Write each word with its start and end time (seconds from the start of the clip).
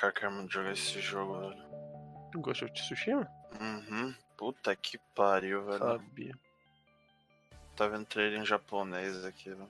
Cara, 0.00 0.12
quero 0.14 0.32
muito 0.32 0.50
jogar 0.50 0.72
esse 0.72 0.98
jogo, 0.98 1.38
velho. 1.40 1.62
Ghost 2.36 2.64
of 2.64 2.72
Tsushima? 2.72 3.30
Uhum. 3.60 4.14
Puta 4.34 4.74
que 4.74 4.96
pariu, 5.14 5.62
velho. 5.66 5.78
Sabia. 5.78 6.34
Tá 7.76 7.86
vendo 7.86 8.06
trailer 8.06 8.40
em 8.40 8.46
japonês 8.46 9.22
aqui, 9.26 9.50
velho. 9.50 9.68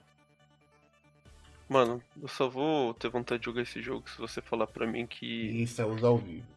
Mano, 1.67 2.01
eu 2.21 2.29
só 2.29 2.47
vou 2.47 2.93
ter 2.93 3.09
vontade 3.09 3.41
de 3.41 3.45
jogar 3.45 3.61
esse 3.61 3.81
jogo 3.81 4.09
se 4.09 4.17
você 4.17 4.41
falar 4.41 4.67
pra 4.67 4.87
mim 4.87 5.05
que. 5.05 5.25
E 5.25 5.63
estamos 5.63 6.01
ao 6.01 6.17
vivo. 6.17 6.47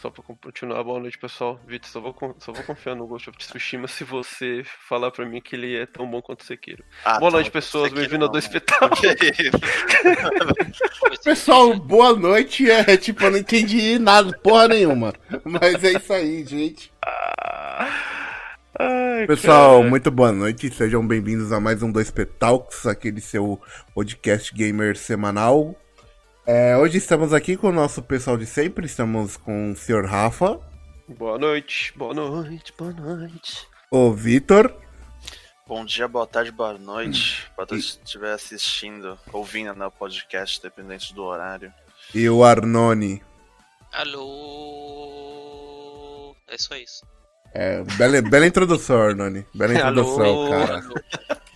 Só 0.00 0.10
pra 0.10 0.22
continuar, 0.22 0.84
boa 0.84 1.00
noite 1.00 1.18
pessoal. 1.18 1.60
Vitor, 1.66 1.90
só 1.90 2.00
vou, 2.00 2.14
só 2.38 2.52
vou 2.52 2.62
confiar 2.62 2.94
no 2.94 3.04
Ghost 3.04 3.30
of 3.30 3.36
Tsushima 3.36 3.88
se 3.88 4.04
você 4.04 4.62
falar 4.88 5.10
pra 5.10 5.26
mim 5.26 5.40
que 5.40 5.56
ele 5.56 5.76
é 5.76 5.86
tão 5.86 6.08
bom 6.08 6.22
quanto 6.22 6.42
o 6.42 6.44
Sekiro. 6.44 6.84
Ah, 7.04 7.18
boa 7.18 7.32
tá, 7.32 7.38
noite 7.38 7.50
pessoas, 7.50 7.92
bem-vindo 7.92 8.24
a 8.24 8.28
não, 8.28 8.32
Dois 8.32 8.48
né? 8.48 8.60
Pessoal, 11.24 11.74
boa 11.74 12.14
noite. 12.14 12.70
É 12.70 12.96
tipo, 12.96 13.24
eu 13.24 13.32
não 13.32 13.38
entendi 13.38 13.98
nada, 13.98 14.30
porra 14.38 14.68
nenhuma. 14.68 15.12
Mas 15.44 15.82
é 15.82 15.90
isso 15.92 16.12
aí, 16.12 16.44
gente. 16.44 16.92
Ai, 18.78 19.26
Pessoal, 19.26 19.78
cara. 19.78 19.90
muito 19.90 20.12
boa 20.12 20.30
noite. 20.30 20.70
Sejam 20.70 21.04
bem-vindos 21.04 21.50
a 21.50 21.58
mais 21.58 21.82
um 21.82 21.90
Dois 21.90 22.12
Petalks, 22.12 22.86
aquele 22.86 23.20
seu 23.20 23.60
podcast 23.92 24.54
gamer 24.54 24.96
semanal. 24.96 25.74
É, 26.50 26.76
hoje 26.76 26.96
estamos 26.98 27.32
aqui 27.34 27.56
com 27.56 27.68
o 27.68 27.72
nosso 27.72 28.02
pessoal 28.02 28.36
de 28.36 28.44
sempre. 28.46 28.86
Estamos 28.86 29.36
com 29.36 29.70
o 29.72 29.76
Sr. 29.76 30.04
Rafa, 30.06 30.58
Boa 31.08 31.38
noite, 31.38 31.92
boa 31.96 32.12
noite, 32.12 32.70
boa 32.76 32.92
noite. 32.92 33.66
o 33.90 34.12
Vitor 34.12 34.70
Bom 35.66 35.82
dia, 35.84 36.06
boa 36.08 36.26
tarde, 36.26 36.50
boa 36.52 36.74
noite. 36.78 37.46
Pra 37.56 37.64
todos 37.66 37.96
que 37.96 38.04
estiver 38.04 38.32
assistindo, 38.32 39.18
ouvindo 39.32 39.74
né, 39.74 39.86
o 39.86 39.90
podcast, 39.90 40.62
dependente 40.62 41.14
do 41.14 41.22
horário. 41.24 41.72
e 42.14 42.28
o 42.28 42.42
Arnone. 42.44 43.22
Alô. 43.92 44.24
É 46.48 46.56
só 46.56 46.74
isso. 46.74 47.04
É, 47.54 47.82
bela, 47.96 48.20
bela 48.22 48.46
introdução, 48.46 48.98
Arnone. 49.00 49.46
Bela 49.54 49.74
introdução, 49.76 50.24
Alô. 50.24 50.48
cara. 50.50 50.82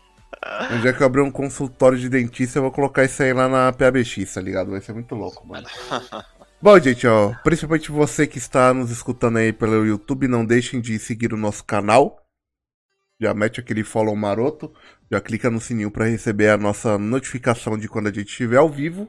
Um 0.73 0.81
dia 0.81 0.93
que 0.93 1.03
eu 1.03 1.07
abrir 1.07 1.21
um 1.21 1.31
consultório 1.31 1.99
de 1.99 2.09
dentista, 2.09 2.59
eu 2.59 2.63
vou 2.63 2.73
colocar 2.73 3.05
isso 3.05 3.23
aí 3.23 3.33
lá 3.33 3.49
na 3.49 3.73
PABX, 3.73 4.35
tá 4.35 4.41
ligado? 4.41 4.71
Vai 4.71 4.81
ser 4.81 4.93
muito 4.93 5.15
louco, 5.15 5.47
mano. 5.47 5.67
Bom, 6.61 6.79
gente, 6.79 7.07
ó, 7.07 7.33
principalmente 7.43 7.91
você 7.91 8.27
que 8.27 8.39
está 8.39 8.73
nos 8.73 8.91
escutando 8.91 9.39
aí 9.39 9.53
pelo 9.53 9.85
YouTube, 9.85 10.29
não 10.29 10.45
deixem 10.45 10.81
de 10.81 10.99
seguir 10.99 11.33
o 11.33 11.37
nosso 11.37 11.65
canal. 11.65 12.25
Já 13.21 13.33
mete 13.35 13.61
aquele 13.61 13.85
follow 13.85 14.15
maroto, 14.17 14.73
já 15.11 15.21
clica 15.21 15.51
no 15.51 15.61
sininho 15.61 15.91
para 15.91 16.07
receber 16.07 16.49
a 16.49 16.57
nossa 16.57 16.99
notificação 16.99 17.79
de 17.79 17.89
quando 17.89 18.09
a 18.09 18.13
gente 18.13 18.29
estiver 18.29 18.59
ao 18.59 18.69
vivo. 18.69 19.09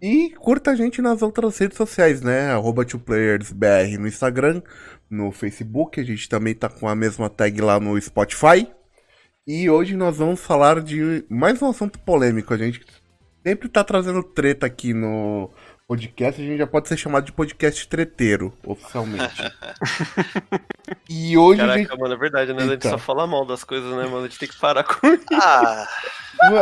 E 0.00 0.30
curta 0.36 0.72
a 0.72 0.76
gente 0.76 1.00
nas 1.00 1.22
outras 1.22 1.56
redes 1.58 1.76
sociais, 1.76 2.20
né? 2.20 2.50
Arroba 2.50 2.84
2playersbr 2.84 3.98
no 3.98 4.06
Instagram, 4.06 4.62
no 5.08 5.32
Facebook, 5.32 5.98
a 6.00 6.04
gente 6.04 6.28
também 6.28 6.54
tá 6.54 6.68
com 6.68 6.88
a 6.88 6.94
mesma 6.94 7.30
tag 7.30 7.60
lá 7.60 7.80
no 7.80 8.00
Spotify. 8.00 8.68
E 9.46 9.70
hoje 9.70 9.96
nós 9.96 10.16
vamos 10.16 10.40
falar 10.40 10.80
de 10.82 11.24
mais 11.28 11.60
um 11.62 11.70
assunto 11.70 11.98
polêmico. 12.00 12.52
A 12.52 12.56
gente 12.56 12.84
sempre 13.46 13.68
tá 13.68 13.84
trazendo 13.84 14.22
treta 14.22 14.66
aqui 14.66 14.92
no 14.92 15.50
podcast, 15.86 16.42
a 16.42 16.44
gente 16.44 16.58
já 16.58 16.66
pode 16.66 16.88
ser 16.88 16.96
chamado 16.96 17.26
de 17.26 17.32
podcast 17.32 17.86
treteiro, 17.86 18.52
oficialmente. 18.64 19.40
e 21.08 21.38
hoje 21.38 21.60
a 21.60 21.76
gente. 21.76 21.86
Caraca, 21.86 22.02
mano, 22.02 22.14
é 22.14 22.18
verdade, 22.18 22.52
né? 22.52 22.64
A 22.64 22.66
gente 22.66 22.88
só 22.88 22.98
fala 22.98 23.24
mal 23.24 23.46
das 23.46 23.62
coisas, 23.62 23.88
né, 23.92 24.04
mano? 24.04 24.24
A 24.24 24.28
gente 24.28 24.38
tem 24.38 24.48
que 24.48 24.58
parar 24.58 24.82
com 24.82 25.06
isso. 25.06 25.24
Ah, 25.32 25.86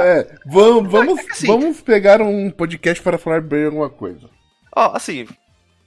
É, 0.05 0.39
vamos, 0.45 0.93
vamos, 0.93 1.19
assim- 1.31 1.47
vamos 1.47 1.81
pegar 1.81 2.21
um 2.21 2.51
podcast 2.51 3.03
para 3.03 3.17
falar 3.17 3.41
bem 3.41 3.65
alguma 3.65 3.89
coisa. 3.89 4.29
Ó, 4.77 4.95
assim, 4.95 5.27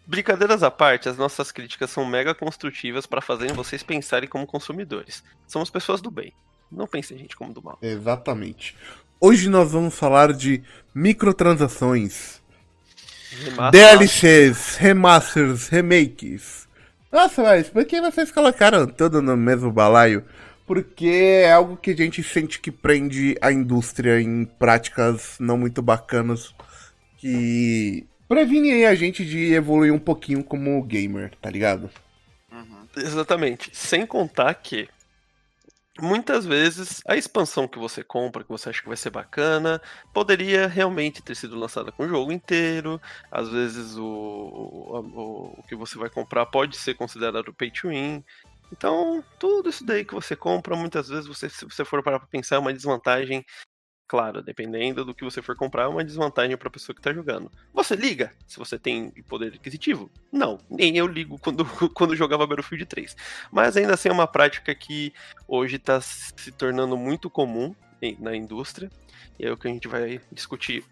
brincadeiras 0.07 0.63
à 0.63 0.71
parte, 0.71 1.07
as 1.07 1.17
nossas 1.17 1.51
críticas 1.51 1.91
são 1.91 2.03
mega 2.05 2.33
construtivas 2.33 3.05
pra 3.05 3.21
fazerem 3.21 3.53
vocês 3.53 3.83
pensarem 3.83 4.27
como 4.27 4.47
consumidores. 4.47 5.23
Somos 5.45 5.69
pessoas 5.69 6.01
do 6.01 6.09
bem. 6.09 6.33
Não 6.71 6.87
pensem 6.87 7.15
em 7.17 7.19
gente 7.21 7.35
como 7.35 7.53
do 7.53 7.61
mal. 7.61 7.77
Exatamente. 7.81 8.75
Hoje 9.19 9.49
nós 9.49 9.71
vamos 9.71 9.95
falar 9.95 10.33
de 10.33 10.61
microtransações, 10.93 12.41
Remassa- 13.43 13.71
DLCs, 13.71 14.75
remasters, 14.77 15.67
remakes. 15.69 16.67
Nossa, 17.11 17.41
mas 17.43 17.69
por 17.69 17.85
que 17.85 17.99
vocês 18.01 18.31
colocaram 18.31 18.85
tudo 18.87 19.21
no 19.21 19.35
mesmo 19.37 19.71
balaio? 19.71 20.23
Porque 20.65 21.07
é 21.07 21.51
algo 21.53 21.77
que 21.77 21.91
a 21.91 21.95
gente 21.95 22.21
sente 22.21 22.59
que 22.59 22.71
prende 22.71 23.37
a 23.41 23.51
indústria 23.51 24.19
em 24.21 24.43
práticas 24.45 25.37
não 25.39 25.57
muito 25.57 25.81
bacanas 25.81 26.53
que 27.17 28.05
previnem 28.27 28.85
a 28.85 28.93
gente 28.93 29.25
de 29.25 29.53
evoluir 29.53 29.93
um 29.93 29.99
pouquinho 29.99 30.43
como 30.43 30.81
gamer, 30.83 31.31
tá 31.41 31.49
ligado? 31.49 31.89
uhum. 32.51 32.85
Exatamente. 32.97 33.69
Sem 33.73 34.05
contar 34.05 34.53
que 34.55 34.89
muitas 36.01 36.45
vezes 36.45 37.01
a 37.07 37.15
expansão 37.15 37.67
que 37.67 37.79
você 37.79 38.03
compra, 38.03 38.43
que 38.43 38.49
você 38.49 38.69
acha 38.69 38.81
que 38.81 38.87
vai 38.87 38.97
ser 38.97 39.09
bacana, 39.09 39.81
poderia 40.13 40.67
realmente 40.67 41.21
ter 41.21 41.35
sido 41.35 41.57
lançada 41.57 41.91
com 41.91 42.03
o 42.03 42.07
jogo 42.07 42.31
inteiro. 42.31 43.01
Às 43.31 43.49
vezes 43.49 43.97
o, 43.97 44.03
o, 44.03 45.55
o 45.57 45.63
que 45.67 45.75
você 45.75 45.97
vai 45.97 46.09
comprar 46.09 46.45
pode 46.45 46.77
ser 46.77 46.93
considerado 46.95 47.53
pay 47.53 47.71
to 47.71 47.89
win. 47.89 48.23
Então, 48.71 49.23
tudo 49.39 49.69
isso 49.69 49.85
daí 49.85 50.03
que 50.03 50.13
você 50.13 50.35
compra, 50.35 50.75
muitas 50.75 51.07
vezes, 51.07 51.25
você, 51.25 51.49
se 51.49 51.63
você 51.65 51.85
for 51.85 52.03
parar 52.03 52.19
pra 52.19 52.27
pensar, 52.27 52.57
é 52.57 52.59
uma 52.59 52.73
desvantagem. 52.73 53.45
Claro, 54.07 54.41
dependendo 54.41 55.03
do 55.03 55.13
que 55.13 55.25
você 55.25 55.41
for 55.41 55.55
comprar, 55.55 55.83
é 55.83 55.87
uma 55.87 56.03
desvantagem 56.03 56.55
pra 56.55 56.69
pessoa 56.69 56.95
que 56.95 57.01
tá 57.01 57.11
jogando. 57.11 57.51
Você 57.73 57.93
liga 57.93 58.31
se 58.47 58.57
você 58.57 58.79
tem 58.79 59.11
poder 59.27 59.53
aquisitivo? 59.55 60.09
Não, 60.31 60.59
nem 60.69 60.95
eu 60.95 61.05
ligo 61.05 61.37
quando, 61.43 61.65
quando 61.93 62.15
jogava 62.15 62.47
Battlefield 62.47 62.85
3. 62.85 63.17
Mas 63.51 63.75
ainda 63.75 63.95
assim 63.95 64.07
é 64.07 64.13
uma 64.13 64.27
prática 64.27 64.73
que 64.73 65.13
hoje 65.45 65.75
está 65.75 65.99
se 65.99 66.51
tornando 66.53 66.95
muito 66.95 67.29
comum 67.29 67.75
na 68.17 68.33
indústria. 68.33 68.89
E 69.37 69.45
é 69.45 69.51
o 69.51 69.57
que 69.57 69.67
a 69.67 69.71
gente 69.71 69.89
vai 69.89 70.21
discutir 70.31 70.85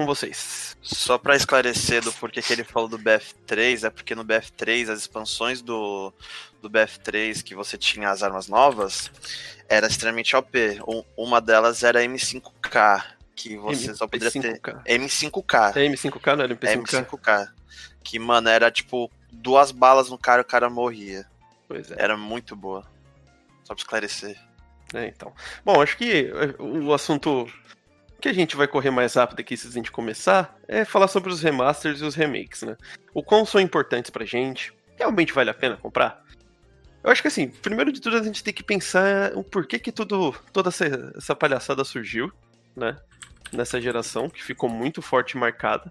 com 0.00 0.06
vocês. 0.06 0.76
Só 0.82 1.18
pra 1.18 1.36
esclarecer 1.36 2.02
do 2.02 2.12
porquê 2.12 2.40
que 2.42 2.52
ele 2.52 2.64
falou 2.64 2.88
do 2.88 2.98
BF3, 2.98 3.84
é 3.86 3.90
porque 3.90 4.14
no 4.14 4.24
BF3 4.24 4.88
as 4.90 5.00
expansões 5.00 5.60
do, 5.62 6.12
do 6.60 6.68
BF3 6.70 7.42
que 7.42 7.54
você 7.54 7.76
tinha 7.78 8.10
as 8.10 8.22
armas 8.22 8.48
novas 8.48 9.10
era 9.68 9.86
extremamente 9.86 10.34
OP. 10.34 10.80
Um- 10.88 11.04
uma 11.16 11.40
delas 11.40 11.82
era 11.82 12.02
M5K, 12.02 13.04
que 13.36 13.56
você 13.56 13.94
só 13.94 14.06
poderia 14.06 14.30
ter. 14.30 14.60
MP5K. 14.60 14.82
M5K. 14.86 15.76
É 15.76 15.86
M5K, 15.88 16.36
não 16.36 16.44
era 16.44 16.54
MP5K? 16.54 17.06
M5K. 17.06 17.48
Que, 18.02 18.18
mano, 18.18 18.48
era 18.48 18.70
tipo 18.70 19.10
duas 19.30 19.70
balas 19.70 20.10
no 20.10 20.18
cara 20.18 20.40
e 20.40 20.42
o 20.42 20.46
cara 20.46 20.68
morria. 20.70 21.26
Pois 21.68 21.90
é. 21.90 21.96
Era 21.98 22.16
muito 22.16 22.56
boa. 22.56 22.84
Só 23.64 23.74
pra 23.74 23.82
esclarecer. 23.82 24.36
É, 24.92 25.06
então. 25.06 25.32
Bom, 25.64 25.80
acho 25.80 25.96
que 25.96 26.32
é, 26.34 26.60
o 26.60 26.92
assunto 26.92 27.46
que 28.20 28.28
a 28.28 28.32
gente 28.32 28.56
vai 28.56 28.68
correr 28.68 28.90
mais 28.90 29.14
rápido 29.14 29.40
aqui 29.40 29.56
se 29.56 29.66
a 29.66 29.70
gente 29.70 29.90
começar 29.90 30.56
é 30.68 30.84
falar 30.84 31.08
sobre 31.08 31.30
os 31.32 31.40
remasters 31.40 32.00
e 32.00 32.04
os 32.04 32.14
remakes, 32.14 32.62
né? 32.62 32.76
O 33.14 33.22
quão 33.22 33.44
são 33.44 33.60
importantes 33.60 34.10
pra 34.10 34.24
gente? 34.24 34.72
Realmente 34.98 35.32
vale 35.32 35.50
a 35.50 35.54
pena 35.54 35.76
comprar? 35.76 36.22
Eu 37.02 37.10
acho 37.10 37.22
que 37.22 37.28
assim, 37.28 37.48
primeiro 37.48 37.90
de 37.90 38.00
tudo 38.00 38.18
a 38.18 38.22
gente 38.22 38.44
tem 38.44 38.52
que 38.52 38.62
pensar 38.62 39.32
o 39.34 39.42
porquê 39.42 39.78
que 39.78 39.90
tudo, 39.90 40.34
toda 40.52 40.68
essa, 40.68 41.12
essa 41.16 41.34
palhaçada 41.34 41.82
surgiu, 41.82 42.30
né? 42.76 42.96
Nessa 43.52 43.80
geração 43.80 44.28
que 44.28 44.44
ficou 44.44 44.68
muito 44.68 45.00
forte 45.00 45.32
e 45.32 45.38
marcada 45.38 45.90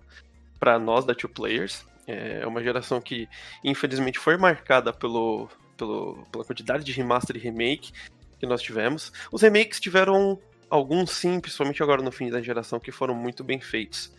pra 0.60 0.78
nós 0.78 1.06
da 1.06 1.16
Two 1.16 1.30
Players. 1.30 1.86
É 2.08 2.46
uma 2.46 2.64
geração 2.64 3.02
que 3.02 3.28
infelizmente 3.64 4.18
foi 4.18 4.38
marcada 4.38 4.94
pelo, 4.94 5.50
pelo, 5.78 6.26
pela 6.32 6.46
quantidade 6.46 6.84
de 6.84 6.92
remaster 6.92 7.36
e 7.36 7.40
remake 7.40 7.92
que 8.40 8.46
nós 8.46 8.62
tivemos. 8.62 9.12
Os 9.32 9.42
remakes 9.42 9.80
tiveram 9.80 10.40
alguns 10.70 11.12
sim, 11.12 11.40
principalmente 11.40 11.82
agora 11.82 12.02
no 12.02 12.12
fim 12.12 12.30
da 12.30 12.42
geração, 12.42 12.80
que 12.80 12.92
foram 12.92 13.16
muito 13.16 13.44
bem 13.44 13.60
feitos. 13.60 14.14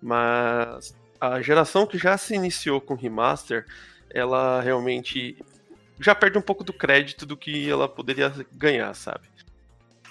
Mas 0.00 0.94
a 1.20 1.40
geração 1.40 1.86
que 1.86 1.98
já 1.98 2.16
se 2.18 2.34
iniciou 2.34 2.80
com 2.80 2.94
remaster, 2.94 3.66
ela 4.10 4.60
realmente 4.60 5.36
já 5.98 6.14
perde 6.14 6.38
um 6.38 6.42
pouco 6.42 6.62
do 6.62 6.72
crédito 6.72 7.24
do 7.24 7.36
que 7.36 7.68
ela 7.68 7.88
poderia 7.88 8.32
ganhar, 8.52 8.92
sabe? 8.94 9.28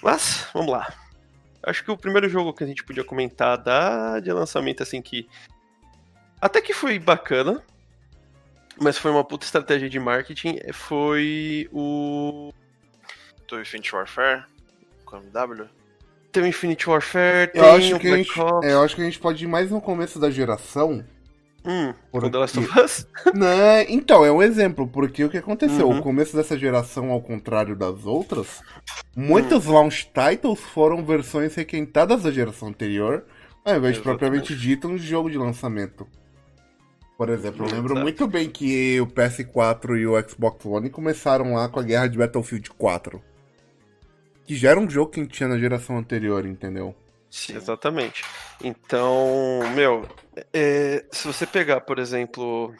Mas, 0.02 0.48
vamos 0.52 0.72
lá. 0.72 0.92
Acho 1.62 1.84
que 1.84 1.90
o 1.90 1.96
primeiro 1.96 2.28
jogo 2.28 2.52
que 2.52 2.64
a 2.64 2.66
gente 2.66 2.84
podia 2.84 3.04
comentar 3.04 3.56
da 3.58 4.20
de 4.20 4.32
lançamento, 4.32 4.82
assim, 4.82 5.00
que 5.00 5.28
até 6.40 6.60
que 6.60 6.72
foi 6.72 6.98
bacana, 6.98 7.62
mas 8.80 8.98
foi 8.98 9.10
uma 9.10 9.24
puta 9.24 9.44
estratégia 9.44 9.88
de 9.88 9.98
marketing, 9.98 10.58
foi 10.72 11.68
o 11.72 12.52
Do 13.48 13.60
Infinite 13.60 13.94
Warfare? 13.94 14.44
Com 15.04 15.16
MW? 15.16 15.68
Tem 16.36 16.42
o 16.42 16.46
Infinite 16.46 16.86
Warfare, 16.86 17.50
tem 17.50 17.62
Eu 17.62 17.74
acho, 17.74 17.96
o 17.96 17.98
que 17.98 18.08
a 18.08 18.10
Black 18.10 18.24
gente, 18.28 18.40
Ops. 18.40 18.68
é, 18.68 18.72
eu 18.74 18.82
acho 18.82 18.94
que 18.94 19.00
a 19.00 19.04
gente 19.06 19.18
pode 19.18 19.42
ir 19.42 19.46
mais 19.48 19.70
no 19.70 19.80
começo 19.80 20.18
da 20.18 20.30
geração. 20.30 21.02
Hum, 21.64 21.94
Por 22.12 22.20
com 22.20 22.30
The 22.30 22.36
Last 22.36 22.58
of 22.58 22.78
Us? 22.78 23.06
Né? 23.34 23.86
Então, 23.88 24.22
é 24.22 24.30
um 24.30 24.42
exemplo, 24.42 24.86
porque 24.86 25.24
o 25.24 25.30
que 25.30 25.38
aconteceu? 25.38 25.88
Uhum. 25.88 25.98
O 25.98 26.02
começo 26.02 26.36
dessa 26.36 26.58
geração, 26.58 27.10
ao 27.10 27.22
contrário 27.22 27.74
das 27.74 28.04
outras, 28.04 28.60
muitos 29.16 29.64
launch 29.64 30.12
titles 30.12 30.60
foram 30.60 31.02
versões 31.02 31.54
requentadas 31.54 32.24
da 32.24 32.30
geração 32.30 32.68
anterior, 32.68 33.24
ao 33.64 33.74
invés 33.74 33.94
de 33.94 34.02
propriamente 34.02 34.54
dito, 34.54 34.88
um 34.88 34.98
jogo 34.98 35.30
de 35.30 35.38
lançamento. 35.38 36.06
Por 37.16 37.30
exemplo, 37.30 37.64
eu 37.64 37.70
lembro 37.70 37.92
Exato. 37.94 38.02
muito 38.02 38.26
bem 38.28 38.50
que 38.50 39.00
o 39.00 39.06
PS4 39.06 39.98
e 39.98 40.06
o 40.06 40.28
Xbox 40.28 40.66
One 40.66 40.90
começaram 40.90 41.54
lá 41.54 41.66
com 41.66 41.80
a 41.80 41.82
guerra 41.82 42.08
de 42.08 42.18
Battlefield 42.18 42.68
4. 42.72 43.22
Que 44.46 44.54
já 44.54 44.70
era 44.70 44.80
um 44.80 44.88
jogo 44.88 45.10
que 45.10 45.20
a 45.20 45.22
gente 45.22 45.32
tinha 45.34 45.48
na 45.48 45.58
geração 45.58 45.98
anterior, 45.98 46.46
entendeu? 46.46 46.94
Sim. 47.30 47.56
Exatamente. 47.56 48.24
Então, 48.62 49.60
meu, 49.74 50.08
é, 50.52 51.04
se 51.10 51.26
você 51.26 51.44
pegar, 51.46 51.80
por 51.80 51.98
exemplo, 51.98 52.72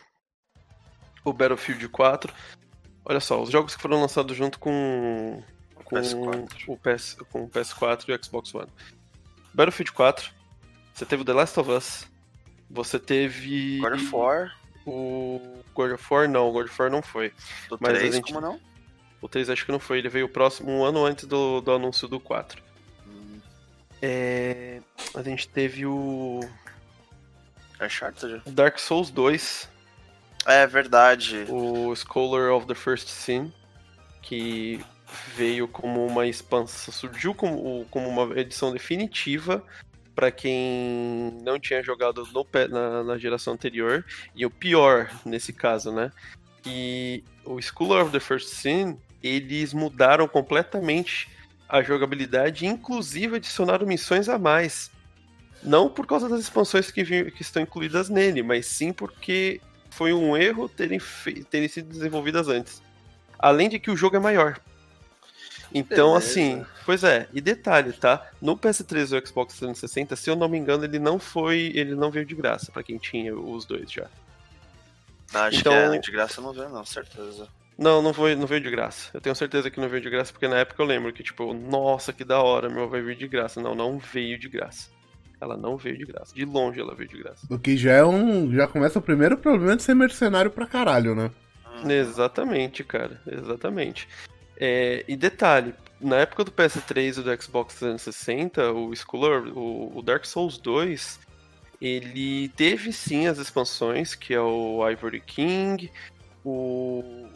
o 1.24 1.32
Battlefield 1.32 1.88
4, 1.88 2.32
olha 3.04 3.20
só, 3.20 3.42
os 3.42 3.50
jogos 3.50 3.74
que 3.74 3.82
foram 3.82 4.00
lançados 4.00 4.36
junto 4.36 4.58
com, 4.58 5.42
com 5.84 5.96
PS4. 5.96 6.48
o 6.68 6.76
PS, 6.78 7.16
com 7.30 7.44
o 7.44 7.50
PS4 7.50 8.04
e 8.08 8.12
o 8.12 8.24
Xbox 8.24 8.54
One. 8.54 8.68
Battlefield 9.52 9.92
4, 9.92 10.30
você 10.94 11.04
teve 11.04 11.22
o 11.22 11.24
The 11.24 11.32
Last 11.32 11.58
of 11.60 11.70
Us, 11.70 12.06
você 12.70 12.98
teve 12.98 13.78
God 13.80 13.94
of 13.94 14.14
War, 14.14 14.52
o 14.86 15.40
God 15.74 15.92
of 15.92 16.04
War, 16.14 16.28
não, 16.28 16.48
o 16.48 16.52
God 16.52 16.66
of 16.66 16.80
War 16.80 16.90
não 16.90 17.02
foi. 17.02 17.32
do 17.68 17.76
Mas 17.80 17.90
a 17.94 17.98
3, 17.98 18.14
gente- 18.14 18.32
como 18.32 18.40
não? 18.40 18.60
O 19.20 19.28
3 19.28 19.50
acho 19.50 19.64
que 19.64 19.72
não 19.72 19.78
foi, 19.80 19.98
ele 19.98 20.08
veio 20.08 20.28
próximo 20.28 20.70
um 20.70 20.84
ano 20.84 21.04
antes 21.04 21.24
do, 21.26 21.60
do 21.60 21.72
anúncio 21.72 22.06
do 22.06 22.20
4. 22.20 22.62
Hum, 23.06 23.40
É, 24.02 24.80
a 25.14 25.22
gente 25.22 25.48
teve 25.48 25.86
o 25.86 26.40
Uncharted? 27.80 28.42
Dark 28.46 28.78
Souls 28.78 29.10
2, 29.10 29.68
É 30.46 30.66
verdade. 30.66 31.44
o 31.48 31.94
Scholar 31.94 32.52
of 32.52 32.66
the 32.66 32.74
First 32.74 33.08
Sin, 33.08 33.52
que 34.22 34.80
veio 35.34 35.66
como 35.68 36.04
uma 36.06 36.26
expansão, 36.26 36.92
surgiu 36.92 37.34
como, 37.34 37.86
como 37.90 38.08
uma 38.08 38.38
edição 38.38 38.72
definitiva 38.72 39.62
para 40.14 40.30
quem 40.30 41.38
não 41.42 41.60
tinha 41.60 41.82
jogado 41.82 42.26
no 42.32 42.46
na, 42.70 43.04
na 43.04 43.18
geração 43.18 43.52
anterior, 43.52 44.04
e 44.34 44.46
o 44.46 44.50
pior 44.50 45.10
nesse 45.24 45.52
caso, 45.52 45.92
né? 45.92 46.10
E 46.64 47.22
o 47.44 47.60
Scholar 47.60 48.02
of 48.02 48.10
the 48.10 48.18
First 48.18 48.48
Sin, 48.48 48.98
eles 49.26 49.72
mudaram 49.72 50.26
completamente 50.28 51.28
a 51.68 51.82
jogabilidade, 51.82 52.66
inclusive 52.66 53.36
adicionaram 53.36 53.86
missões 53.86 54.28
a 54.28 54.38
mais. 54.38 54.90
Não 55.62 55.88
por 55.88 56.06
causa 56.06 56.28
das 56.28 56.40
expansões 56.40 56.90
que, 56.90 57.04
que 57.30 57.42
estão 57.42 57.62
incluídas 57.62 58.08
nele, 58.08 58.42
mas 58.42 58.66
sim 58.66 58.92
porque 58.92 59.60
foi 59.90 60.12
um 60.12 60.36
erro 60.36 60.68
terem, 60.68 61.00
terem 61.50 61.68
sido 61.68 61.88
desenvolvidas 61.88 62.48
antes. 62.48 62.82
Além 63.38 63.68
de 63.68 63.78
que 63.78 63.90
o 63.90 63.96
jogo 63.96 64.16
é 64.16 64.20
maior. 64.20 64.60
Então, 65.74 66.10
Beleza. 66.12 66.30
assim, 66.30 66.66
pois 66.84 67.02
é, 67.02 67.28
e 67.32 67.40
detalhe, 67.40 67.92
tá? 67.92 68.30
No 68.40 68.56
PS3 68.56 69.12
e 69.12 69.18
o 69.18 69.26
Xbox 69.26 69.54
360, 69.54 70.14
se 70.14 70.30
eu 70.30 70.36
não 70.36 70.48
me 70.48 70.56
engano, 70.56 70.84
ele 70.84 70.98
não 70.98 71.18
foi. 71.18 71.72
Ele 71.74 71.94
não 71.94 72.10
veio 72.10 72.24
de 72.24 72.34
graça, 72.34 72.70
pra 72.70 72.82
quem 72.84 72.98
tinha 72.98 73.36
os 73.36 73.64
dois 73.64 73.90
já. 73.90 74.06
Acho 75.34 75.58
Então- 75.58 75.72
que 75.72 75.96
é 75.96 75.98
de 75.98 76.12
graça 76.12 76.40
não 76.40 76.52
vê, 76.52 76.68
não, 76.68 76.84
certeza. 76.84 77.48
Não, 77.78 78.00
não 78.00 78.14
foi, 78.14 78.34
não 78.34 78.46
veio 78.46 78.60
de 78.60 78.70
graça. 78.70 79.10
Eu 79.12 79.20
tenho 79.20 79.36
certeza 79.36 79.70
que 79.70 79.78
não 79.78 79.88
veio 79.88 80.02
de 80.02 80.08
graça, 80.08 80.32
porque 80.32 80.48
na 80.48 80.58
época 80.58 80.82
eu 80.82 80.86
lembro 80.86 81.12
que, 81.12 81.22
tipo, 81.22 81.52
nossa, 81.52 82.12
que 82.12 82.24
da 82.24 82.40
hora, 82.40 82.70
meu, 82.70 82.88
vai 82.88 83.02
vir 83.02 83.16
de 83.16 83.28
graça. 83.28 83.60
Não, 83.60 83.74
não 83.74 83.98
veio 83.98 84.38
de 84.38 84.48
graça. 84.48 84.90
Ela 85.40 85.56
não 85.56 85.76
veio 85.76 85.98
de 85.98 86.06
graça. 86.06 86.34
De 86.34 86.44
longe 86.44 86.80
ela 86.80 86.94
veio 86.94 87.08
de 87.08 87.18
graça. 87.18 87.46
O 87.50 87.58
que 87.58 87.76
já 87.76 87.92
é 87.92 88.04
um. 88.04 88.50
Já 88.52 88.66
começa 88.66 88.98
o 88.98 89.02
primeiro 89.02 89.36
problema 89.36 89.76
de 89.76 89.82
ser 89.82 89.94
mercenário 89.94 90.50
pra 90.50 90.66
caralho, 90.66 91.14
né? 91.14 91.30
Hum, 91.84 91.90
Exatamente, 91.90 92.82
cara. 92.82 93.20
Exatamente. 93.26 94.08
É, 94.58 95.04
e 95.06 95.14
detalhe, 95.14 95.74
na 96.00 96.16
época 96.16 96.44
do 96.44 96.50
PS3 96.50 97.18
e 97.18 97.22
do 97.22 97.42
Xbox 97.42 97.74
360, 97.74 98.72
o 98.72 98.94
Scholar, 98.96 99.42
o, 99.48 99.98
o 99.98 100.02
Dark 100.02 100.24
Souls 100.24 100.56
2, 100.56 101.20
ele 101.80 102.48
teve 102.50 102.92
sim 102.92 103.26
as 103.26 103.36
expansões, 103.38 104.14
que 104.14 104.32
é 104.32 104.40
o 104.40 104.88
Ivory 104.88 105.20
King, 105.20 105.90
o. 106.44 107.26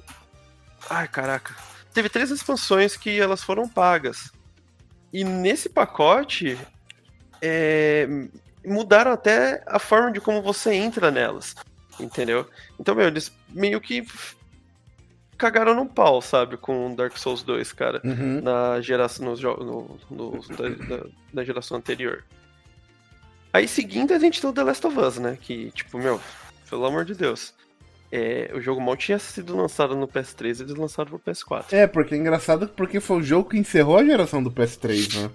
Ai, 0.89 1.07
caraca. 1.09 1.55
Teve 1.93 2.09
três 2.09 2.31
expansões 2.31 2.97
que 2.97 3.19
elas 3.21 3.43
foram 3.43 3.69
pagas. 3.69 4.31
E 5.13 5.25
nesse 5.25 5.69
pacote, 5.69 6.57
é, 7.43 8.07
mudaram 8.65 9.11
até 9.13 9.63
a 9.67 9.79
forma 9.79 10.13
de 10.13 10.21
como 10.21 10.41
você 10.43 10.73
entra 10.75 11.11
nelas. 11.11 11.55
Entendeu? 11.99 12.49
Então, 12.79 12.95
meu, 12.95 13.09
eles 13.09 13.33
meio 13.49 13.81
que 13.81 14.07
cagaram 15.37 15.75
no 15.75 15.87
pau, 15.87 16.21
sabe, 16.23 16.57
com 16.57 16.95
Dark 16.95 17.17
Souls 17.17 17.43
2, 17.43 17.73
cara, 17.73 18.01
Uhum. 18.05 18.41
na 18.43 18.81
geração, 18.81 19.27
nos 19.27 19.43
no, 19.43 19.99
no- 20.11 20.41
da, 20.49 20.69
da- 20.97 21.07
da 21.33 21.45
geração 21.45 21.79
anterior. 21.79 22.25
Aí, 23.53 23.67
seguindo, 23.67 24.13
a 24.15 24.19
gente 24.19 24.41
tem 24.41 24.49
o 24.49 24.53
The 24.53 24.63
Last 24.63 24.87
of 24.87 24.99
Us, 24.99 25.19
né, 25.19 25.37
que, 25.41 25.71
tipo, 25.73 25.99
meu, 25.99 26.21
pelo 26.69 26.85
amor 26.85 27.05
de 27.05 27.15
Deus, 27.15 27.53
é, 28.13 28.51
o 28.55 28.61
jogo 28.61 28.81
mal 28.81 28.97
tinha 28.97 29.19
sido 29.19 29.57
lançado 29.57 29.95
no 29.95 30.09
PS3, 30.09 30.61
eles 30.61 30.75
lançaram 30.75 31.11
pro 31.11 31.19
PS4. 31.19 31.67
É, 31.73 31.87
porque 31.87 32.15
é 32.15 32.19
engraçado 32.19 32.69
porque 32.69 33.01
foi 33.01 33.19
o 33.19 33.23
jogo 33.23 33.51
que 33.51 33.59
encerrou 33.59 33.99
a 33.99 34.05
geração 34.05 34.43
do 34.43 34.51
PS3, 34.51 35.23
né? 35.23 35.31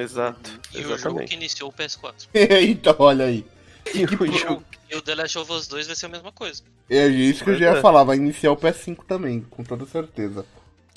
Exato, 0.00 0.60
E 0.74 0.78
o 0.78 0.82
jogo 0.82 0.88
que 0.88 1.00
exatamente. 1.00 1.34
iniciou 1.34 1.70
o 1.70 1.72
PS4. 1.72 2.28
então, 2.68 2.96
olha 2.98 3.26
aí. 3.26 3.44
E 3.94 4.04
o 4.04 4.38
jogo... 4.38 4.62
E 4.90 4.96
o 4.96 5.00
The 5.00 5.14
Last 5.14 5.38
of 5.38 5.50
Us 5.50 5.66
2 5.66 5.86
vai 5.86 5.96
ser 5.96 6.06
a 6.06 6.08
mesma 6.10 6.30
coisa. 6.30 6.62
É 6.90 7.06
isso 7.06 7.42
que 7.42 7.50
eu 7.50 7.58
já 7.58 7.72
ia 7.72 7.78
é. 7.78 7.80
falar, 7.80 8.04
vai 8.04 8.16
iniciar 8.16 8.52
o 8.52 8.56
PS5 8.56 9.04
também, 9.06 9.40
com 9.40 9.64
toda 9.64 9.86
certeza. 9.86 10.44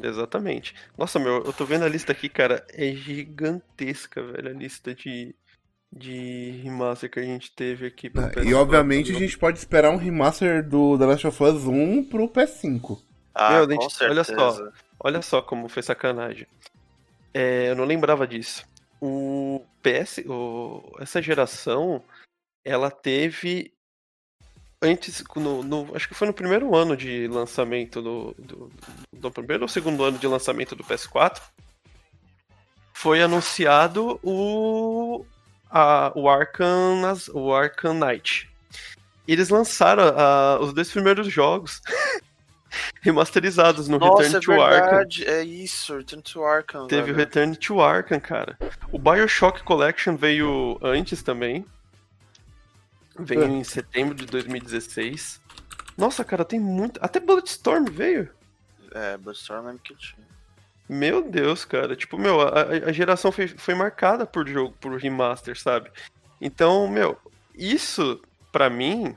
Exatamente. 0.02 0.74
Nossa, 0.98 1.20
meu, 1.20 1.44
eu 1.44 1.54
tô 1.54 1.66
vendo 1.66 1.86
a 1.86 1.90
lista 1.90 2.12
aqui, 2.12 2.28
cara, 2.28 2.66
é 2.74 2.94
gigantesca, 2.94 4.24
velho, 4.24 4.50
a 4.50 4.54
lista 4.54 4.96
de, 4.96 5.36
de 5.92 6.62
remaster 6.64 7.10
que 7.12 7.20
a 7.20 7.24
gente 7.24 7.52
teve 7.52 7.88
aqui 7.88 8.10
pro 8.10 8.24
Ah, 8.24 8.30
PS4. 8.30 8.46
E 8.48 8.54
obviamente 8.54 9.12
a 9.12 9.20
gente 9.20 9.38
pode 9.38 9.58
esperar 9.60 9.92
um 9.92 9.98
remaster 9.98 10.68
do 10.68 10.98
The 10.98 11.06
Last 11.06 11.28
of 11.28 11.44
Us 11.44 11.66
1 11.66 12.04
pro 12.06 12.30
PS5. 12.30 13.02
Ah, 13.36 13.52
Meu, 13.52 13.70
gente, 13.70 14.04
olha 14.04 14.24
só. 14.24 14.72
Olha 15.00 15.22
só 15.22 15.42
como 15.42 15.68
foi 15.68 15.82
sacanagem. 15.84 16.48
É, 17.34 17.70
eu 17.70 17.76
não 17.76 17.86
lembrava 17.86 18.26
disso. 18.28 18.66
O 19.02 19.66
PS, 19.82 20.20
o- 20.28 20.84
essa 21.00 21.22
geração, 21.22 22.04
ela 22.64 22.92
teve 22.92 23.74
antes, 24.82 25.24
no, 25.36 25.64
no- 25.64 25.96
acho 25.96 26.08
que 26.08 26.14
foi 26.14 26.28
no 26.28 26.34
primeiro 26.34 26.76
ano 26.76 26.96
de 26.96 27.28
lançamento 27.28 28.02
do, 28.02 28.36
do, 28.38 28.72
do 29.12 29.32
primeiro 29.32 29.64
ou 29.64 29.68
segundo 29.68 30.04
ano 30.04 30.18
de 30.20 30.28
lançamento 30.28 30.76
do 30.76 30.84
PS4, 30.84 31.42
foi 32.94 33.22
anunciado 33.22 34.20
o 34.24 35.26
a, 35.72 36.12
o 36.16 36.30
Arkham, 36.30 37.06
As- 37.06 37.30
o 37.30 37.54
Arkham 37.54 37.94
Knight. 37.94 38.50
Eles 39.28 39.50
lançaram 39.50 40.04
ah, 40.18 40.58
os 40.60 40.74
dois 40.74 40.92
primeiros 40.92 41.32
jogos 41.32 41.82
remasterizados 43.02 43.88
no 43.88 43.98
Nossa, 44.00 44.24
Return 44.24 44.36
é 44.36 44.40
to 44.40 44.52
Arkham. 44.62 44.86
verdade. 44.90 45.26
É 45.28 45.44
isso, 45.44 45.98
Return 45.98 46.22
to 46.24 46.44
Arkham. 46.44 46.88
Teve 46.88 47.02
o 47.04 47.06
velho. 47.16 47.18
Return 47.18 47.56
to 47.56 47.82
Arkham, 47.82 48.20
cara. 48.20 48.58
O 48.92 48.98
Bioshock 49.00 49.64
Collection 49.64 50.16
veio 50.16 50.78
antes 50.82 51.22
também. 51.22 51.66
Veio 53.20 53.44
É. 53.44 53.48
em 53.48 53.64
setembro 53.64 54.16
de 54.16 54.26
2016. 54.26 55.40
Nossa, 55.98 56.24
cara, 56.24 56.44
tem 56.46 56.60
muito. 56.60 57.00
Até 57.04 57.20
Bulletstorm 57.20 57.86
veio. 57.86 58.30
É, 58.94 59.18
Bulletstorm 59.18 59.66
lembro 59.68 59.82
que 59.84 59.96
tinha. 59.96 60.26
Meu 60.94 61.22
Deus, 61.30 61.64
cara. 61.64 61.96
Tipo, 61.96 62.18
meu, 62.18 62.42
a, 62.42 62.64
a 62.88 62.92
geração 62.92 63.32
foi, 63.32 63.48
foi 63.48 63.74
marcada 63.74 64.26
por 64.26 64.46
jogo, 64.48 64.76
por 64.82 64.98
remaster, 65.00 65.58
sabe? 65.58 65.90
Então, 66.42 66.86
meu, 66.88 67.18
isso, 67.56 68.22
pra 68.52 68.70
mim, 68.70 69.16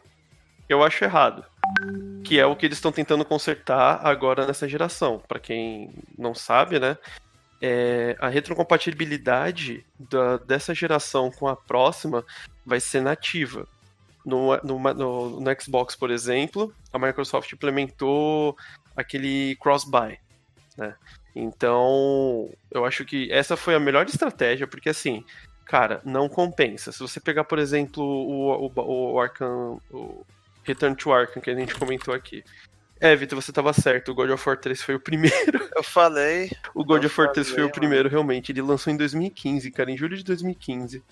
eu 0.69 0.85
acho 0.85 1.03
errado. 1.03 1.45
Que 2.23 2.39
é 2.39 2.47
o 2.47 2.55
que 2.55 2.65
eles 2.67 2.79
estão 2.79 2.93
tentando 2.93 3.25
consertar 3.25 4.01
agora 4.07 4.47
nessa 4.47 4.69
geração. 4.69 5.21
Pra 5.27 5.41
quem 5.41 5.91
não 6.17 6.35
sabe, 6.35 6.79
né? 6.79 6.97
é, 7.67 8.15
a 8.21 8.29
retrocompatibilidade 8.29 9.87
da- 9.99 10.37
dessa 10.37 10.75
geração 10.75 11.31
com 11.31 11.49
a 11.49 11.57
próxima 11.57 12.23
vai 12.67 12.79
ser 12.79 13.01
nativa. 13.01 13.67
No, 14.25 14.55
no, 14.63 14.79
no- 14.95 15.41
no 15.41 15.61
Xbox, 15.63 15.97
por 15.97 16.11
exemplo, 16.11 16.75
a 16.93 16.99
Microsoft 16.99 17.51
implementou 17.53 18.55
aquele 18.95 19.57
cross-buy, 19.57 20.19
né? 20.77 20.95
Então, 21.35 22.51
eu 22.71 22.85
acho 22.85 23.05
que 23.05 23.31
essa 23.33 23.57
foi 23.57 23.75
a 23.75 23.81
melhor 23.81 24.07
estratégia, 24.07 24.67
porque 24.67 24.89
assim, 24.89 25.25
cara, 25.65 26.01
não 26.05 26.29
compensa. 26.29 26.93
Se 26.93 27.01
você 27.01 27.19
pegar, 27.19 27.45
por 27.45 27.59
exemplo, 27.59 28.05
o, 28.05 28.67
o, 28.67 29.13
o 29.13 29.21
Arkham, 29.21 29.81
o 29.91 30.25
Return 30.63 30.95
to 30.95 31.13
Arkham, 31.13 31.43
que 31.43 31.51
a 31.51 31.55
gente 31.55 31.75
comentou 31.75 32.15
aqui. 32.15 32.45
É, 33.01 33.15
Vitor, 33.17 33.41
você 33.41 33.53
tava 33.53 33.73
certo, 33.73 34.13
o 34.13 34.15
God 34.15 34.31
of 34.31 34.49
War 34.49 34.57
3 34.57 34.81
foi 34.81 34.95
o 34.95 35.01
primeiro. 35.01 35.69
Eu 35.75 35.83
falei. 35.83 36.51
O 36.75 36.85
God 36.85 37.05
of 37.05 37.21
War 37.21 37.33
3 37.33 37.51
foi 37.51 37.65
o 37.65 37.71
primeiro, 37.71 38.09
realmente. 38.09 38.53
Ele 38.53 38.63
lançou 38.63 38.93
em 38.93 38.97
2015, 38.97 39.71
cara, 39.73 39.91
em 39.91 39.97
julho 39.97 40.17
de 40.17 40.25
2015. 40.25 41.03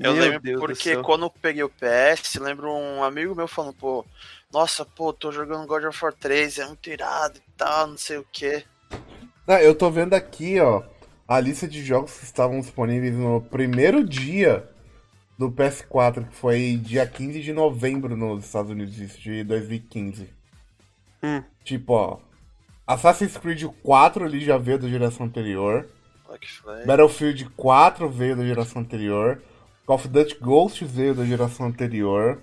Eu 0.00 0.12
Meu 0.12 0.22
lembro 0.22 0.40
Deus 0.40 0.60
porque 0.60 0.96
quando 0.96 1.26
eu 1.26 1.30
peguei 1.30 1.62
o 1.62 1.68
PS, 1.68 2.34
lembro 2.40 2.68
um 2.72 3.04
amigo 3.04 3.32
meu 3.32 3.46
falando, 3.46 3.74
pô, 3.74 4.04
nossa, 4.52 4.84
pô, 4.84 5.12
tô 5.12 5.30
jogando 5.30 5.68
God 5.68 5.84
of 5.84 6.04
War 6.04 6.12
3, 6.12 6.58
é 6.58 6.66
muito 6.66 6.90
irado 6.90 7.38
e 7.38 7.52
tal, 7.56 7.86
não 7.86 7.96
sei 7.96 8.18
o 8.18 8.26
que. 8.32 8.64
Ah, 9.46 9.62
eu 9.62 9.74
tô 9.74 9.90
vendo 9.90 10.14
aqui, 10.14 10.58
ó, 10.58 10.82
a 11.28 11.38
lista 11.38 11.68
de 11.68 11.84
jogos 11.84 12.16
que 12.16 12.24
estavam 12.24 12.60
disponíveis 12.60 13.14
no 13.14 13.42
primeiro 13.42 14.02
dia 14.02 14.66
do 15.38 15.52
PS4, 15.52 16.28
que 16.28 16.34
foi 16.34 16.80
dia 16.82 17.06
15 17.06 17.42
de 17.42 17.52
novembro 17.52 18.16
nos 18.16 18.46
Estados 18.46 18.70
Unidos, 18.70 18.94
de 19.18 19.44
2015. 19.44 20.30
Hum. 21.22 21.42
Tipo, 21.62 21.92
ó. 21.92 22.18
Assassin's 22.86 23.36
Creed 23.36 23.64
4 23.82 24.24
ele 24.24 24.40
já 24.40 24.56
veio 24.56 24.78
da 24.78 24.88
geração 24.88 25.26
anterior. 25.26 25.88
Battlefield 26.86 27.44
4 27.50 28.08
veio 28.08 28.36
da 28.36 28.44
geração 28.44 28.80
anterior. 28.80 29.42
Call 29.86 29.96
of 29.96 30.08
Duty 30.08 30.38
Ghosts 30.40 30.90
veio 30.90 31.14
da 31.14 31.24
geração 31.24 31.66
anterior. 31.66 32.42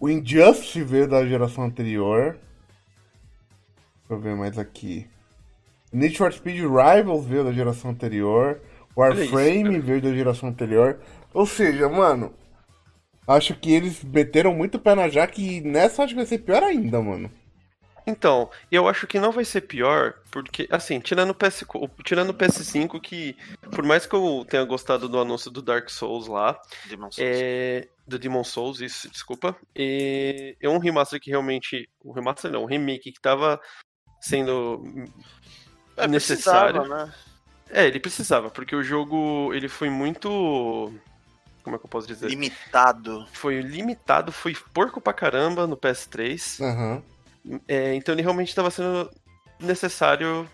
O 0.00 0.08
Injustice 0.08 0.82
veio 0.82 1.08
da 1.08 1.24
geração 1.24 1.64
anterior. 1.64 2.36
Deixa 4.00 4.10
eu 4.10 4.18
ver 4.18 4.34
mais 4.34 4.58
aqui. 4.58 5.08
Need 5.96 6.18
for 6.18 6.30
Speed 6.30 6.60
Rivals 6.60 7.24
veio 7.24 7.42
da 7.42 7.52
geração 7.52 7.90
anterior. 7.90 8.60
Warframe 8.94 9.78
veio 9.78 10.02
da 10.02 10.12
geração 10.12 10.50
anterior. 10.50 11.00
Ou 11.32 11.46
seja, 11.46 11.88
mano. 11.88 12.34
Acho 13.26 13.54
que 13.54 13.72
eles 13.72 14.04
meteram 14.04 14.54
muito 14.54 14.78
pé 14.78 14.94
na 14.94 15.08
jaca 15.08 15.40
e 15.40 15.60
nessa 15.60 16.04
acho 16.04 16.12
que 16.12 16.18
vai 16.18 16.26
ser 16.26 16.38
pior 16.38 16.62
ainda, 16.62 17.00
mano. 17.00 17.30
Então, 18.06 18.48
eu 18.70 18.86
acho 18.86 19.04
que 19.06 19.18
não 19.18 19.32
vai 19.32 19.44
ser 19.44 19.62
pior, 19.62 20.14
porque, 20.30 20.68
assim, 20.70 21.00
tirando 21.00 21.30
o, 21.30 21.34
PS, 21.34 21.64
tirando 22.04 22.30
o 22.30 22.34
PS5, 22.34 23.00
que 23.00 23.36
por 23.72 23.84
mais 23.84 24.06
que 24.06 24.14
eu 24.14 24.46
tenha 24.48 24.62
gostado 24.64 25.08
do 25.08 25.18
anúncio 25.18 25.50
do 25.50 25.60
Dark 25.60 25.88
Souls 25.88 26.28
lá, 26.28 26.56
Demon 26.88 27.10
Souls. 27.10 27.18
é, 27.18 27.88
do 28.06 28.16
Demon 28.16 28.44
Souls, 28.44 28.80
isso, 28.80 29.10
desculpa, 29.10 29.56
é, 29.74 30.54
é 30.60 30.68
um 30.68 30.78
remaster 30.78 31.18
que 31.18 31.30
realmente, 31.30 31.90
um 32.04 32.12
remaster 32.12 32.52
não, 32.52 32.62
um 32.62 32.66
remake 32.66 33.10
que 33.10 33.20
tava 33.20 33.60
sendo 34.20 34.84
É, 35.96 36.06
necessário. 36.06 36.80
precisava, 36.80 37.06
né? 37.06 37.14
É, 37.70 37.86
ele 37.86 37.98
precisava, 37.98 38.50
porque 38.50 38.76
o 38.76 38.82
jogo, 38.82 39.52
ele 39.52 39.68
foi 39.68 39.90
muito, 39.90 40.92
como 41.62 41.74
é 41.74 41.78
que 41.78 41.84
eu 41.84 41.90
posso 41.90 42.06
dizer? 42.06 42.28
Limitado. 42.28 43.26
Foi 43.32 43.60
limitado, 43.60 44.30
foi 44.30 44.54
porco 44.72 45.00
pra 45.00 45.12
caramba 45.12 45.66
no 45.66 45.76
PS3, 45.76 46.62
Aham. 46.62 47.02
É, 47.68 47.94
então 47.94 48.14
ele 48.14 48.22
realmente 48.22 48.48
estava 48.48 48.70
sendo 48.70 49.10
necessário. 49.60 50.48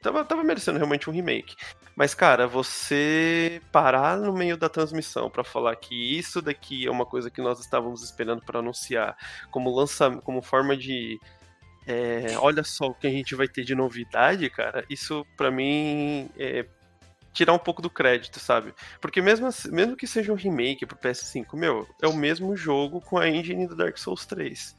Tava, 0.00 0.24
tava 0.24 0.42
merecendo 0.42 0.78
realmente 0.78 1.08
um 1.08 1.12
remake. 1.12 1.54
Mas, 1.94 2.14
cara, 2.14 2.46
você 2.46 3.60
parar 3.70 4.16
no 4.16 4.32
meio 4.32 4.56
da 4.56 4.68
transmissão 4.68 5.30
para 5.30 5.44
falar 5.44 5.76
que 5.76 6.18
isso 6.18 6.40
daqui 6.40 6.86
é 6.86 6.90
uma 6.90 7.04
coisa 7.04 7.30
que 7.30 7.42
nós 7.42 7.60
estávamos 7.60 8.02
esperando 8.02 8.42
para 8.42 8.60
anunciar 8.60 9.16
como 9.50 9.74
lançamento, 9.74 10.22
como 10.22 10.42
forma 10.42 10.76
de. 10.76 11.20
É, 11.86 12.34
olha 12.38 12.62
só 12.64 12.86
o 12.86 12.94
que 12.94 13.06
a 13.06 13.10
gente 13.10 13.34
vai 13.34 13.48
ter 13.48 13.64
de 13.64 13.74
novidade, 13.74 14.48
cara. 14.50 14.84
Isso 14.88 15.26
para 15.36 15.50
mim 15.50 16.28
é 16.38 16.64
tirar 17.32 17.52
um 17.54 17.58
pouco 17.58 17.80
do 17.80 17.88
crédito, 17.90 18.38
sabe? 18.38 18.74
Porque 19.00 19.22
mesmo, 19.22 19.46
assim- 19.46 19.70
mesmo 19.70 19.96
que 19.96 20.06
seja 20.06 20.32
um 20.32 20.36
remake 20.36 20.84
pro 20.86 20.96
PS5, 20.98 21.56
meu, 21.56 21.88
é 22.00 22.06
o 22.06 22.12
mesmo 22.14 22.54
jogo 22.56 23.00
com 23.00 23.16
a 23.18 23.28
engine 23.28 23.66
do 23.66 23.74
Dark 23.74 23.96
Souls 23.96 24.26
3. 24.26 24.76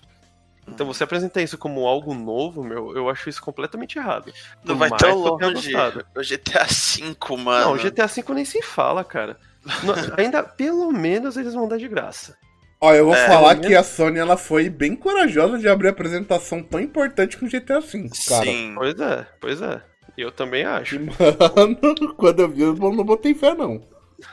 Então 0.65 0.85
você 0.87 1.03
apresentar 1.03 1.41
isso 1.41 1.57
como 1.57 1.85
algo 1.85 2.13
novo, 2.13 2.63
meu, 2.63 2.95
eu 2.95 3.09
acho 3.09 3.27
isso 3.29 3.41
completamente 3.41 3.97
errado. 3.97 4.31
Não 4.63 4.77
vai 4.77 4.89
tão 4.97 5.09
longe. 5.55 5.71
O 6.15 6.21
GTA 6.21 6.63
V, 6.65 7.15
mano. 7.37 7.65
Não, 7.65 7.77
GTA 7.77 8.05
V 8.07 8.23
nem 8.33 8.45
se 8.45 8.61
fala, 8.61 9.03
cara. 9.03 9.37
Ainda, 10.17 10.41
pelo 10.43 10.89
menos 10.93 11.35
eles 11.35 11.53
vão 11.53 11.67
dar 11.67 11.77
de 11.77 11.87
graça. 11.89 12.37
Ó, 12.85 12.93
eu 12.93 13.05
vou 13.05 13.15
É, 13.15 13.27
falar 13.27 13.55
que 13.55 13.73
a 13.73 13.81
Sony 13.81 14.19
ela 14.19 14.35
foi 14.35 14.69
bem 14.69 14.93
corajosa 14.93 15.57
de 15.57 15.69
abrir 15.69 15.87
a 15.87 15.91
apresentação 15.91 16.61
tão 16.61 16.81
importante 16.81 17.37
com 17.37 17.47
GTA 17.47 17.79
V, 17.79 18.09
cara. 18.27 18.43
Sim. 18.45 18.73
Pois 18.75 18.99
é, 18.99 19.27
pois 19.39 19.61
é. 19.61 19.81
Eu 20.17 20.31
também 20.31 20.65
acho. 20.65 20.99
Mano, 21.55 22.15
quando 22.17 22.41
eu 22.41 22.49
vi, 22.49 22.61
eu 22.61 22.73
não 22.75 23.03
botei 23.05 23.33
fé, 23.33 23.53
não. 23.55 23.81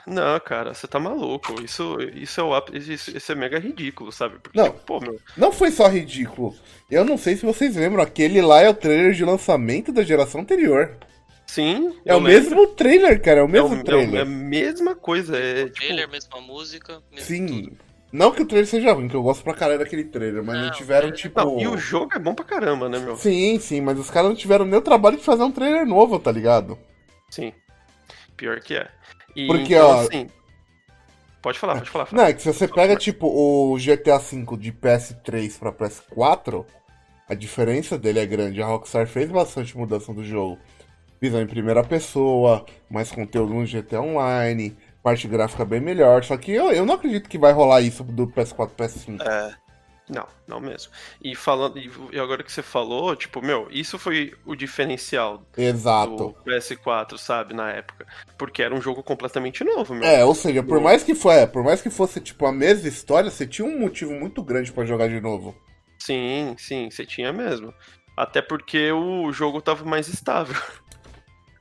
Não, 0.06 0.38
cara, 0.40 0.74
você 0.74 0.86
tá 0.88 0.98
maluco. 0.98 1.62
Isso, 1.62 1.96
isso 2.14 2.40
é 2.40 2.44
o 2.44 2.52
isso, 2.74 3.16
isso 3.16 3.32
é 3.32 3.34
mega 3.36 3.58
ridículo, 3.58 4.10
sabe? 4.10 4.36
Porque, 4.42 4.58
Não. 4.58 4.66
tipo, 4.66 4.78
pô, 4.84 5.00
meu. 5.00 5.18
Não 5.36 5.52
foi 5.52 5.70
só 5.70 5.86
ridículo. 5.88 6.54
Eu 6.90 7.04
não 7.04 7.16
sei 7.16 7.36
se 7.36 7.46
vocês 7.46 7.76
lembram, 7.76 8.02
aquele 8.02 8.42
lá 8.42 8.60
é 8.60 8.68
o 8.68 8.74
trailer 8.74 9.12
de 9.12 9.24
lançamento 9.24 9.92
da 9.92 10.02
geração 10.02 10.40
anterior. 10.40 10.96
Sim. 11.46 11.94
É 12.04 12.14
o 12.14 12.18
lembro. 12.18 12.30
mesmo 12.50 12.66
trailer, 12.68 13.20
cara, 13.22 13.40
é 13.40 13.42
o 13.42 13.46
É, 13.46 13.48
o- 13.48 13.48
mesmo 13.48 13.68
é 13.68 13.70
o- 13.72 13.76
é 13.76 13.80
a 13.80 13.84
trailer. 13.84 14.26
mesma 14.26 14.94
coisa. 14.94 15.36
É, 15.36 15.64
tipo, 15.64 15.76
Trailer, 15.76 16.08
mesma 16.08 16.40
música, 16.40 17.00
mesmo 17.10 17.26
Sim. 17.26 17.46
tudo. 17.46 17.76
Não 18.12 18.32
que 18.32 18.42
o 18.42 18.46
trailer 18.46 18.66
seja 18.68 18.92
ruim, 18.92 19.06
que 19.08 19.14
eu 19.14 19.22
gosto 19.22 19.44
pra 19.44 19.54
caralho 19.54 19.78
daquele 19.78 20.04
trailer, 20.04 20.42
mas 20.42 20.56
não, 20.56 20.64
Não, 20.64 20.70
tiveram, 20.72 21.08
é- 21.08 21.12
tipo. 21.12 21.40
Não, 21.40 21.60
e 21.60 21.68
o 21.68 21.76
jogo 21.78 22.10
é 22.14 22.18
bom 22.18 22.34
pra 22.34 22.44
caramba, 22.44 22.88
né, 22.88 22.98
meu? 22.98 23.16
Sim, 23.16 23.58
sim, 23.60 23.80
mas 23.80 23.98
os 23.98 24.10
caras 24.10 24.28
não 24.30 24.36
tiveram 24.36 24.64
nem 24.64 24.78
o 24.78 24.82
trabalho 24.82 25.16
de 25.16 25.22
fazer 25.24 25.42
um 25.44 25.52
trailer 25.52 25.86
novo, 25.86 26.18
tá 26.18 26.32
ligado? 26.32 26.76
Sim. 27.30 27.52
Pior 28.36 28.58
que 28.60 28.74
é. 28.74 28.88
E, 29.36 29.46
Porque, 29.46 29.74
então, 29.74 29.88
ó- 29.90 30.00
assim. 30.00 30.26
Pode 31.40 31.58
falar, 31.58 31.74
pode 31.76 31.88
falar. 31.90 32.08
Não, 32.12 32.24
é 32.24 32.32
que 32.34 32.42
se 32.42 32.52
você 32.52 32.68
pega, 32.68 32.96
tipo, 32.96 33.26
o 33.26 33.78
GTA 33.78 34.18
V 34.18 34.56
de 34.58 34.72
PS3 34.72 35.58
pra 35.58 35.72
PS4, 35.72 36.66
a 37.28 37.34
diferença 37.34 37.96
dele 37.96 38.18
é 38.18 38.26
grande. 38.26 38.60
A 38.60 38.66
Rockstar 38.66 39.06
fez 39.06 39.30
bastante 39.30 39.76
mudança 39.78 40.12
do 40.12 40.22
jogo. 40.24 40.58
Visão 41.20 41.40
em 41.40 41.46
primeira 41.46 41.82
pessoa, 41.84 42.66
mais 42.90 43.10
conteúdo 43.10 43.54
no 43.54 43.64
GTA 43.64 44.00
Online, 44.02 44.76
parte 45.02 45.26
gráfica 45.28 45.64
bem 45.64 45.80
melhor. 45.80 46.24
Só 46.24 46.36
que 46.36 46.52
eu, 46.52 46.70
eu 46.72 46.84
não 46.86 46.94
acredito 46.94 47.28
que 47.28 47.38
vai 47.38 47.52
rolar 47.52 47.80
isso 47.80 48.02
do 48.04 48.26
PS4 48.26 48.70
pro 48.70 48.86
PS5. 48.86 49.20
É, 49.22 49.54
Não, 50.08 50.26
não 50.46 50.60
mesmo. 50.60 50.92
E 51.22 51.34
falando, 51.36 51.78
e 51.78 52.18
agora 52.18 52.42
que 52.42 52.50
você 52.50 52.62
falou, 52.62 53.14
tipo, 53.14 53.40
meu, 53.40 53.68
isso 53.70 53.98
foi 53.98 54.34
o 54.44 54.56
diferencial 54.56 55.46
Exato. 55.56 56.16
do 56.16 56.34
PS4, 56.44 57.16
sabe, 57.16 57.54
na 57.54 57.70
época. 57.70 58.06
Porque 58.36 58.62
era 58.62 58.74
um 58.74 58.80
jogo 58.80 59.02
completamente 59.02 59.62
novo, 59.62 59.94
meu. 59.94 60.08
É, 60.08 60.24
ou 60.24 60.34
seja, 60.34 60.62
por 60.62 60.80
mais 60.80 61.04
que 61.04 61.14
foi, 61.14 61.36
é, 61.36 61.46
por 61.46 61.62
mais 61.62 61.80
que 61.80 61.90
fosse 61.90 62.20
tipo 62.20 62.44
a 62.44 62.52
mesma 62.52 62.88
história, 62.88 63.30
você 63.30 63.46
tinha 63.46 63.66
um 63.66 63.78
motivo 63.78 64.12
muito 64.12 64.42
grande 64.42 64.72
pra 64.72 64.84
jogar 64.84 65.08
de 65.08 65.20
novo. 65.20 65.54
Sim, 65.98 66.54
sim, 66.58 66.90
você 66.90 67.06
tinha 67.06 67.32
mesmo. 67.32 67.72
Até 68.16 68.42
porque 68.42 68.90
o 68.92 69.30
jogo 69.32 69.62
tava 69.62 69.84
mais 69.84 70.08
estável. 70.08 70.56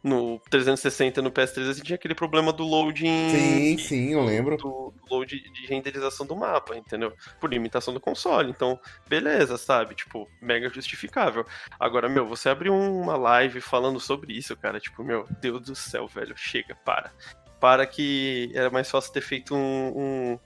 No 0.02 0.40
360 0.50 1.20
e 1.20 1.24
no 1.24 1.32
PS3 1.32 1.66
você 1.66 1.82
tinha 1.82 1.96
aquele 1.96 2.16
problema 2.16 2.54
do 2.54 2.64
loading. 2.64 3.30
Sim, 3.30 3.78
sim, 3.78 4.14
eu 4.14 4.24
lembro. 4.24 4.56
do 4.56 4.94
load 5.10 5.38
de 5.38 5.68
renderização 5.68 6.26
do 6.26 6.38
mapa, 6.38 6.78
entendeu? 6.78 7.14
Por 7.40 7.50
limitação 7.50 7.94
do 7.94 8.00
console. 8.00 8.50
Então, 8.50 8.80
beleza, 9.08 9.58
sabe? 9.58 9.96
Tipo, 9.96 10.26
mega 10.42 10.70
justificável. 10.70 11.46
Agora, 11.78 12.08
meu, 12.08 12.26
você 12.26 12.48
abre 12.48 12.70
uma 12.70 13.18
live 13.18 13.60
falando 13.60 14.00
sobre 14.00 14.32
isso, 14.32 14.56
cara. 14.56 14.80
Tipo, 14.80 15.04
meu, 15.04 15.28
Deus 15.42 15.62
do 15.62 15.76
céu, 15.76 16.08
velho. 16.08 16.36
Chega, 16.38 16.76
para. 16.86 17.12
Para 17.60 17.86
que 17.86 18.52
era 18.54 18.70
mais 18.70 18.90
fácil 18.90 19.12
ter 19.12 19.22
feito 19.22 19.54
um. 19.54 19.94
um 19.96 20.40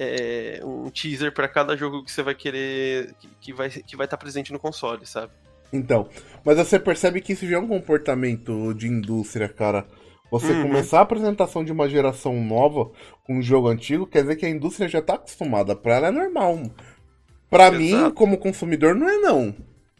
é, 0.00 0.60
um 0.64 0.90
teaser 0.90 1.32
pra 1.32 1.48
cada 1.48 1.76
jogo 1.76 2.04
que 2.04 2.10
você 2.10 2.22
vai 2.22 2.34
querer. 2.34 3.14
que, 3.20 3.28
que 3.40 3.52
vai 3.52 3.68
estar 3.68 3.82
que 3.82 3.96
vai 3.96 4.08
tá 4.08 4.16
presente 4.16 4.52
no 4.52 4.58
console, 4.58 5.06
sabe? 5.06 5.32
Então, 5.72 6.08
mas 6.44 6.56
você 6.56 6.78
percebe 6.78 7.20
que 7.20 7.32
isso 7.32 7.46
já 7.46 7.56
é 7.56 7.60
um 7.60 7.68
comportamento 7.68 8.72
de 8.74 8.88
indústria, 8.88 9.48
cara. 9.48 9.86
Você 10.30 10.52
Uhum. 10.52 10.62
começar 10.62 10.98
a 10.98 11.02
apresentação 11.02 11.64
de 11.64 11.72
uma 11.72 11.88
geração 11.88 12.34
nova 12.42 12.90
com 13.24 13.38
um 13.38 13.42
jogo 13.42 13.68
antigo, 13.68 14.06
quer 14.06 14.22
dizer 14.22 14.36
que 14.36 14.46
a 14.46 14.50
indústria 14.50 14.88
já 14.88 15.00
tá 15.02 15.14
acostumada. 15.14 15.74
Pra 15.76 15.96
ela 15.96 16.08
é 16.08 16.10
normal. 16.10 16.58
Pra 17.50 17.70
mim, 17.70 17.94
Exato. 17.94 18.14
como 18.14 18.38
consumidor, 18.38 18.94
não 18.94 19.08
é 19.08 19.16
não. 19.18 19.54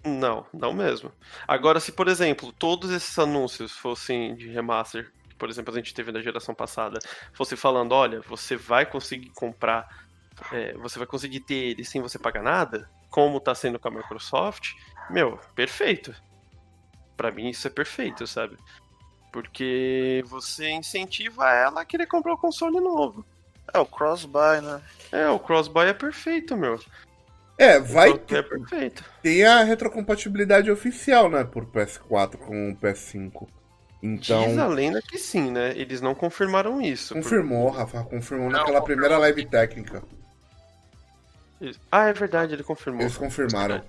Não, 0.04 0.46
não 0.52 0.72
mesmo. 0.72 1.12
Agora, 1.46 1.80
se 1.80 1.92
por 1.92 2.08
exemplo, 2.08 2.52
todos 2.52 2.90
esses 2.90 3.18
anúncios 3.18 3.72
fossem 3.72 4.34
de 4.37 4.48
remaster, 4.48 5.10
que 5.28 5.34
por 5.37 5.50
exemplo 5.50 5.72
a 5.72 5.76
gente 5.76 5.92
teve 5.94 6.12
na 6.12 6.20
geração 6.22 6.54
passada, 6.54 6.98
fosse 7.32 7.56
falando, 7.56 7.92
olha, 7.92 8.20
você 8.22 8.56
vai 8.56 8.87
conseguir 8.87 9.30
comprar, 9.30 9.87
é, 10.52 10.75
você 10.75 10.98
vai 10.98 11.06
conseguir 11.06 11.40
ter 11.40 11.54
ele 11.72 11.84
sem 11.84 12.00
você 12.00 12.18
pagar 12.18 12.42
nada, 12.42 12.88
como 13.10 13.40
tá 13.40 13.54
sendo 13.54 13.78
com 13.78 13.88
a 13.88 13.90
Microsoft, 13.90 14.72
meu, 15.11 15.38
perfeito. 15.55 16.15
Pra 17.17 17.31
mim 17.31 17.49
isso 17.50 17.67
é 17.67 17.71
perfeito, 17.71 18.27
sabe? 18.27 18.57
Porque 19.33 20.25
você 20.27 20.71
incentiva 20.71 21.50
ela 21.53 21.83
a 21.83 21.85
querer 21.85 22.07
comprar 22.07 22.33
o 22.35 22.38
console 22.38 22.81
novo. 22.81 23.25
é 23.73 23.79
o 23.79 23.85
cross-buy, 23.87 24.61
né? 24.62 24.81
É, 25.12 25.29
o 25.29 25.38
crossbuy 25.38 25.87
é 25.88 25.93
perfeito, 25.93 26.57
meu. 26.57 26.81
É, 27.59 27.79
vai 27.79 28.11
O 28.11 28.19
crossbuy 28.19 28.38
é 28.38 28.43
perfeito. 28.43 29.05
ter 29.23 29.45
a 29.45 29.62
retrocompatibilidade 29.65 30.71
oficial, 30.71 31.29
né, 31.29 31.45
por 31.45 31.67
PS4 31.67 32.37
com 32.38 32.71
o 32.71 32.77
PS5. 32.77 33.49
Então, 34.03 34.47
Diz 34.47 34.59
a 34.59 34.67
lenda 34.69 35.03
que 35.03 35.19
sim, 35.19 35.50
né? 35.50 35.73
Eles 35.77 36.00
não 36.00 36.15
confirmaram 36.15 36.81
isso. 36.81 37.15
confirmou, 37.15 37.69
Rafa, 37.69 38.05
confirmou 38.05 38.49
Não, 38.49 38.59
naquela 38.61 38.81
confirmou. 38.81 38.85
primeira 38.87 39.19
live 39.19 39.45
técnica. 39.47 40.03
Ah, 41.91 42.07
é 42.07 42.12
verdade, 42.12 42.55
ele 42.55 42.62
confirmou. 42.62 43.03
Eles 43.03 43.17
confirmaram. 43.17 43.83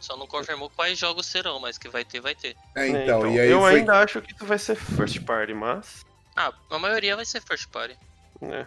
Só 0.00 0.16
não 0.16 0.26
confirmou 0.26 0.70
quais 0.70 0.98
jogos 0.98 1.26
serão, 1.26 1.58
mas 1.58 1.76
que 1.76 1.88
vai 1.88 2.04
ter, 2.04 2.20
vai 2.20 2.34
ter. 2.34 2.56
É, 2.74 2.86
É, 2.86 2.88
então, 2.88 3.26
e 3.26 3.40
aí 3.40 3.50
eu 3.50 3.60
foi... 3.60 3.76
ainda 3.76 3.98
acho 4.00 4.22
que 4.22 4.32
isso 4.32 4.44
vai 4.44 4.58
ser 4.58 4.76
first 4.76 5.20
party, 5.24 5.54
mas. 5.54 6.04
Ah, 6.36 6.52
a 6.70 6.78
maioria 6.78 7.16
vai 7.16 7.24
ser 7.24 7.42
first 7.42 7.68
party. 7.68 7.96
né. 8.40 8.66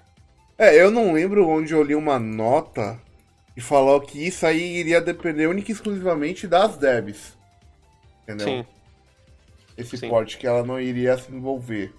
É, 0.58 0.80
eu 0.80 0.92
não 0.92 1.14
lembro 1.14 1.48
onde 1.48 1.74
eu 1.74 1.82
li 1.82 1.96
uma 1.96 2.20
nota 2.20 3.02
que 3.56 3.62
falou 3.62 4.00
que 4.00 4.28
isso 4.28 4.46
aí 4.46 4.78
iria 4.78 5.02
depender 5.02 5.48
única 5.48 5.72
e 5.72 5.74
exclusivamente 5.74 6.46
das 6.48 6.78
devs. 6.78 7.36
Entendeu? 8.24 8.46
Sim, 8.46 8.66
Esse 9.78 9.98
sim. 9.98 10.10
porte 10.10 10.38
que 10.38 10.46
ela 10.46 10.64
não 10.64 10.80
iria 10.80 11.18
se 11.18 11.32
envolver. 11.32 11.92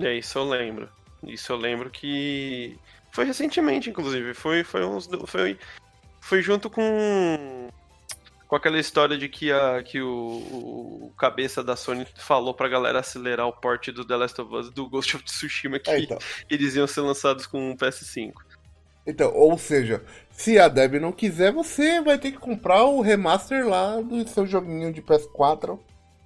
é 0.00 0.14
isso 0.14 0.38
eu 0.38 0.44
lembro. 0.44 0.88
Isso 1.22 1.52
eu 1.52 1.56
lembro 1.56 1.90
que. 1.90 2.78
Foi 3.12 3.24
recentemente, 3.24 3.90
inclusive. 3.90 4.32
Foi, 4.34 4.64
foi 4.64 4.84
uns. 4.84 5.08
Foi, 5.26 5.58
foi 6.20 6.42
junto 6.42 6.70
com. 6.70 7.68
Com 8.54 8.58
aquela 8.58 8.78
história 8.78 9.18
de 9.18 9.28
que, 9.28 9.50
a, 9.50 9.82
que 9.82 10.00
o, 10.00 10.06
o 10.06 11.12
cabeça 11.18 11.60
da 11.60 11.74
Sony 11.74 12.06
falou 12.14 12.54
pra 12.54 12.68
galera 12.68 13.00
acelerar 13.00 13.48
o 13.48 13.52
porte 13.52 13.90
do 13.90 14.04
The 14.04 14.14
Last 14.14 14.40
of 14.40 14.54
Us 14.54 14.70
do 14.70 14.88
Ghost 14.88 15.16
of 15.16 15.24
Tsushima 15.24 15.80
que 15.80 15.90
É, 15.90 15.98
então. 15.98 16.16
eles 16.48 16.76
iam 16.76 16.86
ser 16.86 17.00
lançados 17.00 17.48
com 17.48 17.72
um 17.72 17.76
PS5. 17.76 18.32
Então, 19.04 19.34
ou 19.34 19.58
seja, 19.58 20.04
se 20.30 20.56
a 20.56 20.68
Deb 20.68 21.00
não 21.00 21.10
quiser, 21.10 21.50
você 21.52 22.00
vai 22.00 22.16
ter 22.16 22.30
que 22.30 22.38
comprar 22.38 22.84
o 22.84 23.00
remaster 23.00 23.66
lá 23.66 24.00
do 24.00 24.24
seu 24.28 24.46
joguinho 24.46 24.92
de 24.92 25.02
PS4 25.02 25.76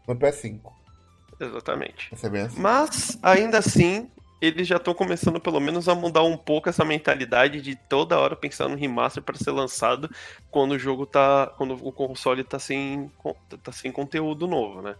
no 0.06 0.14
PS5. 0.14 0.60
Exatamente. 1.40 2.10
Assim. 2.12 2.60
Mas, 2.60 3.18
ainda 3.22 3.56
assim, 3.56 4.10
eles 4.40 4.66
já 4.66 4.76
estão 4.76 4.94
começando 4.94 5.40
pelo 5.40 5.60
menos 5.60 5.88
a 5.88 5.94
mudar 5.94 6.22
um 6.22 6.36
pouco 6.36 6.68
essa 6.68 6.84
mentalidade 6.84 7.60
de 7.60 7.74
toda 7.74 8.18
hora 8.18 8.36
pensar 8.36 8.68
no 8.68 8.76
remaster 8.76 9.22
para 9.22 9.36
ser 9.36 9.50
lançado 9.50 10.08
quando 10.50 10.72
o 10.72 10.78
jogo 10.78 11.06
tá. 11.06 11.52
quando 11.56 11.74
o 11.74 11.92
console 11.92 12.44
tá 12.44 12.58
sem, 12.58 13.10
tá 13.62 13.72
sem 13.72 13.90
conteúdo 13.90 14.46
novo, 14.46 14.80
né? 14.80 14.94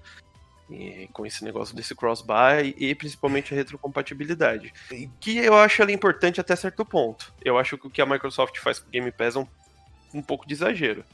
E 0.71 1.09
com 1.14 1.25
esse 1.25 1.42
negócio 1.45 1.75
desse 1.75 1.95
cross-buy 1.95 2.75
e 2.76 2.95
principalmente 2.95 3.54
a 3.54 3.57
retrocompatibilidade. 3.57 4.73
Que 5.18 5.38
eu 5.38 5.57
acho 5.57 5.80
ela 5.80 5.92
importante 5.92 6.40
até 6.40 6.54
certo 6.54 6.85
ponto. 6.85 7.33
Eu 7.42 7.57
acho 7.57 7.78
que 7.78 7.87
o 7.87 7.90
que 7.90 8.02
a 8.02 8.07
Microsoft 8.07 8.59
faz 8.59 8.78
com 8.78 8.88
o 8.88 8.90
Game 8.90 9.11
Pass 9.11 9.37
é 9.37 9.38
um, 9.38 9.47
um 10.12 10.21
pouco 10.21 10.47
de 10.47 10.52
exagero, 10.52 11.04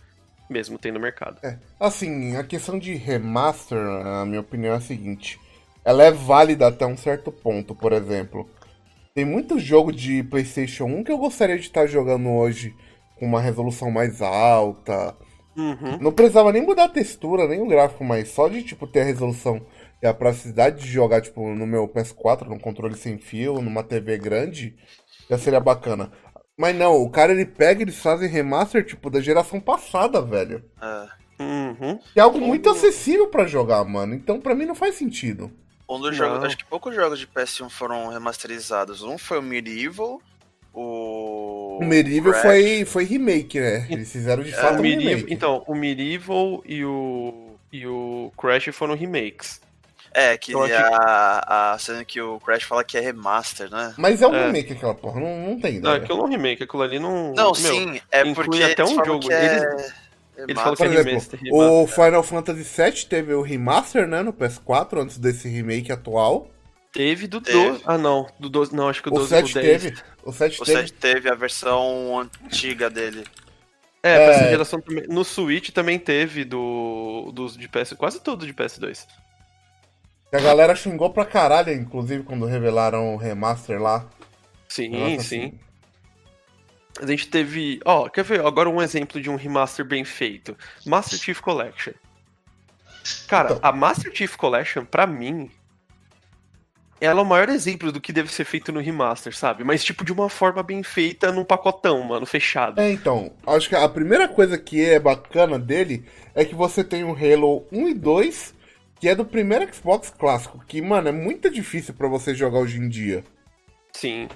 mesmo 0.51 0.77
tendo 0.77 0.99
mercado. 0.99 1.39
É, 1.41 1.57
assim, 1.79 2.37
a 2.37 2.43
questão 2.43 2.77
de 2.77 2.95
remaster, 2.95 3.79
a 3.79 4.25
minha 4.25 4.41
opinião 4.41 4.75
é 4.75 4.79
a 4.79 4.81
seguinte: 4.81 5.39
ela 5.85 6.05
é 6.05 6.11
válida 6.11 6.67
até 6.67 6.87
um 6.87 6.97
certo 6.97 7.31
ponto, 7.31 7.75
por 7.75 7.93
exemplo. 7.93 8.49
Tem 9.15 9.25
muito 9.25 9.59
jogo 9.59 9.93
de 9.93 10.23
PlayStation 10.25 10.87
1 10.87 11.05
que 11.05 11.13
eu 11.13 11.19
gostaria 11.19 11.57
de 11.57 11.67
estar 11.67 11.87
jogando 11.87 12.31
hoje 12.31 12.75
com 13.17 13.27
uma 13.27 13.41
resolução 13.41 13.91
mais 13.91 14.21
alta. 14.21 15.17
Uhum. 15.57 15.99
Não 16.01 16.13
precisava 16.13 16.51
nem 16.51 16.63
mudar 16.63 16.85
a 16.85 16.89
textura, 16.89 17.47
nem 17.47 17.61
o 17.61 17.69
gráfico, 17.69 18.03
mas 18.03 18.29
só 18.29 18.49
de 18.49 18.63
tipo 18.63 18.87
ter 18.87 19.03
a 19.03 19.05
resolução 19.05 19.65
e 20.03 20.07
a 20.07 20.13
praticidade 20.13 20.81
de 20.81 20.91
jogar 20.91 21.21
tipo 21.21 21.49
no 21.55 21.67
meu 21.67 21.87
PS4, 21.87 22.49
num 22.49 22.59
controle 22.59 22.97
sem 22.97 23.19
fio, 23.19 23.63
numa 23.63 23.85
TV 23.85 24.19
grande, 24.19 24.75
já 25.31 25.39
seria 25.39 25.61
bacana. 25.61 26.11
Mas 26.59 26.75
não, 26.75 27.01
o 27.03 27.11
cara 27.11 27.33
ele 27.33 27.47
pega 27.47 27.81
e 27.81 27.85
eles 27.85 27.99
fazem 27.99 28.29
remaster 28.29 28.85
tipo 28.85 29.11
da 29.11 29.21
geração 29.21 29.61
passada, 29.61 30.21
velho. 30.21 30.65
É. 30.83 31.25
Uhum. 31.43 31.99
Que 32.13 32.19
é 32.19 32.23
algo 32.23 32.41
muito 32.41 32.69
acessível 32.69 33.29
pra 33.29 33.47
jogar, 33.47 33.85
mano. 33.85 34.15
Então 34.15 34.41
pra 34.41 34.55
mim 34.55 34.67
não 34.67 34.75
faz 34.75 34.97
sentido. 34.97 35.51
Um 35.89 35.99
dos 36.01 36.11
Não. 36.19 36.27
jogos, 36.27 36.45
acho 36.45 36.57
que 36.57 36.65
poucos 36.65 36.95
jogos 36.95 37.19
de 37.19 37.27
PS1 37.27 37.69
foram 37.69 38.09
remasterizados. 38.09 39.03
Um 39.03 39.19
foi 39.19 39.39
o 39.39 39.43
Medieval, 39.43 40.21
o. 40.73 41.79
O 41.81 41.85
Medieval 41.85 42.33
Crash. 42.33 42.43
foi, 42.43 42.85
foi 42.85 43.05
remake, 43.05 43.61
né? 43.61 43.87
Eles 43.91 44.11
fizeram 44.11 44.43
de 44.43 44.51
É, 44.51 44.57
fato 44.57 44.77
O 44.77 44.79
um 44.79 44.83
Medieval, 44.83 45.15
remake. 45.17 45.35
então, 45.35 45.65
o 45.67 45.75
Medieval 45.75 46.63
e 46.67 46.85
o, 46.85 47.57
e 47.73 47.87
o 47.87 48.33
Crash 48.39 48.69
foram 48.73 48.95
remakes. 48.95 49.61
É, 50.17 50.39
que 50.39 50.55
acho 50.57 50.73
a, 50.73 51.73
a 51.73 51.79
sendo 51.81 52.05
que 52.05 52.21
o 52.21 52.39
Crash 52.39 52.63
fala 52.63 52.85
que 52.85 52.97
é 52.97 53.01
remaster, 53.01 53.69
né? 53.69 53.93
Mas 53.99 54.23
é 54.23 54.29
um 54.29 54.35
É. 54.35 54.47
remake 54.47 54.73
aquela 54.75 54.95
porra, 54.95 55.19
não, 55.21 55.49
não 55.49 55.61
tem 55.61 55.73
Não, 55.81 55.91
ideia. 55.91 55.97
aquilo 55.97 56.19
não 56.19 56.25
é 56.27 56.29
um 56.29 56.31
remake, 56.31 56.63
aquilo 56.63 56.83
ali 56.85 56.99
não. 57.01 57.33
Não, 57.35 57.47
meu, 57.47 57.55
sim, 57.57 58.01
é 58.13 58.21
inclui 58.21 58.35
porque 58.47 58.63
até 58.63 58.85
um 58.85 59.05
jogo. 59.05 59.19
que 59.27 59.33
é 59.33 59.45
Eles- 59.57 59.95
Eles 60.37 60.57
falam 60.59 60.73
que 60.75 60.79
Por 60.79 60.87
é 60.87 60.91
exemplo, 60.91 61.11
remaster. 61.11 61.41
o. 61.53 61.87
Final 61.87 62.23
Fantasy 62.23 62.83
VII 62.83 63.05
teve 63.07 63.35
o 63.35 63.43
remaster, 63.43 64.07
né, 64.07 64.23
no 64.23 64.33
PS4, 64.33 65.03
antes 65.03 65.19
desse 65.19 65.49
remake 65.49 65.93
atual. 65.93 66.51
Teve 66.93 67.27
do 67.27 67.41
Teve. 67.41 67.59
12. 67.71 67.83
Ah, 67.85 67.99
não. 67.99 68.27
Do 68.39 68.49
12. 68.49 68.75
Não, 68.75 68.89
acho 68.89 69.03
que 69.03 69.09
o 69.09 69.13
O 69.13 69.17
12 69.17 69.29
7 69.29 69.53
pro 69.53 69.63
10. 69.63 69.83
teve. 69.83 69.97
O 70.25 70.33
7 70.33 70.63
O 70.63 70.65
teve. 70.65 70.79
7 70.81 70.93
teve 70.93 71.29
a 71.29 71.35
versão 71.35 72.21
antiga 72.45 72.89
dele. 72.89 73.25
É, 74.03 74.15
pra 74.17 74.25
É. 74.25 74.31
essa 74.37 74.49
geração 74.51 74.81
também. 74.81 75.05
No 75.09 75.25
Switch 75.25 75.71
também 75.71 75.99
teve 75.99 76.45
do. 76.45 77.33
Dos 77.35 77.57
de 77.57 77.67
PS. 77.69 77.95
Quase 77.97 78.21
tudo 78.21 78.47
de 78.47 78.53
PS2. 78.55 79.07
Que 80.31 80.37
a 80.37 80.41
galera 80.41 80.75
xingou 80.77 81.11
pra 81.11 81.25
caralho, 81.25 81.73
inclusive, 81.73 82.23
quando 82.23 82.45
revelaram 82.47 83.15
o 83.15 83.17
remaster 83.17 83.81
lá. 83.81 84.07
Sim, 84.69 84.89
Nossa, 84.91 85.07
sim. 85.09 85.17
assim, 85.47 85.59
A 87.01 87.07
gente 87.07 87.29
teve. 87.29 87.81
Ó, 87.85 88.09
quer 88.09 88.23
ver? 88.25 88.45
Agora 88.45 88.69
um 88.69 88.81
exemplo 88.81 89.21
de 89.21 89.29
um 89.29 89.37
remaster 89.37 89.85
bem 89.85 90.05
feito: 90.05 90.57
Master 90.87 91.19
Chief 91.19 91.41
Collection. 91.41 91.93
Cara, 93.29 93.53
Então. 93.53 93.61
a 93.63 93.73
Master 93.73 94.15
Chief 94.15 94.35
Collection, 94.37 94.85
pra 94.85 95.07
mim, 95.07 95.51
ela 97.01 97.21
é 97.21 97.23
o 97.23 97.27
maior 97.27 97.49
exemplo 97.51 97.93
do 97.93 98.01
que 98.01 98.13
deve 98.13 98.33
ser 98.33 98.45
feito 98.45 98.73
no 98.73 98.81
remaster, 98.81 99.37
sabe? 99.37 99.63
Mas, 99.65 99.85
tipo, 99.85 100.05
de 100.05 100.13
uma 100.13 100.31
forma 100.31 100.63
bem 100.63 100.83
feita 100.83 101.31
num 101.31 101.45
pacotão, 101.45 102.03
mano, 102.03 102.25
fechado. 102.25 102.81
É, 102.81 102.91
então, 102.91 103.33
acho 103.47 103.69
que 103.69 103.75
a 103.77 103.89
primeira 103.89 104.27
coisa 104.29 104.57
que 104.57 104.83
é 104.83 104.99
bacana 104.99 105.59
dele 105.59 106.07
é 106.35 106.45
que 106.45 106.55
você 106.55 106.83
tem 106.83 107.05
o 107.05 107.11
Halo 107.13 107.67
1 107.71 107.89
e 107.89 107.95
2, 107.95 108.55
que 109.01 109.09
é 109.09 109.15
do 109.15 109.25
primeiro 109.25 109.69
Xbox 109.75 110.09
clássico, 110.11 110.65
que, 110.67 110.81
mano, 110.81 111.09
é 111.09 111.13
muito 111.13 111.51
difícil 111.51 111.93
pra 111.93 112.09
você 112.09 112.35
jogar 112.35 112.61
hoje 112.61 112.79
em 112.79 112.89
dia. 112.89 113.23
Sim. 113.93 114.29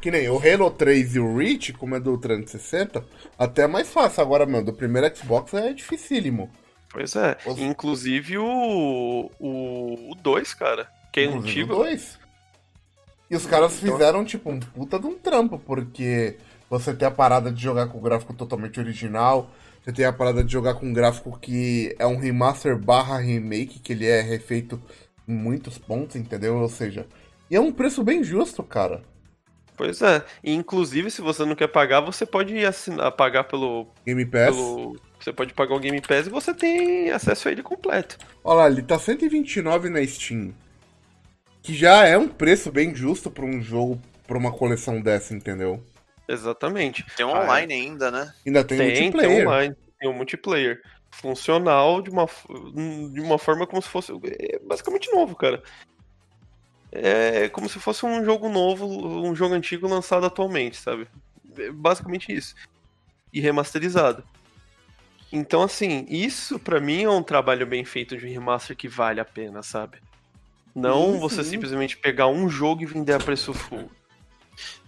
Que 0.00 0.10
nem 0.10 0.28
o 0.28 0.38
Halo 0.38 0.70
3 0.70 1.16
e 1.16 1.18
o 1.20 1.36
Reach, 1.36 1.72
como 1.72 1.94
é 1.96 2.00
do 2.00 2.16
360, 2.18 3.04
até 3.38 3.62
é 3.62 3.66
mais 3.66 3.88
fácil. 3.88 4.22
Agora, 4.22 4.46
mano, 4.46 4.66
do 4.66 4.72
primeiro 4.72 5.14
Xbox 5.16 5.52
é 5.54 5.72
dificílimo. 5.72 6.50
Pois 6.90 7.16
é. 7.16 7.36
Os- 7.44 7.58
Inclusive 7.58 8.38
o. 8.38 9.30
O 9.40 10.14
2, 10.22 10.54
cara. 10.54 10.88
Que 11.12 11.20
é 11.20 11.24
Inclusive 11.24 11.48
antigo. 11.62 11.74
o 11.74 11.76
2. 11.78 12.18
E 13.30 13.34
os 13.36 13.46
caras 13.46 13.76
Então- 13.82 13.92
fizeram, 13.96 14.24
tipo, 14.24 14.50
um 14.50 14.60
puta 14.60 14.98
de 14.98 15.06
um 15.06 15.18
trampo, 15.18 15.58
porque 15.58 16.36
você 16.70 16.94
tem 16.94 17.08
a 17.08 17.10
parada 17.10 17.50
de 17.50 17.60
jogar 17.60 17.88
com 17.88 17.98
o 17.98 18.00
gráfico 18.00 18.32
totalmente 18.32 18.78
original, 18.78 19.50
você 19.82 19.92
tem 19.92 20.04
a 20.04 20.12
parada 20.12 20.44
de 20.44 20.52
jogar 20.52 20.74
com 20.74 20.86
um 20.86 20.92
gráfico 20.92 21.36
que 21.38 21.94
é 21.98 22.06
um 22.06 22.16
remaster 22.18 22.78
barra 22.78 23.18
remake, 23.18 23.80
que 23.80 23.92
ele 23.92 24.06
é 24.06 24.20
refeito 24.20 24.80
em 25.26 25.34
muitos 25.34 25.76
pontos, 25.78 26.14
entendeu? 26.16 26.56
Ou 26.58 26.68
seja, 26.68 27.06
e 27.50 27.56
é 27.56 27.60
um 27.60 27.72
preço 27.72 28.04
bem 28.04 28.22
justo, 28.22 28.62
cara. 28.62 29.02
Pois 29.76 30.00
é. 30.00 30.24
E, 30.42 30.54
inclusive, 30.54 31.10
se 31.10 31.20
você 31.20 31.44
não 31.44 31.54
quer 31.54 31.68
pagar, 31.68 32.00
você 32.00 32.24
pode 32.24 32.64
assinar, 32.64 33.12
pagar 33.12 33.44
pelo, 33.44 33.86
Game 34.06 34.24
Pass. 34.24 34.54
pelo. 34.54 34.98
Você 35.20 35.32
pode 35.32 35.52
pagar 35.54 35.74
o 35.74 35.80
Game 35.80 36.00
Pass 36.00 36.26
e 36.26 36.30
você 36.30 36.54
tem 36.54 37.10
acesso 37.10 37.48
a 37.48 37.52
ele 37.52 37.62
completo. 37.62 38.16
Olha 38.44 38.56
lá, 38.58 38.66
ele 38.70 38.82
tá 38.82 38.98
129 38.98 39.88
na 39.90 40.04
Steam. 40.06 40.54
Que 41.62 41.74
já 41.74 42.06
é 42.06 42.16
um 42.16 42.28
preço 42.28 42.70
bem 42.70 42.94
justo 42.94 43.30
pra 43.30 43.44
um 43.44 43.60
jogo, 43.60 44.00
pra 44.26 44.38
uma 44.38 44.52
coleção 44.52 45.00
dessa, 45.00 45.34
entendeu? 45.34 45.82
Exatamente. 46.28 47.04
Tem 47.16 47.26
um 47.26 47.34
Ah, 47.34 47.42
online 47.42 47.74
ainda, 47.74 48.10
né? 48.10 48.32
Ainda 48.46 48.64
tem, 48.64 48.78
Tem, 48.78 48.88
tem 48.94 49.02
multiplayer. 49.10 49.46
online, 49.48 49.76
tem 49.98 50.08
um 50.10 50.12
multiplayer. 50.14 50.80
Funcional 51.10 52.02
de 52.02 52.10
uma, 52.10 52.26
de 53.12 53.20
uma 53.20 53.38
forma 53.38 53.66
como 53.66 53.80
se 53.82 53.88
fosse. 53.88 54.12
É 54.38 54.58
basicamente 54.60 55.10
novo, 55.12 55.34
cara. 55.34 55.62
É 56.92 57.48
como 57.48 57.68
se 57.68 57.78
fosse 57.78 58.06
um 58.06 58.24
jogo 58.24 58.48
novo, 58.48 58.86
um 58.86 59.34
jogo 59.34 59.54
antigo 59.54 59.88
lançado 59.88 60.26
atualmente, 60.26 60.76
sabe? 60.76 61.06
É 61.58 61.70
basicamente 61.70 62.32
isso. 62.32 62.54
E 63.32 63.40
remasterizado. 63.40 64.24
Então, 65.32 65.62
assim, 65.62 66.06
isso 66.08 66.58
pra 66.58 66.80
mim 66.80 67.02
é 67.02 67.10
um 67.10 67.22
trabalho 67.22 67.66
bem 67.66 67.84
feito 67.84 68.16
de 68.16 68.26
remaster 68.26 68.76
que 68.76 68.88
vale 68.88 69.20
a 69.20 69.24
pena, 69.24 69.62
sabe? 69.62 69.98
Não 70.74 71.14
Sim, 71.14 71.18
você 71.18 71.42
sim. 71.42 71.50
simplesmente 71.50 71.96
pegar 71.96 72.28
um 72.28 72.48
jogo 72.48 72.82
e 72.82 72.86
vender 72.86 73.14
a 73.14 73.18
preço 73.18 73.52
full. 73.52 73.90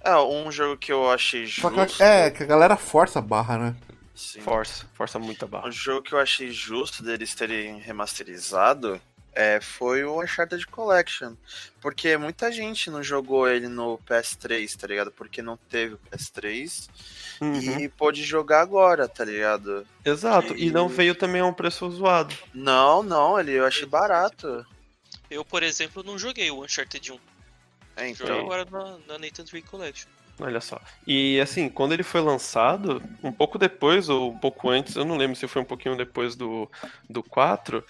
É, 0.03 0.17
um 0.17 0.51
jogo 0.53 0.77
que 0.77 0.93
eu 0.93 1.11
achei 1.11 1.45
justo. 1.47 2.03
é, 2.03 2.31
que 2.31 2.43
a 2.43 2.47
galera 2.47 2.77
força 2.77 3.19
a 3.19 3.23
barra, 3.23 3.59
né? 3.59 3.77
sim. 4.15 4.41
Força, 4.41 4.87
força 4.95 5.19
muito 5.19 5.45
a 5.45 5.49
barra. 5.49 5.69
Um 5.69 5.73
jogo 5.73 6.03
que 6.03 6.13
eu 6.13 6.19
achei 6.19 6.51
justo 6.51 7.03
deles 7.03 7.35
terem 7.35 7.79
remasterizado 7.79 9.01
é, 9.33 9.61
foi 9.61 10.05
o 10.05 10.23
Uncharted 10.23 10.67
Collection. 10.67 11.35
Porque 11.81 12.17
muita 12.17 12.51
gente 12.51 12.91
não 12.91 13.03
jogou 13.03 13.49
ele 13.49 13.69
no 13.69 13.99
PS3, 13.99 14.77
tá 14.77 14.87
ligado? 14.87 15.13
Porque 15.13 15.41
não 15.43 15.57
teve 15.57 15.95
o 15.95 15.99
PS3 16.11 16.89
Uhum. 17.41 17.79
e 17.81 17.89
pôde 17.89 18.25
jogar 18.25 18.61
agora, 18.63 19.07
tá 19.09 19.25
ligado? 19.25 19.87
Exato, 20.05 20.57
e 20.57 20.71
não 20.73 20.89
que- 20.89 20.95
veio 20.97 21.15
também 21.15 21.41
a 21.41 21.47
um 21.47 21.53
preço 21.53 21.89
zoado. 21.91 22.35
Não, 22.53 23.03
não, 23.03 23.39
ele 23.39 23.53
eu 23.53 23.65
achei 23.65 23.87
barato. 23.87 24.67
Eu, 25.31 25.45
por 25.45 25.63
exemplo, 25.63 26.03
não 26.03 26.19
joguei 26.19 26.51
o 26.51 26.65
Uncharted 26.65 27.13
1. 27.13 27.15
É, 27.97 28.13
Joguei 28.15 28.35
então. 28.35 28.41
agora 28.41 28.65
na, 28.71 28.99
na 29.07 29.19
Nathan 29.19 29.45
Drake 29.45 29.69
Collection. 29.69 30.09
Olha 30.41 30.61
só. 30.61 30.81
E 31.07 31.41
assim, 31.41 31.69
quando 31.69 31.93
ele 31.93 32.05
foi 32.05 32.21
lançado, 32.21 33.03
um 33.25 33.33
pouco 33.33 33.59
depois 33.59 34.09
ou 34.09 34.31
um 34.33 34.39
pouco 34.39 34.71
antes, 34.71 34.95
eu 34.95 35.05
não 35.05 35.17
lembro 35.17 35.35
se 35.37 35.49
foi 35.49 35.61
um 35.61 35.65
pouquinho 35.65 35.97
depois 35.97 36.37
do, 36.37 36.71
do 37.11 37.23
4, 37.25 37.85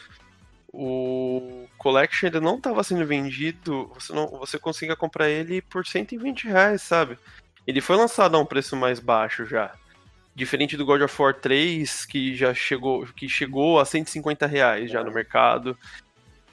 o 0.80 1.66
Collection 1.76 2.28
ele 2.28 2.38
não 2.38 2.56
estava 2.56 2.84
sendo 2.84 3.04
vendido, 3.04 3.90
você, 3.92 4.12
não, 4.12 4.28
você 4.28 4.60
conseguia 4.60 4.94
comprar 4.94 5.28
ele 5.28 5.60
por 5.60 5.84
120 5.84 6.46
reais, 6.46 6.82
sabe? 6.82 7.18
Ele 7.66 7.80
foi 7.80 7.96
lançado 7.96 8.36
a 8.36 8.38
um 8.38 8.46
preço 8.46 8.76
mais 8.76 9.00
baixo 9.00 9.44
já. 9.44 9.74
Diferente 10.36 10.76
do 10.76 10.86
God 10.86 11.02
of 11.02 11.20
War 11.20 11.34
3, 11.34 12.06
que 12.06 12.36
já 12.36 12.54
chegou, 12.54 13.04
que 13.06 13.28
chegou 13.28 13.80
a 13.80 13.84
150 13.84 14.46
reais 14.46 14.88
já 14.88 15.02
no 15.02 15.10
mercado. 15.10 15.76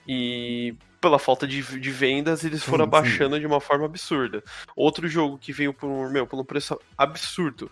E 0.07 0.73
pela 0.99 1.19
falta 1.19 1.45
de, 1.47 1.61
de 1.79 1.91
vendas, 1.91 2.43
eles 2.43 2.63
foram 2.63 2.85
Sim, 2.85 2.89
abaixando 2.89 3.39
de 3.39 3.45
uma 3.45 3.61
forma 3.61 3.85
absurda. 3.85 4.43
Outro 4.75 5.07
jogo 5.07 5.37
que 5.37 5.53
veio 5.53 5.71
por 5.71 6.09
meu, 6.09 6.25
por 6.25 6.39
um 6.39 6.43
preço 6.43 6.79
absurdo. 6.97 7.69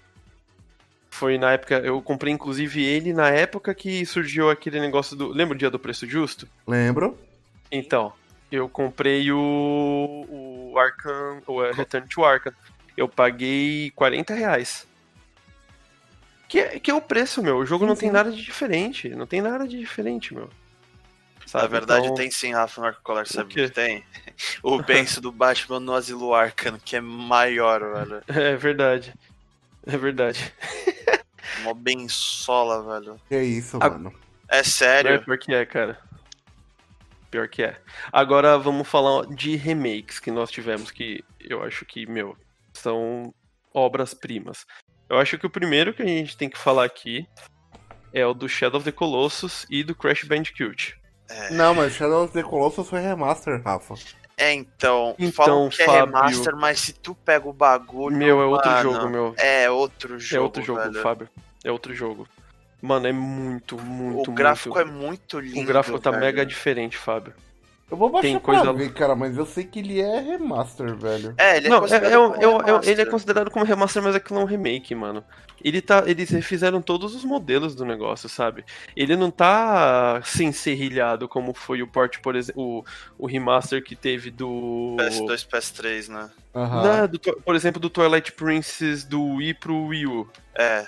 Foi 1.23 1.37
na 1.37 1.53
época, 1.53 1.75
eu 1.75 2.01
comprei 2.01 2.33
inclusive 2.33 2.83
ele 2.83 3.13
na 3.13 3.29
época 3.29 3.73
que 3.73 4.05
surgiu 4.05 4.49
aquele 4.49 4.77
negócio 4.77 5.15
do. 5.15 5.29
Lembra 5.29 5.55
o 5.55 5.57
dia 5.57 5.69
do 5.69 5.79
preço 5.79 6.05
justo? 6.05 6.45
Lembro. 6.67 7.17
Então, 7.71 8.11
eu 8.51 8.67
comprei 8.67 9.31
o, 9.31 10.25
o 10.29 10.77
Arkham, 10.77 11.41
o 11.47 11.61
Return 11.71 12.05
to 12.09 12.25
Arkham. 12.25 12.51
Eu 12.97 13.07
paguei 13.07 13.89
40 13.95 14.33
reais. 14.33 14.85
Que 16.49 16.59
é, 16.59 16.77
que 16.77 16.91
é 16.91 16.93
o 16.93 16.99
preço, 16.99 17.41
meu. 17.41 17.59
O 17.59 17.65
jogo 17.65 17.85
não 17.85 17.95
tem 17.95 18.09
Sim. 18.09 18.13
nada 18.15 18.29
de 18.29 18.41
diferente. 18.41 19.07
Não 19.07 19.25
tem 19.25 19.41
nada 19.41 19.65
de 19.65 19.79
diferente, 19.79 20.33
meu. 20.33 20.49
Na 21.39 21.47
Sabe? 21.47 21.69
verdade, 21.69 22.07
Então, 22.07 22.15
tem 22.15 22.29
sim, 22.29 22.51
Rafa 22.51 22.81
Marco 22.81 22.99
Collar, 23.01 23.25
sabe 23.25 23.45
o 23.45 23.47
que 23.47 23.69
tem? 23.69 24.03
O 24.61 24.83
penso 24.83 25.21
do 25.21 25.31
Batman 25.31 25.79
no 25.79 25.93
Asilo 25.93 26.33
Arkham, 26.33 26.77
que 26.83 26.97
é 26.97 27.01
maior, 27.01 27.79
velho. 27.79 28.21
É 28.27 28.57
verdade. 28.57 29.13
É 29.85 29.97
verdade. 29.97 30.53
Mó 31.63 31.73
bensola, 31.73 32.99
velho. 32.99 33.19
Que 33.27 33.41
isso, 33.41 33.77
A- 33.81 33.89
mano. 33.89 34.13
É 34.49 34.59
É, 34.59 34.63
sério? 34.63 35.23
pior 35.23 35.37
que 35.37 35.53
é, 35.53 35.65
cara. 35.65 35.97
Pior 37.31 37.47
que 37.47 37.63
é. 37.63 37.79
Agora 38.11 38.57
vamos 38.57 38.87
falar 38.87 39.25
de 39.27 39.55
remakes 39.55 40.19
que 40.19 40.29
nós 40.29 40.51
tivemos, 40.51 40.91
que 40.91 41.23
eu 41.39 41.63
acho 41.63 41.85
que, 41.85 42.05
meu, 42.05 42.37
são 42.73 43.33
obras-primas. 43.73 44.65
Eu 45.09 45.17
acho 45.17 45.37
que 45.37 45.45
o 45.45 45.49
primeiro 45.49 45.93
que 45.93 46.03
a 46.03 46.07
gente 46.07 46.37
tem 46.37 46.49
que 46.49 46.57
falar 46.57 46.85
aqui 46.85 47.27
é 48.13 48.25
o 48.25 48.33
do 48.33 48.47
Shadow 48.47 48.77
of 48.79 48.85
the 48.85 48.91
Colossus 48.95 49.65
e 49.69 49.83
do 49.83 49.95
Crash 49.95 50.23
Bandicoot. 50.23 50.95
Não, 51.51 51.73
mas 51.73 51.93
Shadow 51.93 52.25
of 52.25 52.33
the 52.33 52.43
Colossus 52.43 52.87
foi 52.87 52.99
remaster, 53.01 53.61
Rafa. 53.63 53.95
É, 54.37 54.51
então, 54.53 55.15
Então, 55.19 55.31
falam 55.31 55.69
que 55.69 55.81
é 55.81 55.85
Fábio. 55.85 56.05
remaster, 56.05 56.55
mas 56.55 56.79
se 56.79 56.93
tu 56.93 57.13
pega 57.13 57.47
o 57.47 57.53
bagulho. 57.53 58.15
Meu, 58.15 58.41
é 58.41 58.45
outro 58.45 58.71
mano, 58.71 58.91
jogo, 58.91 59.09
meu. 59.09 59.35
É 59.37 59.69
outro 59.69 60.19
jogo. 60.19 60.35
é 60.35 60.43
outro 60.43 60.63
jogo, 60.63 60.79
velho. 60.81 61.01
Fábio. 61.01 61.29
É 61.63 61.71
outro 61.71 61.93
jogo. 61.93 62.27
Mano, 62.81 63.07
é 63.07 63.11
muito, 63.13 63.77
muito, 63.79 64.29
O 64.29 64.33
gráfico 64.33 64.75
muito... 64.75 64.89
é 64.89 64.91
muito 64.91 65.39
lindo. 65.39 65.61
O 65.61 65.65
gráfico 65.65 65.99
tá 65.99 66.09
velho. 66.11 66.21
mega 66.23 66.45
diferente, 66.45 66.97
Fábio. 66.97 67.33
Eu 67.91 67.97
vou 67.97 68.09
baixar 68.09 68.27
Tem 68.27 68.39
pra 68.39 68.55
coisa- 68.55 68.73
ver, 68.73 68.91
cara, 68.93 69.15
mas 69.15 69.37
eu 69.37 69.45
sei 69.45 69.65
que 69.65 69.77
ele 69.79 70.01
é 70.01 70.19
remaster, 70.19 70.95
velho. 70.95 71.35
É, 71.37 71.57
ele 71.57 71.67
é 71.67 71.69
não, 71.69 71.77
é, 71.77 71.81
considerado 71.81 72.11
é, 72.11 72.17
um- 72.19 72.31
como 72.31 72.41
é 72.43 72.47
um- 72.47 72.51
é 72.61 72.65
remaster. 72.65 72.91
ele 72.91 73.01
é 73.01 73.05
considerado 73.05 73.51
como 73.51 73.65
remaster, 73.65 74.01
mas 74.01 74.15
aquilo 74.15 74.39
é 74.39 74.43
um 74.43 74.47
remake, 74.47 74.95
mano. 74.95 75.23
Ele 75.63 75.79
tá, 75.79 76.03
eles 76.07 76.29
refizeram 76.29 76.81
todos 76.81 77.13
os 77.15 77.23
modelos 77.23 77.75
do 77.75 77.85
negócio, 77.85 78.27
sabe? 78.27 78.65
Ele 78.95 79.15
não 79.15 79.29
tá 79.29 80.21
sem 80.25 80.51
serrilhado 80.51 81.27
como 81.27 81.53
foi 81.53 81.81
o 81.83 81.87
port, 81.87 82.19
por 82.19 82.35
exemplo, 82.35 82.61
o, 82.61 82.85
o 83.17 83.27
remaster 83.27 83.83
que 83.83 83.95
teve 83.95 84.31
do. 84.31 84.95
PS2, 84.99 85.45
PS3, 85.47 86.07
né? 86.09 86.29
Aham. 86.55 86.83
Né, 87.01 87.07
do 87.07 87.19
por 87.19 87.55
exemplo, 87.55 87.79
do 87.79 87.89
Twilight 87.89 88.31
Princess 88.31 89.03
do 89.03 89.35
Wii 89.35 89.53
pro 89.53 89.85
Wii 89.87 90.07
U. 90.07 90.27
É. 90.55 90.87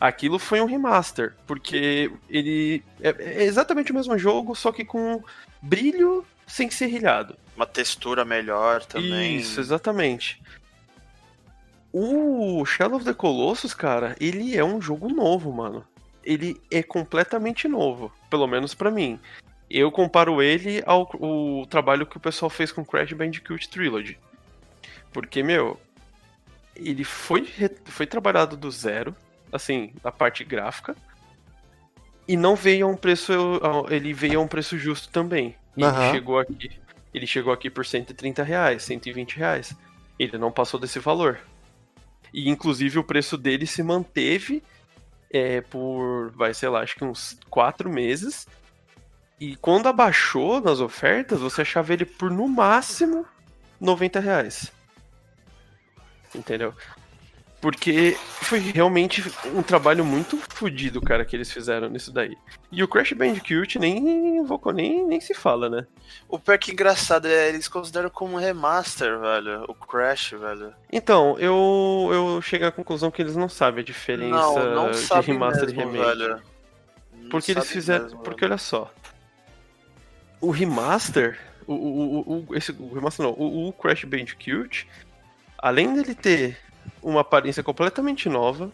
Aquilo 0.00 0.38
foi 0.38 0.60
um 0.60 0.66
remaster, 0.66 1.34
porque 1.46 2.10
ele 2.28 2.82
é, 3.00 3.14
é 3.18 3.44
exatamente 3.44 3.92
o 3.92 3.94
mesmo 3.94 4.18
jogo, 4.18 4.54
só 4.54 4.70
que 4.72 4.84
com 4.84 5.22
brilho 5.60 6.24
sem 6.52 6.70
serrilhado. 6.70 7.34
Uma 7.56 7.64
textura 7.64 8.26
melhor 8.26 8.84
também. 8.84 9.36
Isso, 9.36 9.58
exatamente. 9.58 10.42
O 11.90 12.62
Shadow 12.66 12.96
of 12.96 13.06
the 13.06 13.14
Colossus, 13.14 13.72
cara, 13.72 14.14
ele 14.20 14.54
é 14.54 14.62
um 14.62 14.78
jogo 14.78 15.08
novo, 15.08 15.50
mano. 15.50 15.82
Ele 16.22 16.60
é 16.70 16.82
completamente 16.82 17.66
novo, 17.66 18.12
pelo 18.28 18.46
menos 18.46 18.74
pra 18.74 18.90
mim. 18.90 19.18
Eu 19.70 19.90
comparo 19.90 20.42
ele 20.42 20.82
ao 20.84 21.08
o 21.14 21.66
trabalho 21.66 22.06
que 22.06 22.18
o 22.18 22.20
pessoal 22.20 22.50
fez 22.50 22.70
com 22.70 22.84
Crash 22.84 23.14
Bandicoot 23.14 23.70
Trilogy. 23.70 24.18
Porque, 25.10 25.42
meu, 25.42 25.80
ele 26.76 27.02
foi, 27.02 27.48
foi 27.86 28.06
trabalhado 28.06 28.58
do 28.58 28.70
zero, 28.70 29.16
assim, 29.50 29.94
na 30.04 30.12
parte 30.12 30.44
gráfica. 30.44 30.94
E 32.28 32.36
não 32.36 32.54
veio 32.54 32.86
a 32.86 32.90
um 32.90 32.96
preço. 32.96 33.32
Ele 33.88 34.12
veio 34.12 34.38
a 34.38 34.42
um 34.42 34.48
preço 34.48 34.76
justo 34.76 35.08
também. 35.08 35.56
Ele 35.76 35.86
Aham. 35.86 36.12
chegou 36.12 36.38
aqui. 36.38 36.70
Ele 37.12 37.26
chegou 37.26 37.52
aqui 37.52 37.68
por 37.68 37.84
130 37.84 38.42
reais, 38.42 38.82
120 38.84 39.36
reais. 39.36 39.76
Ele 40.18 40.38
não 40.38 40.50
passou 40.50 40.80
desse 40.80 40.98
valor. 40.98 41.40
E 42.32 42.48
inclusive 42.48 42.98
o 42.98 43.04
preço 43.04 43.36
dele 43.36 43.66
se 43.66 43.82
manteve 43.82 44.62
é, 45.30 45.60
por, 45.60 46.30
vai, 46.32 46.54
sei 46.54 46.68
lá, 46.68 46.80
acho 46.80 46.96
que 46.96 47.04
uns 47.04 47.38
4 47.50 47.90
meses. 47.90 48.46
E 49.40 49.56
quando 49.56 49.88
abaixou 49.88 50.60
nas 50.60 50.80
ofertas, 50.80 51.40
você 51.40 51.62
achava 51.62 51.92
ele 51.92 52.04
por 52.04 52.30
no 52.30 52.46
máximo 52.48 53.26
90 53.80 54.20
reais. 54.20 54.72
Entendeu? 56.34 56.74
Porque 57.62 58.16
foi 58.40 58.58
realmente 58.58 59.22
um 59.54 59.62
trabalho 59.62 60.04
muito 60.04 60.36
fodido, 60.36 61.00
cara, 61.00 61.24
que 61.24 61.36
eles 61.36 61.50
fizeram 61.52 61.88
nisso 61.88 62.12
daí. 62.12 62.36
E 62.72 62.82
o 62.82 62.88
Crash 62.88 63.12
Bandicoot 63.12 63.78
nem 63.78 64.38
invocou, 64.38 64.72
nem, 64.72 65.06
nem 65.06 65.20
se 65.20 65.32
fala, 65.32 65.70
né? 65.70 65.86
O 66.28 66.40
pior 66.40 66.58
que 66.58 66.72
engraçado 66.72 67.28
é 67.28 67.48
eles 67.50 67.68
consideram 67.68 68.10
como 68.10 68.34
um 68.34 68.38
remaster, 68.40 69.16
velho. 69.20 69.64
O 69.68 69.74
Crash, 69.74 70.32
velho. 70.32 70.74
Então, 70.92 71.38
eu, 71.38 72.10
eu 72.12 72.42
cheguei 72.42 72.66
à 72.66 72.72
conclusão 72.72 73.12
que 73.12 73.22
eles 73.22 73.36
não 73.36 73.48
sabem 73.48 73.82
a 73.82 73.84
diferença 73.86 74.34
Não, 74.36 74.74
não 74.74 74.90
de 74.90 75.20
remaster 75.24 75.66
mesmo, 75.66 75.80
e 75.80 75.84
remake. 75.84 76.04
velho. 76.18 76.42
Não 77.14 77.28
Porque 77.30 77.52
eles 77.52 77.70
fizeram. 77.70 78.04
mesmo, 78.06 78.18
porque 78.24 78.40
velho. 78.40 78.52
olha 78.54 78.58
só. 78.58 78.92
O 80.40 80.50
remaster. 80.50 81.38
O, 81.64 81.74
o, 81.74 82.18
o, 82.32 82.46
o- 82.48 82.56
esse, 82.56 82.72
o 82.72 82.92
remaster 82.92 83.24
não. 83.24 83.32
O, 83.34 83.68
o 83.68 83.72
Crash 83.72 84.02
Bandicoot. 84.04 84.88
Além 85.58 85.94
dele 85.94 86.12
ter 86.16 86.58
uma 87.02 87.20
aparência 87.20 87.62
completamente 87.62 88.28
nova. 88.28 88.70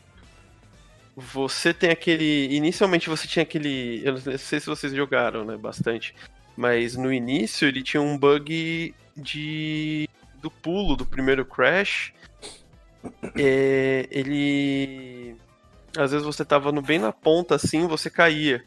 Você 1.16 1.74
tem 1.74 1.90
aquele. 1.90 2.54
Inicialmente 2.54 3.08
você 3.08 3.26
tinha 3.26 3.42
aquele. 3.42 4.02
Eu 4.04 4.12
não 4.12 4.38
sei 4.38 4.60
se 4.60 4.66
vocês 4.66 4.92
jogaram, 4.92 5.44
né? 5.44 5.56
Bastante. 5.56 6.14
Mas 6.56 6.96
no 6.96 7.12
início 7.12 7.66
ele 7.66 7.82
tinha 7.82 8.00
um 8.00 8.16
bug 8.16 8.94
de. 9.16 10.08
do 10.40 10.50
pulo 10.50 10.94
do 10.96 11.04
primeiro 11.04 11.44
Crash. 11.44 12.12
É, 13.36 14.06
ele. 14.10 15.36
Às 15.96 16.12
vezes 16.12 16.24
você 16.24 16.44
tava 16.44 16.70
no, 16.70 16.82
bem 16.82 16.98
na 16.98 17.12
ponta 17.12 17.54
assim, 17.56 17.86
você 17.88 18.08
caía. 18.08 18.62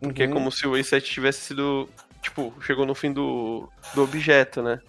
Porque 0.00 0.22
é 0.22 0.26
Uhum. 0.26 0.32
como 0.34 0.52
se 0.52 0.66
o 0.66 0.72
A7 0.72 1.02
tivesse 1.02 1.40
sido. 1.40 1.88
Tipo, 2.22 2.52
chegou 2.60 2.84
no 2.84 2.94
fim 2.94 3.12
do, 3.12 3.68
do 3.94 4.02
objeto, 4.02 4.62
né? 4.62 4.80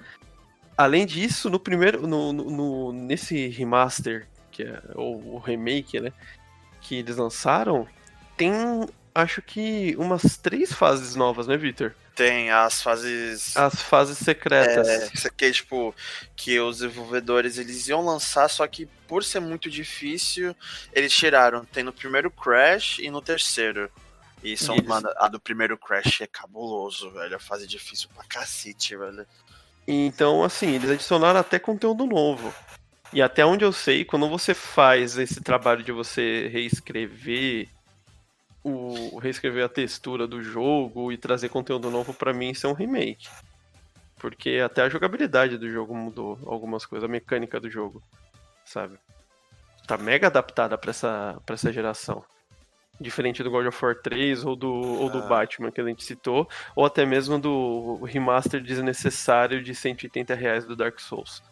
Além 0.77 1.05
disso, 1.05 1.49
no 1.49 1.59
primeiro. 1.59 2.05
No, 2.07 2.31
no- 2.31 2.91
nesse 2.93 3.47
remaster, 3.47 4.27
que 4.51 4.63
é 4.63 4.81
ou 4.95 5.35
o 5.35 5.39
remake, 5.39 5.99
né? 5.99 6.13
Que 6.81 6.95
eles 6.97 7.17
lançaram, 7.17 7.87
tem 8.37 8.51
acho 9.13 9.41
que 9.41 9.95
umas 9.97 10.37
três 10.37 10.71
fases 10.71 11.15
novas, 11.15 11.47
né, 11.47 11.57
Victor? 11.57 11.95
Tem 12.15 12.51
as 12.51 12.81
fases. 12.81 13.55
As 13.57 13.81
fases 13.81 14.17
secretas. 14.19 14.87
É, 14.87 15.09
isso 15.13 15.27
aqui 15.27 15.45
é 15.45 15.51
tipo 15.51 15.93
que 16.35 16.59
os 16.59 16.77
desenvolvedores 16.79 17.57
eles 17.57 17.87
iam 17.87 18.03
lançar, 18.05 18.47
só 18.47 18.65
que 18.67 18.85
por 19.07 19.23
ser 19.23 19.39
muito 19.39 19.69
difícil, 19.69 20.55
eles 20.93 21.13
tiraram. 21.13 21.65
Tem 21.65 21.83
no 21.83 21.93
primeiro 21.93 22.29
Crash 22.31 22.99
e 22.99 23.09
no 23.09 23.21
terceiro. 23.21 23.89
E 24.43 24.55
são, 24.55 24.75
eles- 24.75 24.87
mano, 24.87 25.09
a 25.17 25.27
do 25.27 25.39
primeiro 25.39 25.77
Crash 25.77 26.21
é 26.21 26.27
cabuloso, 26.27 27.09
velho. 27.11 27.35
A 27.35 27.39
fase 27.39 27.67
difícil 27.67 28.09
pra 28.15 28.23
cacete, 28.23 28.95
velho. 28.95 29.25
Então, 29.87 30.43
assim, 30.43 30.71
eles 30.71 30.89
adicionaram 30.89 31.39
até 31.39 31.57
conteúdo 31.57 32.05
novo. 32.05 32.53
E 33.13 33.21
até 33.21 33.45
onde 33.45 33.63
eu 33.63 33.71
sei, 33.71 34.03
quando 34.03 34.27
você 34.27 34.53
faz 34.53 35.17
esse 35.17 35.41
trabalho 35.41 35.81
de 35.81 35.93
você 35.93 36.49
reescrever 36.49 37.69
o 38.63 39.17
reescrever 39.19 39.63
a 39.63 39.69
textura 39.69 40.27
do 40.27 40.43
jogo 40.43 41.09
e 41.09 41.17
trazer 41.17 41.47
conteúdo 41.47 41.89
novo, 41.89 42.13
pra 42.13 42.33
mim 42.33 42.49
isso 42.49 42.67
é 42.67 42.69
um 42.69 42.73
remake. 42.73 43.29
Porque 44.17 44.61
até 44.63 44.81
a 44.81 44.89
jogabilidade 44.89 45.57
do 45.57 45.71
jogo 45.71 45.95
mudou 45.95 46.37
algumas 46.45 46.85
coisas, 46.85 47.07
a 47.07 47.11
mecânica 47.11 47.61
do 47.61 47.69
jogo, 47.69 48.03
sabe? 48.65 48.97
Tá 49.87 49.97
mega 49.97 50.27
adaptada 50.27 50.77
pra 50.77 50.89
essa, 50.89 51.41
pra 51.45 51.53
essa 51.53 51.71
geração. 51.71 52.25
Diferente 52.99 53.43
do 53.43 53.51
God 53.51 53.67
of 53.67 53.85
War 53.85 53.95
3 53.95 54.43
ou 54.43 54.55
do, 54.55 54.71
ou 54.71 55.09
do 55.09 55.19
Ah. 55.19 55.27
Batman 55.27 55.71
que 55.71 55.79
a 55.79 55.85
gente 55.85 56.03
citou, 56.03 56.49
ou 56.75 56.85
até 56.85 57.05
mesmo 57.05 57.37
do 57.37 58.03
remaster 58.03 58.61
desnecessário 58.61 59.61
de 59.61 59.75
180 59.75 60.33
reais 60.33 60.65
do 60.65 60.75
Dark 60.75 60.99
Souls. 60.99 61.43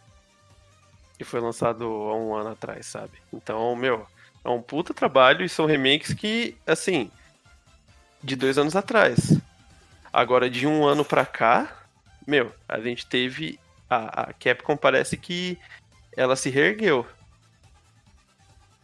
Que 1.17 1.23
foi 1.23 1.39
lançado 1.39 1.85
há 1.85 2.15
um 2.15 2.33
ano 2.33 2.49
atrás, 2.49 2.87
sabe? 2.87 3.13
Então, 3.31 3.75
meu, 3.75 4.07
é 4.43 4.49
um 4.49 4.61
puta 4.61 4.93
trabalho 4.93 5.45
e 5.45 5.49
são 5.49 5.65
remakes 5.65 6.13
que, 6.13 6.57
assim, 6.65 7.09
de 8.23 8.35
dois 8.35 8.57
anos 8.57 8.75
atrás. 8.75 9.39
Agora, 10.11 10.49
de 10.49 10.65
um 10.65 10.85
ano 10.85 11.05
pra 11.05 11.25
cá, 11.25 11.85
meu, 12.25 12.51
a 12.67 12.79
gente 12.79 13.05
teve. 13.05 13.59
A, 13.87 14.23
a 14.23 14.33
Capcom 14.33 14.75
parece 14.75 15.15
que 15.15 15.59
ela 16.17 16.35
se 16.35 16.49
reergueu. 16.49 17.05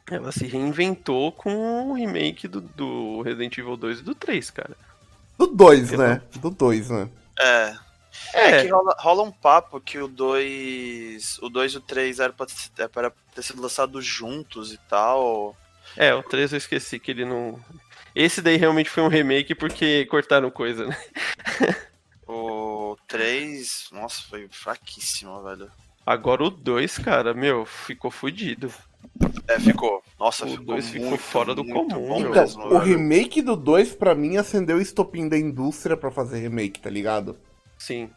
Ela 0.09 0.31
se 0.31 0.45
reinventou 0.45 1.31
com 1.31 1.89
o 1.89 1.93
remake 1.93 2.47
do, 2.47 2.61
do 2.61 3.21
Resident 3.21 3.57
Evil 3.57 3.77
2 3.77 3.99
e 3.99 4.03
do 4.03 4.15
3, 4.15 4.49
cara. 4.51 4.75
Do 5.37 5.47
2, 5.47 5.93
Eu 5.93 5.99
né? 5.99 6.21
Do 6.39 6.49
2, 6.49 6.89
né? 6.89 7.09
É. 7.39 7.75
É, 8.33 8.49
É, 8.51 8.61
que 8.63 8.67
rola, 8.69 8.95
rola 8.99 9.23
um 9.23 9.31
papo 9.31 9.79
que 9.79 9.97
o 9.97 10.07
2. 10.07 11.39
O 11.41 11.49
2 11.49 11.73
e 11.73 11.77
o 11.77 11.81
3 11.81 12.19
era 12.19 12.33
pra, 12.33 12.45
para 12.91 13.11
ter 13.33 13.41
sido 13.41 13.61
lançados 13.61 14.05
juntos 14.05 14.73
e 14.73 14.77
tal. 14.89 15.55
é, 15.95 16.13
o 16.13 16.21
3 16.21 16.51
eu 16.51 16.57
esqueci 16.57 16.99
que 16.99 17.11
ele 17.11 17.25
não. 17.25 17.59
Esse 18.13 18.41
daí 18.41 18.57
realmente 18.57 18.89
foi 18.89 19.03
um 19.03 19.07
remake 19.07 19.55
porque 19.55 20.05
cortaram 20.07 20.51
coisa, 20.51 20.85
né? 20.85 20.97
O 22.27 22.97
3. 23.07 23.87
Nossa, 23.91 24.21
foi 24.29 24.47
fraquíssimo, 24.51 25.41
velho. 25.43 25.71
Agora 26.05 26.43
o 26.43 26.49
2, 26.49 26.97
cara, 26.97 27.33
meu, 27.33 27.65
ficou 27.65 28.11
fudido. 28.11 28.71
É, 29.53 29.59
ficou. 29.59 30.01
Nossa, 30.19 30.45
O 30.45 30.49
ficou, 30.49 30.65
dois 30.65 30.89
ficou 30.89 31.09
muito, 31.09 31.21
fora 31.21 31.53
do 31.55 31.63
comum. 31.65 32.19
Então, 32.19 32.31
mesmo, 32.31 32.65
o 32.65 32.69
velho. 32.69 32.83
remake 32.83 33.41
do 33.41 33.55
2, 33.55 33.93
pra 33.95 34.13
mim, 34.15 34.37
acendeu 34.37 34.77
o 34.77 34.81
estopim 34.81 35.27
da 35.27 35.37
indústria 35.37 35.97
pra 35.97 36.11
fazer 36.11 36.39
remake, 36.39 36.79
tá 36.79 36.89
ligado? 36.89 37.37
Sim. 37.77 38.09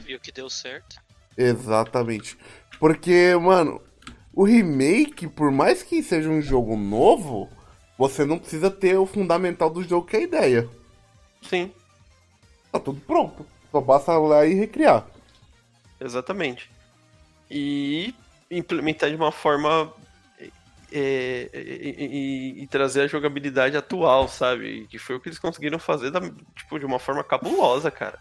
Viu 0.00 0.18
que 0.20 0.32
deu 0.32 0.50
certo. 0.50 0.96
Exatamente. 1.36 2.36
Porque, 2.78 3.34
mano, 3.40 3.80
o 4.34 4.44
remake, 4.44 5.28
por 5.28 5.50
mais 5.50 5.82
que 5.82 6.02
seja 6.02 6.28
um 6.28 6.42
jogo 6.42 6.76
novo, 6.76 7.48
você 7.96 8.24
não 8.24 8.38
precisa 8.38 8.70
ter 8.70 8.96
o 8.98 9.06
fundamental 9.06 9.70
do 9.70 9.82
jogo 9.82 10.06
que 10.06 10.16
é 10.16 10.20
a 10.20 10.22
ideia. 10.24 10.68
Sim, 11.42 11.72
Tá 12.70 12.80
tudo 12.80 13.00
pronto. 13.02 13.44
Só 13.70 13.80
basta 13.80 14.16
lá 14.18 14.46
e 14.46 14.54
recriar. 14.54 15.06
exatamente. 16.00 16.70
E 17.50 18.14
implementar 18.50 19.10
de 19.10 19.16
uma 19.16 19.30
forma. 19.30 19.92
É, 20.92 21.50
e, 21.54 22.06
e- 22.58 22.62
e 22.62 22.66
trazer 22.66 23.02
a 23.02 23.06
jogabilidade 23.06 23.76
atual, 23.76 24.28
sabe? 24.28 24.86
Que 24.90 24.98
foi 24.98 25.16
o 25.16 25.20
que 25.20 25.28
eles 25.28 25.38
conseguiram 25.38 25.78
fazer 25.78 26.10
da- 26.10 26.20
tipo, 26.56 26.78
de 26.78 26.84
uma 26.84 26.98
forma 26.98 27.24
cabulosa, 27.24 27.90
cara. 27.90 28.18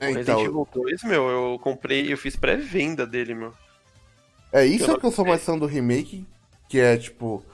É, 0.00 0.10
o 0.10 0.14
Resident 0.14 0.22
então, 0.38 0.40
Evil 0.44 0.68
2, 0.72 1.02
meu, 1.04 1.28
eu 1.28 1.58
comprei, 1.58 2.12
eu 2.12 2.16
fiz 2.16 2.36
pré-venda 2.36 3.06
dele, 3.06 3.34
meu. 3.34 3.52
é 4.52 4.64
isso 4.64 4.90
eu 4.90 4.98
que 4.98 5.04
eu 5.06 5.10
sou 5.10 5.24
mais 5.26 5.42
fã 5.44 5.58
do 5.58 5.66
remake, 5.66 6.24
que 6.68 6.78
é, 6.78 6.96
tipo, 6.96 7.44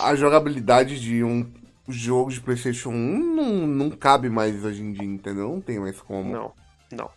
a 0.00 0.14
jogabilidade 0.14 1.00
de 1.00 1.24
um 1.24 1.50
jogo 1.88 2.30
de 2.30 2.40
Playstation 2.40 2.90
1 2.90 3.34
não, 3.34 3.66
não 3.66 3.90
cabe 3.90 4.28
mais 4.28 4.62
hoje 4.64 4.82
em 4.82 4.92
dia, 4.92 5.04
entendeu? 5.04 5.48
Não 5.50 5.60
tem 5.60 5.78
mais 5.78 5.98
como. 6.00 6.30
Não, 6.30 6.52
não. 6.92 7.10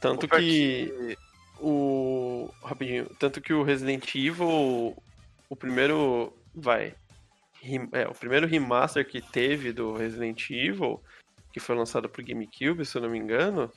Tanto 0.00 0.28
que 0.28 1.16
o. 1.60 2.48
Rapidinho. 2.62 3.06
Tanto 3.18 3.40
que 3.40 3.52
o 3.52 3.62
Resident 3.62 4.14
Evil. 4.14 4.96
O 5.52 5.56
primeiro. 5.56 6.32
Vai. 6.54 6.94
É, 7.92 8.08
o 8.08 8.14
primeiro 8.14 8.46
remaster 8.46 9.06
que 9.06 9.20
teve 9.20 9.70
do 9.70 9.92
Resident 9.92 10.48
Evil, 10.50 10.98
que 11.52 11.60
foi 11.60 11.76
lançado 11.76 12.08
pro 12.08 12.24
GameCube, 12.24 12.86
se 12.86 12.96
eu 12.96 13.02
não 13.02 13.10
me 13.10 13.18
engano, 13.18 13.70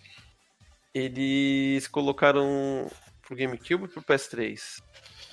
eles 0.93 1.85
colocaram 1.89 2.89
pro 3.21 3.35
GameCube 3.35 3.83
e 3.83 3.87
pro 3.89 4.01
PS3. 4.01 4.81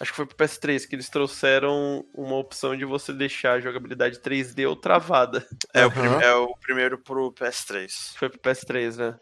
Acho 0.01 0.11
que 0.11 0.17
foi 0.17 0.27
pro 0.27 0.37
PS3 0.37 0.85
que 0.89 0.97
eles 0.97 1.09
trouxeram 1.09 2.05
uma 2.13 2.35
opção 2.37 2.77
de 2.77 2.85
você 2.85 3.13
deixar 3.13 3.53
a 3.53 3.61
jogabilidade 3.61 4.19
3D 4.21 4.69
ou 4.69 4.75
travada. 4.75 5.47
É, 5.73 5.87
o 5.87 5.91
Aham. 5.91 6.17
prim- 6.19 6.25
é 6.27 6.35
o 6.35 6.57
primeiro 6.57 6.99
pro 6.99 7.33
PS3. 7.33 8.15
Foi 8.17 8.29
pro 8.29 8.41
PS3, 8.41 8.97
né? 8.97 9.17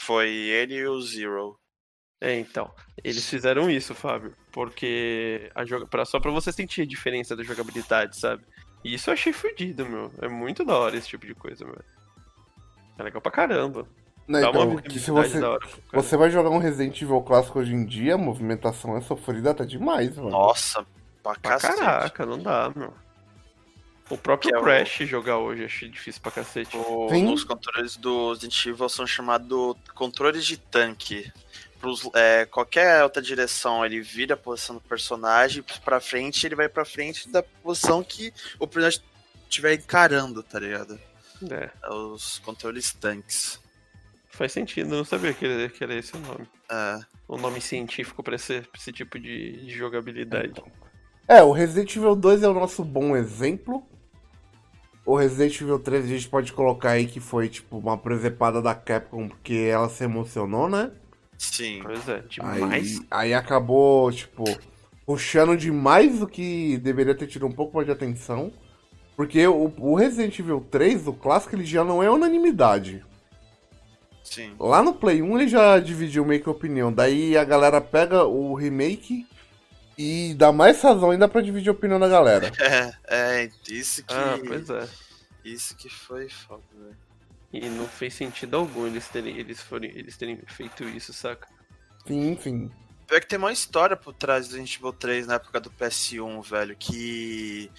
Foi 0.00 0.28
ele 0.30 0.74
e 0.76 0.86
o 0.86 0.98
Zero. 1.02 1.60
É, 2.22 2.38
então. 2.38 2.70
Eles 3.02 3.28
fizeram 3.28 3.68
isso, 3.68 3.94
Fábio. 3.96 4.32
Porque 4.52 5.50
a 5.54 5.64
joga... 5.64 5.86
pra... 5.86 6.04
só 6.04 6.20
pra 6.20 6.30
você 6.30 6.52
sentir 6.52 6.82
a 6.82 6.86
diferença 6.86 7.34
da 7.34 7.42
jogabilidade, 7.42 8.16
sabe? 8.16 8.44
E 8.84 8.94
isso 8.94 9.10
eu 9.10 9.14
achei 9.14 9.32
fudido, 9.32 9.84
meu. 9.84 10.12
É 10.20 10.28
muito 10.28 10.64
da 10.64 10.76
hora 10.76 10.96
esse 10.96 11.08
tipo 11.08 11.26
de 11.26 11.34
coisa, 11.34 11.64
meu. 11.64 11.78
É 12.98 13.02
legal 13.02 13.20
pra 13.20 13.32
caramba. 13.32 13.86
Né, 14.28 14.40
Dá 14.40 14.50
uma 14.52 14.62
então, 14.74 14.76
que 14.76 15.00
se 15.00 15.10
você, 15.10 15.40
da 15.40 15.50
hora. 15.50 15.68
você 15.92 16.16
vai 16.16 16.30
jogar 16.30 16.50
um 16.50 16.58
Resident 16.58 17.00
Evil 17.02 17.20
clássico 17.22 17.58
hoje 17.58 17.74
em 17.74 17.84
dia, 17.84 18.14
a 18.14 18.18
movimentação 18.18 18.96
é 18.96 19.00
sofrida 19.00 19.50
até 19.50 19.64
demais, 19.64 20.16
mano. 20.16 20.30
Nossa, 20.30 20.86
pra 21.22 21.34
Pra 21.34 21.58
cacete. 21.58 21.78
caraca, 21.80 22.24
não 22.24 22.38
dá, 22.38 22.70
meu. 22.74 22.94
O 24.10 24.16
próprio 24.16 24.50
Que 24.50 24.56
é 24.56 24.60
o- 24.60 24.62
Crash 24.62 24.98
jogar 25.08 25.38
hoje 25.38 25.64
achei 25.64 25.88
difícil 25.88 26.22
pra 26.22 26.30
cacete. 26.30 26.76
O- 26.76 27.06
os 27.32 27.42
controles 27.44 27.96
do 27.96 28.28
Resident 28.30 28.66
Evil 28.66 28.88
são 28.88 29.06
chamados 29.06 29.74
controles 29.94 30.44
de 30.44 30.56
tanque. 30.56 31.32
Pros, 31.82 32.08
é, 32.14 32.46
qualquer 32.46 33.02
outra 33.02 33.20
direção 33.20 33.84
ele 33.84 34.00
vira 34.00 34.34
a 34.34 34.36
posição 34.36 34.76
do 34.76 34.80
personagem, 34.80 35.64
pra 35.84 36.00
frente 36.00 36.46
ele 36.46 36.54
vai 36.54 36.68
pra 36.68 36.84
frente 36.84 37.28
da 37.28 37.42
posição 37.42 38.04
que 38.04 38.32
o 38.60 38.68
personagem 38.68 39.02
estiver 39.48 39.74
encarando, 39.74 40.44
tá 40.44 40.60
ligado? 40.60 40.98
É, 41.50 41.70
É 41.82 41.90
os 41.92 42.38
controles 42.38 42.92
tanques. 42.92 43.60
faz 44.30 44.52
sentido, 44.52 44.92
eu 44.94 44.98
não 44.98 45.04
sabia 45.04 45.34
que 45.34 45.44
era, 45.44 45.68
que 45.68 45.82
era 45.82 45.94
esse 45.94 46.16
o 46.16 46.20
nome. 46.20 46.48
É, 46.70 47.00
O 47.26 47.36
nome 47.36 47.60
científico 47.60 48.22
pra 48.22 48.36
esse, 48.36 48.60
pra 48.60 48.78
esse 48.80 48.92
tipo 48.92 49.18
de, 49.18 49.66
de 49.66 49.70
jogabilidade. 49.70 50.62
É, 51.26 51.42
o 51.42 51.50
Resident 51.50 51.96
Evil 51.96 52.14
2 52.14 52.44
é 52.44 52.48
o 52.48 52.54
nosso 52.54 52.84
bom 52.84 53.16
exemplo. 53.16 53.84
O 55.04 55.16
Resident 55.16 55.60
Evil 55.60 55.80
3 55.80 56.04
a 56.04 56.08
gente 56.08 56.28
pode 56.28 56.52
colocar 56.52 56.90
aí 56.90 57.06
que 57.08 57.18
foi 57.18 57.48
tipo 57.48 57.76
uma 57.78 57.98
presepada 57.98 58.62
da 58.62 58.72
Capcom 58.72 59.28
porque 59.28 59.68
ela 59.68 59.88
se 59.88 60.04
emocionou, 60.04 60.68
né? 60.68 60.92
Sim. 61.42 61.80
Pois 61.82 62.08
é, 62.08 62.20
demais. 62.28 62.98
Aí, 62.98 63.06
aí 63.10 63.34
acabou, 63.34 64.10
tipo, 64.12 64.44
puxando 65.04 65.56
demais 65.56 66.20
do 66.20 66.26
que 66.26 66.78
deveria 66.78 67.14
ter 67.14 67.26
tido 67.26 67.46
um 67.46 67.52
pouco 67.52 67.76
mais 67.76 67.86
de 67.86 67.92
atenção. 67.92 68.52
Porque 69.16 69.46
o, 69.46 69.72
o 69.78 69.94
Resident 69.94 70.38
Evil 70.38 70.66
3, 70.70 71.06
o 71.06 71.12
clássico, 71.12 71.54
ele 71.54 71.64
já 71.64 71.84
não 71.84 72.02
é 72.02 72.10
unanimidade. 72.10 73.04
Sim. 74.24 74.54
Lá 74.58 74.82
no 74.82 74.94
Play 74.94 75.20
1 75.20 75.38
ele 75.38 75.48
já 75.48 75.78
dividiu 75.78 76.24
meio 76.24 76.42
que 76.42 76.48
a 76.48 76.52
opinião. 76.52 76.92
Daí 76.92 77.36
a 77.36 77.44
galera 77.44 77.80
pega 77.80 78.24
o 78.24 78.54
remake 78.54 79.26
e 79.98 80.32
dá 80.34 80.50
mais 80.50 80.80
razão 80.80 81.10
ainda 81.10 81.28
pra 81.28 81.42
dividir 81.42 81.68
a 81.68 81.72
opinião 81.72 82.00
da 82.00 82.08
galera. 82.08 82.50
É, 82.58 83.44
é, 83.44 83.50
isso 83.68 84.02
que. 84.02 84.14
Ah, 84.14 84.38
pois 84.46 84.70
é. 84.70 84.88
Isso 85.44 85.76
que 85.76 85.88
foi 85.88 86.28
foda, 86.28 86.62
velho. 86.78 86.96
E 87.52 87.68
não 87.68 87.86
fez 87.86 88.14
sentido 88.14 88.56
algum 88.56 88.86
eles 88.86 89.08
terem, 89.08 89.36
eles 89.36 89.60
forem, 89.60 89.90
eles 89.90 90.16
terem 90.16 90.38
feito 90.46 90.84
isso, 90.84 91.12
saca? 91.12 91.46
Sim, 92.06 92.38
sim. 92.40 92.70
Pior 93.06 93.20
que 93.20 93.26
tem 93.26 93.38
uma 93.38 93.52
história 93.52 93.96
por 93.96 94.14
trás 94.14 94.48
do 94.48 94.52
Resident 94.56 94.76
Evil 94.78 94.92
3 94.92 95.26
na 95.26 95.34
época 95.34 95.60
do 95.60 95.70
PS1, 95.70 96.42
velho, 96.42 96.74
que 96.74 97.70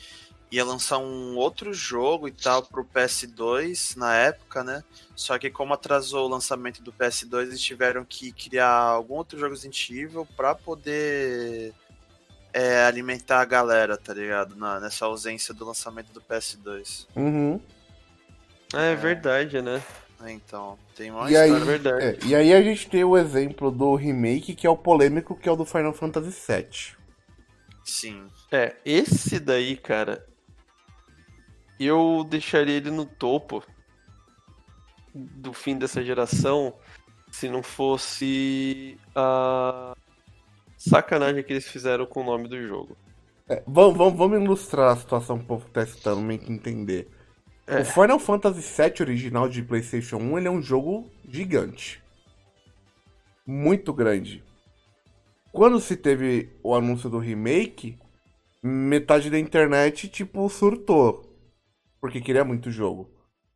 ia 0.52 0.64
lançar 0.64 1.00
um 1.00 1.36
outro 1.36 1.74
jogo 1.74 2.28
e 2.28 2.32
tal 2.32 2.62
pro 2.62 2.86
PS2 2.86 3.96
na 3.96 4.16
época, 4.16 4.64
né? 4.64 4.84
Só 5.16 5.40
que 5.40 5.50
como 5.50 5.74
atrasou 5.74 6.28
o 6.28 6.30
lançamento 6.30 6.84
do 6.84 6.94
PS2, 6.94 7.48
eles 7.48 7.62
tiveram 7.62 8.06
que 8.06 8.32
criar 8.32 8.70
algum 8.70 9.16
outro 9.16 9.40
jogo 9.40 9.56
Resident 9.56 9.90
Evil 9.90 10.28
pra 10.38 10.54
poder 10.54 11.74
é, 12.54 12.86
alimentar 12.86 13.42
a 13.42 13.46
galera, 13.46 13.98
tá 13.98 14.14
ligado? 14.14 14.56
Na- 14.56 14.80
nessa 14.80 15.06
ausência 15.06 15.52
do 15.56 15.66
lançamento 15.66 16.14
do 16.14 16.22
PS2. 16.22 17.08
Uhum. 17.16 17.60
É, 18.74 18.96
verdade, 18.96 19.62
né? 19.62 19.82
Então, 20.26 20.78
tem 20.96 21.12
uma 21.12 21.30
E 21.30 21.36
aí, 21.36 21.52
é 21.52 21.60
verdade. 21.60 22.06
é, 22.06 22.18
e 22.26 22.36
aí 22.36 22.54
a 22.54 22.62
gente 22.62 22.90
tem 22.90 23.04
o 23.04 23.18
exemplo 23.18 23.70
do 23.70 23.96
remake, 23.96 24.56
que 24.56 24.66
é 24.66 24.70
o 24.70 24.78
polêmico, 24.78 25.36
que 25.36 25.50
é 25.50 25.52
o 25.52 25.56
do 25.56 25.66
Final 25.66 25.94
Fantasy 25.94 26.30
VII. 26.30 26.96
Sim. 27.84 28.28
É, 28.52 28.76
esse 28.86 29.40
daí, 29.40 29.76
cara, 29.76 30.26
eu 31.80 32.26
deixaria 32.30 32.76
ele 32.78 32.90
no 32.90 33.06
topo 33.06 33.64
do 35.14 35.54
fim 35.54 35.78
dessa 35.78 36.04
geração 36.04 36.74
se 37.32 37.50
não 37.50 37.62
fosse 37.62 38.98
a 39.16 39.96
sacanagem 40.78 41.44
que 41.44 41.52
eles 41.52 41.68
fizeram 41.68 42.06
com 42.06 42.22
o 42.22 42.26
nome 42.26 42.48
do 42.48 42.62
jogo. 42.66 42.96
É, 43.50 43.62
vamos, 43.68 43.98
vamos, 43.98 44.18
vamos 44.18 44.42
ilustrar 44.42 44.94
a 44.94 44.98
situação 44.98 45.38
pro 45.38 45.48
povo 45.48 45.70
testando, 45.70 46.22
meio 46.22 46.40
que 46.40 46.52
entender. 46.52 47.10
É. 47.66 47.80
O 47.80 47.86
Final 47.86 48.20
Fantasy 48.20 48.62
VII 48.62 48.94
original 49.02 49.48
de 49.48 49.64
PlayStation 49.64 50.18
1 50.18 50.38
ele 50.38 50.48
é 50.48 50.52
um 50.52 50.62
jogo 50.62 51.10
gigante. 51.28 52.04
Muito 53.46 53.94
grande. 53.94 54.44
Quando 55.52 55.80
se 55.80 55.96
teve 55.96 56.50
o 56.64 56.74
anúncio 56.76 57.10
do 57.10 57.20
remake, 57.20 57.98
metade 58.62 59.30
da 59.30 59.38
internet, 59.40 60.08
tipo, 60.08 60.50
surtou. 60.50 61.30
Porque 62.02 62.20
queria 62.22 62.44
muito 62.44 62.72
jogo. 62.72 63.10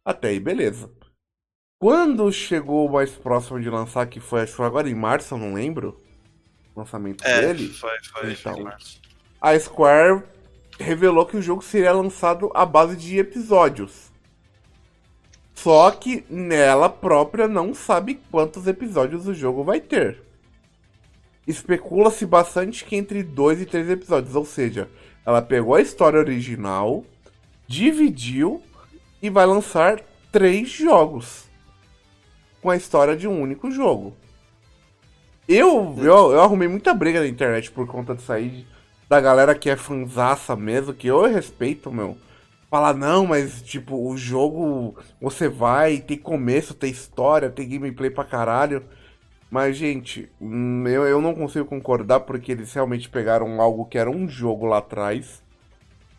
Até 0.05 0.29
aí, 0.29 0.39
beleza. 0.39 0.91
Quando 1.79 2.31
chegou 2.31 2.87
o 2.87 2.91
mais 2.91 3.11
próximo 3.11 3.59
de 3.59 3.69
lançar, 3.69 4.07
que 4.07 4.19
foi, 4.19 4.41
acho 4.41 4.51
que 4.51 4.57
foi 4.57 4.65
agora 4.65 4.89
em 4.89 4.95
março, 4.95 5.33
eu 5.33 5.37
não 5.37 5.53
lembro. 5.53 6.01
O 6.75 6.79
lançamento 6.79 7.23
É, 7.25 7.41
dele. 7.41 7.67
foi, 7.69 7.89
foi, 8.03 8.21
foi 8.35 8.51
Então. 8.51 8.61
em 8.61 8.63
março. 8.63 9.01
a 9.41 9.59
Square 9.59 10.23
revelou 10.79 11.25
que 11.25 11.37
o 11.37 11.41
jogo 11.41 11.63
seria 11.63 11.91
lançado 11.91 12.51
à 12.53 12.65
base 12.65 12.95
de 12.95 13.17
episódios. 13.17 14.11
Só 15.53 15.89
que 15.91 16.23
nela 16.29 16.87
própria 16.87 17.47
não 17.47 17.73
sabe 17.73 18.19
quantos 18.29 18.67
episódios 18.67 19.27
o 19.27 19.33
jogo 19.33 19.63
vai 19.63 19.79
ter. 19.79 20.21
Especula-se 21.47 22.25
bastante 22.25 22.85
que 22.85 22.95
entre 22.95 23.23
dois 23.23 23.59
e 23.59 23.65
três 23.65 23.89
episódios, 23.89 24.35
ou 24.35 24.45
seja, 24.45 24.89
ela 25.25 25.41
pegou 25.41 25.73
a 25.75 25.81
história 25.81 26.19
original, 26.19 27.03
dividiu 27.67 28.61
e 29.21 29.29
vai 29.29 29.45
lançar 29.45 29.99
três 30.31 30.69
jogos. 30.69 31.45
com 32.61 32.69
a 32.69 32.75
história 32.75 33.15
de 33.15 33.27
um 33.27 33.41
único 33.41 33.71
jogo. 33.71 34.15
Eu, 35.47 35.95
eu, 35.99 36.31
eu 36.33 36.41
arrumei 36.41 36.67
muita 36.67 36.93
briga 36.93 37.21
na 37.21 37.27
internet 37.27 37.71
por 37.71 37.87
conta 37.87 38.13
disso 38.13 38.33
aí, 38.33 38.65
da 39.09 39.21
galera 39.21 39.55
que 39.55 39.69
é 39.69 39.75
fanzaça 39.77 40.55
mesmo, 40.55 40.93
que 40.93 41.07
eu 41.07 41.25
respeito, 41.25 41.91
meu. 41.91 42.17
Falar, 42.69 42.93
não, 42.93 43.25
mas 43.27 43.61
tipo, 43.61 43.95
o 44.11 44.17
jogo 44.17 44.97
você 45.21 45.47
vai, 45.47 45.99
tem 46.01 46.17
começo, 46.17 46.73
tem 46.73 46.91
história, 46.91 47.49
tem 47.49 47.67
gameplay 47.69 48.09
pra 48.09 48.25
caralho. 48.25 48.83
Mas, 49.49 49.77
gente, 49.77 50.29
hum, 50.41 50.85
eu, 50.87 51.05
eu 51.07 51.21
não 51.21 51.33
consigo 51.35 51.65
concordar 51.65 52.21
porque 52.21 52.51
eles 52.51 52.73
realmente 52.73 53.09
pegaram 53.09 53.61
algo 53.61 53.85
que 53.85 53.97
era 53.97 54.11
um 54.11 54.27
jogo 54.29 54.65
lá 54.65 54.79
atrás 54.79 55.43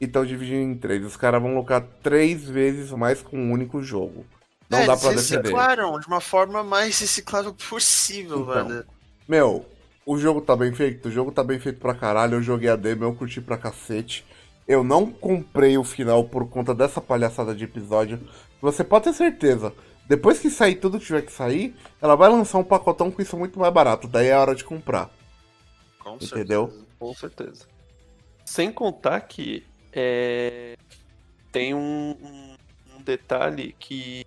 e 0.01 0.05
estão 0.07 0.25
dividindo 0.27 0.63
em 0.73 0.77
três. 0.79 1.05
Os 1.05 1.17
caras 1.17 1.43
vão 1.43 1.55
lucrar 1.57 1.83
três 2.03 2.49
vezes 2.49 2.91
mais 2.93 3.23
com 3.23 3.39
um 3.39 3.53
único 3.53 3.83
jogo. 3.83 4.27
Não 4.71 4.81
é, 4.81 4.87
dá 4.87 4.97
pra 4.97 5.13
eles 5.13 5.29
defender. 5.29 5.55
reciclaram 5.55 5.99
de 6.01 6.07
uma 6.07 6.21
forma 6.21 6.63
mais 6.65 6.99
reciclável 7.01 7.55
possível, 7.55 8.45
Então. 8.45 8.69
velho. 8.69 8.87
Meu, 9.29 9.67
o 10.13 10.19
jogo 10.19 10.41
tá 10.41 10.57
bem 10.57 10.73
feito? 10.73 11.09
O 11.09 11.11
jogo 11.11 11.31
tá 11.33 11.43
bem 11.45 11.59
feito 11.59 11.79
pra 11.81 11.95
caralho. 11.95 12.35
Eu 12.37 12.43
joguei 12.43 12.69
a 12.69 12.77
demo, 12.77 13.05
eu 13.05 13.15
curti 13.15 13.41
pra 13.41 13.59
cacete. 13.59 14.25
Eu 14.67 14.83
não 14.85 15.07
comprei 15.11 15.77
o 15.79 15.85
final 15.85 16.25
por 16.25 16.49
conta 16.49 16.75
dessa 16.75 17.01
palhaçada 17.01 17.55
de 17.55 17.65
episódio. 17.65 18.21
Você 18.61 18.83
pode 18.85 19.05
ter 19.05 19.13
certeza. 19.15 19.73
Depois 20.07 20.39
que 20.39 20.49
sair 20.51 20.77
tudo 20.77 20.99
que 20.99 21.07
tiver 21.07 21.23
que 21.23 21.33
sair, 21.33 21.75
ela 22.01 22.15
vai 22.17 22.29
lançar 22.31 22.59
um 22.59 22.65
pacotão 22.65 23.11
com 23.11 23.21
isso 23.21 23.37
muito 23.37 23.59
mais 23.59 23.73
barato. 23.73 24.09
Daí 24.09 24.29
é 24.29 24.33
a 24.35 24.41
hora 24.41 24.55
de 24.55 24.65
comprar. 24.65 25.11
Com 25.99 26.15
Entendeu? 26.17 26.67
certeza. 26.69 26.87
Com 26.99 27.15
certeza. 27.15 27.67
Sem 28.45 28.73
contar 28.73 29.21
que 29.21 29.65
é, 29.93 30.75
tem 31.53 31.75
um, 31.75 32.17
um- 32.23 32.57
um 32.99 33.03
detalhe 33.03 33.75
que 33.79 34.25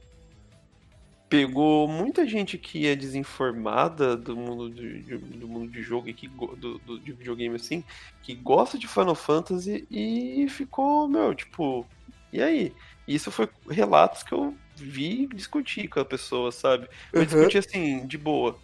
pegou 1.32 1.88
muita 1.88 2.28
gente 2.28 2.58
que 2.58 2.86
é 2.86 2.94
desinformada 2.94 4.18
do 4.18 4.36
mundo 4.36 4.70
de, 4.70 5.02
de- 5.02 5.18
do 5.18 5.48
mundo 5.48 5.72
de 5.72 5.82
jogo 5.82 6.10
e 6.10 6.14
que 6.14 6.28
do, 6.28 6.78
do- 6.80 7.00
de 7.00 7.14
videogame 7.14 7.56
assim, 7.56 7.86
que 8.22 8.36
gosta 8.36 8.78
de 8.78 8.86
Final 8.86 9.16
Fantasy 9.16 9.88
e 9.90 10.46
ficou, 10.50 11.08
meu, 11.08 11.34
tipo, 11.34 11.88
e 12.34 12.42
aí? 12.42 12.74
Isso 13.08 13.32
foi 13.32 13.48
relatos 13.70 14.24
que 14.24 14.34
eu 14.34 14.54
vi 14.76 15.26
discutir 15.34 15.88
com 15.88 16.02
a 16.02 16.06
pessoa, 16.06 16.52
sabe? 16.52 16.90
Eu 17.14 17.22
Uhum. 17.22 17.26
discuti 17.28 17.58
assim, 17.58 18.06
de 18.06 18.18
boa. 18.18 18.60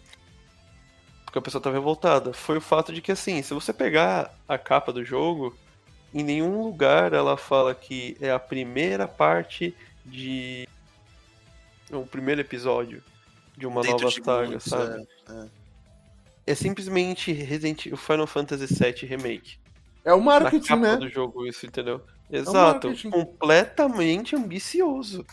Porque 1.24 1.38
a 1.38 1.42
pessoa 1.42 1.62
tá 1.62 1.70
revoltada. 1.70 2.34
Foi 2.34 2.58
o 2.58 2.60
fato 2.60 2.92
de 2.92 3.00
que, 3.00 3.12
assim, 3.12 3.42
se 3.42 3.52
você 3.54 3.72
pegar 3.72 4.34
a 4.46 4.58
capa 4.58 4.92
do 4.92 5.02
jogo, 5.04 5.56
em 6.12 6.22
nenhum 6.22 6.62
lugar 6.62 7.12
ela 7.14 7.36
fala 7.38 7.74
que 7.74 8.14
é 8.20 8.30
a 8.30 8.38
primeira 8.38 9.08
parte 9.08 9.74
de. 10.04 10.66
O 11.90 12.06
primeiro 12.06 12.40
episódio 12.40 13.02
de 13.56 13.66
uma 13.66 13.82
Dentro 13.82 14.04
nova 14.04 14.14
de 14.14 14.24
saga, 14.24 14.46
muitos, 14.46 14.64
sabe? 14.64 15.08
é. 15.30 15.46
É 16.46 16.54
simplesmente 16.54 17.30
Resident 17.30 17.86
o 17.86 17.96
Final 17.96 18.26
Fantasy 18.26 18.66
VII 18.66 19.06
Remake. 19.06 19.58
É 20.02 20.14
o 20.14 20.18
Na 20.18 20.24
marketing, 20.24 20.66
capa 20.66 20.80
né? 20.80 20.96
do 20.96 21.08
jogo, 21.08 21.46
isso, 21.46 21.66
entendeu? 21.66 22.00
Exato. 22.30 22.88
marketing. 22.88 23.10
completamente 23.10 24.34
ambicioso. 24.34 25.26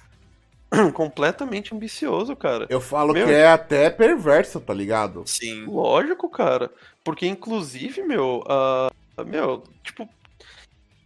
completamente 0.93 1.73
ambicioso, 1.73 2.35
cara. 2.35 2.65
Eu 2.69 2.81
falo 2.81 3.13
Meu, 3.13 3.25
que 3.25 3.33
é 3.33 3.47
até 3.47 3.89
perverso, 3.89 4.59
tá 4.59 4.73
ligado? 4.73 5.23
Sim. 5.25 5.65
Lógico, 5.65 6.29
cara. 6.29 6.69
Porque, 7.03 7.25
inclusive, 7.25 8.03
meu, 8.03 8.43
a. 8.47 8.89
meu, 9.25 9.63
tipo. 9.83 10.09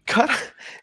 Cara, 0.10 0.34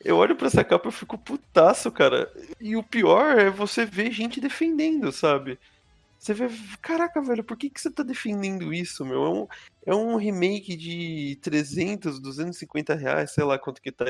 eu 0.05 0.17
olho 0.17 0.37
pra 0.37 0.47
essa 0.47 0.63
capa 0.63 0.89
e 0.89 0.93
fico 0.93 1.19
putaço, 1.19 1.91
cara. 1.91 2.31
E 2.61 2.77
o 2.77 2.83
pior 2.83 3.37
é 3.39 3.51
você 3.51 3.85
ver 3.85 4.13
gente 4.13 4.41
defendendo, 4.41 5.11
sabe? 5.11 5.59
Você 6.19 6.33
vê, 6.33 6.49
caraca, 6.81 7.21
velho, 7.21 7.43
por 7.45 7.57
que, 7.57 7.69
que 7.69 7.81
você 7.81 7.91
tá 7.91 8.03
defendendo 8.03 8.73
isso, 8.73 9.05
meu? 9.05 9.25
É 9.25 9.29
um, 9.29 9.47
é 9.87 9.95
um 9.95 10.17
remake 10.17 10.77
de 10.77 11.39
300, 11.43 12.21
250 12.21 12.95
reais, 12.95 13.33
sei 13.33 13.45
lá 13.45 13.59
quanto 13.59 13.83
que 13.83 13.91
tá, 13.93 14.05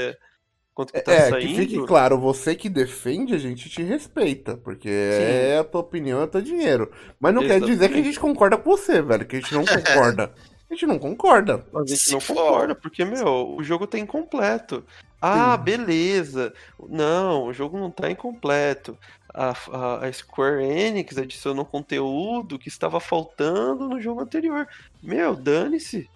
quanto 0.74 0.92
que 0.92 1.00
tá 1.00 1.12
É, 1.12 1.31
saindo. 1.31 1.48
que 1.48 1.55
fique 1.57 1.87
claro, 1.87 2.18
você 2.18 2.55
que 2.55 2.68
defende, 2.68 3.35
a 3.35 3.38
gente 3.38 3.68
te 3.70 3.83
respeita, 3.83 4.57
porque 4.57 4.88
é 4.88 5.59
a 5.59 5.64
tua 5.64 5.81
opinião, 5.81 6.20
é 6.20 6.24
o 6.24 6.29
teu 6.29 6.42
dinheiro. 6.42 6.90
Mas 7.18 7.35
não 7.35 7.42
quer 7.42 7.59
dizer 7.61 7.64
que 7.64 7.72
a 7.72 7.72
Exatamente. 7.72 8.05
gente 8.05 8.20
concorda 8.20 8.57
com 8.59 8.70
você, 8.70 9.00
velho, 9.02 9.26
que 9.26 9.37
a 9.37 9.40
gente 9.40 9.55
não 9.55 9.64
concorda. 9.64 10.33
A 10.68 10.74
gente 10.74 10.87
não 10.87 10.98
concorda. 10.98 11.64
A 11.74 11.79
gente 11.87 11.96
Se 11.96 12.12
não 12.12 12.20
for- 12.20 12.35
concorda, 12.35 12.74
porque, 12.74 13.05
meu, 13.05 13.55
o 13.57 13.62
jogo 13.62 13.87
tá 13.87 13.98
incompleto. 13.98 14.85
Ah, 15.20 15.57
beleza. 15.57 16.52
Não, 16.88 17.44
o 17.46 17.52
jogo 17.52 17.79
não 17.79 17.90
tá 17.90 18.11
incompleto. 18.11 18.96
A, 19.33 19.50
a- 19.50 20.07
a 20.07 20.12
Square 20.12 20.64
Enix 20.64 21.16
adicionou 21.18 21.64
conteúdo 21.64 22.59
que 22.59 22.68
estava 22.68 23.00
faltando 23.00 23.88
no 23.88 24.00
jogo 24.00 24.20
anterior. 24.22 24.66
Meu, 25.02 25.35
dane-se. 25.35 26.09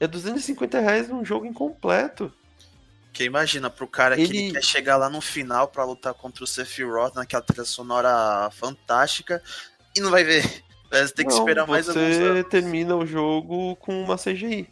É 0.00 0.06
250 0.06 0.80
reais 0.80 1.08
num 1.08 1.24
jogo 1.24 1.46
incompleto. 1.46 2.32
Que 3.12 3.24
imagina 3.24 3.70
pro 3.70 3.86
cara 3.86 4.16
que 4.16 4.22
Ele- 4.22 4.38
ele 4.38 4.52
quer 4.54 4.62
chegar 4.62 4.96
lá 4.96 5.08
no 5.08 5.20
final 5.20 5.68
pra 5.68 5.84
lutar 5.84 6.12
contra 6.14 6.42
o 6.42 6.46
Sephiroth 6.46 7.14
naquela 7.14 7.42
trilha 7.42 7.64
sonora 7.64 8.50
fantástica 8.50 9.42
e 9.96 10.00
não 10.00 10.10
vai 10.10 10.24
ver. 10.24 10.42
Você 10.90 11.12
tem 11.14 11.26
que 11.26 11.32
Não, 11.32 11.40
esperar 11.40 11.66
mais 11.66 11.88
alguns 11.88 12.04
Você 12.16 12.22
anos. 12.22 12.48
termina 12.48 12.94
o 12.96 13.04
jogo 13.06 13.74
com 13.76 14.02
uma 14.02 14.16
CGI. 14.16 14.68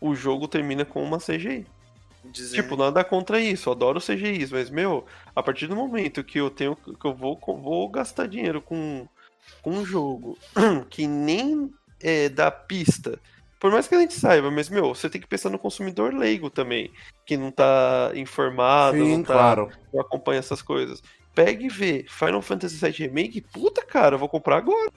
O 0.00 0.14
jogo 0.14 0.46
termina 0.48 0.84
com 0.84 1.02
uma 1.02 1.18
CGI. 1.18 1.66
Dizendo... 2.34 2.62
Tipo, 2.62 2.76
nada 2.76 3.04
contra 3.04 3.40
isso, 3.40 3.68
eu 3.68 3.72
adoro 3.72 4.00
CGIs, 4.00 4.50
mas, 4.50 4.68
meu, 4.68 5.06
a 5.36 5.40
partir 5.42 5.68
do 5.68 5.76
momento 5.76 6.24
que 6.24 6.40
eu 6.40 6.50
tenho 6.50 6.74
que 6.74 7.06
eu 7.06 7.14
vou, 7.14 7.38
vou 7.40 7.88
gastar 7.88 8.26
dinheiro 8.26 8.60
com, 8.60 9.06
com 9.62 9.70
um 9.70 9.84
jogo 9.86 10.36
que 10.90 11.06
nem 11.06 11.72
é, 12.02 12.28
dá 12.28 12.50
pista, 12.50 13.20
por 13.60 13.70
mais 13.70 13.86
que 13.86 13.94
a 13.94 14.00
gente 14.00 14.14
saiba, 14.14 14.50
mas, 14.50 14.68
meu, 14.68 14.92
você 14.94 15.08
tem 15.08 15.20
que 15.20 15.28
pensar 15.28 15.48
no 15.48 15.58
consumidor 15.60 16.12
leigo 16.12 16.50
também, 16.50 16.90
que 17.24 17.36
não 17.36 17.52
tá 17.52 18.10
informado, 18.16 18.98
Sim, 18.98 19.18
não, 19.18 19.22
tá, 19.22 19.32
claro. 19.32 19.70
não 19.92 20.00
acompanha 20.00 20.40
essas 20.40 20.60
coisas. 20.60 21.00
Pega 21.34 21.62
e 21.64 21.68
vê 21.68 22.04
Final 22.08 22.42
Fantasy 22.42 22.76
VII 22.76 23.06
Remake, 23.06 23.40
puta 23.40 23.82
cara, 23.86 24.16
eu 24.16 24.18
vou 24.18 24.28
comprar 24.28 24.56
agora. 24.58 24.90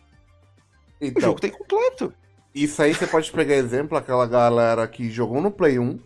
O 0.99 1.05
Então, 1.05 1.21
jogo 1.29 1.39
tá 1.39 1.47
incompleto. 1.47 2.13
isso 2.53 2.81
aí 2.81 2.93
você 2.93 3.05
pode 3.07 3.31
pegar 3.31 3.55
exemplo, 3.55 3.95
aquela 3.97 4.25
galera 4.25 4.87
que 4.87 5.09
jogou 5.11 5.39
no 5.39 5.51
Play 5.51 5.77
1, 5.79 5.99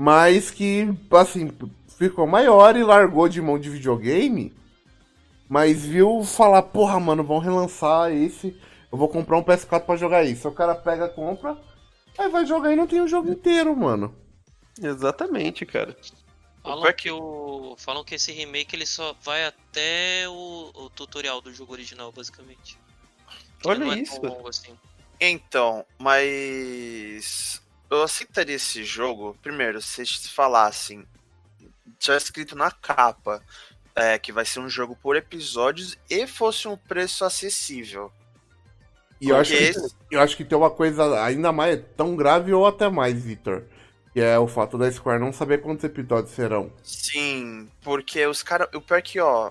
mas 0.00 0.48
que, 0.48 0.94
assim, 1.10 1.50
ficou 1.88 2.24
maior 2.24 2.76
e 2.76 2.84
largou 2.84 3.28
de 3.28 3.42
mão 3.42 3.58
de 3.58 3.68
videogame, 3.68 4.54
mas 5.48 5.84
viu 5.84 6.22
falar, 6.22 6.62
porra, 6.62 7.00
mano, 7.00 7.24
vão 7.24 7.40
relançar 7.40 8.12
esse, 8.12 8.56
eu 8.92 8.96
vou 8.96 9.08
comprar 9.08 9.36
um 9.38 9.42
PS4 9.42 9.80
pra 9.80 9.96
jogar 9.96 10.22
isso. 10.22 10.46
O 10.46 10.52
cara 10.52 10.76
pega, 10.76 11.08
compra, 11.08 11.60
aí 12.16 12.28
vai 12.28 12.46
jogar 12.46 12.72
e 12.72 12.76
não 12.76 12.86
tem 12.86 13.00
o 13.00 13.08
jogo 13.08 13.28
inteiro, 13.28 13.74
mano. 13.76 14.14
Exatamente, 14.80 15.66
cara. 15.66 15.96
Falam 16.62 16.82
pior 16.82 16.94
que 16.94 17.10
o. 17.10 17.74
Falam 17.76 18.04
que 18.04 18.14
esse 18.14 18.30
remake 18.30 18.76
ele 18.76 18.86
só 18.86 19.16
vai 19.24 19.46
até 19.46 20.28
o, 20.28 20.70
o 20.74 20.90
tutorial 20.90 21.40
do 21.40 21.52
jogo 21.52 21.72
original, 21.72 22.12
basicamente. 22.12 22.78
Olha 23.64 23.84
não 23.84 23.92
é 23.92 23.98
isso. 23.98 24.20
tão 24.20 24.30
longo 24.30 24.48
assim. 24.48 24.78
Então, 25.20 25.84
mas 25.98 27.60
eu 27.90 28.02
aceitaria 28.02 28.56
esse 28.56 28.84
jogo, 28.84 29.36
primeiro, 29.42 29.80
se 29.80 30.00
eles 30.00 30.28
falassem, 30.28 31.06
tivesse 31.98 32.26
escrito 32.26 32.54
na 32.56 32.70
capa 32.70 33.42
é, 33.94 34.18
que 34.18 34.32
vai 34.32 34.44
ser 34.44 34.60
um 34.60 34.68
jogo 34.68 34.96
por 34.96 35.16
episódios 35.16 35.96
e 36.08 36.26
fosse 36.26 36.68
um 36.68 36.76
preço 36.76 37.24
acessível. 37.24 38.12
E 39.20 39.28
eu 39.30 39.36
acho, 39.36 39.50
que, 39.56 39.56
esse- 39.56 39.96
eu 40.10 40.20
acho 40.20 40.36
que 40.36 40.44
tem 40.44 40.56
uma 40.56 40.70
coisa 40.70 41.24
ainda 41.24 41.50
mais 41.52 41.80
tão 41.96 42.14
grave 42.14 42.52
ou 42.52 42.66
até 42.66 42.88
mais, 42.88 43.20
Victor. 43.22 43.64
Que 44.12 44.20
é 44.20 44.38
o 44.38 44.46
fato 44.48 44.78
da 44.78 44.90
Square 44.90 45.20
não 45.20 45.32
saber 45.32 45.58
quantos 45.58 45.84
episódios 45.84 46.32
serão. 46.32 46.72
Sim, 46.82 47.68
porque 47.82 48.24
os 48.26 48.42
caras. 48.42 48.68
O 48.74 48.80
pior 48.80 48.98
é 48.98 49.02
que, 49.02 49.20
ó, 49.20 49.50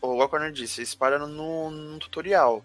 o 0.00 0.16
Walker 0.16 0.50
disse, 0.52 0.80
eles 0.80 0.94
pararam 0.94 1.26
no, 1.26 1.70
no 1.70 1.98
tutorial. 1.98 2.64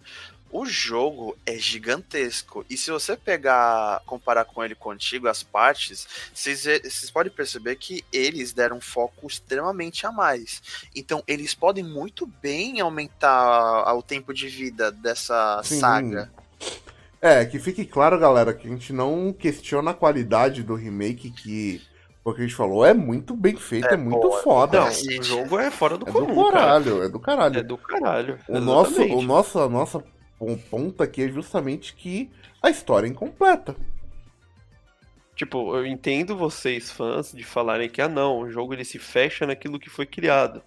O 0.52 0.66
jogo 0.66 1.38
é 1.46 1.58
gigantesco. 1.58 2.65
E 2.69 2.75
se 2.75 2.92
você 2.92 3.15
pegar, 3.15 4.02
comparar 4.06 4.44
com 4.44 4.63
ele 4.63 4.75
contigo, 4.75 5.30
as 5.30 5.42
partes, 5.42 6.06
vocês 6.34 7.10
podem 7.10 7.32
perceber 7.32 7.78
que 7.78 8.04
eles 8.12 8.52
deram 8.52 8.78
um 8.78 8.82
foco 8.82 9.28
extremamente 9.28 10.06
a 10.06 10.12
mais. 10.12 10.62
Então, 10.94 11.23
eles 11.25 11.56
podem 11.56 11.84
muito 11.84 12.25
bem 12.42 12.82
aumentar 12.82 13.94
o 13.96 14.04
tempo 14.04 14.34
de 14.34 14.50
vida 14.50 14.92
dessa 14.92 15.62
Sim. 15.63 15.80
saga. 15.80 16.32
É, 17.21 17.46
que 17.46 17.60
fique 17.60 17.86
claro, 17.86 18.19
galera, 18.19 18.54
que 18.54 18.67
a 18.67 18.69
gente 18.71 18.92
não 18.92 19.32
questiona 19.32 19.92
a 19.92 19.94
qualidade 19.94 20.63
do 20.63 20.75
remake, 20.75 21.30
que, 21.30 21.82
o 22.25 22.34
que 22.34 22.42
a 22.42 22.44
gente 22.44 22.56
falou, 22.56 22.84
é 22.84 22.94
muito 22.94 23.36
bem 23.36 23.56
feito, 23.56 23.88
é, 23.88 23.94
É 23.94 23.98
muito 23.98 24.28
bom, 24.28 24.38
é 24.38 24.42
foda. 24.42 24.80
Não, 24.82 24.90
o 24.90 25.23
jogo 25.23 25.60
é 25.60 25.71
fora 25.71 25.98
do 25.98 26.10
É 26.10 26.12
do 26.12 26.19
comum, 26.25 26.44
cara. 26.46 26.52
caralho, 26.52 27.04
é 27.04 27.10
do 27.10 27.19
caralho. 27.19 27.60
É 27.60 27.63
do 27.63 27.78
caralho. 27.78 28.40
O 28.50 28.60
nosso, 28.60 29.02
o 29.04 29.21
nosso, 29.21 29.60
a 29.60 29.69
nossa 29.69 30.04
pon- 30.42 30.58
ponta 30.58 31.04
aqui 31.04 31.21
é 31.21 31.29
justamente 31.29 31.94
que 31.94 32.29
a 32.63 32.69
história 32.71 33.06
é 33.06 33.10
incompleta. 33.10 33.75
Tipo, 35.35 35.75
eu 35.75 35.85
entendo 35.85 36.35
vocês, 36.35 36.92
fãs, 36.92 37.31
de 37.31 37.44
falarem 37.44 37.89
que, 37.89 38.02
ah 38.02 38.10
não, 38.10 38.39
o 38.39 38.52
jogo 38.52 38.73
ele 38.73 38.83
se 38.85 39.00
fecha 39.00 39.46
naquilo 39.48 39.79
que 39.79 39.89
foi 39.89 40.06
criado. 40.06 40.62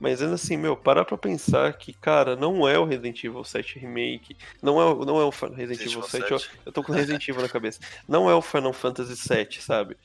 Mas 0.00 0.22
ainda 0.22 0.34
assim, 0.34 0.56
meu, 0.56 0.76
parar 0.76 1.04
pra 1.04 1.18
pensar 1.18 1.72
que, 1.74 1.92
cara, 1.92 2.34
não 2.34 2.66
é 2.66 2.78
o 2.78 2.84
Resident 2.84 3.22
Evil 3.22 3.44
7 3.44 3.78
Remake, 3.78 4.36
não 4.62 4.80
é, 4.80 4.84
o- 4.86 5.04
não 5.04 5.20
é 5.20 5.24
o 5.24 5.30
Resident 5.30 5.80
Evil 5.86 6.02
7, 6.02 6.30
eu, 6.32 6.38
eu 6.66 6.72
tô 6.72 6.82
com 6.82 6.92
Resident 6.92 7.28
Evil 7.28 7.42
na 7.42 7.48
cabeça. 7.48 7.80
Não 8.08 8.28
é 8.30 8.34
o 8.34 8.40
Final 8.42 8.72
Fantasy 8.72 9.16
7, 9.16 9.62
sabe? 9.62 9.96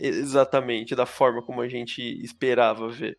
Exatamente, 0.00 0.94
da 0.96 1.06
forma 1.06 1.40
como 1.42 1.60
a 1.60 1.68
gente 1.68 2.00
esperava 2.24 2.88
ver. 2.88 3.16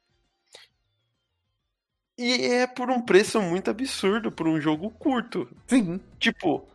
E 2.18 2.46
é 2.46 2.68
por 2.68 2.90
um 2.90 3.02
preço 3.02 3.42
muito 3.42 3.70
absurdo, 3.70 4.32
por 4.32 4.48
um 4.48 4.60
jogo 4.60 4.90
curto. 4.92 5.48
Sim. 5.68 6.00
Tipo, 6.18 6.66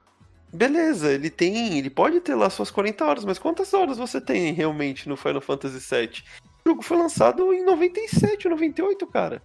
beleza, 0.53 1.12
ele 1.12 1.30
tem. 1.30 1.78
Ele 1.78 1.88
pode 1.88 2.20
ter 2.20 2.34
lá 2.34 2.51
suas 2.51 2.70
40 2.70 3.05
horas, 3.05 3.24
mas 3.24 3.38
quantas 3.38 3.72
horas 3.72 3.97
você 3.97 4.20
tem 4.20 4.53
realmente 4.53 5.09
no 5.09 5.16
Final 5.16 5.41
Fantasy 5.41 5.78
VII? 5.78 6.22
O 6.64 6.68
jogo 6.68 6.82
foi 6.82 6.99
lançado 6.99 7.55
em 7.55 7.64
97, 7.64 8.49
98, 8.49 9.07
cara. 9.07 9.43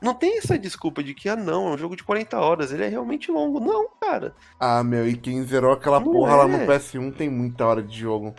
Não 0.00 0.14
tem 0.14 0.38
essa 0.38 0.58
desculpa 0.58 1.02
de 1.02 1.14
que, 1.14 1.28
ah, 1.28 1.36
não, 1.36 1.68
é 1.68 1.70
um 1.72 1.78
jogo 1.78 1.96
de 1.96 2.04
40 2.04 2.38
horas, 2.38 2.70
ele 2.70 2.84
é 2.84 2.88
realmente 2.88 3.30
longo. 3.30 3.58
Não, 3.58 3.88
cara. 4.00 4.34
Ah, 4.60 4.84
meu, 4.84 5.08
e 5.08 5.16
quem 5.16 5.42
zerou 5.42 5.72
aquela 5.72 5.98
Não 5.98 6.12
porra 6.12 6.36
lá 6.36 6.44
é. 6.44 6.46
no 6.48 6.58
PS1 6.66 7.14
tem 7.14 7.30
muita 7.30 7.66
hora 7.66 7.82
de 7.82 7.98
jogo. 7.98 8.34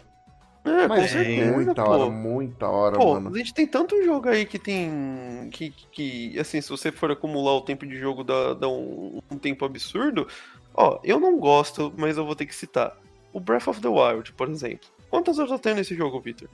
É, 0.69 0.81
com 0.87 0.87
Mas 0.89 1.11
certeza, 1.11 1.51
muita 1.51 1.83
pô. 1.83 1.89
hora, 1.91 2.09
muita 2.11 2.67
hora, 2.67 2.97
Pô, 2.97 3.13
mano. 3.13 3.33
a 3.33 3.37
gente 3.37 3.53
tem 3.53 3.65
tanto 3.67 4.01
jogo 4.03 4.29
aí 4.29 4.45
que 4.45 4.59
tem. 4.59 5.49
Que, 5.51 5.73
que 5.91 6.39
assim, 6.39 6.61
se 6.61 6.69
você 6.69 6.91
for 6.91 7.11
acumular 7.11 7.53
o 7.53 7.61
tempo 7.61 7.85
de 7.85 7.97
jogo, 7.99 8.23
dá, 8.23 8.53
dá 8.53 8.67
um, 8.67 9.19
um 9.31 9.37
tempo 9.37 9.65
absurdo. 9.65 10.27
Ó, 10.73 10.99
eu 11.03 11.19
não 11.19 11.37
gosto, 11.39 11.93
mas 11.97 12.17
eu 12.17 12.25
vou 12.25 12.35
ter 12.35 12.45
que 12.45 12.55
citar. 12.55 12.95
O 13.33 13.39
Breath 13.39 13.67
of 13.67 13.81
the 13.81 13.87
Wild, 13.87 14.31
por 14.33 14.49
exemplo. 14.49 14.87
Quantas 15.09 15.37
horas 15.39 15.51
eu 15.51 15.59
tenho 15.59 15.75
nesse 15.75 15.95
jogo, 15.95 16.19
Victor? 16.19 16.49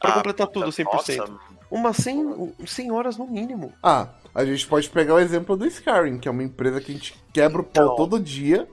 Pra 0.00 0.10
Ah, 0.10 0.14
completar 0.14 0.46
tudo 0.46 0.68
100%. 0.70 0.84
Nossa, 0.92 1.28
Umas 1.70 1.96
100, 1.96 2.54
100 2.66 2.90
horas 2.92 3.16
no 3.18 3.26
mínimo. 3.26 3.72
Ah, 3.82 4.08
a 4.34 4.44
gente 4.44 4.66
pode 4.66 4.88
pegar 4.88 5.14
o 5.14 5.18
exemplo 5.18 5.56
do 5.56 5.66
Skyrim, 5.66 6.18
que 6.18 6.26
é 6.28 6.30
uma 6.30 6.42
empresa 6.42 6.80
que 6.80 6.90
a 6.92 6.94
gente 6.94 7.14
quebra 7.32 7.60
o 7.60 7.64
pau 7.64 7.84
Então. 7.84 7.96
todo 7.96 8.18
dia, 8.20 8.66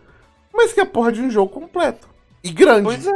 mas 0.54 0.72
que 0.72 0.80
é 0.80 0.84
a 0.84 0.86
porra 0.86 1.12
de 1.12 1.22
um 1.22 1.30
jogo 1.30 1.52
completo. 1.52 2.08
E 2.44 2.52
grande. 2.52 2.84
Pois 2.84 3.06
é. 3.06 3.12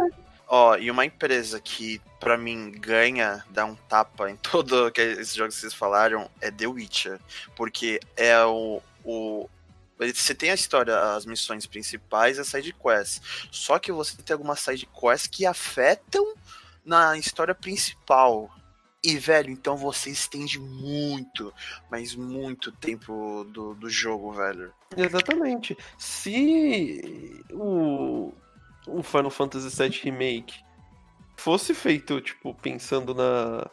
Ó, 0.52 0.76
e 0.76 0.90
uma 0.90 1.06
empresa 1.06 1.62
que, 1.62 2.02
pra 2.20 2.36
mim, 2.36 2.72
ganha, 2.72 3.46
dá 3.52 3.66
um 3.66 3.76
tapa 3.76 4.32
em 4.32 4.36
todo 4.42 4.92
que 4.92 5.00
esses 5.00 5.36
jogos 5.36 5.54
que 5.54 5.62
vocês 5.62 5.76
falaram, 5.76 6.30
é 6.42 6.50
The 6.50 6.66
Witcher. 6.66 7.20
Porque 7.56 8.00
é 8.18 8.44
o. 8.44 8.82
o 9.06 9.48
você 9.98 10.34
tem 10.34 10.50
a 10.50 10.56
história, 10.56 10.98
as 11.14 11.26
missões 11.26 11.68
principais 11.68 12.38
e 12.38 12.42
as 12.42 12.48
side 12.48 12.74
quests. 12.74 13.22
Só 13.52 13.78
que 13.78 13.92
você 13.92 14.16
tem 14.18 14.34
algumas 14.34 14.60
side 14.60 14.88
quests 14.88 15.28
que 15.28 15.46
afetam 15.46 16.34
na 16.84 17.16
história 17.18 17.54
principal. 17.54 18.50
E, 19.04 19.18
velho, 19.18 19.50
então 19.50 19.78
você 19.78 20.10
estende 20.10 20.58
muito, 20.58 21.54
mas 21.92 22.16
muito 22.16 22.72
tempo 22.72 23.46
do, 23.46 23.76
do 23.76 23.90
jogo, 23.90 24.34
velho. 24.34 24.74
Exatamente. 24.98 25.78
Se 25.98 27.44
o, 27.52 28.34
o 28.98 29.04
Final 29.04 29.30
Fantasy 29.30 29.70
VII 29.76 30.00
Remake 30.04 30.64
fosse 31.38 31.74
feito, 31.74 32.20
tipo, 32.22 32.54
pensando 32.54 33.14
na. 33.14 33.70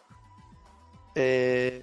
é, 1.14 1.82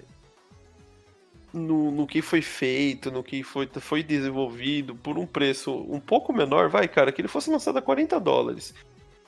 no, 1.52 1.90
no 1.92 2.06
que 2.06 2.20
foi 2.20 2.42
feito, 2.42 3.10
no 3.12 3.22
que 3.22 3.44
foi, 3.44 3.68
foi 3.78 4.02
desenvolvido 4.02 4.94
por 4.96 5.16
um 5.16 5.24
preço 5.24 5.72
um 5.88 6.00
pouco 6.00 6.32
menor, 6.32 6.68
vai, 6.68 6.88
cara, 6.88 7.12
que 7.12 7.20
ele 7.20 7.28
fosse 7.28 7.48
lançado 7.48 7.78
a 7.78 7.82
40 7.82 8.18
dólares. 8.18 8.74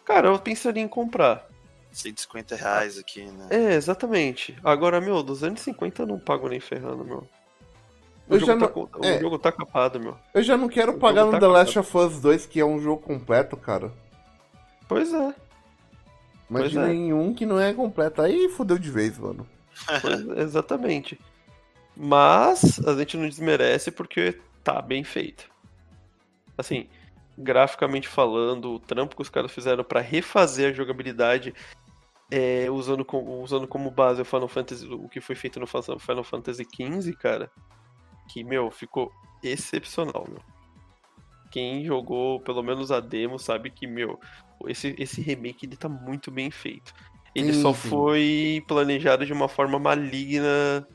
Cara, 0.05 0.29
eu 0.29 0.39
pensaria 0.39 0.83
em 0.83 0.89
comprar. 0.89 1.49
150 1.93 2.57
reais 2.57 2.99
aqui, 2.99 3.25
né? 3.25 3.47
É, 3.51 3.75
exatamente. 3.75 4.57
Agora, 4.63 5.01
meu, 5.01 5.23
250 5.23 6.03
eu 6.03 6.07
não 6.07 6.19
pago 6.19 6.49
nem 6.49 6.61
ferrando, 6.61 7.05
meu. 7.05 7.27
O, 8.29 8.35
Eu 8.35 8.41
jogo, 8.41 8.67
tá, 8.67 8.73
não- 8.75 9.01
o 9.01 9.05
é. 9.05 9.21
jogo 9.21 9.39
tá 9.39 9.53
capado, 9.53 10.01
meu. 10.01 10.17
Eu 10.35 10.43
já 10.43 10.57
não 10.57 10.69
quero 10.69 10.93
O 10.93 10.99
pagar 10.99 11.25
no 11.25 11.31
tá 11.33 11.39
The 11.41 11.47
Last 11.47 11.79
of 11.79 11.97
Us 11.97 12.21
2, 12.21 12.47
que 12.47 12.59
é 12.61 12.65
um 12.65 12.81
jogo 12.81 13.01
completo, 13.03 13.57
cara. 13.57 13.93
Pois 14.89 15.13
é. 15.13 15.35
Pois 16.49 16.75
é. 16.77 16.93
em 16.95 17.13
um 17.13 17.35
que 17.35 17.45
não 17.47 17.61
é 17.61 17.73
completo. 17.73 18.23
Aí 18.23 18.49
fodeu 18.51 18.79
de 18.79 18.91
vez, 18.91 19.19
mano. 19.19 19.47
Pois- 20.03 20.39
exatamente. 20.39 21.19
Mas 21.97 22.79
a 22.87 22.95
gente 22.95 23.17
não 23.17 23.29
desmerece 23.29 23.91
porque 23.91 24.39
tá 24.63 24.83
bem 24.83 25.03
feito. 25.05 25.49
Assim, 26.59 26.89
graficamente 27.39 28.09
falando, 28.09 28.73
o 28.75 28.79
trampo 28.81 29.17
que 29.17 29.23
os 29.23 29.29
caras 29.29 29.51
fizeram 29.53 29.85
pra 29.85 30.01
refazer 30.01 30.71
a 30.71 30.75
jogabilidade 30.75 31.55
é, 32.31 32.67
usando, 32.71 33.05
como, 33.05 33.41
usando 33.43 33.67
como 33.69 33.91
base 33.91 34.21
o 34.21 34.25
Final 34.25 34.49
Fantasy, 34.49 34.87
o 34.87 35.09
que 35.09 35.21
foi 35.21 35.35
feito 35.37 35.61
no 35.61 35.67
Final 35.67 36.25
Fantasy 36.25 36.65
XV, 36.65 37.13
cara, 37.15 37.51
que, 38.29 38.43
meu, 38.45 38.71
ficou 38.71 39.11
excepcional, 39.43 40.27
meu. 40.29 40.41
Quem 41.51 41.85
jogou 41.85 42.41
pelo 42.41 42.63
menos 42.63 42.91
a 42.91 43.01
demo 43.01 43.39
sabe 43.39 43.71
que, 43.71 43.87
meu, 43.87 44.19
esse, 44.67 44.95
esse 44.99 45.21
remake 45.21 45.67
ele 45.67 45.77
tá 45.77 45.89
muito 45.89 46.31
bem 46.31 46.51
feito. 46.51 46.93
Ele 47.35 47.53
Sim, 47.53 47.63
só 47.63 47.73
sim. 47.75 47.89
foi 47.89 48.65
planejado 48.67 49.25
de 49.27 49.33
uma 49.33 49.49
forma 49.49 49.79
maligna, 49.79 50.87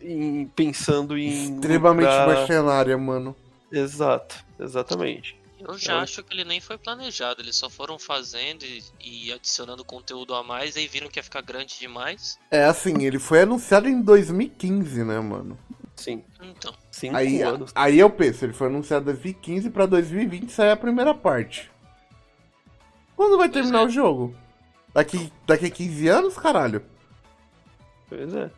em- 0.00 0.46
pensando 0.48 1.16
em. 1.18 1.28
Extremamente 1.54 2.06
lucrar- 2.06 2.28
mercenária, 2.28 2.96
mano. 2.98 3.36
Exato, 3.70 4.44
exatamente. 4.60 5.36
Eu 5.58 5.78
já 5.78 5.92
Eu- 5.94 5.98
acho 6.00 6.22
que 6.24 6.34
ele 6.34 6.44
nem 6.44 6.60
foi 6.60 6.76
planejado, 6.76 7.40
eles 7.40 7.54
só 7.56 7.70
foram 7.70 7.96
fazendo 7.98 8.64
e, 8.64 8.82
e 9.00 9.32
adicionando 9.32 9.84
conteúdo 9.84 10.34
a 10.34 10.42
mais, 10.42 10.76
aí 10.76 10.88
viram 10.88 11.08
que 11.08 11.18
ia 11.20 11.22
ficar 11.22 11.40
grande 11.40 11.78
demais. 11.78 12.36
É 12.50 12.64
assim, 12.64 13.04
ele 13.04 13.18
foi 13.20 13.42
anunciado 13.42 13.88
em 13.88 14.02
2015, 14.02 15.04
né, 15.04 15.20
mano? 15.20 15.56
Sim, 15.96 16.24
Então, 16.40 16.74
cinco 16.90 17.16
Aí, 17.16 17.42
anos. 17.42 17.70
aí 17.74 17.98
eu 17.98 18.10
penso, 18.10 18.44
ele 18.44 18.52
foi 18.52 18.66
anunciado 18.68 19.02
em 19.02 19.12
2015 19.14 19.70
pra 19.70 19.86
2020 19.86 20.50
sair 20.50 20.70
a 20.70 20.76
primeira 20.76 21.14
parte. 21.14 21.70
Quando 23.14 23.36
vai 23.38 23.48
terminar 23.48 23.80
é. 23.80 23.84
o 23.84 23.88
jogo? 23.88 24.34
Daqui, 24.94 25.32
daqui 25.46 25.66
a 25.66 25.70
15 25.70 26.08
anos, 26.08 26.36
caralho? 26.36 26.84
Pois 28.08 28.34
é. 28.34 28.50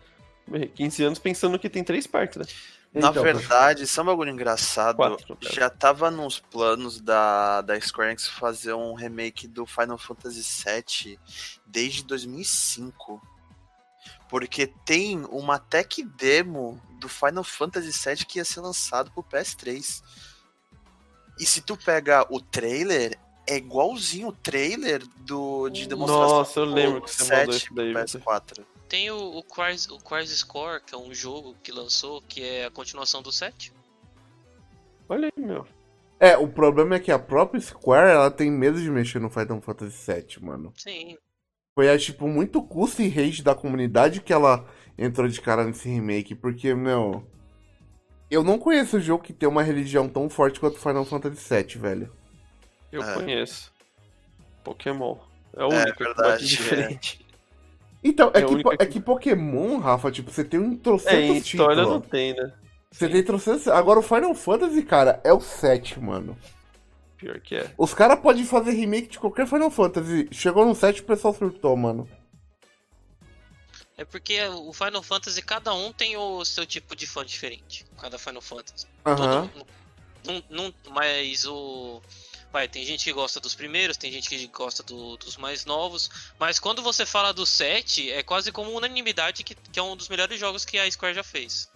15 0.75 1.05
anos 1.05 1.19
pensando 1.19 1.59
que 1.59 1.71
tem 1.71 1.85
três 1.85 2.07
partes, 2.07 2.39
né? 2.39 2.45
Na 2.93 3.09
Então, 3.11 3.23
verdade, 3.25 3.83
isso 3.85 3.99
é 3.99 4.03
um 4.03 4.07
bagulho 4.07 4.31
engraçado. 4.31 4.97
Quatro, 4.97 5.37
caso. 5.37 5.55
já 5.55 5.69
tava 5.69 6.11
nos 6.11 6.39
planos 6.39 7.01
da, 7.01 7.61
da 7.61 7.81
Square 7.81 8.11
Enix 8.11 8.29
fazer 8.29 8.73
um 8.75 8.95
remake 8.95 9.49
do 9.49 9.67
Final 9.67 9.99
Fantasy 9.99 10.43
VII 10.65 11.19
desde 11.67 12.05
2005. 12.05 13.21
Porque 14.35 14.67
tem 14.67 15.25
uma 15.27 15.61
tech 15.61 16.03
demo 16.03 16.83
do 16.99 17.09
Final 17.09 17.45
Fantasy 17.45 17.93
VII 17.93 18.27
que 18.27 18.41
ia 18.41 18.45
ser 18.45 18.63
lançado 18.63 19.09
pro 19.13 19.23
PS3. 19.23 20.03
E 21.39 21.47
se 21.47 21.61
tu 21.61 21.77
pega 21.77 22.27
o 22.29 22.41
trailer, 22.41 23.17
é 23.47 23.57
igualzinho 23.57 24.27
o 24.27 24.33
trailer 24.33 25.07
do, 25.19 25.69
de 25.69 25.87
demonstração 25.87 26.39
Nossa, 26.39 26.59
eu 26.59 26.67
do 26.67 26.73
lembro 26.73 27.03
que 27.03 27.13
você 27.13 27.33
mandou 27.33 27.53
7 27.53 27.63
isso 27.65 27.75
daí, 27.77 27.93
pro 27.93 28.03
Vitor. 28.03 28.21
PS4. 28.21 28.65
tem 28.89 29.09
o, 29.09 29.37
o, 29.37 29.43
Crisis, 29.45 29.89
o 29.89 29.99
Crisis 30.01 30.43
Core, 30.43 30.83
que 30.83 30.97
é 30.97 30.99
um 30.99 31.15
jogo 31.15 31.55
que 31.63 31.71
lançou, 31.71 32.21
que 32.23 32.43
é 32.43 32.65
a 32.65 32.73
continuação 32.73 33.23
do 33.23 33.31
7. 33.31 33.73
Olha 35.09 35.27
aí, 35.27 35.45
meu. 35.45 35.65
É, 36.19 36.37
o 36.37 36.49
problema 36.49 36.97
é 36.97 36.99
que 36.99 37.13
a 37.13 37.21
própria 37.21 37.61
Square, 37.61 38.11
ela 38.11 38.33
tem 38.33 38.51
medo 38.51 38.83
de 38.83 38.91
mexer 38.91 39.21
no 39.21 39.31
Final 39.31 39.61
Fantasy 39.61 40.13
VII, 40.13 40.45
mano. 40.45 40.73
Sim, 40.77 41.17
Foi, 41.75 41.87
é, 41.89 41.99
tipo, 41.99 42.29
muito 42.29 42.63
custo 42.63 43.03
e 43.03 43.09
rage 43.09 43.43
da 43.43 43.55
comunidade 43.55 44.21
que 44.21 44.33
ela 44.33 44.65
entrou 44.97 45.27
de 45.27 45.41
cara 45.41 45.65
nesse 45.65 45.89
remake, 45.89 46.35
porque, 46.35 46.73
meu... 46.75 47.27
Eu 48.31 48.45
não 48.45 48.59
conheço 48.59 49.01
jogo 49.01 49.23
que 49.25 49.33
tem 49.33 49.49
uma 49.49 49.63
religião 49.63 50.09
tão 50.09 50.31
forte 50.31 50.61
quanto 50.61 50.79
Final 50.79 51.05
Fantasy 51.05 51.53
VII, 51.55 51.79
velho. 51.79 52.13
Eu 52.93 53.03
É. 53.03 53.15
conheço. 53.15 53.73
Pokémon. 54.63 55.17
É 55.57 55.65
o 55.65 55.73
É, 55.73 55.83
único 55.83 55.99
que 55.99 56.05
verdade, 56.05 56.29
bate 56.31 56.47
diferente. 56.47 57.27
Então, 58.03 58.31
é, 58.35 58.41
É 58.41 58.45
a 58.45 58.47
que, 58.47 58.83
é 58.83 58.87
que- 58.87 59.01
Pokémon, 59.01 59.79
Rafa, 59.79 60.11
tipo, 60.13 60.31
você 60.31 60.45
tem 60.45 60.61
um 60.61 60.75
É, 60.75 60.77
trocentos 60.77 61.17
em 61.37 61.39
história 61.39 61.77
títulos. 61.77 61.89
não 61.89 62.01
tem, 62.01 62.35
né? 62.35 62.53
Você 62.91 63.09
tem 63.09 63.23
trocentos... 63.25 63.67
Agora 63.67 63.99
o 63.99 64.03
Final 64.03 64.35
Fantasy, 64.35 64.83
cara, 64.83 65.21
é 65.25 65.33
o 65.33 65.41
7, 65.41 65.99
mano. 66.01 66.37
Pior 67.25 67.41
que 67.41 67.57
é. 67.57 67.73
Os 67.79 67.95
caras 67.95 68.21
podem 68.21 68.45
fazer 68.45 68.73
remake 68.73 69.09
de 69.09 69.19
qualquer 69.19 69.47
Final 69.47 69.71
Fantasy. 69.71 70.29
Chegou 70.31 70.67
no 70.67 70.75
7 70.75 71.01
o 71.01 71.05
pessoal 71.05 71.33
surtou, 71.33 71.75
mano. 71.75 72.07
é 73.97 74.05
porque 74.05 74.39
o 74.49 74.75
Final 74.75 75.03
Fantasy, 75.03 75.41
cada 75.41 75.73
um 75.73 75.91
tem 75.91 76.19
o 76.19 76.45
seu 76.45 76.67
tipo 76.67 76.95
de 76.95 77.07
fã 77.07 77.25
diferente. 77.25 77.87
Cada 77.99 78.19
Final 78.19 78.43
Fantasy. 78.43 78.87
Aham. 79.07 79.51
Não, 80.51 80.75
mas 80.91 81.47
o. 81.47 82.03
Vai, 82.53 82.69
tem 82.69 82.85
gente 82.85 83.05
que 83.05 83.13
gosta 83.13 83.41
dos 83.41 83.55
primeiros, 83.55 83.97
tem 83.97 84.13
gente 84.13 84.29
que 84.29 84.47
gosta 84.49 84.83
do- 84.83 85.17
dos 85.17 85.39
mais 85.39 85.65
novos. 85.65 86.11
Mas 86.39 86.59
quando 86.59 86.83
você 86.83 87.07
fala 87.07 87.33
do 87.33 87.47
7, 87.47 88.13
é 88.13 88.23
quase 88.23 88.53
como 88.53 88.71
unanimidade 88.71 89.43
que, 89.43 89.55
que 89.55 89.79
é 89.79 89.83
um 89.83 89.97
dos 89.97 90.11
melhores 90.11 90.39
jogos 90.39 90.65
que 90.67 90.79
a 90.79 90.89
Square 90.91 91.15
já 91.15 91.25
fez. 91.25 91.71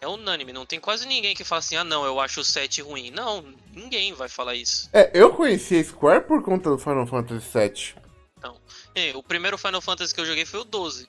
É 0.00 0.06
unânime, 0.06 0.52
não 0.52 0.66
tem 0.66 0.78
quase 0.78 1.06
ninguém 1.06 1.34
que 1.34 1.42
fala 1.44 1.60
assim, 1.60 1.76
ah 1.76 1.84
não, 1.84 2.04
eu 2.04 2.20
acho 2.20 2.40
o 2.40 2.44
7 2.44 2.82
ruim. 2.82 3.10
Não, 3.10 3.42
ninguém 3.72 4.12
vai 4.12 4.28
falar 4.28 4.54
isso. 4.54 4.88
É, 4.92 5.10
eu 5.14 5.32
conheci 5.34 5.78
a 5.78 5.84
Square 5.84 6.24
por 6.24 6.42
conta 6.42 6.68
do 6.70 6.78
Final 6.78 7.06
Fantasy 7.06 7.46
VII. 7.58 8.06
É, 8.94 9.14
o 9.14 9.22
primeiro 9.22 9.58
Final 9.58 9.80
Fantasy 9.82 10.14
que 10.14 10.20
eu 10.20 10.26
joguei 10.26 10.44
foi 10.46 10.60
o 10.60 10.64
12. 10.64 11.08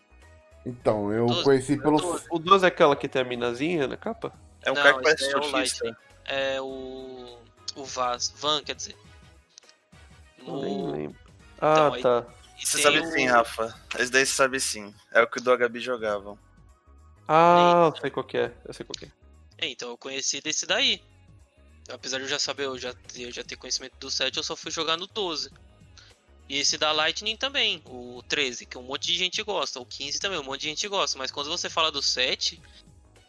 Então, 0.66 1.12
eu 1.14 1.26
Doze. 1.28 1.44
conheci 1.44 1.78
pelo. 1.78 2.20
O 2.30 2.38
12 2.40 2.66
é 2.66 2.68
aquela 2.68 2.96
que 2.96 3.08
tem 3.08 3.22
a 3.22 3.26
minazinha 3.26 3.88
na 3.88 3.96
capa? 3.96 4.34
É 4.62 4.70
um 4.72 4.76
Não, 4.76 4.84
cara 4.84 4.98
que 4.98 5.04
parece 5.04 5.24
é 5.24 5.28
o 5.38 5.44
surfista. 5.44 5.86
Lightning. 5.86 5.96
É 6.26 6.62
o. 6.62 7.38
O 7.76 7.86
Vaz. 7.86 8.34
Van, 8.38 8.62
quer 8.64 8.76
dizer. 8.76 8.98
Eu 10.46 10.58
nem 10.62 10.78
No... 10.78 10.92
lembro. 10.92 11.18
Ah, 11.62 11.94
aí- 11.94 12.02
tá. 12.02 12.26
e 12.62 12.66
Você 12.66 12.82
sabe 12.82 13.06
sim, 13.12 13.26
Rafa. 13.28 13.74
Esse 13.98 14.12
daí 14.12 14.26
você 14.26 14.34
sabe 14.34 14.60
sim. 14.60 14.94
É 15.14 15.22
o 15.22 15.28
que 15.28 15.38
o 15.40 15.42
do 15.42 15.52
HB 15.58 15.80
jogavam. 15.80 16.38
Ah, 17.28 17.92
eu 17.94 18.02
sei 18.02 18.10
qual 18.10 18.24
que 18.26 18.38
é. 18.38 18.54
Eu 18.66 18.74
sei 18.74 18.86
qual 18.86 18.96
que 18.98 19.06
é. 19.06 19.12
É, 19.60 19.70
então 19.70 19.90
eu 19.90 19.98
conheci 19.98 20.40
desse 20.42 20.66
daí. 20.66 21.02
Apesar 21.90 22.18
de 22.18 22.24
eu 22.26 22.30
já 22.30 22.38
saber, 22.40 22.66
eu 22.66 22.78
já, 22.78 22.94
ter- 22.94 23.24
eu 23.24 23.32
já 23.32 23.44
ter 23.44 23.56
conhecimento 23.56 23.94
do 24.00 24.12
7, 24.12 24.38
eu 24.38 24.44
só 24.44 24.56
fui 24.56 24.72
jogar 24.72 24.98
no 24.98 25.08
12. 25.08 25.50
E 26.50 26.58
esse 26.60 26.78
da 26.78 26.92
Lightning 26.92 27.36
também, 27.36 27.82
o 27.86 28.22
13, 28.28 28.66
que 28.66 28.78
um 28.78 28.84
monte 28.84 29.08
de 29.08 29.18
gente 29.18 29.42
gosta. 29.44 29.80
O 29.80 29.86
15 29.86 30.20
também, 30.20 30.40
um 30.40 30.44
monte 30.44 30.62
de 30.62 30.68
gente 30.70 30.88
gosta. 30.88 31.18
Mas 31.18 31.32
quando 31.32 31.50
você 31.50 31.70
fala 31.70 31.92
do 31.92 32.02
7, 32.02 32.62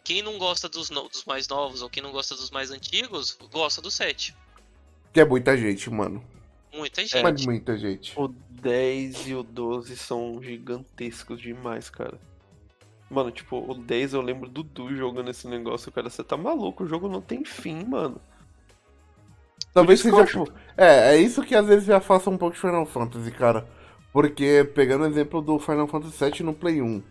quem 0.04 0.22
não 0.22 0.38
gosta 0.38 0.68
dos, 0.68 0.90
no- 0.90 1.08
dos 1.08 1.24
mais 1.24 1.48
novos 1.48 1.82
ou 1.82 1.90
quem 1.90 2.02
não 2.02 2.12
gosta 2.12 2.34
dos 2.36 2.50
mais 2.50 2.70
antigos, 2.70 3.36
gosta 3.50 3.80
do 3.82 3.90
7. 3.90 4.36
Que 5.12 5.20
é 5.20 5.24
muita 5.24 5.56
gente, 5.56 5.88
mano. 5.90 6.24
Muita 6.72 7.00
gente. 7.02 7.22
Mas 7.22 7.46
muita 7.46 7.76
gente. 7.78 8.12
O 8.16 8.28
10 8.28 9.28
e 9.28 9.34
o 9.34 9.42
12 9.42 9.96
são 9.96 10.40
gigantescos 10.42 11.40
demais, 11.40 11.88
cara. 11.90 12.20
Mano, 13.10 13.30
tipo, 13.30 13.56
o 13.70 13.74
10 13.74 14.12
eu 14.14 14.20
lembro 14.20 14.48
do 14.48 14.62
Du 14.62 14.94
jogando 14.94 15.30
esse 15.30 15.48
negócio, 15.48 15.90
cara. 15.90 16.10
Você 16.10 16.22
tá 16.22 16.36
maluco, 16.36 16.84
o 16.84 16.86
jogo 16.86 17.08
não 17.08 17.20
tem 17.22 17.44
fim, 17.44 17.84
mano. 17.84 18.20
Talvez 19.72 20.00
seja. 20.00 20.16
acho- 20.22 20.44
tipo, 20.44 20.58
É, 20.76 21.14
é 21.14 21.16
isso 21.16 21.42
que 21.42 21.54
às 21.54 21.66
vezes 21.66 21.86
já 21.86 22.00
faça 22.00 22.28
um 22.30 22.36
pouco 22.38 22.54
de 22.54 22.60
Final 22.60 22.84
Fantasy, 22.86 23.30
cara. 23.30 23.66
Porque, 24.12 24.68
pegando 24.74 25.04
o 25.04 25.06
exemplo 25.06 25.40
do 25.40 25.58
Final 25.58 25.86
Fantasy 25.86 26.24
VII 26.24 26.42
no 26.42 26.54
Play 26.54 26.80
1, 26.82 27.02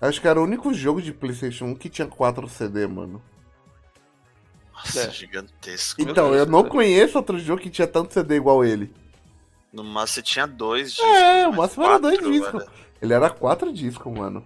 acho 0.00 0.20
que 0.20 0.28
era 0.28 0.40
o 0.40 0.44
único 0.44 0.72
jogo 0.74 1.00
de 1.00 1.12
PlayStation 1.12 1.66
1 1.66 1.74
que 1.74 1.88
tinha 1.88 2.06
4 2.08 2.48
CD, 2.48 2.86
mano. 2.86 3.22
Nossa, 4.74 5.00
É. 5.02 5.10
gigantesco. 5.10 6.00
Então, 6.00 6.30
Deus, 6.30 6.38
eu 6.40 6.46
não 6.46 6.62
cara. 6.62 6.72
conheço 6.74 7.18
outro 7.18 7.38
jogo 7.38 7.60
que 7.62 7.70
tinha 7.70 7.86
tanto 7.86 8.12
CD 8.14 8.36
igual 8.36 8.64
ele. 8.64 8.92
No 9.72 9.84
máximo 9.84 10.14
você 10.16 10.22
tinha 10.22 10.46
dois 10.46 10.92
discos. 10.92 11.06
É, 11.10 11.46
o 11.46 11.50
mas 11.50 11.58
máximo 11.58 11.84
era 11.84 11.98
dois 11.98 12.16
quatro, 12.18 12.32
discos. 12.32 12.62
era. 12.62 12.72
Ele 13.02 13.12
era 13.14 13.30
4 13.30 13.72
discos, 13.72 14.12
mano. 14.12 14.44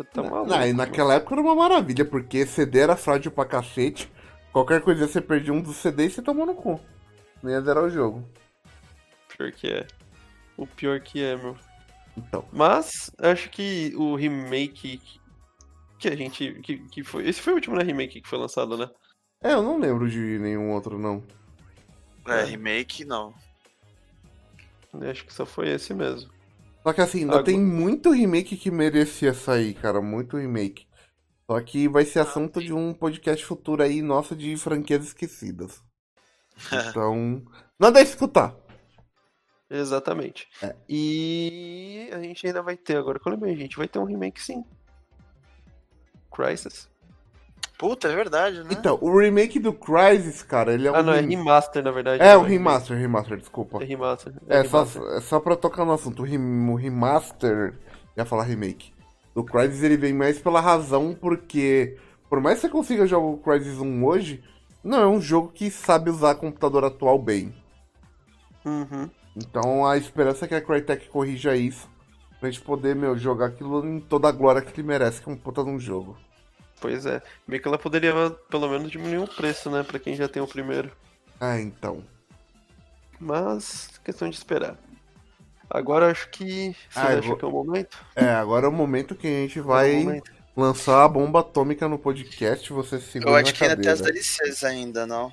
Você 0.00 0.04
tá 0.04 0.22
maluco. 0.22 0.48
Não, 0.48 0.66
e 0.66 0.72
naquela 0.72 1.14
época 1.14 1.34
era 1.34 1.42
uma 1.42 1.54
maravilha, 1.54 2.04
porque 2.06 2.46
CD 2.46 2.78
era 2.78 2.96
frágil 2.96 3.30
pra 3.30 3.44
cacete. 3.44 4.10
Qualquer 4.50 4.80
coisa 4.80 5.06
você 5.06 5.20
perdia 5.20 5.52
um 5.52 5.60
dos 5.60 5.76
CDs 5.76 6.12
e 6.12 6.14
você 6.16 6.22
tomou 6.22 6.46
no 6.46 6.54
cu. 6.54 6.80
Nem 7.42 7.54
ia 7.54 7.60
zerar 7.60 7.84
o 7.84 7.90
jogo. 7.90 8.26
Pior 9.36 9.52
que 9.52 9.68
é. 9.68 9.86
O 10.56 10.66
pior 10.66 11.00
que 11.00 11.22
é, 11.22 11.36
meu. 11.36 11.54
Então. 12.16 12.44
Mas, 12.50 13.10
acho 13.18 13.50
que 13.50 13.92
o 13.94 14.14
remake 14.16 15.00
que 15.98 16.08
a 16.08 16.16
gente. 16.16 16.54
Que, 16.62 16.78
que 16.78 17.04
foi. 17.04 17.28
Esse 17.28 17.42
foi 17.42 17.52
o 17.52 17.56
último 17.56 17.76
né, 17.76 17.84
remake 17.84 18.22
que 18.22 18.28
foi 18.28 18.38
lançado, 18.38 18.76
né? 18.78 18.90
É, 19.42 19.52
eu 19.52 19.62
não 19.62 19.78
lembro 19.78 20.08
de 20.08 20.38
nenhum 20.38 20.70
outro, 20.70 20.98
não. 20.98 21.22
É, 22.26 22.44
remake 22.44 23.04
não. 23.04 23.34
Acho 25.08 25.24
que 25.24 25.32
só 25.32 25.44
foi 25.44 25.68
esse 25.68 25.92
mesmo. 25.92 26.30
Só 26.82 26.92
que 26.92 27.00
assim, 27.00 27.20
ainda 27.20 27.32
Agora- 27.34 27.44
tem 27.44 27.60
muito 27.60 28.10
remake 28.10 28.56
que 28.56 28.70
merecia 28.70 29.34
sair, 29.34 29.74
cara. 29.74 30.00
Muito 30.00 30.36
remake. 30.38 30.86
Só 31.50 31.60
que 31.60 31.88
vai 31.88 32.04
ser 32.04 32.20
assunto 32.20 32.60
de 32.62 32.72
um 32.72 32.94
podcast 32.94 33.44
futuro 33.44 33.82
aí, 33.82 34.00
nosso, 34.02 34.34
de 34.36 34.56
franquias 34.56 35.04
esquecidas. 35.06 35.82
Então, 36.90 37.42
nada 37.78 37.98
a 37.98 38.02
escutar. 38.02 38.54
Exatamente. 39.70 40.46
É. 40.62 40.74
E 40.88 42.10
a 42.12 42.20
gente 42.20 42.46
ainda 42.46 42.60
vai 42.62 42.76
ter, 42.76 42.96
agora 42.96 43.18
que 43.18 43.26
eu 43.26 43.32
lembrei, 43.32 43.54
a 43.54 43.56
gente 43.56 43.76
vai 43.76 43.88
ter 43.88 43.98
um 43.98 44.04
remake 44.04 44.42
sim. 44.42 44.62
Crisis. 46.30 46.88
Puta, 47.80 48.08
é 48.08 48.14
verdade, 48.14 48.58
né? 48.58 48.66
Então, 48.72 48.98
o 49.00 49.18
remake 49.18 49.58
do 49.58 49.72
Crysis, 49.72 50.42
cara, 50.42 50.74
ele 50.74 50.86
é 50.86 50.92
um. 50.92 50.94
ah, 50.96 51.02
não, 51.02 51.14
é 51.14 51.20
rem- 51.22 51.30
remaster, 51.30 51.82
na 51.82 51.90
verdade. 51.90 52.22
É, 52.22 52.34
não 52.34 52.42
o 52.42 52.44
remaster, 52.44 52.94
remaster, 52.94 53.38
desculpa. 53.38 53.82
É 53.82 53.86
remaster. 53.86 54.34
É, 54.46 54.62
só, 54.64 54.84
remaster. 54.84 55.02
é 55.16 55.20
só 55.22 55.40
pra 55.40 55.56
tocar 55.56 55.86
no 55.86 55.92
assunto. 55.92 56.20
O, 56.20 56.26
rem- 56.26 56.68
o 56.68 56.74
remaster, 56.74 57.72
ia 58.14 58.26
falar 58.26 58.42
remake, 58.42 58.92
do 59.34 59.42
Crysis 59.42 59.82
ele 59.82 59.96
vem 59.96 60.12
mais 60.12 60.38
pela 60.38 60.60
razão 60.60 61.16
porque, 61.18 61.96
por 62.28 62.38
mais 62.38 62.56
que 62.56 62.66
você 62.66 62.68
consiga 62.68 63.06
jogar 63.06 63.24
o 63.26 63.38
Crysis 63.38 63.78
1 63.78 64.04
hoje, 64.04 64.44
não 64.84 65.00
é 65.00 65.06
um 65.06 65.18
jogo 65.18 65.48
que 65.48 65.70
sabe 65.70 66.10
usar 66.10 66.34
computador 66.34 66.84
atual 66.84 67.18
bem. 67.18 67.54
Uhum. 68.62 69.08
Então 69.34 69.86
a 69.86 69.96
esperança 69.96 70.44
é 70.44 70.48
que 70.48 70.54
a 70.54 70.60
Crytek 70.60 71.08
corrija 71.08 71.56
isso, 71.56 71.88
pra 72.38 72.50
gente 72.50 72.60
poder, 72.62 72.94
meu, 72.94 73.16
jogar 73.16 73.46
aquilo 73.46 73.82
em 73.86 74.00
toda 74.00 74.28
a 74.28 74.32
glória 74.32 74.60
que 74.60 74.78
ele 74.78 74.86
merece, 74.86 75.22
que 75.22 75.30
é 75.30 75.32
um 75.32 75.36
puta 75.36 75.64
de 75.64 75.70
um 75.70 75.78
jogo. 75.80 76.18
Pois 76.80 77.04
é. 77.06 77.20
Meio 77.46 77.60
que 77.60 77.68
ela 77.68 77.78
poderia 77.78 78.12
pelo 78.50 78.68
menos 78.68 78.90
diminuir 78.90 79.18
o 79.24 79.28
preço, 79.28 79.70
né? 79.70 79.82
Pra 79.82 79.98
quem 79.98 80.14
já 80.16 80.26
tem 80.28 80.42
o 80.42 80.46
primeiro. 80.46 80.90
Ah, 81.40 81.58
então. 81.60 82.02
Mas, 83.18 84.00
questão 84.04 84.28
de 84.28 84.36
esperar. 84.36 84.76
Agora 85.68 86.10
acho 86.10 86.28
que. 86.30 86.74
Você 86.88 86.98
Ah, 86.98 87.06
acha 87.08 87.20
vou- 87.22 87.36
que 87.36 87.44
é 87.44 87.48
o 87.48 87.50
momento? 87.52 87.98
É, 88.16 88.30
agora 88.30 88.66
é 88.66 88.68
o 88.68 88.72
momento 88.72 89.14
que 89.14 89.26
a 89.26 89.30
gente 89.30 89.58
É 89.58 89.62
vai 89.62 89.92
momento. 90.02 90.32
lançar 90.56 91.04
a 91.04 91.08
bomba 91.08 91.40
atômica 91.40 91.86
no 91.88 91.98
podcast, 91.98 92.72
você 92.72 92.98
segura 92.98 93.30
Eu 93.30 93.34
na 93.34 93.40
acho 93.42 93.54
que 93.54 93.62
ainda 93.62 93.76
tem 93.76 93.84
cadeira. 93.84 93.92
as 93.92 94.00
DLCs 94.00 94.64
ainda, 94.64 95.06
não? 95.06 95.32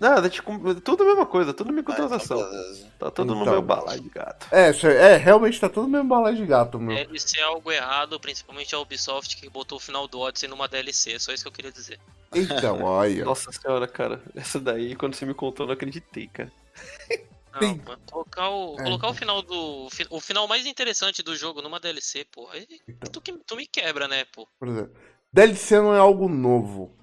Nada, 0.00 0.30
tipo, 0.30 0.52
tudo 0.80 1.02
a 1.02 1.06
mesma 1.06 1.26
coisa, 1.26 1.52
tudo 1.52 1.72
microtransação. 1.72 2.40
Ah, 2.40 2.72
então. 2.76 2.90
Tá 2.98 3.10
tudo 3.10 3.34
no 3.34 3.42
Então. 3.42 3.52
meu 3.54 3.62
balaio 3.62 4.00
de 4.00 4.08
gato. 4.08 4.46
É, 4.52 4.70
é, 4.94 5.16
realmente 5.16 5.60
tá 5.60 5.68
tudo 5.68 5.88
mesmo 5.88 6.08
balai 6.08 6.34
de 6.34 6.46
gato, 6.46 6.78
meu. 6.78 6.94
Deve 6.94 7.18
ser 7.18 7.40
algo 7.42 7.70
errado, 7.72 8.18
principalmente 8.20 8.74
a 8.74 8.78
Ubisoft 8.78 9.36
que 9.36 9.48
botou 9.50 9.76
o 9.78 9.80
final 9.80 10.06
do 10.06 10.20
Odyssey 10.20 10.48
numa 10.48 10.68
DLC, 10.68 11.12
é 11.14 11.18
só 11.18 11.32
isso 11.32 11.42
que 11.42 11.48
eu 11.48 11.52
queria 11.52 11.72
dizer. 11.72 11.98
Então, 12.32 12.82
olha. 12.84 13.24
Nossa 13.24 13.50
senhora, 13.50 13.88
cara. 13.88 14.22
Essa 14.36 14.60
daí, 14.60 14.94
quando 14.94 15.14
você 15.14 15.26
me 15.26 15.34
contou, 15.34 15.64
eu 15.64 15.68
não 15.68 15.74
acreditei, 15.74 16.28
cara. 16.28 16.52
Não, 17.60 17.76
mano, 17.78 18.00
colocar 18.10 18.50
o, 18.50 18.76
É, 18.78 18.84
colocar 18.84 19.06
o 19.08 19.10
então. 19.10 19.14
final 19.14 19.42
do. 19.42 19.88
O 20.10 20.20
final 20.20 20.46
mais 20.46 20.64
interessante 20.64 21.24
do 21.24 21.34
jogo 21.34 21.60
numa 21.60 21.80
DLC, 21.80 22.24
pô. 22.30 22.48
Aí 22.52 22.66
Então. 22.88 23.10
tu, 23.10 23.20
que- 23.20 23.32
tu 23.44 23.56
me 23.56 23.66
quebra, 23.66 24.06
né, 24.06 24.24
pô? 24.32 24.46
Por 24.60 24.68
exemplo, 24.68 24.92
DLC 25.32 25.80
não 25.80 25.92
é 25.94 25.98
algo 25.98 26.28
novo. 26.28 26.96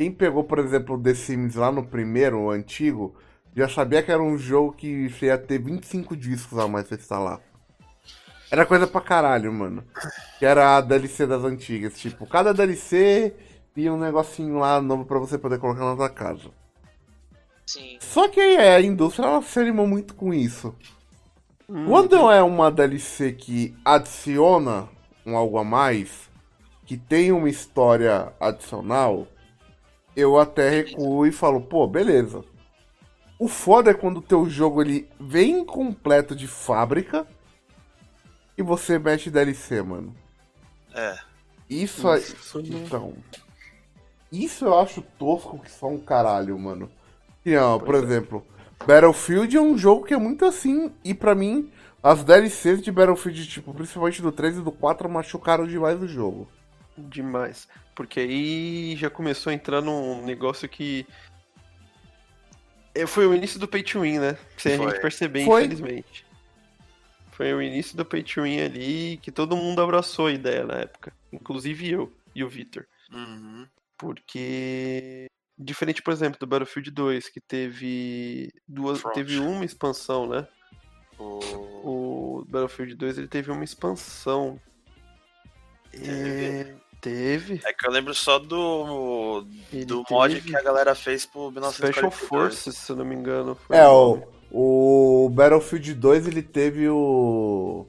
Quem 0.00 0.10
pegou, 0.10 0.42
por 0.42 0.58
exemplo, 0.58 0.94
o 0.96 0.98
The 0.98 1.12
Sims 1.12 1.56
lá 1.56 1.70
no 1.70 1.84
primeiro, 1.84 2.40
o 2.40 2.50
antigo, 2.50 3.14
já 3.54 3.68
sabia 3.68 4.02
que 4.02 4.10
era 4.10 4.22
um 4.22 4.38
jogo 4.38 4.72
que 4.72 5.10
você 5.10 5.26
ia 5.26 5.36
ter 5.36 5.58
25 5.58 6.16
discos 6.16 6.58
a 6.58 6.66
mais 6.66 6.86
pra 6.88 6.96
instalar. 6.96 7.38
Era 8.50 8.64
coisa 8.64 8.86
pra 8.86 9.02
caralho, 9.02 9.52
mano. 9.52 9.84
Que 10.38 10.46
era 10.46 10.78
a 10.78 10.80
DLC 10.80 11.26
das 11.26 11.44
antigas. 11.44 12.00
Tipo, 12.00 12.26
cada 12.26 12.54
DLC 12.54 13.34
tinha 13.74 13.92
um 13.92 13.98
negocinho 13.98 14.58
lá 14.58 14.80
novo 14.80 15.04
pra 15.04 15.18
você 15.18 15.36
poder 15.36 15.58
colocar 15.58 15.84
na 15.84 15.94
sua 15.94 16.08
casa. 16.08 16.48
Sim. 17.66 17.98
Só 18.00 18.26
que 18.26 18.40
é, 18.40 18.76
a 18.76 18.80
indústria 18.80 19.26
ela 19.26 19.42
se 19.42 19.60
animou 19.60 19.86
muito 19.86 20.14
com 20.14 20.32
isso. 20.32 20.74
Hum, 21.68 21.84
Quando 21.84 22.30
é 22.30 22.42
uma 22.42 22.70
DLC 22.70 23.32
que 23.32 23.76
adiciona 23.84 24.88
um 25.26 25.36
algo 25.36 25.58
a 25.58 25.62
mais, 25.62 26.30
que 26.86 26.96
tem 26.96 27.32
uma 27.32 27.50
história 27.50 28.32
adicional, 28.40 29.28
eu 30.20 30.38
até 30.38 30.68
recuo 30.68 31.26
e 31.26 31.32
falo, 31.32 31.60
pô, 31.60 31.86
beleza. 31.86 32.44
O 33.38 33.48
foda 33.48 33.90
é 33.90 33.94
quando 33.94 34.18
o 34.18 34.22
teu 34.22 34.48
jogo 34.48 34.82
ele 34.82 35.08
vem 35.18 35.64
completo 35.64 36.36
de 36.36 36.46
fábrica 36.46 37.26
e 38.56 38.62
você 38.62 38.98
mexe 38.98 39.30
DLC, 39.30 39.82
mano. 39.82 40.14
É. 40.94 41.16
Isso 41.68 42.08
aí. 42.08 42.20
Isso 42.20 42.58
não- 42.62 42.78
Então. 42.78 43.14
Isso 44.30 44.64
eu 44.66 44.78
acho 44.78 45.02
tosco 45.18 45.58
que 45.58 45.70
só 45.70 45.88
um 45.88 45.98
caralho, 45.98 46.58
mano. 46.58 46.90
E, 47.44 47.56
ó, 47.56 47.78
por 47.78 47.94
é. 47.94 47.98
exemplo, 47.98 48.46
Battlefield 48.86 49.56
é 49.56 49.60
um 49.60 49.76
jogo 49.76 50.04
que 50.04 50.14
é 50.14 50.18
muito 50.18 50.44
assim. 50.44 50.92
E 51.02 51.14
pra 51.14 51.34
mim, 51.34 51.70
as 52.02 52.22
DLCs 52.22 52.82
de 52.82 52.92
Battlefield, 52.92 53.46
tipo, 53.48 53.72
principalmente 53.74 54.22
do 54.22 54.30
3 54.30 54.58
e 54.58 54.62
do 54.62 54.70
4, 54.70 55.08
machucaram 55.08 55.66
demais 55.66 56.00
o 56.00 56.06
jogo. 56.06 56.48
Demais. 56.96 57.66
Porque 58.00 58.18
aí 58.18 58.96
já 58.96 59.10
começou 59.10 59.50
a 59.50 59.52
entrar 59.52 59.82
num 59.82 60.24
negócio 60.24 60.66
que. 60.66 61.06
É, 62.94 63.06
Foi 63.06 63.26
o 63.26 63.34
início 63.34 63.60
do 63.60 63.68
pay 63.68 63.82
to 63.82 64.00
win, 64.00 64.18
né? 64.18 64.38
Sem 64.56 64.72
a 64.72 64.76
Foi. 64.78 64.90
gente 64.90 65.02
perceber, 65.02 65.44
Foi. 65.44 65.64
infelizmente. 65.66 66.24
Foi 67.32 67.52
o 67.52 67.60
início 67.60 67.94
do 67.98 68.06
pay 68.06 68.22
to 68.22 68.44
win 68.44 68.58
ali 68.58 69.18
que 69.18 69.30
todo 69.30 69.54
mundo 69.54 69.82
abraçou 69.82 70.28
a 70.28 70.32
ideia 70.32 70.64
na 70.64 70.76
época. 70.76 71.12
Inclusive 71.30 71.90
eu 71.90 72.10
e 72.34 72.42
o 72.42 72.48
Victor. 72.48 72.86
Uhum. 73.12 73.68
Porque. 73.98 75.26
Diferente, 75.58 76.00
por 76.00 76.14
exemplo, 76.14 76.40
do 76.40 76.46
Battlefield 76.46 76.90
2, 76.90 77.28
que 77.28 77.38
teve 77.38 78.50
duas. 78.66 79.02
Front. 79.02 79.14
Teve 79.14 79.40
uma 79.40 79.62
expansão, 79.62 80.26
né? 80.26 80.48
O... 81.18 81.38
O 81.84 82.44
Battlefield 82.48 82.94
2 82.94 83.18
ele 83.18 83.28
teve 83.28 83.50
uma 83.50 83.62
expansão. 83.62 84.58
É, 85.92 86.74
teve. 87.00 87.60
É 87.64 87.72
que 87.72 87.86
eu 87.86 87.90
lembro 87.90 88.14
só 88.14 88.38
do, 88.38 89.44
Ele 89.72 89.84
do 89.84 90.04
mod 90.10 90.34
teve 90.34 90.48
que 90.48 90.56
a 90.56 90.62
galera 90.62 90.94
fez 90.94 91.26
pro 91.26 91.50
Special 91.50 92.10
1942. 92.10 92.28
Forces, 92.28 92.76
se 92.76 92.92
eu 92.92 92.96
não 92.96 93.04
me 93.04 93.14
engano. 93.14 93.54
foi 93.54 93.76
É, 93.76 93.88
o 93.88 94.22
o, 94.50 95.30
Battlefield 95.32 95.94
2 95.94 96.26
ele 96.26 96.42
teve 96.42 96.88
o. 96.88 97.86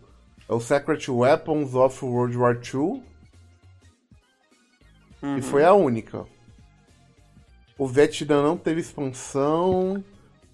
É 0.48 0.54
o 0.54 0.60
Secret 0.60 1.10
Weapons 1.10 1.74
of 1.74 2.06
World 2.06 2.38
War 2.38 2.56
II. 2.56 3.02
Uhum. 5.22 5.38
E 5.38 5.42
foi 5.42 5.64
a 5.64 5.74
única. 5.74 6.26
O 7.78 7.88
Vietnã 7.88 8.44
não 8.44 8.58
teve 8.58 8.82
expansão. 8.82 10.04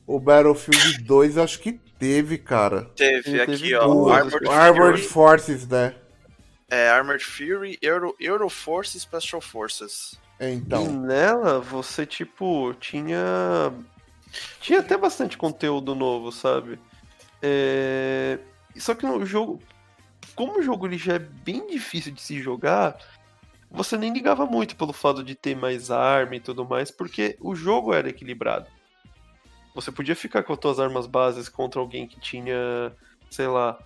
O 0.05 0.19
Battlefield 0.19 1.03
2 1.03 1.37
acho 1.37 1.59
que 1.59 1.73
teve, 1.73 2.37
cara. 2.37 2.85
Teve 2.95 3.31
Ele 3.31 3.41
aqui, 3.41 3.51
teve 3.51 3.75
ó. 3.75 3.87
O 3.87 4.05
O 4.05 4.09
Armored, 4.09 4.49
Armored 4.49 5.01
Forces, 5.03 5.67
né? 5.67 5.95
É, 6.69 6.89
Armored 6.89 7.23
Fury, 7.23 7.77
Euro, 7.81 8.15
Euro 8.19 8.49
Force 8.49 8.97
e 8.97 8.99
Special 8.99 9.41
Forces. 9.41 10.19
É, 10.39 10.51
E 10.51 10.55
então. 10.55 10.85
nela 10.91 11.59
você, 11.59 12.05
tipo, 12.05 12.73
tinha. 12.75 13.73
Tinha 14.59 14.79
até 14.79 14.97
bastante 14.97 15.37
conteúdo 15.37 15.95
novo, 15.95 16.31
sabe? 16.31 16.79
É... 17.41 18.39
Só 18.75 18.93
que 18.93 19.05
no 19.05 19.25
jogo. 19.25 19.59
Como 20.35 20.59
o 20.59 20.61
jogo 20.61 20.85
ele 20.85 20.97
já 20.97 21.13
é 21.13 21.19
bem 21.19 21.65
difícil 21.65 22.11
de 22.11 22.21
se 22.21 22.39
jogar, 22.39 22.95
você 23.71 23.97
nem 23.97 24.13
ligava 24.13 24.45
muito 24.45 24.75
pelo 24.75 24.93
fato 24.93 25.23
de 25.23 25.33
ter 25.33 25.55
mais 25.55 25.89
arma 25.89 26.35
e 26.35 26.39
tudo 26.39 26.63
mais, 26.63 26.91
porque 26.91 27.35
o 27.39 27.55
jogo 27.55 27.91
era 27.93 28.09
equilibrado. 28.09 28.67
Você 29.73 29.91
podia 29.91 30.15
ficar 30.15 30.43
com 30.43 30.53
as 30.53 30.59
suas 30.61 30.79
armas 30.79 31.07
bases 31.07 31.49
contra 31.49 31.79
alguém 31.79 32.07
que 32.07 32.19
tinha, 32.19 32.95
sei 33.31 33.47
lá, 33.47 33.79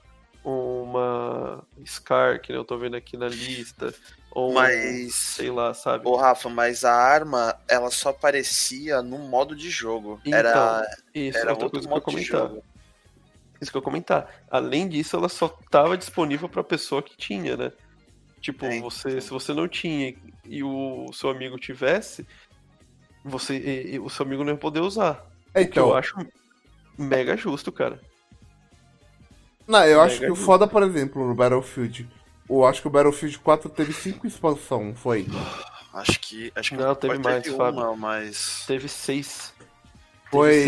uma 0.44 1.66
Scar, 1.86 2.42
que 2.42 2.52
eu 2.52 2.66
tô 2.66 2.78
vendo 2.78 2.96
aqui 2.96 3.16
na 3.18 3.28
lista, 3.28 3.94
ou 4.32 4.54
Mas. 4.54 5.14
sei 5.16 5.52
lá, 5.52 5.74
sabe? 5.74 6.08
Ô, 6.08 6.16
Rafa, 6.16 6.50
mas 6.50 6.84
a 6.84 6.94
arma, 6.94 7.56
ela 7.70 7.92
só 7.92 8.10
aparecia 8.10 9.02
no 9.02 9.20
modo 9.20 9.56
de 9.56 9.70
jogo. 9.70 10.20
Então, 10.26 10.40
era 10.40 10.88
Isso, 11.14 11.38
era 11.38 11.52
outra 11.52 11.66
outro 11.66 11.80
coisa 11.82 11.88
que 11.88 11.94
eu 11.98 12.02
comentar. 12.02 12.52
Isso 13.62 13.72
que 13.72 13.78
eu 13.78 13.82
ia 13.82 13.86
comentar. 13.86 14.30
Além 14.50 14.90
disso, 14.90 15.16
ela 15.16 15.30
só 15.30 15.46
estava 15.64 15.98
disponível 15.98 16.50
para 16.50 16.64
pessoa 16.64 17.04
que 17.04 17.16
tinha, 17.16 17.56
né? 17.56 17.72
Tipo, 18.42 18.66
É, 18.66 18.80
você, 18.80 19.10
então. 19.10 19.22
se 19.22 19.30
você 19.30 19.54
não 19.54 19.68
tinha 19.68 20.16
e 20.46 20.64
o 20.64 21.14
seu 21.14 21.30
amigo 21.30 21.60
tivesse, 21.60 22.26
você, 23.24 23.56
e- 23.58 23.96
e 23.96 24.00
o 24.00 24.10
seu 24.10 24.26
amigo 24.26 24.44
não 24.44 24.54
ia 24.54 24.58
poder 24.60 24.80
usar. 24.80 25.24
É, 25.54 25.62
O 25.62 25.70
que 25.70 25.80
eu 25.80 25.86
então. 25.90 25.94
acho 25.94 26.16
mega 26.98 27.38
justo, 27.38 27.72
cara. 27.72 28.02
Não, 29.68 29.84
eu 29.86 30.02
acho 30.02 30.20
que 30.20 30.30
o 30.32 30.36
foda, 30.36 30.68
por 30.68 30.84
exemplo, 30.84 31.26
no 31.28 31.34
Battlefield. 31.36 32.08
Eu 32.50 32.66
acho 32.66 32.82
que 32.82 32.88
o 32.88 32.92
Battlefield 32.92 33.40
4 33.40 33.70
teve 33.70 33.94
5 33.94 34.28
expansão, 34.28 34.94
foi. 34.96 35.26
Acho 35.94 36.20
que. 36.20 36.52
Acho 36.56 36.72
que 36.72 36.78
Não, 36.78 36.96
teve 36.96 37.18
mais, 37.20 37.44
ter 37.44 37.56
Fábio. 37.56 37.80
uma, 37.82 37.96
mas. 37.96 38.64
Teve 38.68 38.88
seis. 38.88 39.54
Foi- 40.30 40.64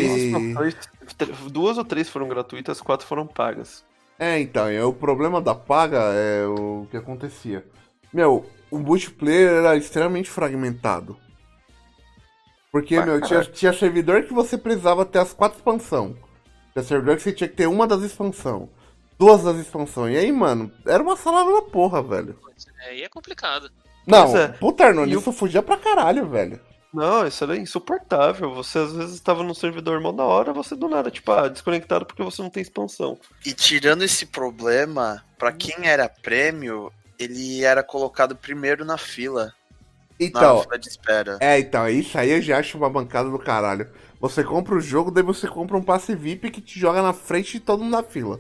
Teve 1.17 1.33
seis 1.33 1.51
duas 1.51 1.77
ou 1.77 1.85
três 1.85 2.09
foram 2.09 2.27
gratuitas, 2.27 2.81
quatro 2.81 3.05
foram 3.07 3.25
pagas. 3.25 3.83
É, 4.19 4.39
então, 4.39 4.71
e 4.71 4.79
o 4.81 4.93
problema 4.93 5.41
da 5.41 5.55
paga 5.55 5.97
é 6.13 6.45
o 6.45 6.87
que 6.91 6.97
acontecia. 6.97 7.65
Meu, 8.13 8.45
o 8.69 8.77
multiplayer 8.77 9.49
era 9.51 9.75
extremamente 9.75 10.29
fragmentado. 10.29 11.17
Porque, 12.71 12.95
Pra 12.95 13.05
meu, 13.05 13.21
tinha, 13.21 13.43
tinha 13.45 13.73
servidor 13.73 14.23
que 14.23 14.33
você 14.33 14.57
precisava 14.57 15.05
ter 15.05 15.19
as 15.19 15.33
quatro 15.33 15.57
expansão. 15.57 16.15
Tinha 16.73 16.83
servidor 16.83 17.15
que 17.17 17.21
você 17.23 17.31
tinha 17.31 17.47
que 17.47 17.55
ter 17.55 17.67
uma 17.67 17.87
das 17.87 18.01
expansão. 18.01 18.69
Duas 19.23 19.43
das 19.43 19.57
expansões. 19.57 20.15
E 20.15 20.17
aí, 20.17 20.31
mano, 20.31 20.71
era 20.85 21.01
uma 21.01 21.15
salada 21.15 21.51
da 21.53 21.61
porra, 21.61 22.01
velho. 22.01 22.37
Aí 22.87 23.01
é 23.03 23.09
complicado. 23.09 23.69
Não, 24.05 24.35
é. 24.35 24.49
puta, 24.49 24.89
E 24.89 24.97
o- 25.15 25.19
isso 25.19 25.31
fugia 25.31 25.61
pra 25.63 25.77
caralho, 25.77 26.27
velho. 26.27 26.59
Não, 26.93 27.25
isso 27.25 27.43
era 27.43 27.57
insuportável. 27.57 28.53
Você 28.53 28.77
às 28.79 28.91
vezes 28.93 29.15
estava 29.15 29.41
no 29.41 29.55
servidor 29.55 29.99
mó 30.01 30.11
da 30.11 30.23
hora, 30.23 30.53
você 30.53 30.75
do 30.75 30.87
nada, 30.89 31.09
tipo, 31.09 31.31
ah, 31.31 31.47
desconectado 31.47 32.05
porque 32.05 32.21
você 32.21 32.41
não 32.41 32.49
tem 32.49 32.61
expansão. 32.61 33.17
E 33.45 33.53
tirando 33.53 34.03
esse 34.03 34.25
problema, 34.25 35.23
pra 35.39 35.51
quem 35.51 35.87
era 35.87 36.07
prêmio, 36.09 36.91
ele 37.17 37.63
era 37.63 37.81
colocado 37.81 38.35
primeiro 38.35 38.83
na 38.85 38.97
fila. 38.97 39.45
Na 39.45 40.25
Então, 40.27 40.61
fila 40.61 40.77
de 40.77 40.87
espera. 40.89 41.37
É, 41.39 41.57
então, 41.59 41.87
isso 41.89 42.17
aí 42.17 42.29
eu 42.29 42.41
já 42.41 42.59
acho 42.59 42.77
uma 42.77 42.89
bancada 42.89 43.29
do 43.29 43.39
caralho. 43.39 43.89
Você 44.19 44.43
compra 44.43 44.75
o 44.75 44.81
jogo, 44.81 45.09
daí 45.09 45.23
você 45.23 45.47
compra 45.47 45.75
um 45.77 45.81
passe 45.83 46.13
VIP 46.15 46.51
que 46.51 46.61
te 46.61 46.79
joga 46.79 47.01
na 47.01 47.13
frente 47.13 47.53
de 47.53 47.59
todo 47.61 47.83
mundo 47.83 47.91
na 47.93 48.03
fila. 48.03 48.39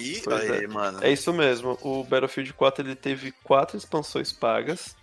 E 0.00 0.20
Pois 0.22 0.50
aí, 0.50 0.64
é. 0.64 0.66
mano. 0.66 0.98
É 1.02 1.10
isso 1.12 1.32
mesmo. 1.32 1.78
O 1.82 2.02
Battlefield 2.04 2.52
4 2.54 2.84
ele 2.84 2.94
teve 2.96 3.32
quatro 3.44 3.76
expansões 3.76 4.32
pagas, 4.32 4.96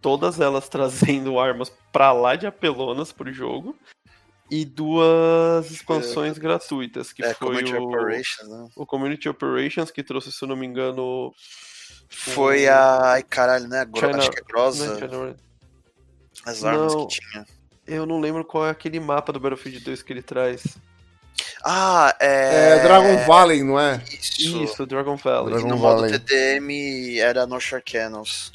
todas 0.00 0.40
elas 0.40 0.68
trazendo 0.70 1.38
armas 1.38 1.72
pra 1.92 2.12
lá 2.12 2.36
de 2.36 2.46
apelonas 2.46 3.12
pro 3.12 3.32
jogo, 3.32 3.76
e 4.50 4.64
duas 4.64 5.70
expansões 5.70 6.38
gratuitas, 6.38 7.12
que 7.12 7.24
é, 7.24 7.34
foi 7.34 7.48
Community 7.48 7.74
o, 7.74 7.82
Operations, 7.88 8.48
né? 8.48 8.68
o 8.76 8.86
Community 8.86 9.28
Operations, 9.28 9.90
que 9.90 10.04
trouxe, 10.04 10.30
se 10.30 10.44
eu 10.44 10.48
não 10.48 10.54
me 10.56 10.64
engano, 10.66 11.34
Foi 12.08 12.68
a. 12.68 13.12
Ai, 13.14 13.22
caralho, 13.24 13.66
né? 13.66 13.84
China- 13.96 14.18
Acho 14.18 14.30
que 14.30 14.38
é 14.38 14.42
Grosa. 14.44 14.94
né, 14.94 15.00
China- 15.08 15.36
As 16.44 16.62
armas 16.62 16.94
Não. 16.94 17.06
que 17.08 17.18
tinha. 17.20 17.44
eu 17.88 18.06
não 18.06 18.20
lembro 18.20 18.44
qual 18.44 18.64
é 18.66 18.70
aquele 18.70 19.00
mapa 19.00 19.32
do 19.32 19.40
Battlefield 19.40 19.80
2 19.80 20.02
que 20.02 20.12
ele 20.12 20.22
traz. 20.22 20.78
Ah, 21.64 22.14
É, 22.20 22.78
é. 22.78 22.82
Dragon 22.82 23.16
Valley, 23.26 23.62
não 23.62 23.78
é? 23.78 24.02
Isso. 24.10 24.62
Isso, 24.62 24.86
Dragon 24.86 25.16
Valley. 25.16 25.54
Dragon 25.54 25.68
no 25.68 25.76
modo 25.76 26.02
Valley. 26.02 26.18
TDM 26.18 27.18
era 27.18 27.46
no 27.46 27.58
Cannons. 27.84 28.52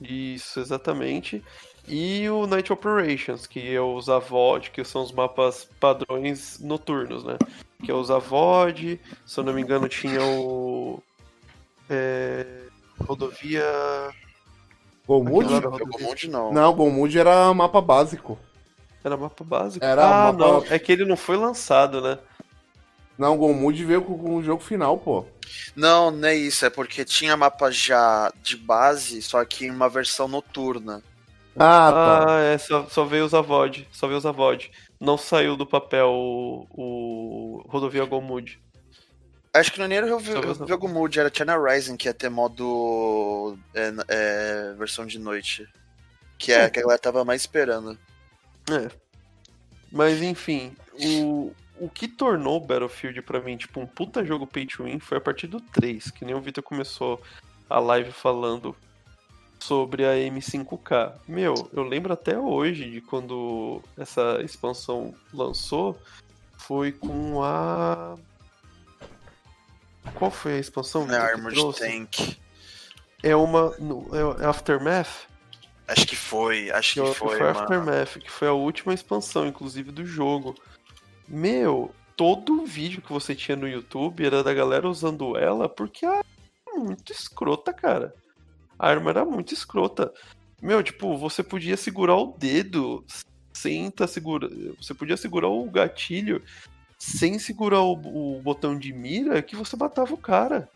Isso, 0.00 0.60
exatamente. 0.60 1.44
E 1.86 2.28
o 2.28 2.46
Night 2.46 2.72
Operations, 2.72 3.46
que 3.46 3.74
é 3.74 3.80
os 3.80 4.08
AVOD, 4.08 4.70
que 4.70 4.84
são 4.84 5.02
os 5.02 5.10
mapas 5.10 5.68
padrões 5.80 6.58
noturnos, 6.60 7.24
né? 7.24 7.38
Que 7.82 7.90
é 7.90 7.94
os 7.94 8.10
AVOD, 8.10 9.00
se 9.24 9.40
eu 9.40 9.44
não 9.44 9.54
me 9.54 9.62
engano 9.62 9.88
tinha 9.88 10.22
o... 10.22 11.02
é, 11.88 12.44
rodovia... 13.00 13.64
Monte 16.00 16.28
não. 16.28 16.52
Não, 16.52 16.74
Golmood 16.74 17.18
era 17.18 17.52
mapa 17.54 17.80
básico. 17.80 18.38
Era 19.02 19.16
mapa 19.16 19.44
básico? 19.44 19.84
Era 19.84 20.02
ah, 20.04 20.32
mapa- 20.32 20.38
não, 20.38 20.64
é 20.68 20.78
que 20.78 20.92
ele 20.92 21.04
não 21.04 21.16
foi 21.16 21.36
lançado, 21.36 22.00
né? 22.00 22.18
Não, 23.16 23.36
Golmood 23.36 23.84
veio 23.84 24.02
com, 24.02 24.16
com 24.16 24.36
o 24.36 24.42
jogo 24.42 24.62
final, 24.62 24.96
pô. 24.98 25.24
Não, 25.74 26.10
não 26.10 26.28
é 26.28 26.34
isso. 26.36 26.64
É 26.64 26.70
porque 26.70 27.04
tinha 27.04 27.36
mapa 27.36 27.70
já 27.70 28.32
de 28.42 28.56
base, 28.56 29.20
só 29.22 29.44
que 29.44 29.66
em 29.66 29.70
uma 29.70 29.88
versão 29.88 30.28
noturna. 30.28 31.02
Ah, 31.58 31.90
tá. 31.92 32.26
Ah, 32.28 32.40
é, 32.40 32.58
só, 32.58 32.86
só 32.88 33.04
veio 33.04 33.24
os 33.24 33.34
AVOD, 33.34 33.88
só 33.90 34.06
veio 34.06 34.18
os 34.18 34.26
AVOD. 34.26 34.70
Não 35.00 35.18
saiu 35.18 35.56
do 35.56 35.66
papel 35.66 36.08
o, 36.08 36.66
o 36.70 37.64
Rodovia 37.68 38.04
Golmood. 38.04 38.60
Acho 39.52 39.72
que 39.72 39.78
não 39.80 39.86
era 39.86 40.06
o 40.06 40.20
jogo 40.68 40.88
Mood, 40.88 41.18
era 41.18 41.32
China 41.34 41.56
Rising 41.56 41.96
que 41.96 42.08
ia 42.08 42.14
ter 42.14 42.28
modo. 42.28 43.58
é, 43.74 43.92
é, 44.08 44.74
versão 44.78 45.06
de 45.06 45.18
noite. 45.18 45.66
Que 46.38 46.52
é 46.52 46.64
a 46.64 46.70
que 46.70 46.78
a 46.78 46.82
galera 46.82 47.00
tava 47.00 47.24
mais 47.24 47.40
esperando. 47.40 47.98
É. 48.70 48.90
Mas 49.90 50.20
enfim, 50.22 50.76
o, 50.92 51.52
o 51.78 51.88
que 51.88 52.06
tornou 52.08 52.60
Battlefield 52.60 53.22
pra 53.22 53.40
mim, 53.40 53.56
tipo, 53.56 53.80
um 53.80 53.86
puta 53.86 54.24
jogo 54.24 54.46
pay 54.46 54.66
to 54.66 54.84
win 54.84 54.98
foi 54.98 55.18
a 55.18 55.20
partir 55.20 55.46
do 55.46 55.60
3, 55.60 56.10
que 56.10 56.24
nem 56.24 56.34
o 56.34 56.40
Vitor 56.40 56.62
começou 56.62 57.20
a 57.70 57.78
live 57.78 58.12
falando 58.12 58.76
sobre 59.58 60.04
a 60.04 60.10
M5K. 60.14 61.14
Meu, 61.26 61.68
eu 61.72 61.82
lembro 61.82 62.12
até 62.12 62.38
hoje 62.38 62.90
de 62.90 63.00
quando 63.00 63.82
essa 63.96 64.40
expansão 64.44 65.14
lançou, 65.32 65.98
foi 66.56 66.92
com 66.92 67.42
a. 67.42 68.16
Qual 70.14 70.30
foi 70.30 70.54
a 70.54 70.58
expansão? 70.58 71.06
Que 71.06 71.14
Armored? 71.14 71.60
Tank. 71.78 72.36
É 73.22 73.34
uma. 73.36 73.70
no- 73.78 74.08
É 74.40 74.46
Aftermath? 74.46 75.27
Acho 75.88 76.06
que 76.06 76.16
foi, 76.16 76.70
acho 76.70 76.94
Que 76.94 77.00
que 77.00 77.14
foi, 77.14 77.38
foi. 77.38 77.48
Aftermath, 77.48 78.18
que 78.18 78.30
foi 78.30 78.46
a 78.46 78.52
última 78.52 78.92
expansão, 78.92 79.46
inclusive, 79.46 79.90
do 79.90 80.04
jogo. 80.04 80.54
Meu, 81.26 81.94
todo 82.14 82.66
vídeo 82.66 83.00
que 83.00 83.10
você 83.10 83.34
tinha 83.34 83.56
no 83.56 83.66
YouTube 83.66 84.24
era 84.24 84.44
da 84.44 84.52
galera 84.52 84.86
usando 84.86 85.36
ela 85.36 85.66
porque 85.66 86.04
a 86.04 86.10
arma 86.10 86.24
era 86.66 86.78
muito 86.78 87.10
escrota, 87.10 87.72
cara. 87.72 88.14
A 88.78 88.88
arma 88.88 89.10
era 89.10 89.24
muito 89.24 89.54
escrota. 89.54 90.12
Meu, 90.60 90.82
tipo, 90.82 91.16
você 91.16 91.42
podia 91.42 91.76
segurar 91.76 92.16
o 92.16 92.36
dedo 92.36 93.02
sem 93.52 93.90
tá 93.90 94.06
segura... 94.06 94.48
Você 94.76 94.92
podia 94.92 95.16
segurar 95.16 95.48
o 95.48 95.70
gatilho 95.70 96.42
sem 96.98 97.38
segurar 97.38 97.80
o, 97.80 97.92
o 98.36 98.42
botão 98.42 98.78
de 98.78 98.92
mira 98.92 99.40
que 99.40 99.56
você 99.56 99.76
matava 99.76 100.12
o 100.12 100.18
cara. 100.18 100.68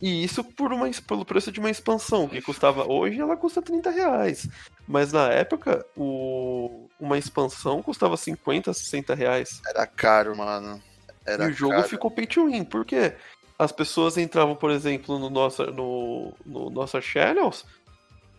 E 0.00 0.22
isso 0.24 0.44
por 0.44 0.72
uma, 0.72 0.90
pelo 1.06 1.24
preço 1.24 1.50
de 1.50 1.58
uma 1.58 1.70
expansão, 1.70 2.28
que 2.28 2.42
custava. 2.42 2.86
Hoje 2.86 3.20
ela 3.20 3.36
custa 3.36 3.62
30 3.62 3.90
reais. 3.90 4.48
Mas 4.86 5.12
na 5.12 5.28
época, 5.30 5.86
o, 5.96 6.88
uma 7.00 7.16
expansão 7.16 7.82
custava 7.82 8.16
50, 8.16 8.72
60 8.74 9.14
reais. 9.14 9.60
Era 9.66 9.86
caro, 9.86 10.36
mano. 10.36 10.82
Era 11.24 11.46
e 11.46 11.50
o 11.50 11.52
jogo 11.52 11.74
caro. 11.74 11.88
ficou 11.88 12.10
pay 12.10 12.26
to 12.26 12.46
win, 12.46 12.64
porque 12.64 13.14
as 13.58 13.72
pessoas 13.72 14.18
entravam, 14.18 14.54
por 14.54 14.70
exemplo, 14.70 15.18
no 15.18 15.30
nossa, 15.30 15.66
no, 15.66 16.34
no 16.44 16.68
nossa 16.68 17.00
channels 17.00 17.64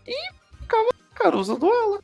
e 0.07 0.15
ficava, 0.61 0.89
cara, 1.13 1.37
usando 1.37 1.65
ela. 1.65 2.01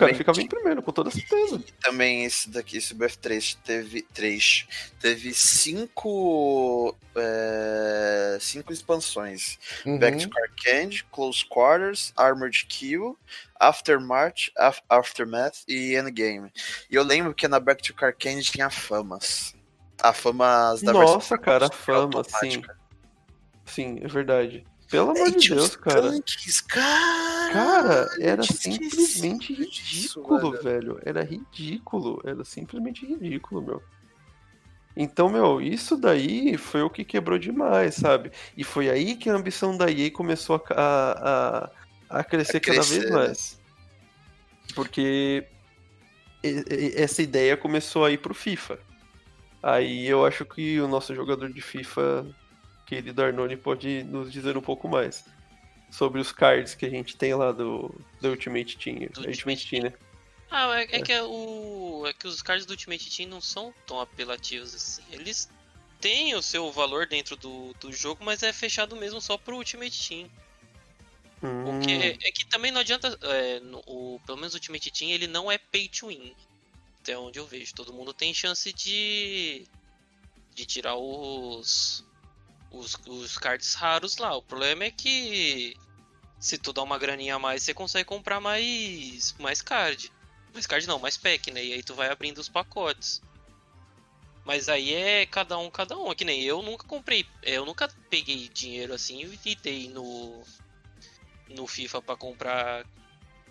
Também, 0.00 0.14
ficava 0.14 0.40
em 0.40 0.46
primeiro, 0.46 0.82
com 0.82 0.92
toda 0.92 1.10
certeza. 1.10 1.56
E 1.56 1.72
também 1.82 2.24
esse 2.24 2.50
daqui, 2.50 2.78
esse 2.78 2.94
BF3 2.94 3.56
teve 3.64 4.02
três, 4.02 4.66
teve 5.00 5.32
cinco, 5.32 6.96
é, 7.14 8.38
cinco 8.40 8.72
expansões. 8.72 9.58
Uhum. 9.84 9.98
Back 9.98 10.18
to 10.18 10.30
Carcandy, 10.30 11.04
Close 11.10 11.44
Quarters, 11.46 12.12
Armored 12.16 12.66
Kill, 12.66 13.16
Aftermath, 13.60 14.50
Aftermath 14.88 15.62
e 15.68 15.94
Endgame. 15.96 16.50
E 16.90 16.94
eu 16.94 17.02
lembro 17.02 17.34
que 17.34 17.46
na 17.46 17.60
Back 17.60 17.82
to 17.82 17.94
Carcandy 17.94 18.42
tinha 18.42 18.70
famas. 18.70 19.54
A 20.02 20.12
fama 20.12 20.74
da 20.82 20.92
Nossa, 20.92 21.38
cara, 21.38 21.66
a 21.66 21.70
fama, 21.70 22.24
sim. 22.24 22.62
Sim, 23.64 24.00
é 24.02 24.08
verdade. 24.08 24.66
Pelo 24.92 25.12
amor 25.12 25.30
de 25.30 25.48
Deus, 25.48 25.74
cara. 25.74 26.02
Tanques, 26.02 26.60
cara. 26.60 27.50
Cara, 27.50 28.08
era 28.20 28.42
simplesmente 28.42 29.54
ridículo, 29.54 30.52
velho. 30.62 31.00
Era 31.02 31.24
ridículo. 31.24 32.20
Era 32.22 32.44
simplesmente 32.44 33.06
ridículo, 33.06 33.62
meu. 33.62 33.82
Então, 34.94 35.30
meu, 35.30 35.62
isso 35.62 35.96
daí 35.96 36.58
foi 36.58 36.82
o 36.82 36.90
que 36.90 37.06
quebrou 37.06 37.38
demais, 37.38 37.94
sabe? 37.94 38.32
E 38.54 38.62
foi 38.62 38.90
aí 38.90 39.16
que 39.16 39.30
a 39.30 39.34
ambição 39.34 39.74
da 39.74 39.90
EA 39.90 40.10
começou 40.10 40.62
a, 40.68 41.70
a, 42.10 42.18
a 42.18 42.22
crescer, 42.22 42.58
a 42.58 42.60
crescer 42.60 42.60
cada 42.60 42.82
vez 42.82 43.04
né? 43.04 43.10
mais. 43.10 43.58
Porque 44.74 45.46
essa 46.94 47.22
ideia 47.22 47.56
começou 47.56 48.04
a 48.04 48.10
ir 48.10 48.18
pro 48.18 48.34
FIFA. 48.34 48.78
Aí 49.62 50.06
eu 50.06 50.26
acho 50.26 50.44
que 50.44 50.78
o 50.82 50.88
nosso 50.88 51.14
jogador 51.14 51.50
de 51.50 51.62
FIFA 51.62 52.26
querido 52.92 53.22
Arnone 53.22 53.56
pode 53.56 54.04
nos 54.04 54.30
dizer 54.30 54.54
um 54.54 54.60
pouco 54.60 54.86
mais 54.86 55.24
sobre 55.90 56.20
os 56.20 56.30
cards 56.30 56.74
que 56.74 56.84
a 56.84 56.90
gente 56.90 57.16
tem 57.16 57.34
lá 57.34 57.50
do, 57.50 57.94
do 58.20 58.28
Ultimate 58.28 58.76
Team. 58.76 59.08
Do 59.10 59.26
Ultimate 59.26 59.66
Team, 59.66 59.84
né? 59.84 59.92
Ah, 60.50 60.78
é, 60.78 60.82
é, 60.82 61.02
que 61.02 61.10
é, 61.10 61.22
o, 61.22 62.04
é 62.06 62.12
que 62.12 62.26
os 62.26 62.42
cards 62.42 62.66
do 62.66 62.72
Ultimate 62.72 63.16
Team 63.16 63.30
não 63.30 63.40
são 63.40 63.72
tão 63.86 63.98
apelativos 63.98 64.74
assim. 64.74 65.02
Eles 65.10 65.48
têm 66.02 66.34
o 66.34 66.42
seu 66.42 66.70
valor 66.70 67.06
dentro 67.06 67.34
do, 67.34 67.72
do 67.80 67.90
jogo, 67.90 68.22
mas 68.22 68.42
é 68.42 68.52
fechado 68.52 68.94
mesmo 68.94 69.22
só 69.22 69.38
pro 69.38 69.56
Ultimate 69.56 70.08
Team. 70.08 70.30
Hum. 71.42 71.64
Porque 71.64 72.18
é 72.22 72.30
que 72.30 72.44
também 72.44 72.70
não 72.70 72.82
adianta. 72.82 73.18
É, 73.22 73.60
no, 73.60 73.78
o, 73.86 74.20
pelo 74.26 74.36
menos 74.36 74.52
o 74.52 74.56
Ultimate 74.56 74.90
Team 74.90 75.10
ele 75.10 75.26
não 75.26 75.50
é 75.50 75.56
pay 75.56 75.88
to 75.88 76.08
win. 76.08 76.36
Até 77.00 77.16
onde 77.16 77.38
eu 77.38 77.46
vejo. 77.46 77.74
Todo 77.74 77.94
mundo 77.94 78.12
tem 78.12 78.34
chance 78.34 78.70
de. 78.70 79.66
de 80.54 80.66
tirar 80.66 80.94
os 80.94 82.04
os, 82.72 82.98
os 83.06 83.38
cards 83.38 83.74
raros 83.74 84.16
lá. 84.16 84.34
O 84.34 84.42
problema 84.42 84.84
é 84.84 84.90
que 84.90 85.76
se 86.40 86.58
tu 86.58 86.72
dá 86.72 86.82
uma 86.82 86.98
graninha 86.98 87.36
a 87.36 87.38
mais, 87.38 87.62
você 87.62 87.74
consegue 87.74 88.04
comprar 88.04 88.40
mais, 88.40 89.34
mais 89.38 89.62
card. 89.62 90.10
Mais 90.52 90.66
card 90.66 90.86
não, 90.86 90.98
mais 90.98 91.16
pack, 91.16 91.50
né? 91.50 91.64
E 91.64 91.72
aí 91.72 91.82
tu 91.82 91.94
vai 91.94 92.10
abrindo 92.10 92.38
os 92.38 92.48
pacotes. 92.48 93.22
Mas 94.44 94.68
aí 94.68 94.92
é 94.92 95.24
cada 95.24 95.56
um, 95.56 95.70
cada 95.70 95.96
um. 95.96 96.10
É 96.10 96.14
que 96.14 96.24
nem 96.24 96.42
eu 96.42 96.62
nunca 96.62 96.86
comprei. 96.86 97.24
Eu 97.42 97.64
nunca 97.64 97.88
peguei 98.10 98.48
dinheiro 98.48 98.92
assim 98.92 99.38
e 99.44 99.54
dei 99.54 99.88
no. 99.88 100.42
No 101.48 101.66
FIFA 101.66 102.02
para 102.02 102.16
comprar. 102.16 102.86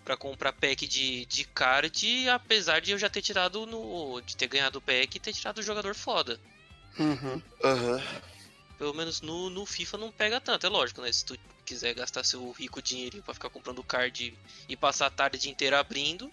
para 0.04 0.18
comprar 0.18 0.52
pack 0.52 0.86
de, 0.86 1.26
de 1.28 1.46
card. 1.46 2.28
Apesar 2.30 2.82
de 2.82 2.92
eu 2.92 2.98
já 2.98 3.10
ter 3.10 3.22
tirado 3.22 3.66
no. 3.66 4.20
De 4.22 4.36
ter 4.36 4.48
ganhado 4.48 4.80
o 4.80 4.82
pack 4.82 5.16
e 5.16 5.20
ter 5.20 5.32
tirado 5.32 5.60
o 5.60 5.64
jogador 5.64 5.96
foda. 5.96 6.38
Uhum. 7.00 7.42
Uhum 7.64 8.31
pelo 8.82 8.96
menos 8.96 9.22
no, 9.22 9.48
no 9.52 9.64
FIFA 9.64 10.00
não 10.00 10.12
pega 10.12 10.42
tanto. 10.42 10.66
É 10.66 10.70
lógico, 10.70 11.04
né? 11.04 11.14
Se 11.14 11.24
tu 11.24 11.38
quiser 11.64 11.94
gastar 11.94 12.24
seu 12.24 12.50
rico 12.50 12.82
dinheirinho 12.82 13.22
pra 13.22 13.32
ficar 13.32 13.48
comprando 13.52 13.84
card 13.84 14.34
e 14.68 14.76
passar 14.76 15.06
a 15.06 15.12
tarde 15.12 15.52
inteira 15.52 15.80
abrindo. 15.80 16.32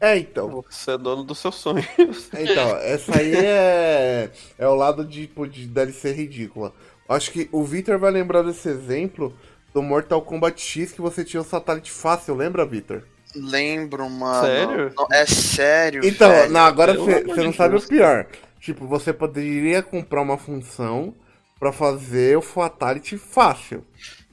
É, 0.00 0.16
então. 0.16 0.64
Você 0.70 0.92
é 0.92 0.96
dono 0.96 1.22
dos 1.22 1.38
seus 1.38 1.56
sonhos. 1.56 1.86
Então, 2.32 2.74
essa 2.78 3.18
aí 3.18 3.34
é, 3.36 4.30
é 4.56 4.66
o 4.66 4.74
lado 4.74 5.04
de, 5.04 5.26
tipo, 5.26 5.46
de 5.46 5.66
DLC 5.66 6.10
ridícula. 6.10 6.72
Acho 7.06 7.30
que 7.30 7.50
o 7.52 7.62
Victor 7.62 7.98
vai 7.98 8.12
lembrar 8.12 8.40
desse 8.40 8.66
exemplo 8.70 9.36
do 9.74 9.82
Mortal 9.82 10.22
Kombat 10.22 10.58
X 10.58 10.90
que 10.90 11.02
você 11.02 11.22
tinha 11.22 11.42
o 11.42 11.44
satélite 11.44 11.90
fácil, 11.90 12.34
lembra, 12.34 12.64
Victor? 12.64 13.04
Lembro, 13.34 14.08
mano. 14.08 14.46
Sério? 14.46 14.92
Não, 14.96 15.06
é 15.12 15.26
sério. 15.26 16.00
Então, 16.02 16.30
velho. 16.30 16.50
não, 16.50 16.62
agora 16.62 16.94
você 16.94 17.42
não 17.42 17.52
sabe 17.52 17.76
o 17.76 17.86
pior. 17.86 18.26
Tipo, 18.58 18.86
você 18.86 19.12
poderia 19.12 19.82
comprar 19.82 20.22
uma 20.22 20.38
função 20.38 21.14
para 21.58 21.72
fazer 21.72 22.36
o 22.36 22.42
Fatality 22.42 23.18
fácil. 23.18 23.84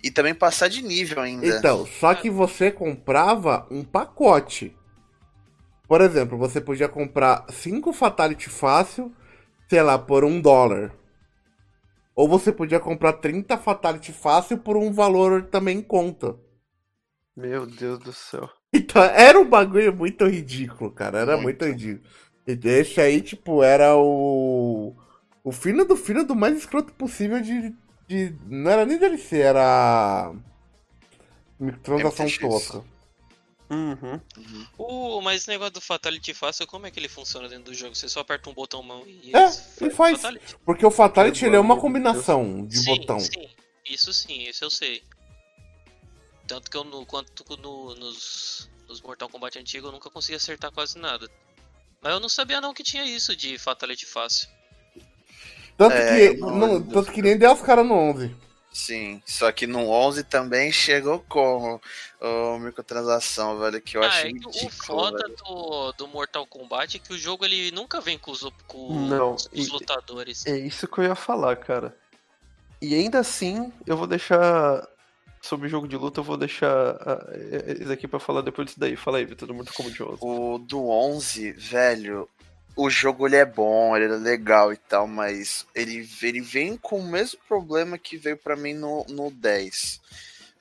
E 0.04 0.12
também 0.12 0.36
passar 0.36 0.68
de 0.68 0.84
nível 0.84 1.22
ainda. 1.22 1.48
Então, 1.48 1.86
só 1.86 2.14
que 2.14 2.30
você 2.30 2.72
comprava 2.72 3.66
um 3.72 3.84
pacote. 3.84 4.76
Por 5.88 6.02
exemplo, 6.02 6.38
você 6.38 6.62
podia 6.62 6.88
comprar 6.88 7.46
5 7.50 7.92
Fatality 7.92 8.50
fácil, 8.50 9.12
sei 9.68 9.82
lá, 9.82 9.98
por 9.98 10.24
um 10.24 10.40
dólar. 10.40 10.94
Ou 12.16 12.28
você 12.28 12.52
podia 12.52 12.80
comprar 12.80 13.14
30 13.14 13.58
Fatality 13.58 14.14
fácil 14.14 14.60
por 14.60 14.78
um 14.78 14.92
valor 14.92 15.44
também 15.44 15.80
em 15.80 15.82
conta. 15.82 16.36
Meu 17.36 17.66
Deus 17.66 18.00
do 18.00 18.14
céu. 18.14 18.50
Então, 18.72 19.02
era 19.02 19.40
um 19.40 19.46
bagulho 19.46 19.94
muito 19.94 20.26
ridículo, 20.26 20.92
cara. 20.92 21.20
Era 21.20 21.38
muito, 21.38 21.64
muito 21.64 21.66
ridículo. 21.66 22.08
E 22.48 22.60
esse 22.68 23.02
aí, 23.02 23.22
tipo, 23.22 23.64
era 23.64 23.96
o 23.96 24.96
o 25.46 25.52
fino 25.52 25.86
do 25.86 25.96
fino 25.96 26.26
do 26.26 26.36
mais 26.36 26.58
escroto 26.58 26.92
possível 26.94 27.40
de. 27.40 27.72
de 28.08 28.36
não 28.48 28.72
era 28.72 28.84
nem 28.84 28.98
DLC, 28.98 29.40
era. 29.40 30.34
Transação 31.84 32.26
tosca. 32.42 32.84
Uhum. 33.70 34.20
uhum. 34.38 34.68
O, 34.78 35.22
mas 35.22 35.42
esse 35.42 35.50
negócio 35.50 35.74
do 35.74 35.82
Fatality 35.82 36.34
fácil, 36.34 36.68
como 36.68 36.88
é 36.88 36.92
que 36.92 37.00
ele 37.00 37.08
funciona 37.08 37.48
dentro 37.48 37.66
do 37.66 37.74
jogo? 37.74 37.96
Você 37.96 38.10
só 38.10 38.22
aperta 38.22 38.50
um 38.50 38.54
botão 38.54 38.82
mão 38.82 39.04
e. 39.06 39.36
É, 39.36 39.52
ele 39.80 39.92
faz. 39.92 40.20
Fatality. 40.20 40.56
Porque 40.66 40.86
o 40.86 40.92
Fatality 40.92 41.46
ele 41.46 41.56
é 41.56 41.60
uma 41.60 41.80
combinação 41.80 42.66
de 42.66 42.80
sim, 42.80 42.86
botão. 42.98 43.20
Sim, 43.20 43.48
isso 43.86 44.12
sim, 44.12 44.50
isso 44.50 44.66
eu 44.66 44.72
sei. 44.72 45.04
Tanto 46.48 46.72
que 46.72 46.78
eu, 46.78 46.84
no, 46.84 47.06
quanto 47.06 47.44
no, 47.58 47.94
nos, 47.96 48.70
nos 48.88 49.00
Mortal 49.00 49.30
Kombat 49.30 49.60
antigos, 49.60 49.88
eu 49.88 49.92
nunca 49.92 50.10
consegui 50.10 50.36
acertar 50.38 50.72
quase 50.72 50.98
nada. 50.98 51.30
Mas 52.02 52.14
eu 52.14 52.20
não 52.20 52.30
sabia 52.30 52.60
não 52.60 52.74
que 52.74 52.84
tinha 52.84 53.06
isso 53.06 53.36
de 53.36 53.60
Fatality 53.60 54.08
fácil. 54.08 54.55
Tanto, 55.78 55.96
é, 55.96 56.34
que, 56.34 56.40
não, 56.40 56.82
tanto 56.82 57.12
que 57.12 57.22
nem 57.22 57.38
deu 57.38 57.52
os 57.52 57.62
caras 57.62 57.86
no 57.86 57.94
11. 57.94 58.36
Sim, 58.72 59.22
só 59.26 59.50
que 59.54 59.66
no 59.66 59.90
11 59.90 60.24
também 60.26 60.70
chegou 60.70 61.24
com 61.30 61.80
o 62.20 62.60
microtransação, 62.60 63.58
velho, 63.58 63.82
que 63.82 63.96
eu 63.96 64.04
ah, 64.04 64.08
achei 64.08 64.32
é 64.32 64.34
ridículo, 64.34 64.68
O 64.68 64.70
foda 64.70 65.24
do, 65.30 65.92
do 65.94 66.08
Mortal 66.10 66.46
Kombat 66.46 66.98
é 66.98 67.00
que 67.00 67.14
o 67.14 67.18
jogo 67.18 67.46
ele 67.46 67.72
nunca 67.72 68.02
vem 68.02 68.18
com 68.18 68.32
os, 68.32 68.42
com 68.68 68.94
não, 69.08 69.36
os, 69.36 69.50
os 69.54 69.70
lutadores. 69.70 70.46
É 70.46 70.58
isso 70.58 70.90
que 70.90 71.00
eu 71.00 71.06
ia 71.06 71.16
falar, 71.16 71.56
cara. 71.56 71.96
E 72.82 72.94
ainda 72.94 73.20
assim, 73.20 73.72
eu 73.88 73.96
vou 73.96 74.08
deixar 74.08 74.86
sobre 75.42 75.68
o 75.68 75.70
jogo 75.70 75.88
de 75.88 75.96
luta, 75.96 76.20
eu 76.20 76.24
vou 76.26 76.36
deixar 76.36 76.98
isso 77.80 77.92
aqui 77.92 78.10
para 78.10 78.20
falar 78.20 78.42
depois 78.42 78.66
disso 78.66 78.80
daí. 78.80 78.98
Fala 78.98 79.20
aí, 79.20 79.26
Vitor, 79.26 79.48
do 79.48 79.54
Mortal 79.54 79.74
Kombat 79.74 80.04
11. 80.04 80.18
O 80.20 80.58
do 80.58 80.90
11, 80.90 81.52
velho, 81.54 82.30
o 82.76 82.90
jogo 82.90 83.28
ele 83.28 83.38
é 83.38 83.46
bom, 83.46 83.96
ele 83.96 84.06
é 84.06 84.18
legal 84.18 84.74
e 84.74 84.78
tal, 84.78 85.08
mas 85.08 85.66
ele, 85.74 86.08
ele 86.22 86.42
vem 86.42 86.76
com 86.76 87.00
o 87.00 87.08
mesmo 87.08 87.40
problema 87.48 87.98
que 87.98 88.18
veio 88.18 88.38
para 88.38 88.56
mim 88.56 88.74
no, 88.74 89.06
no 89.10 89.32
10. 89.32 90.02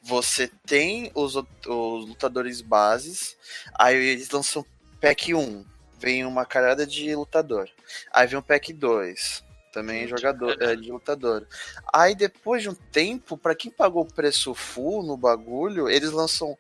Você 0.03 0.51
tem 0.67 1.11
os, 1.15 1.35
os 1.35 2.09
lutadores 2.09 2.61
bases, 2.61 3.37
aí 3.75 3.97
eles 3.97 4.31
lançam 4.31 4.65
pack 5.01 5.35
1, 5.35 5.65
vem 5.99 6.25
uma 6.25 6.45
carada 6.45 6.87
de 6.87 7.15
lutador. 7.15 7.69
Aí 8.12 8.27
vem 8.27 8.39
o 8.39 8.43
pack 8.43 8.73
2, 8.73 9.43
também 9.73 10.07
jogador 10.07 10.62
é, 10.62 10.77
de 10.77 10.93
lutador. 10.93 11.47
Aí 11.93 12.15
depois 12.15 12.62
de 12.62 12.69
um 12.69 12.75
tempo, 12.75 13.37
para 13.37 13.55
quem 13.55 13.71
pagou 13.71 14.03
o 14.03 14.12
preço 14.12 14.55
full 14.55 15.03
no 15.03 15.17
bagulho, 15.17 15.89
eles 15.89 16.12
lançam 16.12 16.57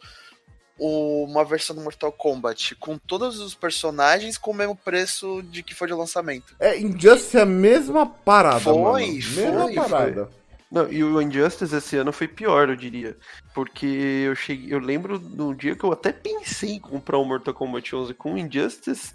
uma 0.78 1.44
versão 1.44 1.74
do 1.74 1.82
Mortal 1.82 2.10
Kombat 2.10 2.74
com 2.76 2.98
todos 2.98 3.38
os 3.38 3.54
personagens 3.54 4.36
com 4.36 4.50
o 4.50 4.54
mesmo 4.54 4.74
preço 4.74 5.42
de 5.42 5.62
que 5.62 5.74
foi 5.74 5.86
de 5.86 5.94
lançamento. 5.94 6.54
É, 6.58 6.78
Injustice 6.78 7.36
é 7.36 7.42
a 7.42 7.46
mesma 7.46 8.06
parada, 8.06 8.60
foi, 8.60 8.74
mano. 8.74 8.92
Foi, 8.92 9.06
mesma 9.06 9.72
parada. 9.74 10.26
Foi. 10.26 10.44
Não, 10.70 10.90
e 10.90 11.04
o 11.04 11.22
Injustice 11.22 11.74
esse 11.76 11.96
ano 11.96 12.12
foi 12.12 12.26
pior, 12.26 12.68
eu 12.68 12.74
diria. 12.74 13.16
Porque 13.54 13.86
eu 13.86 14.34
cheguei. 14.34 14.74
Eu 14.74 14.80
lembro 14.80 15.20
no 15.20 15.54
dia 15.54 15.76
que 15.76 15.84
eu 15.84 15.92
até 15.92 16.12
pensei 16.12 16.72
em 16.72 16.80
comprar 16.80 17.18
o 17.18 17.24
Mortal 17.24 17.54
Kombat 17.54 17.94
11 17.94 18.14
com 18.14 18.34
o 18.34 18.38
Injustice 18.38 19.14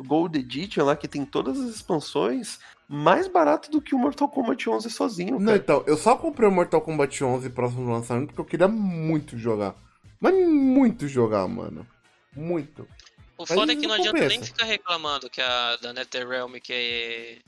Gold 0.00 0.36
Edition 0.36 0.84
lá, 0.84 0.96
que 0.96 1.06
tem 1.06 1.24
todas 1.24 1.60
as 1.60 1.76
expansões, 1.76 2.58
mais 2.88 3.28
barato 3.28 3.70
do 3.70 3.80
que 3.80 3.94
o 3.94 3.98
Mortal 3.98 4.28
Kombat 4.28 4.68
11 4.68 4.90
sozinho. 4.90 5.32
Cara. 5.34 5.44
Não, 5.44 5.54
então, 5.54 5.84
eu 5.86 5.96
só 5.96 6.16
comprei 6.16 6.48
o 6.48 6.52
Mortal 6.52 6.80
Kombat 6.80 7.22
11 7.22 7.50
próximo 7.50 7.90
lançamento 7.90 8.28
porque 8.28 8.40
eu 8.40 8.44
queria 8.44 8.68
muito 8.68 9.38
jogar. 9.38 9.76
Mas 10.20 10.34
muito 10.34 11.08
jogar, 11.08 11.46
mano. 11.46 11.86
Muito. 12.34 12.88
O 13.38 13.46
foda 13.46 13.72
é 13.72 13.76
que 13.76 13.86
não 13.86 13.94
adianta 13.94 14.28
nem 14.28 14.42
ficar 14.42 14.64
reclamando 14.64 15.28
que 15.28 15.40
a 15.40 15.76
da 15.76 15.92
NetherRealm 15.92 16.54
que 16.54 16.72
é 16.72 17.38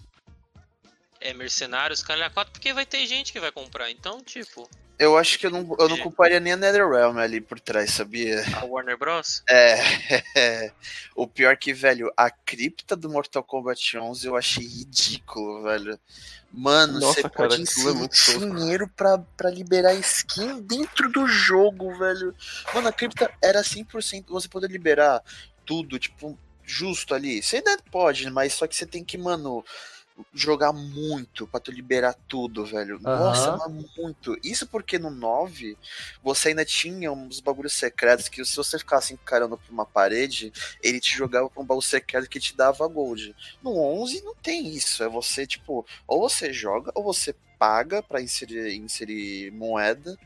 é 1.21 1.35
mercenários, 1.35 2.03
cara, 2.03 2.25
é 2.25 2.31
4, 2.31 2.53
porque 2.53 2.73
vai 2.73 2.87
ter 2.87 3.07
gente 3.07 3.33
que 3.33 3.41
vai 3.41 3.51
comprar. 3.51 3.91
Então, 3.91 4.23
tipo, 4.23 4.69
Eu 4.99 5.17
acho 5.17 5.39
que 5.39 5.47
eu 5.47 5.51
não, 5.51 5.77
eu 5.79 5.89
não 5.89 5.99
culparia 5.99 6.41
nem 6.41 6.55
a 6.55 6.57
NetherRealm 6.57 7.19
ali 7.19 7.41
por 7.41 7.61
trás, 7.61 7.93
sabia? 7.93 8.43
a 8.57 8.65
Warner 8.65 8.99
Bros. 8.99 9.45
É, 9.49 9.77
o 11.15 11.27
pior 11.27 11.57
que, 11.57 11.73
velho, 11.73 12.13
a 12.17 12.29
cripta 12.31 12.97
do 12.97 13.09
Mortal 13.09 13.45
Kombat 13.45 13.97
11 13.97 14.27
eu 14.27 14.37
achei 14.37 14.67
ridículo, 14.67 15.63
velho. 15.63 15.99
Mano, 16.53 16.99
Nossa, 16.99 17.15
você 17.15 17.23
cara, 17.23 17.35
pode 17.35 17.57
é 17.57 17.61
inserir 17.61 18.09
dinheiro 18.39 18.89
pra, 18.97 19.19
pra 19.37 19.51
liberar 19.51 19.95
skin 19.95 20.61
dentro 20.63 21.11
do 21.11 21.27
jogo, 21.29 21.97
velho. 21.97 22.35
Mano, 22.75 22.89
a 22.89 22.93
cripta 22.93 23.31
era 23.41 23.63
100% 23.63 24.25
você 24.29 24.49
poder 24.49 24.71
liberar 24.71 25.23
tudo, 25.65 25.99
tipo, 25.99 26.37
justo 26.65 27.15
ali. 27.15 27.43
Você 27.43 27.57
ainda 27.57 27.79
pode, 27.91 28.29
mas 28.31 28.55
só 28.55 28.67
que 28.67 28.75
você 28.75 28.87
tem 28.87 29.05
que, 29.05 29.19
mano, 29.19 29.65
jogar 30.33 30.73
muito 30.73 31.47
pra 31.47 31.61
tu 31.61 31.71
liberar 31.71 32.15
tudo, 32.27 32.65
velho. 32.65 32.99
Nossa, 33.01 33.51
Aham. 33.51 33.59
mas 33.59 33.97
muito. 33.97 34.37
Isso 34.43 34.67
porque 34.67 34.99
no 34.99 35.11
9 35.11 35.77
você 36.23 36.49
ainda 36.49 36.65
tinha 36.65 37.13
uns 37.13 37.41
bagulhos 37.41 37.73
secretos 37.73 38.29
que 38.29 38.45
se 38.45 38.57
você 38.57 38.79
ficasse 38.79 39.13
encarando 39.13 39.57
pra 39.57 39.73
uma 39.73 39.87
parede, 39.87 40.53
ele 40.83 41.01
te 41.01 41.17
jogava 41.17 41.49
pra 41.49 41.63
um 41.63 41.67
baú 41.67 41.83
secreto 41.83 42.29
que 42.29 42.41
te 42.41 42.57
dava 42.57 42.87
gold. 42.87 43.35
No 43.63 43.77
11 43.79 44.23
não 44.23 44.35
tem 44.35 44.69
isso. 44.75 45.03
É 45.03 45.09
você, 45.09 45.47
tipo, 45.47 45.87
ou 46.07 46.21
você 46.21 46.53
joga 46.53 46.91
ou 46.95 47.03
você 47.03 47.35
paga 47.59 48.03
pra 48.03 48.23
inserir, 48.23 48.75
inserir 48.77 49.51
moeda 49.53 50.17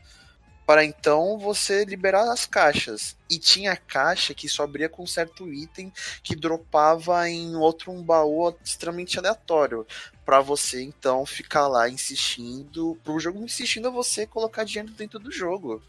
para 0.65 0.85
então 0.85 1.37
você 1.37 1.83
liberar 1.85 2.31
as 2.31 2.45
caixas. 2.45 3.15
E 3.29 3.37
tinha 3.37 3.75
caixa 3.75 4.33
que 4.33 4.47
só 4.47 4.63
abria 4.63 4.87
com 4.87 5.05
certo 5.05 5.51
item 5.51 5.91
que 6.21 6.35
dropava 6.35 7.29
em 7.29 7.55
outro 7.55 7.91
um 7.91 8.01
baú 8.01 8.55
extremamente 8.63 9.17
aleatório. 9.19 9.85
Pra 10.25 10.39
você 10.39 10.81
então 10.81 11.25
ficar 11.25 11.67
lá 11.67 11.89
insistindo, 11.89 12.97
pro 13.03 13.19
jogo 13.19 13.43
insistindo 13.43 13.87
a 13.87 13.91
você 13.91 14.25
colocar 14.25 14.63
dinheiro 14.63 14.91
dentro 14.93 15.19
do 15.19 15.31
jogo. 15.31 15.81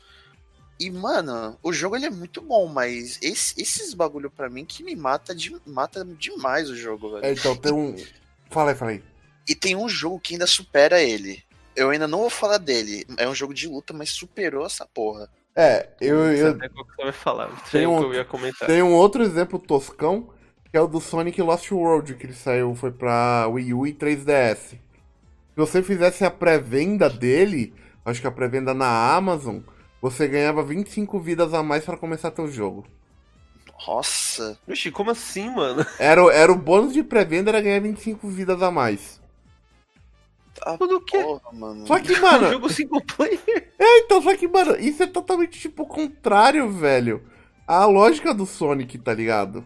E, 0.80 0.90
mano, 0.90 1.56
o 1.62 1.72
jogo 1.72 1.94
ele 1.94 2.06
é 2.06 2.10
muito 2.10 2.42
bom, 2.42 2.66
mas 2.66 3.18
esse- 3.22 3.54
esses 3.62 3.94
bagulho 3.94 4.28
pra 4.28 4.50
mim 4.50 4.64
que 4.64 4.82
me 4.82 4.96
mata, 4.96 5.32
de, 5.32 5.56
mata 5.64 6.04
demais 6.04 6.68
o 6.68 6.74
jogo, 6.74 7.12
velho. 7.12 7.24
É, 7.24 7.32
então 7.32 7.56
tem 7.56 7.72
um. 7.72 7.94
Fala 8.50 8.76
aí. 8.88 9.02
E 9.48 9.54
tem 9.54 9.76
um 9.76 9.88
jogo 9.88 10.18
que 10.18 10.34
ainda 10.34 10.48
supera 10.48 11.00
ele. 11.00 11.44
Eu 11.76 11.90
ainda 11.90 12.06
não 12.08 12.20
vou 12.20 12.30
falar 12.30 12.58
dele. 12.58 13.04
É 13.16 13.28
um 13.28 13.34
jogo 13.34 13.52
de 13.54 13.68
luta, 13.68 13.92
mas 13.92 14.10
superou 14.10 14.64
essa 14.66 14.86
porra. 14.86 15.28
É, 15.56 15.88
eu, 16.00 16.16
Não 16.18 16.32
sei 16.32 16.42
eu 16.42 16.50
até 16.50 16.68
qual 16.68 16.84
que 16.84 16.94
você 16.96 17.02
vai 17.04 17.12
falar. 17.12 17.48
Tem 17.70 17.86
um- 17.86 17.98
que 17.98 18.04
eu 18.04 18.14
ia 18.14 18.24
comentar. 18.24 18.66
tenho 18.68 18.86
um 18.86 18.94
outro 18.94 19.22
exemplo 19.22 19.58
toscão, 19.58 20.30
que 20.70 20.76
é 20.76 20.80
o 20.80 20.86
do 20.88 21.00
Sonic 21.00 21.40
Lost 21.40 21.70
World, 21.70 22.14
que 22.14 22.26
ele 22.26 22.32
saiu, 22.34 22.74
foi 22.74 22.90
pra 22.90 23.46
Wii 23.48 23.72
U 23.74 23.86
e 23.86 23.92
3DS. 23.92 24.70
Se 24.70 24.78
você 25.56 25.82
fizesse 25.82 26.24
a 26.24 26.30
pré-venda 26.30 27.08
dele, 27.08 27.72
acho 28.04 28.20
que 28.20 28.26
a 28.26 28.30
pré-venda 28.32 28.74
na 28.74 29.14
Amazon, 29.14 29.58
você 30.02 30.26
ganhava 30.26 30.62
25 30.64 31.20
vidas 31.20 31.54
a 31.54 31.62
mais 31.62 31.84
pra 31.84 31.96
começar 31.96 32.32
teu 32.32 32.48
jogo. 32.50 32.84
Nossa. 33.86 34.58
Oxi, 34.68 34.90
como 34.90 35.10
assim, 35.10 35.50
mano? 35.50 35.84
Era, 35.98 36.22
era 36.32 36.50
o 36.52 36.56
bônus 36.56 36.92
de 36.92 37.02
pré-venda, 37.02 37.50
era 37.50 37.60
ganhar 37.60 37.80
25 37.80 38.28
vidas 38.28 38.62
a 38.62 38.70
mais. 38.70 39.20
Ah, 40.62 40.76
Tudo 40.78 40.96
o 40.96 41.00
quê? 41.00 41.18
porra, 41.18 41.52
mano. 41.52 41.86
Só 41.86 41.98
que, 42.00 42.18
mano, 42.20 42.48
jogo 42.52 42.68
single 42.70 43.00
player. 43.02 43.72
É, 43.78 43.98
então, 44.00 44.22
só 44.22 44.36
que, 44.36 44.46
mano, 44.48 44.76
isso 44.76 45.02
é 45.02 45.06
totalmente, 45.06 45.58
tipo, 45.58 45.82
o 45.82 45.86
contrário, 45.86 46.70
velho. 46.70 47.22
A 47.66 47.84
lógica 47.86 48.32
do 48.34 48.46
Sonic, 48.46 48.98
tá 48.98 49.12
ligado? 49.14 49.64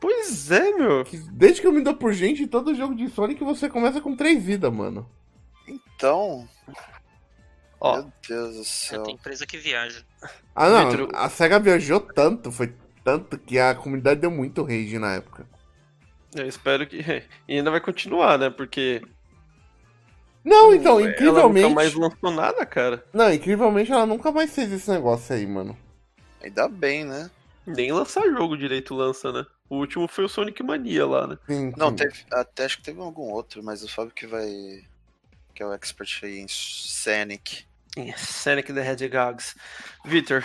Pois 0.00 0.50
é, 0.50 0.70
meu. 0.72 1.04
Desde 1.32 1.60
que 1.60 1.66
eu 1.66 1.72
me 1.72 1.82
dou 1.82 1.94
por 1.94 2.12
gente, 2.12 2.46
todo 2.46 2.74
jogo 2.74 2.94
de 2.94 3.08
Sonic 3.08 3.42
você 3.44 3.68
começa 3.68 4.00
com 4.00 4.16
três 4.16 4.42
vidas, 4.42 4.72
mano. 4.72 5.08
Então, 5.66 6.48
Ó, 7.80 7.94
meu 7.96 8.12
Deus 8.28 8.54
do 8.56 8.60
É, 8.60 8.64
céu. 8.64 9.02
tem 9.04 9.14
empresa 9.14 9.46
que 9.46 9.56
viaja. 9.58 10.02
Ah, 10.54 10.68
não, 10.68 10.90
Vitor, 10.90 11.08
a 11.14 11.28
SEGA 11.28 11.60
viajou 11.60 12.00
tanto, 12.00 12.50
foi 12.50 12.74
tanto 13.04 13.38
que 13.38 13.58
a 13.58 13.74
comunidade 13.74 14.20
deu 14.20 14.30
muito 14.30 14.62
rage 14.62 14.98
na 14.98 15.14
época. 15.14 15.46
eu 16.34 16.46
espero 16.46 16.86
que. 16.86 16.98
E 17.48 17.56
ainda 17.56 17.70
vai 17.70 17.80
continuar, 17.80 18.38
né? 18.38 18.50
Porque. 18.50 19.02
Não, 20.44 20.74
então, 20.74 20.98
ela 21.00 21.10
incrivelmente. 21.10 21.62
nunca 21.68 21.74
mais 21.74 21.94
lançou 21.94 22.30
nada, 22.30 22.64
cara. 22.64 23.04
Não, 23.12 23.32
incrivelmente 23.32 23.92
ela 23.92 24.06
nunca 24.06 24.30
mais 24.32 24.54
fez 24.54 24.72
esse 24.72 24.90
negócio 24.90 25.34
aí, 25.34 25.46
mano. 25.46 25.76
Ainda 26.42 26.68
bem, 26.68 27.04
né? 27.04 27.30
Nem 27.66 27.92
lançar 27.92 28.22
jogo 28.30 28.56
direito 28.56 28.94
lança, 28.94 29.30
né? 29.30 29.44
O 29.68 29.76
último 29.76 30.08
foi 30.08 30.24
o 30.24 30.28
Sonic 30.28 30.62
Mania 30.62 31.04
lá, 31.06 31.26
né? 31.26 31.38
Sim, 31.46 31.72
Não, 31.76 31.90
sim. 31.90 31.96
teve. 31.96 32.24
Até 32.30 32.64
acho 32.64 32.78
que 32.78 32.84
teve 32.84 33.00
algum 33.00 33.30
outro, 33.30 33.62
mas 33.62 33.82
o 33.84 33.88
Fábio 33.88 34.14
que 34.14 34.26
vai. 34.26 34.48
Que 35.54 35.62
é 35.62 35.66
o 35.66 35.74
expert 35.74 36.20
aí 36.22 36.38
em 36.38 36.46
Sonic. 36.48 37.66
Em 37.96 38.16
Sonic 38.16 38.72
the 38.72 38.90
Hedgehogs. 38.90 39.54
Victor, 40.04 40.42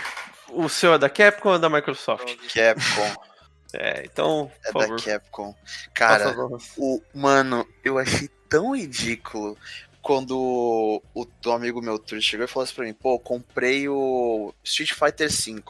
o 0.50 0.68
seu 0.68 0.92
é 0.94 0.98
da 0.98 1.08
Capcom 1.08 1.50
ou 1.50 1.54
é 1.54 1.58
da 1.58 1.70
Microsoft? 1.70 2.34
Capcom. 2.52 3.24
É, 3.76 4.04
então, 4.04 4.52
É 4.64 4.70
por 4.70 4.82
da 4.82 4.86
favor. 4.86 5.02
Capcom. 5.04 5.54
Cara, 5.92 6.32
o. 6.78 7.02
Mano, 7.12 7.66
eu 7.84 7.98
achei 7.98 8.28
tão 8.54 8.76
ridículo 8.76 9.58
quando 10.00 11.02
o, 11.12 11.26
o 11.44 11.50
amigo 11.50 11.82
meu 11.82 11.98
Tur 11.98 12.20
chegou 12.20 12.44
e 12.44 12.48
falou 12.48 12.62
assim 12.62 12.74
pra 12.74 12.84
mim, 12.84 12.94
pô, 12.94 13.18
comprei 13.18 13.88
o 13.88 14.54
Street 14.62 14.92
Fighter 14.92 15.28
V. 15.28 15.60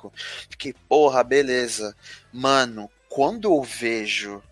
Fiquei, 0.50 0.74
porra, 0.86 1.24
beleza. 1.24 1.96
Mano, 2.30 2.90
quando 3.08 3.48
eu 3.50 3.62
vejo 3.62 4.42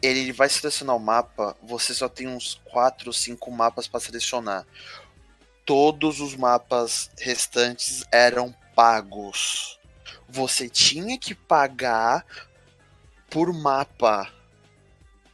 ele 0.00 0.30
vai 0.30 0.48
selecionar 0.48 0.94
o 0.94 1.00
mapa, 1.00 1.56
você 1.60 1.92
só 1.92 2.08
tem 2.08 2.28
uns 2.28 2.60
4 2.66 3.08
ou 3.08 3.12
5 3.12 3.50
mapas 3.50 3.88
pra 3.88 3.98
selecionar. 3.98 4.64
Todos 5.64 6.20
os 6.20 6.36
mapas 6.36 7.10
restantes 7.18 8.04
eram 8.12 8.54
pagos. 8.76 9.80
Você 10.28 10.68
tinha 10.68 11.18
que 11.18 11.34
pagar 11.34 12.24
por 13.28 13.52
mapa. 13.52 14.30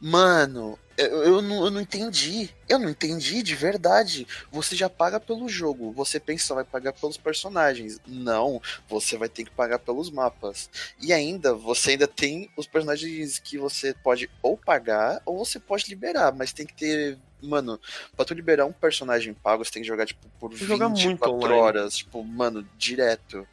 Mano, 0.01 0.79
eu, 0.97 1.23
eu, 1.23 1.41
não, 1.41 1.65
eu 1.65 1.71
não 1.71 1.81
entendi. 1.81 2.49
Eu 2.67 2.79
não 2.79 2.89
entendi 2.89 3.41
de 3.41 3.55
verdade. 3.55 4.27
Você 4.51 4.75
já 4.75 4.89
paga 4.89 5.19
pelo 5.19 5.47
jogo. 5.49 5.91
Você 5.93 6.19
pensa 6.19 6.53
vai 6.53 6.63
pagar 6.63 6.93
pelos 6.93 7.17
personagens. 7.17 7.99
Não, 8.07 8.61
você 8.87 9.17
vai 9.17 9.29
ter 9.29 9.43
que 9.43 9.51
pagar 9.51 9.79
pelos 9.79 10.09
mapas. 10.09 10.69
E 11.01 11.11
ainda, 11.11 11.53
você 11.53 11.91
ainda 11.91 12.07
tem 12.07 12.49
os 12.55 12.67
personagens 12.67 13.39
que 13.39 13.57
você 13.57 13.93
pode 14.03 14.29
ou 14.41 14.57
pagar 14.57 15.21
ou 15.25 15.43
você 15.43 15.59
pode 15.59 15.85
liberar. 15.89 16.33
Mas 16.33 16.53
tem 16.53 16.65
que 16.65 16.73
ter. 16.73 17.17
Mano, 17.41 17.77
pra 18.15 18.23
tu 18.23 18.33
liberar 18.33 18.65
um 18.65 18.71
personagem 18.71 19.33
pago, 19.33 19.65
você 19.65 19.71
tem 19.71 19.81
que 19.81 19.87
jogar, 19.87 20.05
tipo, 20.05 20.25
por 20.39 20.49
Tem 20.49 20.59
que 20.59 20.65
jogar 20.65 20.87
muito 20.87 21.01
24 21.01 21.35
online. 21.35 21.59
horas. 21.59 21.97
Tipo, 21.97 22.23
mano, 22.23 22.65
direto. 22.77 23.45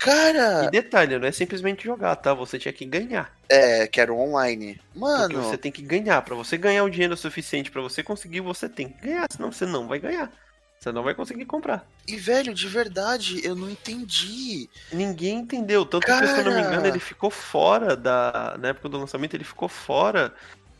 Cara. 0.00 0.64
E 0.64 0.70
detalhe, 0.70 1.18
não 1.18 1.28
é 1.28 1.32
simplesmente 1.32 1.84
jogar, 1.84 2.16
tá? 2.16 2.32
Você 2.32 2.58
tinha 2.58 2.72
que 2.72 2.86
ganhar. 2.86 3.30
É, 3.48 3.86
quero 3.86 4.16
online. 4.16 4.80
Porque 4.94 4.98
Mano, 4.98 5.42
você 5.42 5.58
tem 5.58 5.70
que 5.70 5.82
ganhar. 5.82 6.22
Pra 6.22 6.34
você 6.34 6.56
ganhar 6.56 6.82
o 6.84 6.90
dinheiro 6.90 7.14
suficiente 7.18 7.70
pra 7.70 7.82
você 7.82 8.02
conseguir, 8.02 8.40
você 8.40 8.66
tem 8.66 8.88
que 8.88 9.06
ganhar. 9.06 9.26
Senão 9.30 9.52
você 9.52 9.66
não 9.66 9.86
vai 9.86 9.98
ganhar. 9.98 10.32
Você 10.80 10.90
não 10.90 11.02
vai 11.02 11.14
conseguir 11.14 11.44
comprar. 11.44 11.86
e 12.08 12.16
velho, 12.16 12.54
de 12.54 12.66
verdade, 12.66 13.44
eu 13.44 13.54
não 13.54 13.68
entendi. 13.68 14.70
Ninguém 14.90 15.40
entendeu. 15.40 15.84
Tanto 15.84 16.06
que, 16.06 16.26
se 16.26 16.38
eu 16.38 16.44
não 16.44 16.54
me 16.54 16.60
engano, 16.60 16.76
Cara! 16.76 16.88
ele 16.88 16.98
ficou 16.98 17.30
fora 17.30 17.94
da. 17.94 18.56
Na 18.58 18.68
época 18.68 18.88
do 18.88 18.96
lançamento, 18.98 19.34
ele 19.34 19.44
ficou 19.44 19.68
fora 19.68 20.32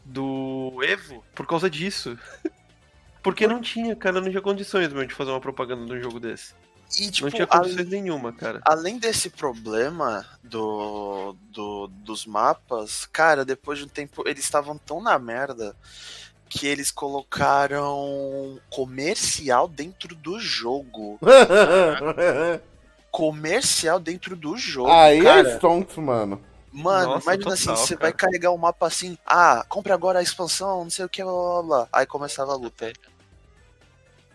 do 0.03 0.81
Evo 0.83 1.23
por 1.35 1.47
causa 1.47 1.69
disso. 1.69 2.19
Porque 3.23 3.47
não 3.47 3.61
tinha, 3.61 3.95
cara, 3.95 4.19
não 4.19 4.31
tinha 4.31 4.41
condições 4.41 4.89
mesmo 4.89 5.07
de 5.07 5.15
fazer 5.15 5.31
uma 5.31 5.41
propaganda 5.41 5.85
de 5.85 5.93
um 5.93 6.03
jogo 6.03 6.19
desse. 6.19 6.55
E, 6.99 7.11
tipo, 7.11 7.27
não 7.27 7.31
tinha 7.31 7.47
condições 7.47 7.89
nenhuma, 7.89 8.33
cara. 8.33 8.61
além 8.65 8.99
desse 8.99 9.31
problema 9.31 10.27
do, 10.43 11.37
do- 11.51 11.87
dos 11.89 12.27
mapas, 12.27 13.07
cara, 13.07 13.45
depois 13.45 13.79
de 13.79 13.85
um 13.85 13.89
tempo, 13.89 14.23
eles 14.27 14.43
estavam 14.45 14.77
tão 14.77 15.01
na 15.01 15.19
merda 15.19 15.75
que 16.49 16.67
eles 16.67 16.91
colocaram 16.91 18.59
comercial 18.71 19.69
dentro 19.69 20.17
do 20.17 20.41
jogo. 20.41 21.19
Comercial 23.11 23.99
dentro 23.99 24.37
do 24.37 24.57
jogo, 24.57 24.91
Aí 24.91 25.23
cara. 25.23 25.49
é 25.49 25.57
Stonks, 25.57 25.97
mano. 25.97 26.41
Mano, 26.73 27.15
Nossa, 27.15 27.25
imagina 27.25 27.57
total, 27.57 27.75
assim, 27.75 27.87
você 27.87 27.97
vai 27.97 28.13
carregar 28.13 28.53
o 28.53 28.57
mapa 28.59 28.87
assim, 28.87 29.19
ah, 29.27 29.65
compre 29.69 29.93
agora 29.93 30.21
a 30.21 30.23
expansão, 30.23 30.85
não 30.85 30.91
sei 30.91 31.05
o 31.05 31.09
que, 31.09 31.23
blá 31.23 31.33
blá 31.33 31.63
blá. 31.63 31.89
Aí 31.93 32.07
começava 32.07 32.53
a 32.53 32.57
luta. 32.57 32.93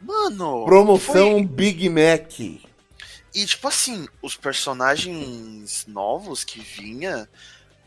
Mano, 0.06 0.66
Promoção 0.66 1.32
foi- 1.32 1.46
Big 1.46 1.90
Mac. 1.90 2.40
E 2.40 3.46
tipo 3.46 3.68
assim, 3.68 4.08
os 4.22 4.36
personagens 4.38 5.86
novos 5.88 6.44
que 6.44 6.60
vinha. 6.62 7.28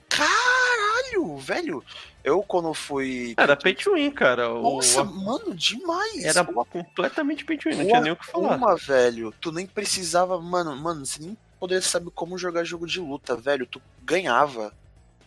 Caralho, 0.08 1.36
velho. 1.38 1.84
Eu 2.24 2.42
quando 2.42 2.74
fui. 2.74 3.34
Era 3.36 3.56
pay 3.56 3.74
to 3.74 3.94
win, 3.94 4.10
cara. 4.10 4.50
O- 4.52 4.76
Nossa, 4.76 5.00
a- 5.00 5.04
mano, 5.04 5.54
demais. 5.54 6.24
Era 6.24 6.42
O 6.42 6.64
completamente 6.66 7.44
pay 7.44 7.56
to 7.56 7.68
win, 7.70 7.76
não 7.76 7.84
o 7.84 7.88
tinha 7.88 8.00
nem 8.00 8.12
o 8.12 8.16
que 8.16 8.26
falar. 8.26 8.54
Akuma, 8.54 8.76
velho, 8.76 9.32
tu 9.40 9.50
nem 9.52 9.66
precisava, 9.66 10.38
mano, 10.40 10.76
mano, 10.76 11.06
você 11.06 11.20
nem 11.22 11.36
poderia 11.58 11.80
saber 11.82 12.10
como 12.14 12.36
jogar 12.36 12.64
jogo 12.64 12.86
de 12.86 13.00
luta, 13.00 13.36
velho. 13.36 13.66
Tu 13.66 13.80
ganhava. 14.02 14.72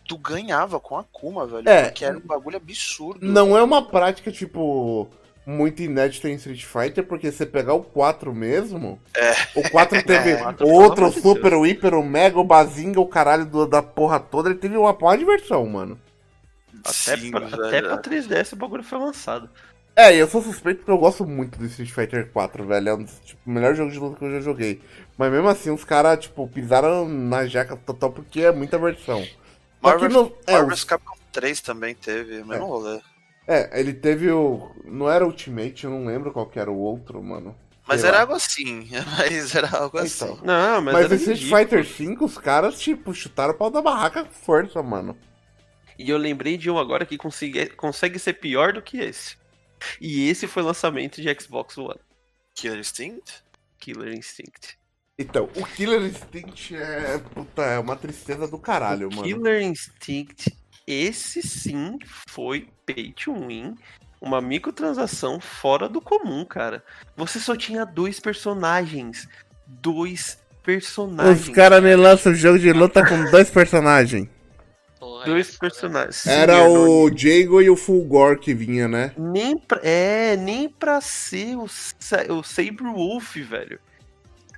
tu 0.04 0.18
ganhava 0.18 0.78
com 0.80 0.96
a 0.96 1.00
Akuma, 1.00 1.46
velho. 1.46 1.66
É. 1.68 1.84
Porque 1.84 2.04
era 2.04 2.18
um 2.18 2.20
bagulho 2.20 2.56
absurdo. 2.56 3.24
Não 3.24 3.56
é 3.56 3.62
uma 3.62 3.80
prática, 3.80 4.30
tipo, 4.32 5.08
muito 5.44 5.82
inédita 5.82 6.28
em 6.28 6.34
Street 6.34 6.64
Fighter, 6.64 7.04
porque 7.04 7.30
você 7.32 7.44
pegar 7.44 7.74
o 7.74 7.82
4 7.82 8.32
mesmo. 8.34 9.00
É. 9.16 9.32
O 9.56 9.68
4 9.70 10.02
teve 10.06 10.30
É, 10.30 10.34
o 10.36 10.38
4, 10.42 10.64
o 10.66 10.68
pelo 10.68 10.82
outro, 10.82 11.06
o 11.06 11.12
Super, 11.12 11.50
Deus. 11.50 11.62
o 11.62 11.64
Hyper, 11.64 11.94
o 11.94 12.04
Mega, 12.04 12.38
o 12.38 12.44
Bazinga, 12.44 13.00
o 13.00 13.06
caralho 13.06 13.44
do- 13.46 13.66
da 13.66 13.82
porra 13.82 14.20
toda. 14.20 14.48
Ele 14.50 14.58
teve 14.58 14.76
uma 14.76 14.94
porra 14.94 15.18
de 15.18 15.24
versão, 15.24 15.66
mano. 15.66 15.98
Até, 16.84 17.16
Sim, 17.16 17.30
pra, 17.30 17.46
até 17.46 17.82
pra 17.82 17.98
3DS 17.98 18.52
o 18.54 18.56
bagulho 18.56 18.82
foi 18.82 18.98
lançado. 18.98 19.48
É, 19.94 20.14
e 20.14 20.18
eu 20.18 20.26
sou 20.26 20.42
suspeito 20.42 20.78
porque 20.78 20.90
eu 20.90 20.96
gosto 20.98 21.24
muito 21.26 21.58
do 21.58 21.66
Street 21.66 21.90
Fighter 21.90 22.30
4, 22.32 22.64
velho. 22.64 22.88
É 22.88 22.94
um 22.94 23.02
dos 23.02 23.18
tipo, 23.20 23.40
melhores 23.48 23.76
jogos 23.76 23.92
de 23.92 23.98
luta 23.98 24.16
que 24.18 24.24
eu 24.24 24.30
já 24.32 24.40
joguei. 24.40 24.80
Mas 25.18 25.30
mesmo 25.30 25.48
assim, 25.48 25.70
os 25.70 25.84
caras, 25.84 26.18
tipo, 26.20 26.48
pisaram 26.48 27.06
na 27.06 27.46
jaca 27.46 27.76
total 27.76 28.10
porque 28.10 28.40
é 28.40 28.50
muita 28.52 28.78
versão. 28.78 29.22
Marvel, 29.82 30.08
no- 30.08 30.32
é, 30.46 30.52
Marvel 30.52 30.72
os- 30.74 30.84
Capcom 30.84 31.14
3 31.30 31.60
também 31.60 31.94
teve, 31.94 32.40
o 32.40 32.46
mesmo 32.46 32.64
rolê. 32.66 33.00
É, 33.46 33.80
ele 33.80 33.92
teve 33.92 34.30
o. 34.30 34.70
Não 34.84 35.10
era 35.10 35.26
Ultimate, 35.26 35.84
eu 35.84 35.90
não 35.90 36.06
lembro 36.06 36.32
qual 36.32 36.46
que 36.46 36.58
era 36.58 36.70
o 36.70 36.78
outro, 36.78 37.22
mano. 37.22 37.56
Mas 37.86 38.00
Sei 38.00 38.08
era 38.08 38.18
lá. 38.18 38.22
algo 38.22 38.34
assim. 38.34 38.88
Mas 39.18 39.54
era 39.54 39.68
algo 39.76 39.98
assim. 39.98 40.24
Então. 40.24 40.38
Não, 40.44 40.80
mas, 40.80 40.94
Mas 40.94 41.12
Street 41.12 41.38
ridículo. 41.40 41.58
Fighter 41.60 41.86
5, 41.86 42.24
os 42.24 42.38
caras, 42.38 42.80
tipo, 42.80 43.12
chutaram 43.12 43.52
o 43.54 43.56
pau 43.56 43.70
da 43.70 43.82
barraca 43.82 44.24
com 44.24 44.30
força, 44.30 44.82
mano. 44.82 45.16
E 45.98 46.08
eu 46.08 46.16
lembrei 46.16 46.56
de 46.56 46.70
um 46.70 46.78
agora 46.78 47.04
que 47.04 47.18
consegue, 47.18 47.66
consegue 47.70 48.18
ser 48.18 48.34
pior 48.34 48.72
do 48.72 48.82
que 48.82 48.98
esse. 48.98 49.36
E 50.00 50.28
esse 50.28 50.46
foi 50.46 50.62
lançamento 50.62 51.20
de 51.20 51.40
Xbox 51.40 51.76
One. 51.76 51.98
Killer 52.54 52.78
Instinct? 52.78 53.42
Killer 53.78 54.12
Instinct. 54.14 54.78
Então, 55.18 55.48
o 55.56 55.64
Killer 55.66 56.02
Instinct 56.02 56.74
é. 56.74 57.18
Puta, 57.18 57.62
é 57.62 57.78
uma 57.78 57.96
tristeza 57.96 58.46
do 58.46 58.58
caralho, 58.58 59.10
mano. 59.10 59.24
Killer 59.24 59.62
Instinct, 59.62 60.56
esse 60.92 61.42
sim 61.42 61.98
foi 62.28 62.68
pay 62.86 63.12
to 63.12 63.32
win. 63.34 63.74
Uma 64.20 64.40
microtransação 64.40 65.40
fora 65.40 65.88
do 65.88 66.00
comum, 66.00 66.44
cara. 66.44 66.84
Você 67.16 67.40
só 67.40 67.56
tinha 67.56 67.84
dois 67.84 68.20
personagens. 68.20 69.28
Dois 69.66 70.38
personagens. 70.62 71.48
Os 71.48 71.48
caras 71.48 71.82
me 71.82 71.94
lançam 71.96 72.32
jogo 72.34 72.58
de 72.58 72.72
luta 72.72 73.04
com 73.04 73.30
dois 73.30 73.50
personagens. 73.50 74.28
Dois 75.24 75.54
é 75.54 75.58
personagens. 75.58 76.16
Sim, 76.16 76.30
Era 76.30 76.56
Arnold. 76.58 77.14
o 77.14 77.18
Jago 77.18 77.62
e 77.62 77.70
o 77.70 77.76
Fulgor 77.76 78.38
que 78.38 78.54
vinha, 78.54 78.86
né? 78.88 79.12
Nem 79.18 79.58
pra, 79.58 79.80
é, 79.82 80.36
nem 80.36 80.68
pra 80.68 81.00
ser 81.00 81.56
o, 81.56 81.64
o 81.64 82.42
Sabre 82.42 82.84
Wolf, 82.84 83.36
velho. 83.36 83.78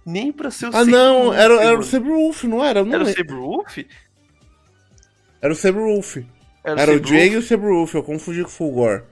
Nem 0.04 0.30
pra 0.32 0.50
ser 0.50 0.66
o 0.66 0.68
Ah, 0.68 0.72
Sabre 0.72 0.90
não, 0.92 1.22
Wolf, 1.24 1.36
era, 1.36 1.54
era 1.62 1.78
o. 1.78 1.82
Sabre 1.82 2.10
Wolf, 2.10 2.44
não 2.44 2.64
era? 2.64 2.84
Não 2.84 2.92
Era 2.94 3.04
o. 3.04 3.06
Sabre 3.06 3.34
Wolf? 3.34 3.78
Era 5.44 5.52
o 5.52 5.74
Wolf. 5.74 6.16
Era, 6.64 6.80
Era 6.80 6.92
o 6.92 6.98
Wolf? 6.98 7.10
e 7.12 7.54
o 7.54 7.60
Wolf, 7.60 7.94
eu 7.94 8.02
confundi 8.02 8.40
com 8.40 8.48
o 8.48 8.50
Fulgor. 8.50 9.02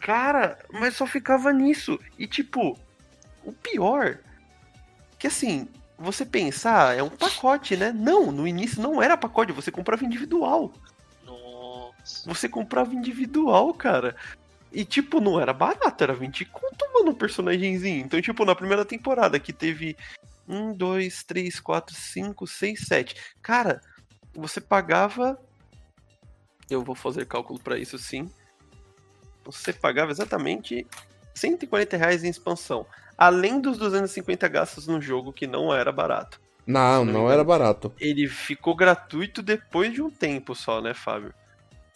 Cara, 0.00 0.58
mas 0.72 0.96
só 0.96 1.06
ficava 1.06 1.52
nisso. 1.52 2.00
E 2.18 2.26
tipo, 2.26 2.76
o 3.44 3.52
pior. 3.52 4.18
Que 5.20 5.28
assim, 5.28 5.68
você 5.96 6.26
pensar, 6.26 6.98
é 6.98 7.02
um 7.02 7.08
pacote, 7.08 7.76
né? 7.76 7.92
Não, 7.92 8.32
no 8.32 8.46
início 8.46 8.82
não 8.82 9.00
era 9.00 9.16
pacote, 9.16 9.52
você 9.52 9.70
comprava 9.70 10.04
individual. 10.04 10.72
Nossa. 11.24 12.28
Você 12.28 12.48
comprava 12.48 12.92
individual, 12.92 13.72
cara. 13.72 14.16
E, 14.72 14.84
tipo, 14.84 15.20
não 15.20 15.40
era 15.40 15.52
barato, 15.52 16.02
era 16.02 16.12
20 16.12 16.44
conto, 16.46 16.84
mano, 16.92 17.12
um 17.12 17.14
personagemzinho. 17.14 18.04
Então, 18.04 18.20
tipo, 18.20 18.44
na 18.44 18.56
primeira 18.56 18.84
temporada 18.84 19.38
que 19.38 19.52
teve 19.52 19.96
1, 20.48 20.74
2, 20.74 21.22
3, 21.22 21.60
4, 21.60 21.94
5, 21.94 22.46
6, 22.48 22.80
7. 22.80 23.16
Cara, 23.40 23.80
você 24.34 24.60
pagava. 24.60 25.38
Eu 26.70 26.82
vou 26.82 26.94
fazer 26.94 27.26
cálculo 27.26 27.58
pra 27.58 27.78
isso 27.78 27.98
sim. 27.98 28.28
Você 29.44 29.72
pagava 29.72 30.10
exatamente 30.10 30.86
140 31.34 31.96
reais 31.96 32.24
em 32.24 32.28
expansão. 32.28 32.86
Além 33.16 33.60
dos 33.60 33.78
250 33.78 34.46
gastos 34.48 34.86
no 34.86 35.00
jogo, 35.00 35.32
que 35.32 35.46
não 35.46 35.74
era 35.74 35.90
barato. 35.90 36.40
Não, 36.66 37.04
não 37.04 37.12
não 37.12 37.30
era 37.30 37.42
barato. 37.42 37.92
Ele 37.98 38.28
ficou 38.28 38.76
gratuito 38.76 39.42
depois 39.42 39.92
de 39.92 40.02
um 40.02 40.10
tempo 40.10 40.54
só, 40.54 40.82
né, 40.82 40.92
Fábio? 40.92 41.32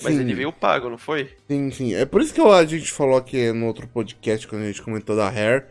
Mas 0.02 0.14
Sim. 0.14 0.22
ele 0.22 0.34
veio 0.34 0.52
pago, 0.52 0.88
não 0.88 0.98
foi? 0.98 1.30
Sim, 1.48 1.70
sim. 1.70 1.94
É 1.94 2.04
por 2.04 2.20
isso 2.20 2.34
que 2.34 2.40
a 2.40 2.64
gente 2.64 2.90
falou 2.90 3.16
aqui 3.16 3.52
no 3.52 3.66
outro 3.66 3.86
podcast, 3.86 4.48
quando 4.48 4.62
a 4.62 4.66
gente 4.66 4.82
comentou 4.82 5.14
da 5.14 5.28
Rare, 5.28 5.64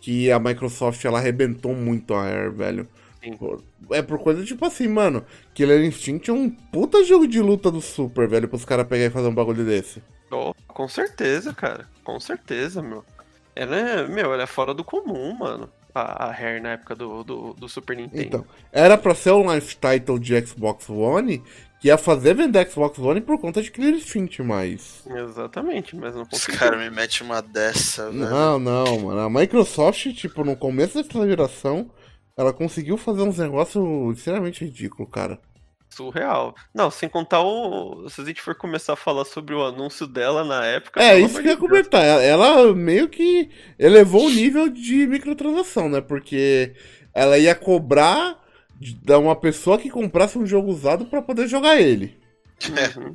que 0.00 0.30
a 0.32 0.40
Microsoft 0.40 1.04
ela 1.04 1.18
arrebentou 1.18 1.74
muito 1.74 2.14
a 2.14 2.24
Rare, 2.24 2.50
velho. 2.50 2.88
Sim. 3.30 3.58
É 3.90 4.02
por 4.02 4.18
coisa 4.18 4.44
tipo 4.44 4.64
assim, 4.64 4.88
mano. 4.88 5.24
Killer 5.54 5.84
Instinct 5.84 6.30
é 6.30 6.32
um 6.32 6.50
puta 6.50 7.04
jogo 7.04 7.26
de 7.26 7.40
luta 7.40 7.70
do 7.70 7.80
Super, 7.80 8.28
velho, 8.28 8.48
pros 8.48 8.64
caras 8.64 8.86
pegarem 8.86 9.08
e 9.08 9.12
fazer 9.12 9.28
um 9.28 9.34
bagulho 9.34 9.64
desse. 9.64 10.02
Oh, 10.30 10.52
com 10.68 10.88
certeza, 10.88 11.52
cara. 11.54 11.86
Com 12.04 12.18
certeza, 12.20 12.82
meu. 12.82 13.04
Ela 13.54 13.76
é, 13.76 14.08
meu, 14.08 14.32
ela 14.34 14.42
é 14.42 14.46
fora 14.46 14.74
do 14.74 14.84
comum, 14.84 15.32
mano. 15.38 15.68
A, 15.94 16.26
a 16.26 16.30
Rare 16.30 16.60
na 16.60 16.72
época 16.72 16.94
do, 16.94 17.24
do, 17.24 17.54
do 17.54 17.68
Super 17.70 17.96
Nintendo. 17.96 18.22
Então, 18.22 18.46
era 18.70 18.98
pra 18.98 19.14
ser 19.14 19.30
um 19.30 19.50
life 19.50 19.76
title 19.76 20.18
de 20.18 20.46
Xbox 20.46 20.90
One, 20.90 21.42
que 21.80 21.88
ia 21.88 21.96
fazer 21.96 22.34
vender 22.34 22.70
Xbox 22.70 22.98
One 22.98 23.22
por 23.22 23.40
conta 23.40 23.62
de 23.62 23.70
Killer 23.70 23.94
Instinct, 23.94 24.42
mas. 24.42 25.02
Exatamente, 25.06 25.96
mas 25.96 26.14
não 26.14 26.22
Os 26.22 26.28
conseguiu. 26.28 26.58
caras 26.60 26.78
me 26.80 26.90
metem 26.90 27.22
uma 27.26 27.40
dessa, 27.40 28.10
velho. 28.10 28.28
Não, 28.28 28.58
não, 28.58 28.98
mano. 28.98 29.20
A 29.20 29.30
Microsoft, 29.30 30.12
tipo, 30.12 30.44
no 30.44 30.54
começo 30.54 31.02
dessa 31.02 31.26
geração, 31.26 31.90
ela 32.36 32.52
conseguiu 32.52 32.96
fazer 32.96 33.22
uns 33.22 33.38
negócios 33.38 34.16
extremamente 34.18 34.64
ridículos, 34.64 35.10
cara. 35.10 35.38
Surreal. 35.88 36.54
Não, 36.74 36.90
sem 36.90 37.08
contar 37.08 37.40
o. 37.42 38.06
Se 38.10 38.20
a 38.20 38.24
gente 38.24 38.42
for 38.42 38.54
começar 38.54 38.92
a 38.92 38.96
falar 38.96 39.24
sobre 39.24 39.54
o 39.54 39.64
anúncio 39.64 40.06
dela 40.06 40.44
na 40.44 40.64
época. 40.66 41.02
É, 41.02 41.18
isso 41.18 41.40
que 41.40 41.46
eu 41.48 41.52
ia 41.52 41.56
comentar. 41.56 42.02
Ela, 42.04 42.74
meio 42.74 43.08
que 43.08 43.48
elevou 43.78 44.26
o 44.26 44.30
nível 44.30 44.68
de 44.68 45.06
microtransação, 45.06 45.88
né? 45.88 46.00
Porque 46.02 46.74
ela 47.14 47.38
ia 47.38 47.54
cobrar 47.54 48.44
de 48.78 48.94
da 48.96 49.18
uma 49.18 49.34
pessoa 49.34 49.78
que 49.78 49.88
comprasse 49.88 50.36
um 50.36 50.44
jogo 50.44 50.70
usado 50.70 51.06
pra 51.06 51.22
poder 51.22 51.48
jogar 51.48 51.80
ele. 51.80 52.20
Uhum. 52.68 53.12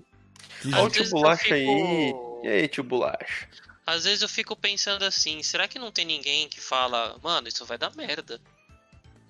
Que- 0.61 0.73
Olha 0.73 0.83
o 0.83 0.87
Às 0.87 0.91
tio 0.93 0.99
vezes 1.01 1.13
eu 1.13 1.19
Bolacha 1.19 1.53
aí. 1.53 1.65
fico- 2.07 2.41
E 2.43 2.47
aí, 2.47 2.67
tio 2.67 2.83
Bolacha? 2.83 3.47
Às 3.85 4.05
vezes 4.05 4.21
eu 4.23 4.29
fico 4.29 4.55
pensando 4.55 5.03
assim, 5.03 5.43
será 5.43 5.67
que 5.67 5.77
não 5.77 5.91
tem 5.91 6.05
ninguém 6.05 6.47
que 6.47 6.59
fala, 6.61 7.15
mano, 7.21 7.47
isso 7.47 7.65
vai 7.65 7.77
dar 7.77 7.95
merda? 7.95 8.39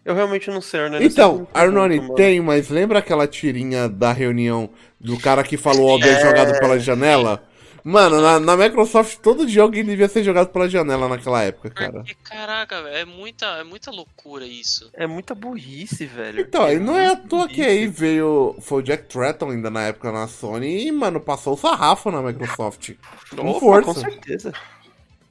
Eu 0.04 0.16
realmente 0.16 0.50
não 0.50 0.62
sei, 0.62 0.90
né? 0.90 0.98
Então, 1.04 1.48
Arnone, 1.54 2.14
tem, 2.16 2.40
mas 2.42 2.70
lembra 2.70 3.00
aquela 3.00 3.28
tirinha 3.28 3.88
da 3.88 4.12
reunião 4.12 4.70
do 5.00 5.18
cara 5.20 5.44
que 5.44 5.58
falou 5.58 5.92
alguém 5.92 6.10
É. 6.12 6.22
jogado 6.22 6.60
pela 6.60 6.80
janela? 6.80 7.44
Mano, 7.84 8.22
na, 8.22 8.40
na 8.40 8.56
Microsoft 8.56 9.18
todo 9.24 9.44
dia 9.46 9.64
alguém 9.64 9.84
devia 9.84 10.08
ser 10.08 10.24
jogado 10.24 10.50
pela 10.50 10.70
janela 10.70 11.08
naquela 11.10 11.42
época, 11.42 11.72
cara. 11.72 11.94
Porque, 11.94 12.16
caraca, 12.24 12.82
velho, 12.84 12.96
é 12.96 13.06
muita, 13.06 13.46
é 13.58 13.64
muita 13.64 13.90
loucura 13.90 14.46
isso. 14.46 14.90
É 14.94 15.08
muita 15.08 15.34
burrice, 15.34 16.06
velho. 16.06 16.42
Então, 16.42 16.64
aí 16.64 16.80
não 16.80 16.96
é 16.96 17.08
à 17.08 17.16
toa 17.16 17.48
que 17.48 17.62
aí 17.64 17.86
burrice. 17.86 18.00
veio. 18.00 18.56
Foi 18.62 18.82
o 18.82 18.84
Jack 18.84 19.06
Tratton 19.08 19.50
ainda 19.50 19.72
na 19.72 19.82
época 19.88 20.12
na 20.12 20.28
Sony 20.28 20.86
e, 20.88 20.92
mano, 20.92 21.20
passou 21.20 21.54
o 21.54 21.58
sarrafo 21.58 22.12
na 22.12 22.22
Microsoft. 22.22 22.92
Com 23.36 23.50
Opa, 23.50 23.60
força. 23.60 23.94
Com 23.96 24.00
certeza. 24.12 24.54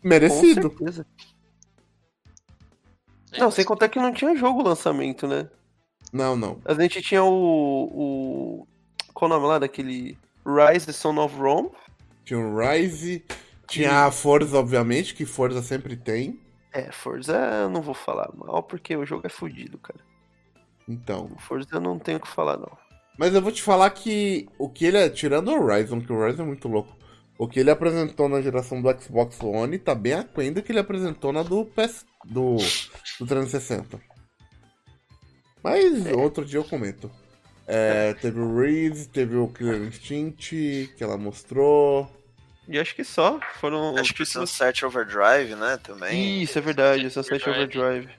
Merecido. 0.02 0.70
Com 0.70 0.78
certeza. 0.78 1.06
É, 3.32 3.38
Não, 3.40 3.50
sem 3.50 3.64
contar 3.64 3.88
que 3.88 3.98
não 3.98 4.12
tinha 4.12 4.34
jogo 4.36 4.62
lançamento, 4.62 5.26
né? 5.26 5.48
Não, 6.12 6.34
não. 6.36 6.60
A 6.64 6.74
gente 6.74 7.00
tinha 7.02 7.22
o. 7.22 7.28
o 7.92 8.66
qual 9.14 9.30
o 9.30 9.34
nome 9.34 9.46
lá 9.46 9.58
daquele. 9.58 10.18
Rise 10.44 10.86
the 10.86 10.92
Son 10.92 11.16
of 11.22 11.36
Rome. 11.36 11.70
Tinha 12.24 12.38
o 12.40 12.58
Rise, 12.58 13.24
tinha 13.68 14.06
a 14.06 14.10
Forza, 14.10 14.58
obviamente, 14.58 15.14
que 15.14 15.24
Forza 15.26 15.62
sempre 15.62 15.96
tem. 15.96 16.40
É, 16.72 16.90
Forza 16.92 17.36
eu 17.62 17.68
não 17.70 17.82
vou 17.82 17.94
falar 17.94 18.30
mal 18.34 18.62
porque 18.62 18.96
o 18.96 19.04
jogo 19.04 19.26
é 19.26 19.30
fodido, 19.30 19.78
cara. 19.78 20.00
Então. 20.88 21.30
Forza 21.38 21.68
eu 21.72 21.80
não 21.80 21.98
tenho 21.98 22.18
o 22.18 22.20
que 22.20 22.28
falar, 22.28 22.56
não. 22.56 22.70
Mas 23.18 23.34
eu 23.34 23.42
vou 23.42 23.52
te 23.52 23.62
falar 23.62 23.90
que 23.90 24.48
o 24.58 24.68
que 24.68 24.86
ele. 24.86 24.96
é- 24.96 25.10
Tirando 25.10 25.48
o 25.48 25.62
Horizon, 25.62 26.00
que 26.00 26.10
o 26.12 26.16
Horizon 26.16 26.42
é 26.42 26.46
muito 26.46 26.66
louco. 26.68 26.96
O 27.42 27.48
que 27.48 27.58
ele 27.58 27.70
apresentou 27.70 28.28
na 28.28 28.42
geração 28.42 28.82
do 28.82 29.00
Xbox 29.00 29.40
One 29.42 29.78
tá 29.78 29.94
bem 29.94 30.12
aquém 30.12 30.52
do 30.52 30.62
que 30.62 30.72
ele 30.72 30.78
apresentou 30.78 31.32
na 31.32 31.42
do 31.42 31.64
PS. 31.64 32.04
do, 32.22 32.56
do 33.18 33.26
360. 33.26 33.98
Mas 35.62 36.06
outro 36.12 36.44
dia 36.44 36.58
eu 36.58 36.64
comento. 36.64 37.10
É, 37.66 38.12
teve 38.14 38.40
o 38.40 38.58
Reese, 38.60 39.08
teve 39.08 39.36
o 39.36 39.48
Killer 39.48 39.82
Instinct, 39.84 40.92
que 40.96 41.02
ela 41.02 41.16
mostrou. 41.16 42.10
E 42.68 42.78
acho 42.78 42.94
que 42.94 43.04
só. 43.04 43.40
Foram. 43.58 43.96
Acho 43.96 44.12
que 44.12 44.22
o 44.22 44.26
títulos- 44.26 44.50
Sunset 44.50 44.84
Overdrive, 44.84 45.54
né, 45.54 45.78
também. 45.82 46.42
Isso, 46.42 46.58
é 46.58 46.60
verdade. 46.60 47.06
O 47.06 47.10
Sunset 47.10 47.48
Overdrive. 47.48 47.78
Overdrive. 47.78 48.14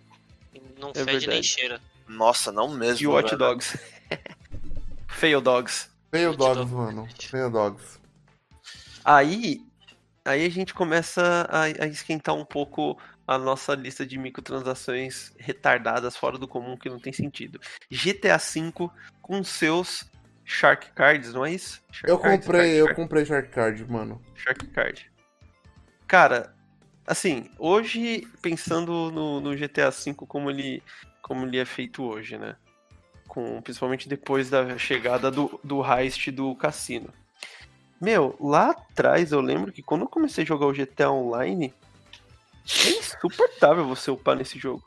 Não 0.80 0.90
É 0.90 0.94
fede 0.94 1.06
nem 1.06 1.20
verdade. 1.20 1.44
cheira. 1.44 1.82
Nossa, 2.08 2.52
não 2.52 2.70
mesmo. 2.70 3.04
E 3.04 3.08
o 3.08 3.12
Watch. 3.12 3.36
Dogs. 3.36 3.78
Fail 5.10 5.42
Dogs. 5.42 5.90
Fail 6.12 6.36
Dogs. 6.36 6.72
mano. 6.74 7.08
Fail 7.20 7.50
Dogs. 7.52 8.01
Aí, 9.04 9.66
aí 10.26 10.46
a 10.46 10.50
gente 10.50 10.74
começa 10.74 11.48
a, 11.50 11.64
a 11.64 11.88
esquentar 11.88 12.36
um 12.36 12.46
pouco 12.46 12.98
a 13.28 13.38
nossa 13.38 13.74
lista 13.76 14.06
de 14.06 14.18
microtransações 14.18 15.32
retardadas 15.38 16.18
fora 16.18 16.38
do 16.38 16.48
comum 16.48 16.76
que 16.78 16.90
não 16.90 17.00
tem 17.00 17.14
sentido. 17.14 17.60
GTA 17.90 18.38
V 18.38 18.90
com 19.22 19.44
seus 19.44 20.10
Shark 20.44 20.92
Cards, 20.92 21.34
não 21.34 21.46
é 21.46 21.54
isso? 21.54 21.82
Shark 21.92 22.10
Eu 22.10 22.20
Cards? 22.20 22.46
comprei, 22.46 22.62
Shark 22.62 22.78
eu 22.80 22.86
Card. 22.86 23.02
comprei 23.02 23.26
Shark 23.26 23.50
Card, 23.50 23.86
mano. 23.92 24.22
Shark 24.36 24.68
Card. 24.68 25.12
Cara, 26.08 26.54
assim, 27.08 27.50
hoje, 27.58 28.28
pensando 28.42 29.12
no, 29.12 29.40
no 29.40 29.56
GTA 29.56 29.90
V 29.92 30.14
como 30.28 30.50
ele, 30.50 30.84
como 31.22 31.46
ele 31.46 31.58
é 31.58 31.66
feito 31.66 32.04
hoje, 32.04 32.38
né? 32.38 32.56
Com, 33.28 33.62
principalmente 33.62 34.10
depois 34.10 34.50
da 34.50 34.78
chegada 34.78 35.32
do, 35.32 35.58
do 35.64 35.82
heist 35.86 36.30
do 36.32 36.54
cassino. 36.56 37.14
Meu, 38.02 38.36
lá 38.40 38.72
atrás 38.72 39.32
eu 39.32 39.40
lembro 39.42 39.72
que 39.72 39.84
quando 39.84 40.02
eu 40.02 40.10
comecei 40.10 40.44
a 40.44 40.48
jogar 40.48 40.66
o 40.66 40.74
GTA 40.74 41.12
Online, 41.12 41.72
é 42.86 42.90
insuportável 42.90 43.86
você 43.86 44.10
upar 44.10 44.36
nesse 44.36 44.58
jogo. 44.58 44.84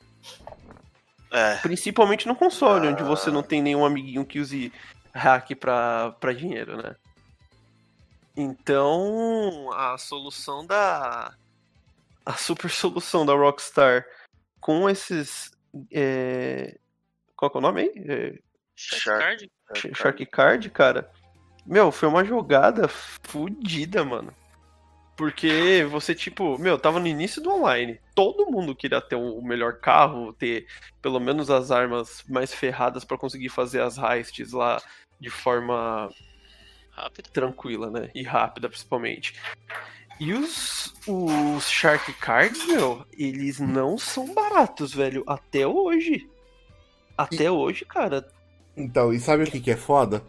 É, 1.31 1.57
Principalmente 1.59 2.27
no 2.27 2.35
console, 2.37 2.89
onde 2.89 3.03
você 3.05 3.31
não 3.31 3.43
tem 3.43 3.63
nenhum 3.63 3.85
amiguinho 3.85 4.25
que 4.25 4.39
use 4.41 4.73
hack 5.13 5.55
pra, 5.57 6.11
pra 6.21 6.33
dinheiro, 6.33 6.77
né? 6.77 6.97
Então, 8.37 9.71
a 9.73 9.97
solução 9.99 10.67
da. 10.67 11.33
A 12.27 12.33
super 12.35 12.71
solução 12.71 13.25
da 13.25 13.33
Rockstar 13.35 14.05
com 14.61 14.89
esses. 14.89 15.53
é, 15.93 16.77
Qual 17.37 17.51
que 17.51 17.57
é 17.57 17.61
o 17.61 17.63
nome 17.63 17.83
aí? 17.83 17.93
É, 17.97 18.39
Shark. 18.75 19.21
Card? 19.21 19.53
Sh- 19.77 19.97
Shark 19.97 20.27
Card, 20.27 20.71
cara. 20.71 21.11
Meu, 21.67 21.91
foi 21.91 22.09
uma 22.09 22.25
jogada 22.25 22.89
fodida, 22.89 24.05
mano. 24.05 24.33
Porque 25.17 25.87
você, 25.91 26.15
tipo, 26.15 26.59
meu, 26.59 26.77
tava 26.79 26.99
no 26.99 27.07
início 27.07 27.41
do 27.41 27.51
online. 27.51 28.01
Todo 28.15 28.51
mundo 28.51 28.75
queria 28.75 29.01
ter 29.01 29.15
o 29.15 29.41
melhor 29.41 29.75
carro, 29.75 30.33
ter 30.33 30.67
pelo 31.01 31.21
menos 31.21 31.51
as 31.51 31.71
armas 31.71 32.25
mais 32.29 32.53
ferradas 32.53 33.05
pra 33.05 33.17
conseguir 33.17 33.49
fazer 33.49 33.81
as 33.81 33.97
heists 33.97 34.53
lá 34.53 34.83
de 35.21 35.31
forma 35.31 36.11
Rápido. 36.91 37.31
tranquila, 37.31 37.91
né? 37.91 38.11
E 38.15 38.25
rápida, 38.25 38.69
principalmente. 38.69 39.35
E 40.19 40.33
os, 40.33 40.93
os 41.07 41.69
Shark 41.69 42.13
Cards, 42.15 42.67
meu, 42.67 43.05
eles 43.17 43.61
não 43.61 43.97
são 43.97 44.35
baratos, 44.35 44.93
velho. 44.93 45.23
Até 45.27 45.67
hoje. 45.67 46.29
Até 47.17 47.51
hoje, 47.51 47.85
cara. 47.85 48.29
Então, 48.77 49.13
e 49.13 49.21
sabe 49.21 49.45
o 49.45 49.47
que, 49.47 49.61
que 49.61 49.71
é 49.71 49.77
foda? 49.77 50.25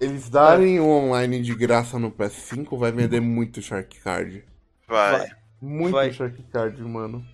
Eles 0.00 0.30
darem 0.30 0.80
o 0.80 0.88
online 0.88 1.42
de 1.42 1.54
graça 1.54 1.98
no 1.98 2.10
PS5 2.10 2.78
vai 2.78 2.90
vender 2.90 3.20
muito 3.20 3.60
Shark 3.60 4.00
Card. 4.00 4.44
vai. 4.88 5.18
Vai. 5.18 5.40
Muito 5.60 5.92
Vai. 5.92 6.12
Shark 6.12 6.42
Card, 6.44 6.80
mano. 6.82 7.24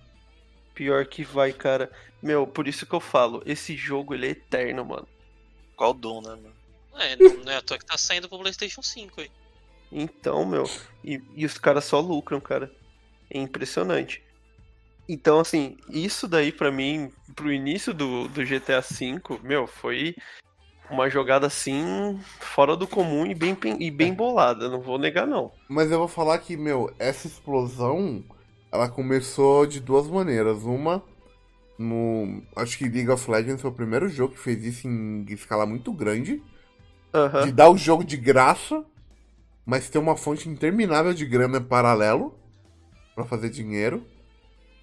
Pior 0.73 1.05
que 1.05 1.23
vai, 1.23 1.53
cara. 1.53 1.89
Meu, 2.21 2.45
por 2.45 2.67
isso 2.67 2.85
que 2.85 2.93
eu 2.93 2.99
falo, 2.99 3.41
esse 3.45 3.75
jogo 3.75 4.13
ele 4.13 4.27
é 4.27 4.31
eterno, 4.31 4.83
mano. 4.83 5.07
Qual 5.75 5.93
Doom, 5.93 6.21
né, 6.21 6.29
mano? 6.29 6.53
É, 6.95 7.15
não, 7.15 7.51
é 7.51 7.55
à 7.55 7.61
toa 7.61 7.77
que 7.77 7.85
tá 7.85 7.97
saindo 7.97 8.27
pro 8.27 8.39
PlayStation 8.39 8.81
5 8.81 9.21
aí. 9.21 9.31
Então, 9.91 10.45
meu, 10.45 10.69
e, 11.03 11.21
e 11.35 11.45
os 11.45 11.57
caras 11.57 11.85
só 11.85 11.99
lucram, 11.99 12.41
cara. 12.41 12.71
É 13.29 13.39
impressionante. 13.39 14.21
Então, 15.07 15.39
assim, 15.39 15.77
isso 15.89 16.27
daí 16.27 16.51
pra 16.51 16.71
mim, 16.71 17.11
pro 17.33 17.51
início 17.51 17.93
do, 17.93 18.27
do 18.27 18.43
GTA 18.43 18.81
V, 18.81 19.39
meu, 19.41 19.67
foi 19.67 20.15
uma 20.89 21.09
jogada 21.09 21.47
assim, 21.47 22.19
fora 22.39 22.75
do 22.75 22.87
comum 22.87 23.25
e 23.25 23.35
bem, 23.35 23.57
e 23.79 23.91
bem 23.91 24.13
bolada, 24.13 24.69
não 24.69 24.79
vou 24.79 24.97
negar, 24.97 25.27
não. 25.27 25.51
Mas 25.67 25.91
eu 25.91 25.99
vou 25.99 26.07
falar 26.07 26.37
que, 26.39 26.55
meu, 26.55 26.93
essa 26.97 27.27
explosão, 27.27 28.23
ela 28.71 28.89
começou 28.89 29.65
de 29.65 29.79
duas 29.79 30.07
maneiras. 30.07 30.63
Uma, 30.63 31.03
no. 31.77 32.41
Acho 32.55 32.77
que 32.77 32.87
League 32.89 33.09
of 33.09 33.29
Legends 33.29 33.61
foi 33.61 33.69
o 33.69 33.73
primeiro 33.73 34.09
jogo 34.09 34.33
que 34.33 34.39
fez 34.39 34.63
isso 34.63 34.87
em 34.87 35.25
escala 35.29 35.65
muito 35.65 35.91
grande. 35.91 36.41
De 37.43 37.51
dar 37.51 37.69
o 37.69 37.77
jogo 37.77 38.03
de 38.03 38.15
graça, 38.15 38.85
mas 39.65 39.89
ter 39.89 39.97
uma 39.97 40.15
fonte 40.15 40.47
interminável 40.47 41.13
de 41.13 41.25
grana 41.25 41.59
paralelo 41.59 42.37
pra 43.15 43.25
fazer 43.25 43.49
dinheiro. 43.49 44.05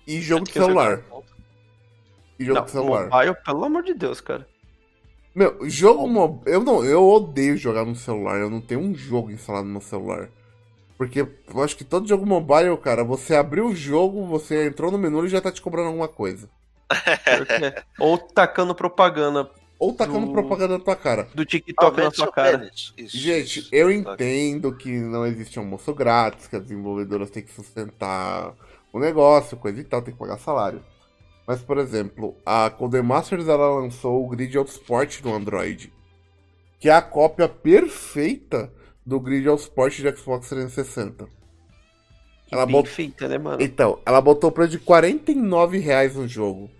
E 0.06 0.20
jogo 0.20 0.44
de 0.44 0.52
jogar 0.52 0.66
celular. 0.66 1.02
E 2.38 2.44
jogo 2.44 2.58
Não, 2.58 2.64
de 2.66 2.70
celular. 2.72 3.08
mobile, 3.08 3.36
pelo 3.44 3.64
amor 3.64 3.82
de 3.84 3.94
Deus, 3.94 4.20
cara. 4.20 4.46
Meu, 5.34 5.68
jogo 5.68 6.06
mobile. 6.06 6.42
Eu 6.54 6.62
não, 6.62 6.84
eu 6.84 7.06
odeio 7.08 7.56
jogar 7.56 7.84
no 7.84 7.96
celular. 7.96 8.38
Eu 8.40 8.50
não 8.50 8.60
tenho 8.60 8.80
um 8.80 8.94
jogo 8.94 9.30
instalado 9.30 9.66
no 9.66 9.72
meu 9.72 9.80
celular. 9.80 10.28
Porque 10.96 11.20
eu 11.20 11.62
acho 11.62 11.76
que 11.76 11.84
todo 11.84 12.06
jogo 12.08 12.24
mobile, 12.24 12.76
cara, 12.78 13.02
você 13.02 13.34
abriu 13.34 13.66
o 13.66 13.74
jogo, 13.74 14.26
você 14.26 14.66
entrou 14.68 14.92
no 14.92 14.98
menu 14.98 15.24
e 15.26 15.28
já 15.28 15.40
tá 15.40 15.50
te 15.50 15.60
cobrando 15.60 15.88
alguma 15.88 16.06
coisa. 16.08 16.48
É. 17.48 17.82
Ou 17.98 18.16
tacando 18.16 18.74
propaganda 18.74 19.50
Ou 19.78 19.92
tacando 19.92 20.26
Do- 20.26 20.32
propaganda 20.32 20.78
na 20.78 20.84
tua 20.84 20.94
cara. 20.94 21.28
do 21.34 21.44
TikTok 21.44 21.96
na 22.00 22.10
sua 22.12 22.30
cara. 22.30 22.70
Isso, 22.96 23.18
Gente, 23.18 23.58
isso. 23.60 23.68
eu 23.72 23.90
entendo 23.90 24.72
que 24.76 24.88
não 24.90 25.26
existe 25.26 25.58
almoço 25.58 25.92
grátis, 25.92 26.46
que 26.46 26.54
as 26.54 26.62
desenvolvedoras 26.62 27.30
têm 27.30 27.42
que 27.42 27.52
sustentar 27.52 28.54
o 28.92 29.00
negócio, 29.00 29.56
coisa 29.56 29.80
e 29.80 29.84
tal, 29.84 30.00
tem 30.00 30.14
que 30.14 30.20
pagar 30.20 30.38
salário. 30.38 30.80
Mas, 31.46 31.60
por 31.60 31.76
exemplo, 31.78 32.36
a 32.44 32.70
Codemasters 32.70 33.48
ela 33.48 33.68
lançou 33.80 34.24
o 34.24 34.28
Grid 34.28 34.56
Autosport 34.56 35.20
no 35.22 35.34
Android, 35.34 35.92
que 36.80 36.88
é 36.88 36.92
a 36.92 37.02
cópia 37.02 37.48
perfeita 37.48 38.72
do 39.04 39.20
Grid 39.20 39.46
Autosport 39.48 39.94
de 39.94 40.16
Xbox 40.16 40.48
360. 40.48 41.26
Que 42.46 42.54
Ela 42.54 42.64
bem 42.66 42.74
bot- 42.76 42.88
feita, 42.88 43.28
né, 43.28 43.36
mano? 43.38 43.62
Então, 43.62 44.00
ela 44.06 44.20
botou 44.20 44.48
o 44.48 44.52
preço 44.52 44.70
de 44.72 44.78
49 44.78 45.78
reais 45.78 46.14
no 46.16 46.26
jogo. 46.26 46.70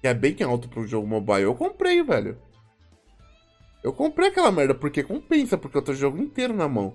Que 0.00 0.08
é 0.08 0.14
bem 0.14 0.36
alto 0.42 0.68
para 0.68 0.80
um 0.80 0.86
jogo 0.86 1.06
mobile. 1.06 1.42
Eu 1.42 1.54
comprei, 1.54 2.02
velho. 2.02 2.36
Eu 3.82 3.92
comprei 3.92 4.28
aquela 4.28 4.50
merda 4.52 4.74
porque 4.74 5.02
compensa, 5.02 5.58
porque 5.58 5.76
eu 5.76 5.82
tô 5.82 5.92
o 5.92 5.96
jogo 5.96 6.18
inteiro 6.18 6.52
na 6.54 6.68
mão. 6.68 6.94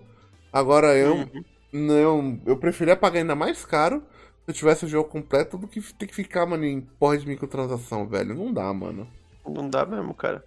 Agora 0.51 0.95
eu 0.95 1.15
Uhum. 1.15 1.43
não, 1.73 2.41
eu 2.45 2.57
preferia 2.57 2.95
pagar 2.95 3.19
ainda 3.19 3.35
mais 3.35 3.65
caro 3.65 4.03
eu 4.47 4.53
tivesse 4.53 4.85
o 4.85 4.87
jogo 4.87 5.09
completo 5.09 5.57
do 5.57 5.67
que 5.67 5.81
ter 5.93 6.07
que 6.07 6.15
ficar, 6.15 6.45
mano, 6.45 6.63
em 6.63 6.79
porra 6.79 7.17
de 7.17 7.27
microtransação, 7.27 8.07
velho. 8.07 8.33
Não 8.33 8.53
dá, 8.53 8.73
mano. 8.73 9.07
Não 9.45 9.69
dá 9.69 9.85
mesmo, 9.85 10.13
cara. 10.13 10.43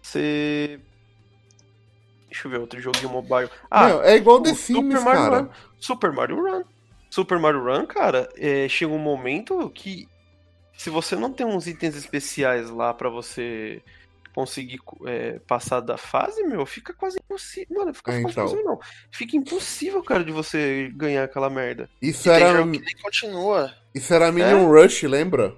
Você. 0.00 0.80
Deixa 2.28 2.46
eu 2.46 2.50
ver 2.50 2.60
outro 2.60 2.80
joguinho 2.80 3.10
mobile. 3.10 3.50
Ah, 3.70 3.86
Meu, 3.88 4.02
é 4.02 4.16
igual 4.16 4.36
o 4.36 4.42
The 4.42 4.54
Sims, 4.54 4.94
Super 4.94 5.00
Mario 5.00 5.22
cara. 5.22 5.40
Run. 5.40 5.48
Super 5.78 6.12
Mario 6.12 6.42
Run. 6.42 6.64
Super 7.10 7.38
Mario 7.38 7.64
Run, 7.64 7.86
cara, 7.86 8.28
é, 8.36 8.68
chega 8.68 8.92
um 8.92 8.98
momento 8.98 9.70
que 9.70 10.08
se 10.76 10.90
você 10.90 11.14
não 11.14 11.32
tem 11.32 11.46
uns 11.46 11.66
itens 11.68 11.94
especiais 11.94 12.70
lá 12.70 12.92
pra 12.92 13.08
você 13.08 13.80
conseguir 14.34 14.80
é, 15.06 15.38
passar 15.40 15.80
da 15.80 15.96
fase, 15.96 16.42
meu, 16.44 16.66
fica 16.66 16.92
quase 16.94 17.18
impossível. 17.18 17.76
Mano, 17.78 17.94
fica 17.94 18.12
É, 18.12 18.20
quase 18.20 18.36
então. 18.36 18.36
impossível, 18.38 18.64
não. 18.64 18.78
Fica 19.12 19.36
impossível, 19.36 20.02
cara, 20.02 20.24
de 20.24 20.32
você 20.32 20.90
ganhar 20.96 21.24
aquela 21.24 21.50
merda. 21.50 21.90
Isso 22.00 22.30
E 22.30 22.42
era, 22.44 22.64
continua. 23.02 23.74
isso 23.94 24.12
era 24.14 24.30
Minion 24.30 24.68
Rush, 24.68 25.02
lembra? 25.04 25.56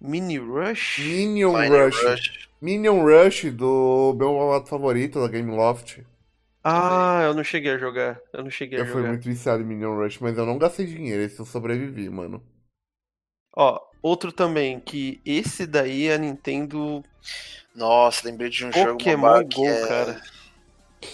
Mini 0.00 0.38
Rush? 0.38 0.86
Minion 0.98 1.68
Rush. 1.68 2.02
Rush. 2.02 2.48
Minion 2.60 3.02
Rush 3.02 3.50
do 3.52 4.14
meu 4.18 4.34
malvado 4.34 4.66
favorito 4.66 5.20
da 5.20 5.28
Game 5.28 5.50
Loft. 5.50 6.00
Ah, 6.62 7.22
eu 7.24 7.32
não 7.34 7.42
cheguei 7.44 7.72
a 7.72 7.78
jogar. 7.78 8.20
Eu 8.32 8.42
não 8.44 8.50
cheguei 8.50 8.80
a 8.80 8.82
Eu 8.82 8.86
fui 8.86 9.02
jogar. 9.02 9.02
muito 9.02 9.24
viciado 9.24 9.60
em 9.62 9.66
Minion 9.66 9.96
Rush, 9.96 10.18
mas 10.20 10.38
eu 10.38 10.46
não 10.46 10.56
gastei 10.58 10.86
dinheiro, 10.86 11.20
esse 11.22 11.40
eu 11.40 11.44
sobrevivi, 11.46 12.08
mano. 12.08 12.40
Ó, 13.56 13.80
outro 14.06 14.30
também, 14.30 14.78
que 14.78 15.20
esse 15.24 15.66
daí 15.66 16.10
a 16.12 16.18
Nintendo 16.18 17.02
Nossa, 17.74 18.28
lembrei 18.28 18.48
de 18.48 18.64
um 18.64 18.72
jogo 18.72 18.92
Pokémon 18.92 19.42
Go, 19.42 19.48
que 19.48 19.66
é... 19.66 19.86
cara. 19.86 20.22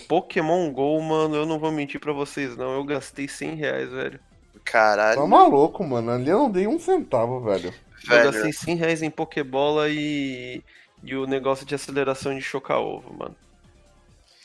Pokémon 0.09 0.70
Go, 0.70 1.01
mano, 1.01 1.36
eu 1.36 1.47
não 1.47 1.59
vou 1.59 1.73
mentir 1.73 2.01
pra 2.01 2.12
vocês, 2.12 2.56
não. 2.56 2.74
Eu 2.74 2.85
gastei 2.85 3.27
100 3.27 3.55
reais, 3.55 3.90
velho. 3.90 4.20
Caralho, 4.64 5.20
Tá 5.20 5.27
maluco, 5.27 5.82
mano. 5.85 6.12
Ali 6.12 6.28
eu 6.28 6.39
não 6.39 6.51
dei 6.51 6.66
um 6.66 6.78
centavo, 6.78 7.40
velho. 7.40 7.74
Eu 8.05 8.09
velho. 8.09 8.31
gastei 8.31 8.52
100 8.52 8.77
reais 8.77 9.02
em 9.02 9.10
Pokébola 9.10 9.89
e. 9.89 10.62
e 11.02 11.16
o 11.16 11.27
negócio 11.27 11.66
de 11.66 11.74
aceleração 11.74 12.35
de 12.35 12.43
chocar 12.43 12.78
ovo, 12.78 13.12
mano. 13.12 13.36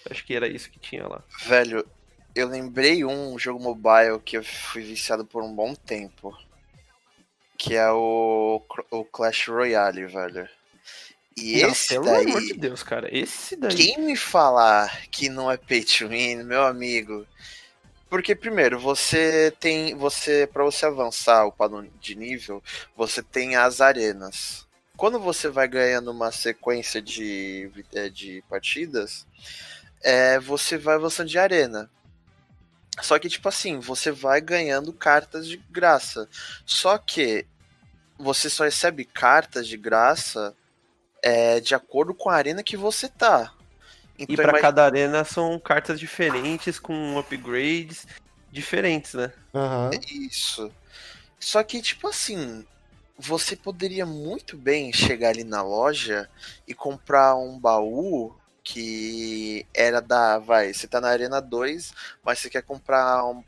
Acho 0.10 0.26
que 0.26 0.34
era 0.34 0.48
isso 0.48 0.72
que 0.72 0.80
tinha 0.80 1.08
lá. 1.08 1.22
Velho, 1.46 1.86
eu 2.34 2.48
lembrei 2.48 3.04
um 3.06 3.38
jogo 3.38 3.62
mobile 3.62 4.20
que 4.24 4.38
eu 4.38 4.44
fui 4.44 4.82
viciado 4.82 5.26
por 5.26 5.44
um 5.44 5.54
bom 5.54 5.76
tempo. 5.76 6.36
Que 7.58 7.76
é 7.76 7.92
o, 7.92 8.62
o 8.92 9.06
Clash 9.06 9.48
Royale, 9.48 10.06
velho. 10.06 10.48
E 11.36 11.62
Não, 11.62 11.70
esse 11.70 11.90
pelo 11.90 12.06
daí, 12.06 12.26
amor 12.26 12.42
de 12.42 12.54
Deus, 12.54 12.84
cara. 12.84 13.16
Esse 13.16 13.56
daí. 13.56 13.76
quem 13.76 14.02
me 14.02 14.16
falar 14.16 15.08
que 15.12 15.30
não 15.30 15.52
é 15.52 15.58
pay 15.58 15.84
to 15.84 16.10
win, 16.10 16.44
meu 16.44 16.64
amigo. 16.64 17.26
Porque 18.10 18.34
primeiro, 18.34 18.80
você 18.80 19.54
tem, 19.60 19.96
você 19.96 20.50
para 20.52 20.64
você 20.64 20.86
avançar 20.86 21.46
o 21.46 21.52
padrão 21.52 21.88
de 22.00 22.16
nível, 22.16 22.64
você 22.96 23.22
tem 23.22 23.56
as 23.56 23.82
arenas. 23.82 24.66
Quando 24.96 25.20
você 25.20 25.50
vai 25.50 25.68
ganhando 25.68 26.10
uma 26.10 26.32
sequência 26.32 27.02
de, 27.02 27.70
eh, 27.94 28.10
de 28.10 28.44
partidas, 28.50 29.28
é, 30.02 30.40
você 30.40 30.78
vai 30.78 30.96
avançando 30.96 31.30
de 31.30 31.38
arena. 31.38 31.90
Só 33.02 33.18
que, 33.20 33.30
tipo 33.30 33.48
assim, 33.48 33.80
você 33.80 34.12
vai 34.12 34.42
ganhando 34.42 34.92
cartas 34.92 35.48
de 35.48 35.58
graça. 35.70 36.28
Só 36.66 36.98
que 36.98 37.46
você 38.18 38.50
só 38.50 38.64
recebe 38.64 39.06
cartas 39.06 39.68
de 39.68 39.78
graça 39.78 40.56
é, 41.22 41.60
de 41.60 41.76
acordo 41.76 42.14
com 42.14 42.30
a 42.30 42.36
arena 42.36 42.64
que 42.64 42.76
você 42.78 43.08
tá. 43.08 43.54
Então, 44.18 44.34
E 44.34 44.36
pra 44.36 44.44
imagina- 44.46 44.62
cada 44.62 44.84
arena 44.86 45.24
são 45.24 45.60
cartas 45.60 46.00
diferentes, 46.00 46.80
com 46.80 47.18
upgrades 47.20 48.08
diferentes, 48.52 49.14
né? 49.14 49.32
Aham. 49.54 49.92
Isso. 50.10 50.72
Só 51.40 51.62
que, 51.64 51.82
tipo 51.82 52.08
assim, 52.08 52.66
você 53.18 53.56
poderia 53.56 54.06
muito 54.06 54.58
bem 54.58 54.92
chegar 54.94 55.30
ali 55.30 55.44
na 55.44 55.62
loja 55.62 56.28
e 56.68 56.74
comprar 56.74 57.36
um 57.36 57.60
baú 57.60 58.36
que 58.68 59.66
era 59.74 60.02
da. 60.02 60.40
Vai, 60.40 60.74
você 60.74 60.88
tá 60.88 61.00
na 61.00 61.08
Arena 61.08 61.40
2, 61.40 61.94
mas 62.22 62.40
você 62.40 62.50
quer 62.50 62.62
comprar 62.64 63.24
um, 63.26 63.42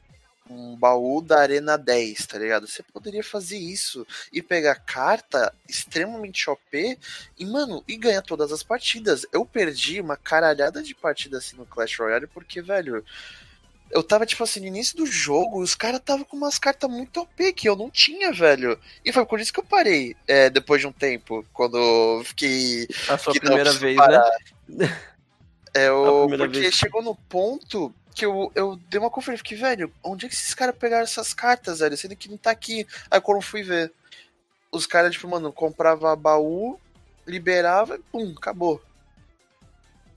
um 0.49 0.77
baú 0.77 1.21
da 1.21 1.41
Arena 1.41 1.77
10, 1.77 2.25
tá 2.25 2.39
ligado? 2.39 2.65
Você 2.65 2.81
poderia 2.81 3.21
fazer 3.21 3.57
isso 3.57 4.07
e 4.31 4.41
pegar 4.41 4.75
carta 4.75 5.53
extremamente 5.67 6.49
OP 6.49 6.97
e, 7.37 7.45
mano, 7.45 7.83
e 7.85 7.97
ganhar 7.97 8.21
todas 8.21 8.53
as 8.53 8.63
partidas. 8.63 9.25
Eu 9.33 9.45
perdi 9.45 9.99
uma 9.99 10.15
caralhada 10.15 10.81
de 10.81 10.95
partidas 10.95 11.43
assim 11.43 11.57
no 11.57 11.65
Clash 11.65 11.99
Royale 11.99 12.27
porque, 12.27 12.61
velho. 12.61 13.03
Eu 13.91 14.03
tava, 14.03 14.23
tipo 14.23 14.43
assim, 14.43 14.59
no 14.59 14.67
início 14.67 14.95
do 14.95 15.05
jogo, 15.07 15.59
os 15.59 15.73
caras 15.73 15.99
tava 15.99 16.23
com 16.23 16.37
umas 16.37 16.59
cartas 16.59 16.87
muito 16.87 17.21
OP 17.21 17.53
que 17.53 17.67
eu 17.67 17.75
não 17.75 17.89
tinha, 17.89 18.31
velho. 18.31 18.79
E 19.03 19.11
foi 19.11 19.25
por 19.25 19.39
isso 19.39 19.51
que 19.51 19.59
eu 19.59 19.63
parei, 19.63 20.15
é, 20.27 20.47
depois 20.47 20.79
de 20.79 20.85
um 20.85 20.91
tempo, 20.91 21.43
quando 21.51 21.75
eu 21.75 22.23
fiquei. 22.23 22.87
A 23.09 23.17
sua 23.17 23.33
primeira 23.33 23.73
vez, 23.73 23.97
parar. 23.97 24.23
né? 24.23 24.58
É, 25.73 25.87
primeira 25.87 26.45
porque 26.45 26.61
vez. 26.61 26.73
chegou 26.73 27.01
no 27.01 27.15
ponto 27.15 27.93
que 28.15 28.25
eu, 28.25 28.51
eu 28.55 28.75
dei 28.89 28.99
uma 28.99 29.09
conferência, 29.09 29.43
fiquei, 29.43 29.57
velho, 29.57 29.91
onde 30.03 30.25
é 30.25 30.29
que 30.29 30.35
esses 30.35 30.53
caras 30.53 30.75
pegaram 30.75 31.03
essas 31.03 31.33
cartas, 31.33 31.79
velho? 31.79 31.95
Sendo 31.95 32.15
que 32.15 32.29
não 32.29 32.37
tá 32.37 32.51
aqui. 32.51 32.85
Aí 33.09 33.21
quando 33.21 33.37
eu 33.37 33.41
fui 33.41 33.63
ver, 33.63 33.93
os 34.71 34.85
caras, 34.85 35.13
tipo, 35.13 35.27
mano, 35.27 35.53
comprava 35.53 36.15
baú, 36.15 36.79
liberava 37.25 37.95
e 37.95 37.99
pum, 37.99 38.33
acabou. 38.37 38.81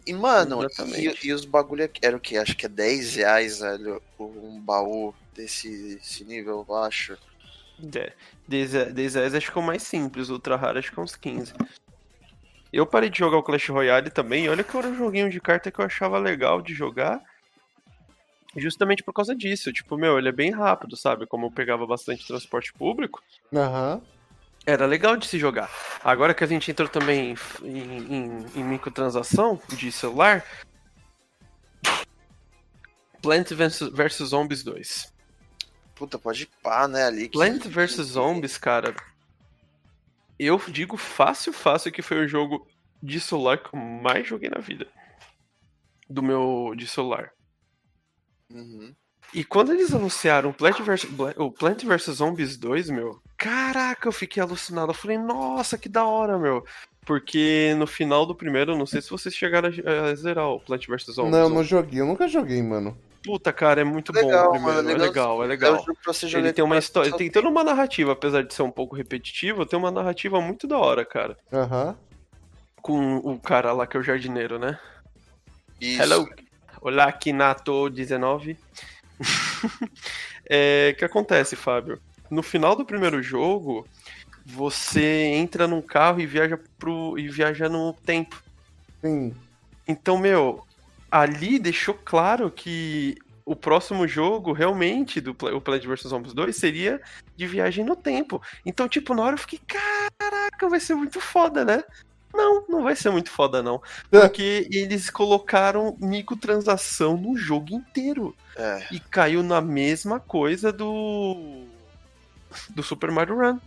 E, 0.05 0.13
mano, 0.13 0.67
e, 0.97 1.29
e 1.29 1.33
os 1.33 1.45
bagulho 1.45 1.89
era 2.01 2.17
o 2.17 2.21
que? 2.21 2.37
Acho 2.37 2.57
que 2.57 2.67
é 2.67 2.69
10 2.69 3.17
reais, 3.17 3.61
velho, 3.61 4.03
um 4.19 4.59
baú 4.61 5.15
desse, 5.33 5.97
desse 5.97 6.25
nível, 6.25 6.65
eu 6.69 6.77
acho. 6.77 7.17
É, 7.95 8.13
10 8.49 8.93
10 8.93 9.15
reais 9.15 9.35
acho 9.35 9.53
que 9.53 9.59
é 9.59 9.61
o 9.61 9.65
mais 9.65 9.83
simples, 9.83 10.29
o 10.29 10.35
ultra 10.35 10.57
raro 10.57 10.79
acho 10.79 10.93
que 10.93 10.99
é 10.99 11.03
uns 11.03 11.15
15. 11.15 11.53
Eu 12.73 12.87
parei 12.87 13.11
de 13.11 13.19
jogar 13.19 13.37
o 13.37 13.43
Clash 13.43 13.69
Royale 13.69 14.11
também, 14.11 14.49
olha 14.49 14.65
que 14.65 14.77
era 14.77 14.89
um 14.89 14.97
joguinho 14.97 15.29
de 15.31 15.41
carta 15.41 15.71
que 15.71 15.79
eu 15.79 15.85
achava 15.85 16.19
legal 16.19 16.63
de 16.63 16.73
jogar. 16.75 17.21
Justamente 18.57 19.03
por 19.03 19.13
causa 19.13 19.35
disso, 19.35 19.73
tipo, 19.73 19.97
meu, 19.97 20.19
ele 20.19 20.29
é 20.29 20.33
bem 20.33 20.51
rápido, 20.51 20.97
sabe? 20.97 21.27
Como 21.27 21.47
eu 21.47 21.51
pegava 21.51 21.87
bastante 21.87 22.27
transporte 22.27 22.73
público, 22.73 23.23
Aham. 23.55 24.01
era 24.67 24.85
legal 24.87 25.17
de 25.17 25.27
se 25.27 25.39
jogar. 25.39 25.71
Agora 26.05 26.35
que 26.35 26.45
a 26.45 26.47
gente 26.47 26.71
entrou 26.71 26.89
também 26.89 27.35
em, 27.63 27.69
em, 28.15 28.47
em 28.57 28.65
microtransação 28.65 29.61
de 29.71 29.91
celular. 29.93 30.45
Plant 33.23 33.53
vs 33.53 33.81
vs 33.93 34.17
Zombies 34.29 34.63
2. 34.65 35.13
Puta, 35.95 36.19
pode 36.19 36.47
pá, 36.63 36.89
né, 36.89 37.05
ali. 37.05 37.29
que- 37.29 37.33
Plant 37.39 37.67
vs 37.67 37.95
Zombies, 38.07 38.59
cara. 38.59 38.95
Eu 40.43 40.61
digo 40.69 40.97
fácil, 40.97 41.53
fácil 41.53 41.93
que 41.93 42.03
foi 42.03 42.25
o 42.25 42.29
jogo 42.29 42.67
de 43.03 43.21
celular 43.21 43.59
que 43.59 43.75
eu 43.75 43.79
mais 43.79 44.27
joguei 44.27 44.51
na 44.51 44.61
vida. 44.61 44.87
Do 46.09 46.23
meu 46.23 46.75
de 46.77 46.87
celular. 46.87 47.31
Uhum. 48.53 48.95
E 49.33 49.45
quando 49.45 49.73
eles 49.73 49.95
anunciaram 49.95 50.51
o 50.51 50.55
Plant 50.55 50.81
vs, 50.81 51.07
o 51.39 51.51
Plant 51.51 51.85
vs 51.85 52.17
Zombies 52.17 52.57
2, 52.57 52.91
meu, 52.91 53.23
caraca, 53.37 54.09
eu 54.09 54.13
fiquei 54.13 54.43
alucinado. 54.43 54.91
Eu 54.91 54.95
falei, 54.95 55.17
nossa, 55.17 55.79
que 55.79 55.89
da 55.89 56.05
hora, 56.05 56.39
meu. 56.39 56.65
Porque 57.07 57.75
no 57.79 57.87
final 57.87 58.27
do 58.27 58.35
primeiro, 58.35 58.73
eu 58.73 58.79
não 58.79 58.85
sei 58.87 59.01
se 59.01 59.11
vocês 59.11 59.35
chegaram 59.35 59.69
a, 59.69 60.11
a 60.11 60.15
zerar 60.15 60.49
o 60.49 60.61
Plant 60.61 60.87
vs 60.87 61.15
Zombies. 61.15 61.33
Não, 61.33 61.49
não 61.49 61.65
joguei. 61.65 62.01
Eu 62.01 62.07
nunca 62.07 62.29
joguei, 62.29 62.63
mano. 62.63 62.97
Puta, 63.25 63.53
cara, 63.53 63.81
é 63.81 63.85
muito 63.85 64.13
Legal, 64.13 64.31
bom 64.31 64.49
o 64.49 64.51
primeiro. 64.53 64.77
mano, 64.77 64.91
é 64.91 64.93
legal. 64.95 65.39
legal, 65.39 65.43
é 65.43 65.45
É 65.45 65.49
legal. 65.49 65.85
você 66.05 66.27
jogar 66.27 66.45
Ele 66.45 66.53
tem 66.53 66.65
uma 66.65 66.77
história, 66.79 67.07
pessoas 67.07 67.19
tem 67.19 67.31
toda 67.31 67.49
uma 67.49 67.63
narrativa, 67.63 68.13
apesar 68.13 68.43
de 68.43 68.53
ser 68.53 68.63
um 68.63 68.71
pouco 68.71 68.97
repetitivo, 68.97 69.65
tem 69.65 69.79
uma 69.79 69.91
narrativa 69.93 70.41
muito 70.41 70.67
da 70.67 70.77
hora, 70.79 71.05
cara. 71.05 71.37
Aham. 71.53 71.97
Com 72.81 73.19
o 73.19 73.39
cara 73.39 73.73
lá 73.73 73.87
que 73.87 73.97
é 73.97 74.01
o 74.01 74.03
jardineiro, 74.03 74.59
né? 74.59 74.79
Isso. 75.81 76.03
Hello. 76.03 76.29
Olá, 76.81 77.13
Kinato 77.13 77.89
19. 77.89 78.57
é, 80.49 80.93
o 80.93 80.99
que 80.99 81.05
acontece, 81.05 81.55
Fábio? 81.57 82.01
No 82.31 82.43
final 82.43 82.75
do 82.75 82.85
primeiro 82.85 83.23
jogo, 83.23 83.87
você 84.45 85.03
entra 85.35 85.67
num 85.69 85.83
carro 85.83 86.21
e 86.21 86.27
viaja 86.27 86.59
pro 86.79 87.17
e 87.19 87.29
viaja 87.29 87.69
no 87.69 87.93
tempo. 87.93 88.43
Sim. 89.01 89.35
Então, 89.87 90.19
meu, 90.19 90.65
ali 91.13 91.59
deixou 91.59 91.95
claro 91.95 92.51
que 92.51 93.17
o 93.45 93.55
próximo 93.55 94.09
jogo, 94.09 94.53
realmente, 94.53 95.21
do 95.21 95.35
Pla- 95.35 95.55
o 95.55 95.61
Plant 95.61 95.85
vs 95.85 96.03
Zombies 96.09 96.33
2, 96.33 96.57
seria 96.57 97.01
de 97.37 97.47
viagem 97.47 97.85
no 97.85 97.95
tempo. 97.95 98.41
Então, 98.65 98.89
tipo, 98.89 99.15
na 99.15 99.23
hora 99.23 99.35
eu 99.35 99.39
fiquei, 99.39 99.61
caraca, 99.67 100.69
vai 100.69 100.81
ser 100.81 100.95
muito 100.95 101.21
foda, 101.21 101.65
né? 101.65 101.85
Não, 102.33 102.65
não 102.67 102.83
vai 102.83 102.97
ser 102.97 103.11
muito 103.11 103.31
foda, 103.31 103.63
não. 103.63 103.83
Porque 104.11 104.67
eles 104.73 105.11
colocaram 105.11 105.95
microtransação 106.01 107.15
no 107.17 107.37
jogo 107.37 107.75
inteiro. 107.75 108.35
É. 108.57 108.87
E 108.91 108.99
caiu 108.99 109.43
na 109.43 109.61
mesma 109.61 110.19
coisa 110.19 110.73
do. 110.73 111.65
do 112.71 112.83
Super 112.83 113.11
Mario 113.11 113.37
Run. 113.37 113.59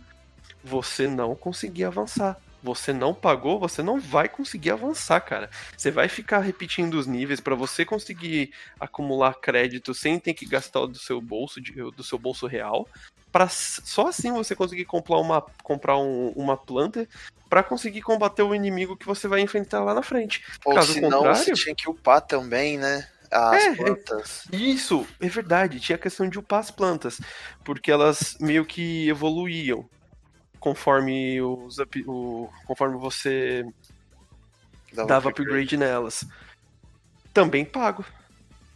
Você 0.64 1.06
não 1.06 1.36
conseguia 1.36 1.86
avançar. 1.86 2.36
Você 2.66 2.92
não 2.92 3.14
pagou, 3.14 3.60
você 3.60 3.80
não 3.80 4.00
vai 4.00 4.28
conseguir 4.28 4.72
avançar, 4.72 5.20
cara. 5.20 5.48
Você 5.76 5.88
vai 5.88 6.08
ficar 6.08 6.40
repetindo 6.40 6.94
os 6.94 7.06
níveis 7.06 7.38
para 7.38 7.54
você 7.54 7.84
conseguir 7.84 8.52
acumular 8.80 9.34
crédito 9.34 9.94
sem 9.94 10.18
ter 10.18 10.34
que 10.34 10.44
gastar 10.44 10.80
o 10.80 10.86
do 10.88 10.98
seu 10.98 11.20
bolso, 11.20 11.60
do 11.60 12.02
seu 12.02 12.18
bolso 12.18 12.44
real. 12.48 12.88
Pra, 13.30 13.48
só 13.48 14.08
assim 14.08 14.32
você 14.32 14.56
conseguir 14.56 14.84
comprar 14.84 15.18
uma, 15.18 15.40
comprar 15.62 15.96
um- 15.96 16.30
uma 16.34 16.56
planta 16.56 17.06
para 17.48 17.62
conseguir 17.62 18.02
combater 18.02 18.42
o 18.42 18.52
inimigo 18.52 18.96
que 18.96 19.06
você 19.06 19.28
vai 19.28 19.40
enfrentar 19.40 19.84
lá 19.84 19.94
na 19.94 20.02
frente. 20.02 20.42
Ou 20.64 20.74
Caso 20.74 20.92
senão 20.92 21.18
contrário- 21.18 21.38
você 21.44 21.52
tinha 21.52 21.74
que 21.74 21.88
upar 21.88 22.20
também, 22.20 22.78
né? 22.78 23.06
As 23.30 23.62
É, 23.62 23.66
é. 23.68 23.74
plantas. 23.76 24.42
Isso, 24.52 25.06
é 25.20 25.28
verdade. 25.28 25.78
Tinha 25.78 25.94
a 25.94 26.00
questão 26.00 26.28
de 26.28 26.36
upar 26.38 26.58
as 26.60 26.70
plantas, 26.72 27.20
porque 27.64 27.92
elas 27.92 28.36
meio 28.40 28.64
que 28.64 29.08
evoluíam 29.08 29.88
conforme 30.66 31.40
os 31.40 31.78
up- 31.78 32.04
o, 32.08 32.50
conforme 32.66 32.98
você 32.98 33.64
dava 34.92 35.28
upgrade 35.28 35.76
nelas. 35.76 36.24
Também 37.32 37.64
pago. 37.64 38.04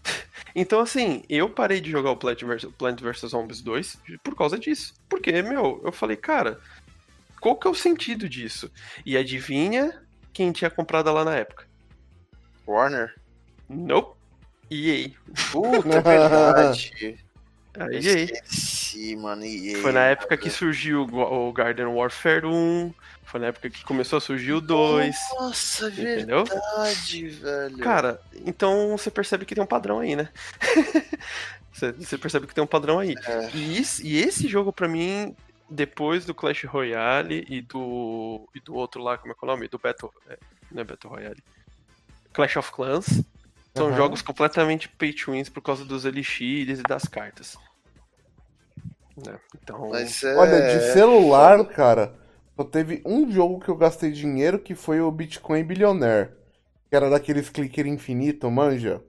Então, 0.52 0.80
assim, 0.80 1.22
eu 1.28 1.48
parei 1.48 1.80
de 1.80 1.92
jogar 1.92 2.10
o 2.10 2.16
Plant 2.16 2.42
vs, 2.42 2.64
Plant 2.76 3.00
vs 3.00 3.20
Zombies 3.30 3.60
2 3.60 3.98
por 4.24 4.34
causa 4.34 4.58
disso. 4.58 4.94
Porque, 5.08 5.30
meu, 5.42 5.80
eu 5.84 5.92
falei, 5.92 6.16
cara, 6.16 6.58
qual 7.40 7.54
que 7.56 7.68
é 7.68 7.70
o 7.70 7.74
sentido 7.74 8.28
disso? 8.28 8.68
E 9.06 9.16
adivinha 9.16 10.02
quem 10.32 10.50
tinha 10.50 10.68
comprado 10.68 11.12
lá 11.12 11.24
na 11.24 11.36
época? 11.36 11.68
Warner? 12.66 13.14
Nope. 13.68 14.18
EA. 14.68 15.10
Puta, 15.52 15.98
é 15.98 16.00
verdade. 16.00 17.24
A 17.78 17.84
Eu 17.84 17.92
EA. 17.92 18.24
esqueci, 18.24 19.16
mano. 19.16 19.44
EA, 19.44 19.78
Foi 19.80 19.92
na 19.92 20.04
época 20.06 20.36
que 20.36 20.50
surgiu 20.50 21.02
o 21.02 21.52
Garden 21.52 21.86
Warfare 21.86 22.44
1, 22.46 22.92
foi 23.24 23.40
na 23.40 23.46
época 23.46 23.70
que 23.70 23.84
começou 23.84 24.16
a 24.16 24.20
surgir 24.20 24.52
o 24.52 24.60
2, 24.60 25.14
Nossa, 25.38 25.88
entendeu? 25.88 26.44
verdade, 26.44 27.28
velho. 27.28 27.78
Cara, 27.78 28.20
então 28.44 28.96
você 28.96 29.10
percebe 29.10 29.44
que 29.44 29.54
tem 29.54 29.62
um 29.62 29.66
padrão 29.68 30.00
aí, 30.00 30.16
né? 30.16 30.28
você, 31.72 32.18
percebe 32.18 32.46
que 32.46 32.54
tem 32.54 32.64
um 32.64 32.66
padrão 32.66 32.98
aí. 32.98 33.14
É. 33.24 33.50
E, 33.54 33.78
esse, 33.78 34.06
e 34.06 34.18
esse 34.18 34.48
jogo, 34.48 34.72
pra 34.72 34.88
mim, 34.88 35.34
depois 35.68 36.24
do 36.24 36.34
Clash 36.34 36.64
Royale 36.64 37.46
e 37.48 37.60
do, 37.62 38.48
e 38.54 38.60
do 38.60 38.74
outro 38.74 39.00
lá, 39.00 39.16
como 39.16 39.32
é 39.32 39.34
que 39.34 39.44
é 39.44 39.46
o 39.46 39.50
nome? 39.50 39.68
Do 39.68 39.78
Battle. 39.78 40.12
É, 40.28 40.36
não 40.72 40.80
é 40.82 40.84
Battle 40.84 41.12
Royale. 41.12 41.42
Clash 42.32 42.56
of 42.56 42.72
Clans. 42.72 43.22
São 43.76 43.88
Aham. 43.88 43.96
jogos 43.96 44.22
completamente 44.22 44.88
pay 44.88 45.12
to 45.12 45.32
wins 45.32 45.48
por 45.48 45.62
causa 45.62 45.84
dos 45.84 46.04
elixires 46.04 46.80
e 46.80 46.82
das 46.82 47.04
cartas. 47.04 47.56
Né? 49.16 49.38
Então. 49.54 49.90
Mas 49.90 50.22
é... 50.22 50.36
Olha, 50.36 50.62
de 50.62 50.92
celular, 50.92 51.64
cara, 51.66 52.14
só 52.56 52.64
teve 52.64 53.02
um 53.06 53.30
jogo 53.30 53.60
que 53.60 53.68
eu 53.68 53.76
gastei 53.76 54.10
dinheiro 54.10 54.58
que 54.58 54.74
foi 54.74 55.00
o 55.00 55.10
Bitcoin 55.10 55.64
Billionaire. 55.64 56.32
Que 56.88 56.96
era 56.96 57.08
daqueles 57.08 57.48
clicker 57.48 57.86
infinito, 57.86 58.50
manja? 58.50 59.00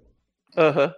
Aham. 0.56 0.94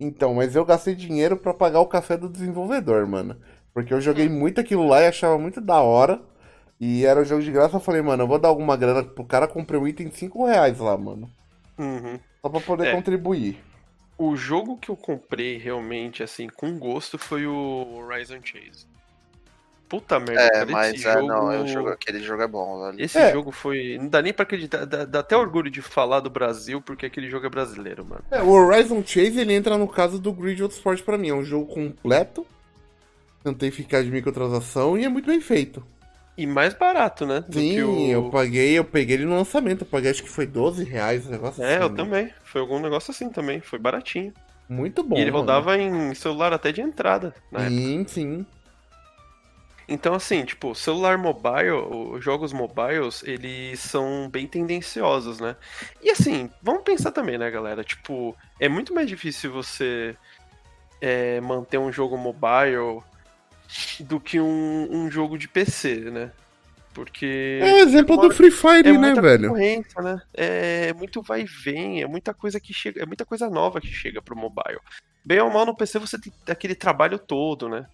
Então, 0.00 0.34
mas 0.34 0.56
eu 0.56 0.64
gastei 0.64 0.94
dinheiro 0.94 1.36
pra 1.36 1.54
pagar 1.54 1.80
o 1.80 1.86
café 1.86 2.16
do 2.16 2.28
desenvolvedor, 2.28 3.06
mano. 3.06 3.40
Porque 3.72 3.94
eu 3.94 4.00
joguei 4.00 4.28
muito 4.28 4.60
aquilo 4.60 4.86
lá 4.86 5.00
e 5.02 5.06
achava 5.06 5.38
muito 5.38 5.60
da 5.60 5.80
hora. 5.80 6.20
E 6.80 7.06
era 7.06 7.20
um 7.20 7.24
jogo 7.24 7.42
de 7.42 7.52
graça, 7.52 7.76
eu 7.76 7.80
falei, 7.80 8.02
mano, 8.02 8.24
eu 8.24 8.26
vou 8.26 8.38
dar 8.38 8.48
alguma 8.48 8.76
grana 8.76 9.04
pro 9.04 9.24
cara, 9.24 9.46
comprei 9.46 9.78
um 9.78 9.86
item 9.86 10.08
de 10.08 10.16
5 10.16 10.44
reais 10.44 10.78
lá, 10.78 10.96
mano. 10.98 11.30
Uhum. 11.78 12.18
Só 12.44 12.50
pra 12.50 12.60
poder 12.60 12.88
É. 12.88 12.92
contribuir. 12.92 13.58
O 14.18 14.36
jogo 14.36 14.76
que 14.76 14.90
eu 14.90 14.96
comprei 14.96 15.56
realmente, 15.56 16.22
assim, 16.22 16.46
com 16.46 16.78
gosto 16.78 17.16
foi 17.16 17.46
o 17.46 17.96
Horizon 17.96 18.38
Chase. 18.44 18.86
puta 19.88 20.18
merda, 20.18 20.42
É, 20.42 20.50
cara. 20.50 20.66
mas 20.66 20.94
esse 20.94 21.06
é, 21.06 21.12
jogo... 21.12 21.26
não, 21.28 21.52
eu 21.52 21.66
jogo, 21.68 21.88
aquele 21.90 22.18
jogo 22.20 22.42
é 22.42 22.48
bom, 22.48 22.84
velho. 22.84 23.00
Esse 23.00 23.16
É. 23.16 23.32
jogo 23.32 23.52
foi. 23.52 23.96
Não 24.00 24.08
dá 24.08 24.20
nem 24.20 24.32
pra 24.32 24.42
acreditar. 24.42 24.84
Dá, 24.84 25.04
dá 25.04 25.20
até 25.20 25.36
orgulho 25.36 25.70
de 25.70 25.80
falar 25.82 26.18
do 26.20 26.28
Brasil, 26.28 26.80
porque 26.82 27.06
aquele 27.06 27.28
jogo 27.30 27.46
é 27.46 27.48
brasileiro, 27.48 28.04
mano. 28.04 28.24
É, 28.30 28.42
o 28.42 28.48
Horizon 28.50 29.02
Chase 29.06 29.38
ele 29.38 29.52
entra 29.54 29.78
no 29.78 29.86
caso 29.86 30.18
do 30.18 30.32
Grid 30.32 30.60
Autosport 30.62 31.00
pra 31.02 31.16
mim. 31.16 31.28
É 31.28 31.34
um 31.34 31.44
jogo 31.44 31.72
completo, 31.72 32.44
tentei 33.44 33.70
ficar 33.70 34.02
de 34.02 34.10
microtransação 34.10 34.98
e 34.98 35.04
é 35.04 35.08
muito 35.08 35.26
bem 35.26 35.40
feito. 35.40 35.82
E 36.36 36.46
mais 36.46 36.74
barato, 36.74 37.24
né? 37.24 37.40
do 37.40 37.52
Sim, 37.60 37.74
que 37.74 37.82
o- 37.82 38.10
eu 38.10 38.30
paguei, 38.30 38.76
eu 38.78 38.84
peguei 38.84 39.16
ele 39.16 39.24
no 39.24 39.36
lançamento, 39.36 39.82
eu 39.82 39.86
paguei 39.86 40.10
acho 40.10 40.22
que 40.22 40.28
foi 40.28 40.46
12 40.46 40.82
reais 40.84 41.26
o 41.26 41.30
negócio 41.30 41.62
É, 41.62 41.74
assim, 41.74 41.82
eu 41.84 41.90
né? 41.90 41.96
também. 41.96 42.34
Foi 42.44 42.60
algum 42.60 42.80
negócio 42.80 43.10
assim 43.12 43.30
também. 43.30 43.60
Foi 43.60 43.78
baratinho. 43.78 44.32
Muito 44.68 45.04
bom. 45.04 45.16
e 45.16 45.20
ele 45.20 45.30
mano. 45.30 45.42
rodava 45.42 45.76
em 45.78 46.14
celular 46.14 46.52
até 46.52 46.72
de 46.72 46.80
entrada. 46.80 47.34
Na 47.52 47.60
época. 47.60 47.80
Sim, 47.82 48.04
sim. 48.08 48.46
Então, 49.86 50.14
assim, 50.14 50.44
tipo, 50.46 50.74
celular 50.74 51.18
mobile, 51.18 51.72
os 51.72 52.24
jogos 52.24 52.54
mobiles, 52.54 53.22
eles 53.22 53.78
são 53.80 54.30
bem 54.30 54.46
tendenciosos, 54.46 55.38
né? 55.38 55.56
E 56.02 56.10
assim, 56.10 56.48
vamos 56.62 56.82
pensar 56.84 57.12
também, 57.12 57.36
né, 57.36 57.50
galera? 57.50 57.84
Tipo, 57.84 58.34
é 58.58 58.66
muito 58.66 58.94
mais 58.94 59.06
difícil 59.06 59.52
você 59.52 60.16
é, 61.02 61.38
manter 61.42 61.76
um 61.76 61.92
jogo 61.92 62.16
mobile 62.16 63.02
do 64.00 64.20
que 64.20 64.40
um, 64.40 64.88
um 64.90 65.10
jogo 65.10 65.36
de 65.38 65.48
PC, 65.48 65.96
né? 66.10 66.30
Porque. 66.92 67.58
É 67.60 67.74
o 67.74 67.78
exemplo 67.78 68.16
do 68.16 68.30
Free 68.30 68.50
Fire, 68.52 68.88
é 68.88 68.92
né, 68.92 68.98
muita 68.98 69.20
velho? 69.20 69.52
né? 69.52 70.22
É 70.32 70.92
muito 70.92 71.20
vai 71.22 71.42
e 71.42 71.44
vem, 71.44 72.02
é 72.02 72.06
muita 72.06 72.32
coisa 72.32 72.60
que 72.60 72.72
chega, 72.72 73.02
é 73.02 73.06
muita 73.06 73.24
coisa 73.24 73.50
nova 73.50 73.80
que 73.80 73.88
chega 73.88 74.22
pro 74.22 74.36
mobile. 74.36 74.78
Bem 75.24 75.40
ou 75.40 75.50
mal 75.50 75.66
no 75.66 75.76
PC 75.76 75.98
você 75.98 76.18
tem 76.18 76.32
aquele 76.48 76.74
trabalho 76.74 77.18
todo, 77.18 77.68
né? 77.68 77.86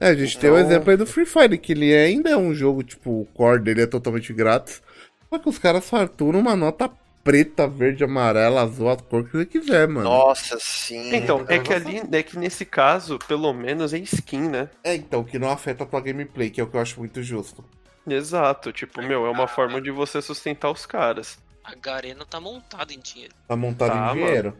É, 0.00 0.08
a 0.08 0.14
gente 0.14 0.38
tem 0.38 0.50
o 0.50 0.54
Então- 0.58 0.66
exemplo 0.66 0.90
aí 0.90 0.96
do 0.96 1.06
Free 1.06 1.26
Fire, 1.26 1.58
que 1.58 1.72
ele 1.72 1.94
ainda 1.94 2.30
é 2.30 2.36
um 2.36 2.54
jogo, 2.54 2.82
tipo, 2.82 3.20
o 3.22 3.26
core 3.26 3.62
dele 3.62 3.82
é 3.82 3.86
totalmente 3.86 4.32
grátis. 4.32 4.82
Só 5.28 5.38
que 5.38 5.48
os 5.48 5.58
caras 5.58 5.88
farturam 5.88 6.40
uma 6.40 6.56
nota 6.56 6.90
preta, 7.24 7.68
verde, 7.68 8.04
amarela, 8.04 8.62
azul, 8.62 8.90
a 8.90 8.96
cor 8.96 9.24
que 9.24 9.32
você 9.32 9.46
quiser, 9.46 9.88
mano. 9.88 10.10
Nossa, 10.10 10.58
sim. 10.60 11.14
Então, 11.14 11.44
é 11.48 11.58
que 11.58 11.72
ali, 11.72 12.02
é 12.12 12.22
que 12.22 12.38
nesse 12.38 12.64
caso, 12.64 13.18
pelo 13.20 13.52
menos 13.52 13.92
é 13.92 13.98
skin, 13.98 14.48
né? 14.48 14.70
É, 14.82 14.94
então, 14.96 15.22
que 15.24 15.38
não 15.38 15.50
afeta 15.50 15.84
a 15.84 15.86
tua 15.86 16.00
gameplay, 16.00 16.50
que 16.50 16.60
é 16.60 16.64
o 16.64 16.68
que 16.70 16.76
eu 16.76 16.80
acho 16.80 16.98
muito 16.98 17.22
justo. 17.22 17.64
Exato, 18.08 18.72
tipo, 18.72 19.00
meu, 19.02 19.24
é 19.26 19.30
uma 19.30 19.46
forma 19.46 19.80
de 19.80 19.90
você 19.92 20.20
sustentar 20.22 20.70
os 20.70 20.84
caras. 20.86 21.38
A 21.62 21.74
Garena 21.76 22.24
tá 22.26 22.40
montada 22.40 22.92
em 22.92 22.98
dinheiro. 23.00 23.34
Tá 23.46 23.56
montado 23.56 23.92
Tá, 23.92 23.98
em 23.98 24.06
dinheiro. 24.06 24.56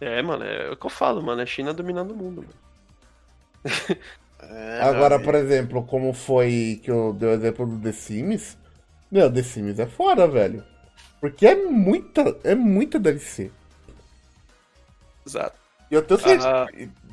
É, 0.00 0.20
mano, 0.22 0.44
é 0.44 0.70
o 0.70 0.76
que 0.76 0.86
eu 0.86 0.90
falo, 0.90 1.22
mano, 1.22 1.40
é 1.42 1.46
China 1.46 1.72
dominando 1.74 2.12
o 2.12 2.16
mundo, 2.16 2.42
mano. 2.42 2.54
É, 4.40 4.80
Agora, 4.82 5.20
por 5.20 5.34
exemplo, 5.34 5.84
como 5.86 6.12
foi 6.12 6.80
que 6.82 6.90
eu 6.90 7.12
dei 7.12 7.28
o 7.28 7.32
exemplo 7.32 7.66
do 7.66 7.80
The 7.80 7.92
Sims, 7.92 8.58
meu, 9.10 9.32
The 9.32 9.42
Sims 9.42 9.78
é 9.78 9.86
fora, 9.86 10.26
velho. 10.28 10.64
Porque 11.22 11.46
é 11.46 11.54
muita, 11.54 12.36
é 12.42 12.52
muita 12.56 12.98
DLC. 12.98 13.52
Exato. 15.24 15.56
E 15.88 15.94
eu 15.94 16.02
tenho 16.02 16.18
certeza, 16.18 16.48
Ah. 16.64 16.66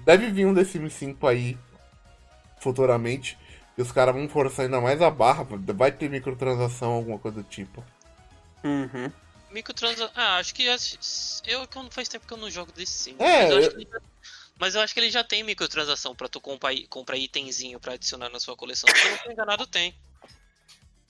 deve 0.04 0.32
vir 0.32 0.48
um 0.48 0.56
The 0.56 0.64
Sims 0.66 0.94
5 0.94 1.28
aí, 1.28 1.56
futuramente, 2.60 3.38
e 3.78 3.82
os 3.84 3.92
caras 3.92 4.16
vão 4.16 4.28
forçar 4.28 4.66
ainda 4.66 4.82
mais 4.82 5.00
a 5.00 5.12
barra, 5.12 5.46
vai 5.76 5.92
ter 5.92 6.10
microtransação, 6.10 6.92
alguma 6.94 7.20
coisa 7.20 7.44
do 7.44 7.48
tipo. 7.48 7.84
Uhum. 8.64 9.12
Microtransação. 9.52 10.10
Ah, 10.16 10.38
acho 10.38 10.56
que. 10.56 10.66
Eu 11.46 11.68
que 11.68 11.76
não 11.76 11.92
faz 11.92 12.08
tempo 12.10 12.26
que 12.26 12.34
eu 12.34 12.38
não 12.38 12.50
jogo 12.50 12.72
desse 12.72 12.92
sim. 12.92 13.16
É, 13.20 13.44
mas, 13.44 13.52
eu 13.52 13.58
acho 13.60 13.68
eu- 13.68 13.72
que 13.72 13.78
ele 13.78 13.90
já... 13.92 14.00
mas 14.60 14.76
eu 14.76 14.82
acho 14.82 14.94
que 14.96 15.00
ele 15.00 15.12
já 15.12 15.24
tem 15.24 15.44
microtransação 15.44 16.16
pra 16.16 16.28
tu 16.28 16.42
comprar, 16.42 16.74
comprar 16.90 17.16
itemzinho 17.16 17.80
pra 17.80 17.94
adicionar 17.94 18.30
na 18.30 18.40
sua 18.40 18.56
coleção. 18.56 18.90
Se 18.96 19.06
eu 19.08 19.12
não 19.12 19.18
tô 19.20 19.32
enganado, 19.32 19.68
tem. 19.68 19.94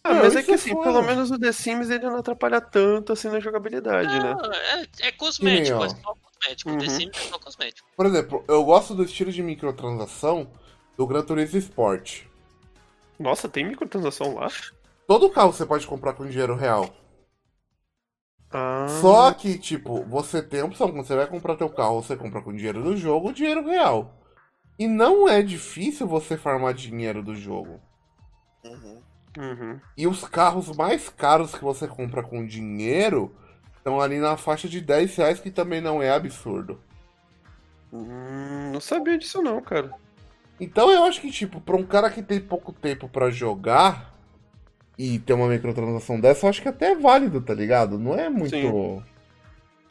Ah, 0.04 0.14
Não, 0.14 0.24
mas 0.24 0.36
é 0.36 0.44
que 0.44 0.52
assim, 0.52 0.72
foda. 0.72 0.84
pelo 0.84 1.02
menos 1.04 1.30
o 1.30 1.38
The 1.38 1.52
Sims 1.52 1.90
ele 1.90 2.06
não 2.06 2.18
atrapalha 2.18 2.62
tanto 2.62 3.14
assim 3.14 3.28
na 3.30 3.40
jogabilidade, 3.40 4.08
né? 4.20 4.34
Não, 4.34 4.52
é, 4.54 4.86
é 5.02 5.12
cosmético, 5.12 5.78
ó. 5.78 5.86
é 5.86 5.90
só 5.90 6.16
cosmético. 6.16 6.70
Uhum. 6.72 6.78
The 6.78 6.90
Sims 6.90 7.18
é 7.18 7.30
só 7.30 7.40
cosmético. 7.40 7.88
Por 7.96 8.06
exemplo, 8.06 8.44
eu 8.48 8.64
gosto 8.64 8.96
do 8.96 9.04
estilo 9.04 9.32
de 9.32 9.44
microtransação 9.44 10.50
do 10.98 11.06
Gran 11.06 11.22
Turismo 11.24 11.60
Sport. 11.60 12.24
Nossa, 13.20 13.50
tem 13.50 13.66
microtransação 13.66 14.36
lá? 14.36 14.48
Todo 15.06 15.30
carro 15.30 15.52
você 15.52 15.66
pode 15.66 15.86
comprar 15.86 16.14
com 16.14 16.26
dinheiro 16.28 16.56
real. 16.56 16.90
Ah, 18.52 18.88
Só 19.02 19.32
que, 19.34 19.60
tipo, 19.60 20.04
você 20.06 20.42
tem 20.42 20.62
a 20.62 20.66
opção, 20.66 20.92
quando 20.92 21.06
você 21.06 21.16
vai 21.16 21.28
comprar 21.28 21.56
teu 21.56 21.70
carro, 21.70 22.02
você 22.02 22.16
compra 22.16 22.42
com 22.42 22.56
dinheiro 22.56 22.82
do 22.84 22.98
jogo 22.98 23.28
ou 23.28 23.34
dinheiro 23.34 23.64
real. 23.66 24.16
E 24.78 24.88
não 24.88 25.28
é 25.28 25.42
difícil 25.42 26.08
você 26.08 26.38
farmar 26.38 26.74
dinheiro 26.74 27.22
do 27.22 27.36
jogo. 27.36 27.80
Uhum. 28.64 29.02
Uhum. 29.38 29.80
E 29.98 30.08
os 30.08 30.24
carros 30.24 30.76
mais 30.76 31.10
caros 31.10 31.54
que 31.54 31.64
você 31.64 31.88
compra 31.88 32.24
com 32.24 32.46
dinheiro 32.46 33.36
estão 33.78 34.02
ali 34.02 34.20
na 34.20 34.38
faixa 34.38 34.68
de 34.68 34.82
10 34.82 35.16
reais, 35.16 35.40
que 35.40 35.52
também 35.52 35.82
não 35.82 36.02
é 36.02 36.12
absurdo. 36.12 36.80
Hum, 37.92 38.72
não 38.72 38.80
sabia 38.80 39.18
disso 39.18 39.42
não, 39.42 39.62
cara. 39.62 39.92
Então 40.60 40.92
eu 40.92 41.04
acho 41.04 41.22
que, 41.22 41.32
tipo, 41.32 41.62
pra 41.62 41.76
um 41.76 41.86
cara 41.86 42.10
que 42.10 42.22
tem 42.22 42.40
pouco 42.40 42.74
tempo 42.74 43.08
pra 43.08 43.30
jogar 43.30 44.14
e 44.98 45.18
ter 45.20 45.34
uma 45.34 45.48
microtransação 45.48 46.20
dessa, 46.20 46.46
eu 46.46 46.50
acho 46.50 46.62
que 46.62 46.68
até 46.68 46.92
é 46.92 46.96
válido, 46.96 47.42
tá 47.42 47.54
ligado? 47.54 47.98
Não 47.98 48.14
é 48.16 48.30
muito. 48.30 48.50
Sim. 48.50 49.04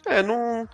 É, 0.06 0.22
não. 0.22 0.68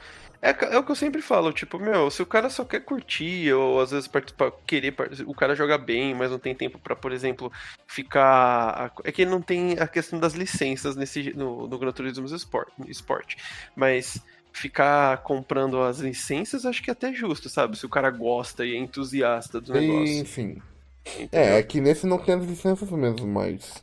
É, 0.44 0.74
é 0.74 0.78
o 0.78 0.84
que 0.84 0.92
eu 0.92 0.94
sempre 0.94 1.22
falo, 1.22 1.54
tipo, 1.54 1.78
meu, 1.78 2.10
se 2.10 2.20
o 2.20 2.26
cara 2.26 2.50
só 2.50 2.66
quer 2.66 2.80
curtir, 2.80 3.50
ou 3.54 3.80
às 3.80 3.92
vezes 3.92 4.06
participar, 4.06 4.52
querer, 4.66 4.94
o 5.26 5.32
cara 5.32 5.56
joga 5.56 5.78
bem, 5.78 6.14
mas 6.14 6.30
não 6.30 6.38
tem 6.38 6.54
tempo 6.54 6.78
pra, 6.78 6.94
por 6.94 7.12
exemplo, 7.12 7.50
ficar. 7.86 8.92
É 9.04 9.10
que 9.10 9.24
não 9.24 9.40
tem 9.40 9.78
a 9.78 9.88
questão 9.88 10.20
das 10.20 10.34
licenças 10.34 10.96
nesse, 10.96 11.32
no, 11.34 11.66
no 11.66 11.78
Gran 11.78 11.92
Turismo 11.92 12.26
Sport, 12.26 12.68
Sport. 12.88 13.36
Mas 13.74 14.20
ficar 14.52 15.16
comprando 15.22 15.80
as 15.80 16.00
licenças, 16.00 16.66
acho 16.66 16.82
que 16.82 16.90
é 16.90 16.92
até 16.92 17.10
justo, 17.10 17.48
sabe? 17.48 17.78
Se 17.78 17.86
o 17.86 17.88
cara 17.88 18.10
gosta 18.10 18.66
e 18.66 18.74
é 18.74 18.78
entusiasta 18.78 19.62
do 19.62 19.72
negócio. 19.72 20.06
Sim, 20.06 20.24
sim. 20.26 20.62
entendeu? 21.06 21.28
É, 21.32 21.58
é 21.58 21.62
que 21.62 21.80
nesse 21.80 22.06
não 22.06 22.18
tem 22.18 22.34
as 22.34 22.44
licenças 22.44 22.90
mesmo, 22.90 23.26
mas. 23.26 23.82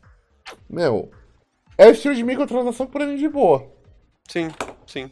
Meu. 0.69 1.09
É 1.75 1.87
o 1.87 1.91
estilo 1.91 2.13
de 2.13 2.21
microtransação 2.21 2.85
pra 2.85 3.07
mim 3.07 3.15
de 3.15 3.27
boa. 3.27 3.67
Sim, 4.27 4.49
sim. 4.85 5.11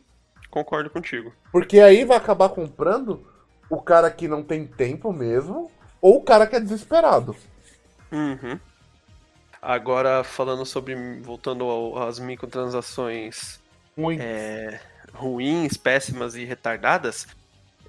Concordo 0.49 0.89
contigo. 0.89 1.33
Porque 1.51 1.79
aí 1.79 2.03
vai 2.05 2.17
acabar 2.17 2.49
comprando 2.49 3.25
o 3.69 3.81
cara 3.81 4.09
que 4.09 4.27
não 4.27 4.41
tem 4.43 4.65
tempo 4.65 5.13
mesmo, 5.13 5.69
ou 6.01 6.17
o 6.17 6.23
cara 6.23 6.47
que 6.47 6.55
é 6.55 6.59
desesperado. 6.59 7.35
Uhum. 8.11 8.59
Agora, 9.61 10.23
falando 10.23 10.65
sobre. 10.65 10.95
Voltando 11.21 11.65
ao- 11.65 12.07
às 12.07 12.17
microtransações 12.19 13.59
Muito. 13.95 14.21
é, 14.23 14.79
ruins, 15.13 15.75
péssimas 15.77 16.35
e 16.35 16.45
retardadas, 16.45 17.27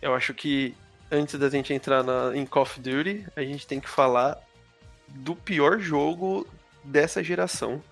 eu 0.03 0.15
acho 0.15 0.35
que 0.35 0.74
antes 1.11 1.39
da 1.39 1.49
gente 1.49 1.73
entrar 1.73 2.03
na, 2.03 2.37
em 2.37 2.45
Call 2.45 2.65
of 2.65 2.81
Duty, 2.81 3.27
a 3.37 3.43
gente 3.43 3.66
tem 3.66 3.81
que 3.81 3.89
falar 3.89 4.39
do 5.09 5.35
pior 5.35 5.78
jogo 5.78 6.47
dessa 6.85 7.23
geração. 7.23 7.82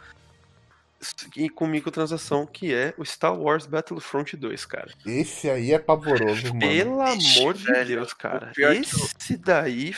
E 1.36 1.48
com 1.48 1.66
microtransação, 1.66 2.44
que 2.46 2.74
é 2.74 2.92
o 2.98 3.04
Star 3.04 3.38
Wars 3.38 3.66
Battlefront 3.66 4.36
2, 4.36 4.64
cara. 4.66 4.92
Esse 5.06 5.48
aí 5.48 5.72
é 5.72 5.78
pavoroso, 5.78 6.48
mano. 6.48 6.58
Pelo 6.60 7.06
Ixi, 7.14 7.38
amor 7.40 7.54
de 7.54 7.64
velho, 7.64 7.86
Deus, 8.00 8.12
cara. 8.12 8.50
que 8.54 8.62
Esse 8.62 9.36
daí. 9.36 9.94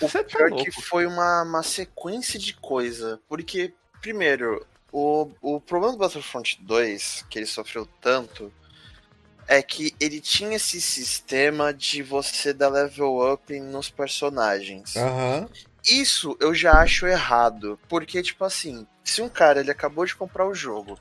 O 0.00 0.08
Você 0.08 0.22
tá 0.22 0.36
pior 0.36 0.50
louco. 0.50 0.64
que 0.64 0.70
foi 0.72 1.06
uma, 1.06 1.42
uma 1.42 1.62
sequência 1.62 2.38
de 2.38 2.54
coisa. 2.54 3.18
Porque, 3.28 3.72
primeiro, 4.02 4.66
o, 4.92 5.30
o 5.40 5.60
problema 5.60 5.94
do 5.94 5.98
Battlefront 5.98 6.62
2, 6.62 7.24
que 7.30 7.38
ele 7.38 7.46
sofreu 7.46 7.88
tanto, 8.00 8.52
é 9.48 9.62
que 9.62 9.94
ele 9.98 10.20
tinha 10.20 10.56
esse 10.56 10.80
sistema 10.80 11.72
de 11.72 12.02
você 12.02 12.52
dar 12.52 12.68
level 12.68 13.32
up 13.32 13.58
nos 13.60 13.88
personagens. 13.88 14.96
Aham. 14.96 15.48
Isso 15.86 16.36
eu 16.40 16.54
já 16.54 16.80
acho 16.80 17.06
errado. 17.06 17.78
Porque, 17.88 18.22
tipo 18.22 18.44
assim, 18.44 18.86
se 19.02 19.20
um 19.20 19.28
cara 19.28 19.60
ele 19.60 19.70
acabou 19.70 20.04
de 20.06 20.16
comprar 20.16 20.46
o 20.46 20.54
jogo, 20.54 20.98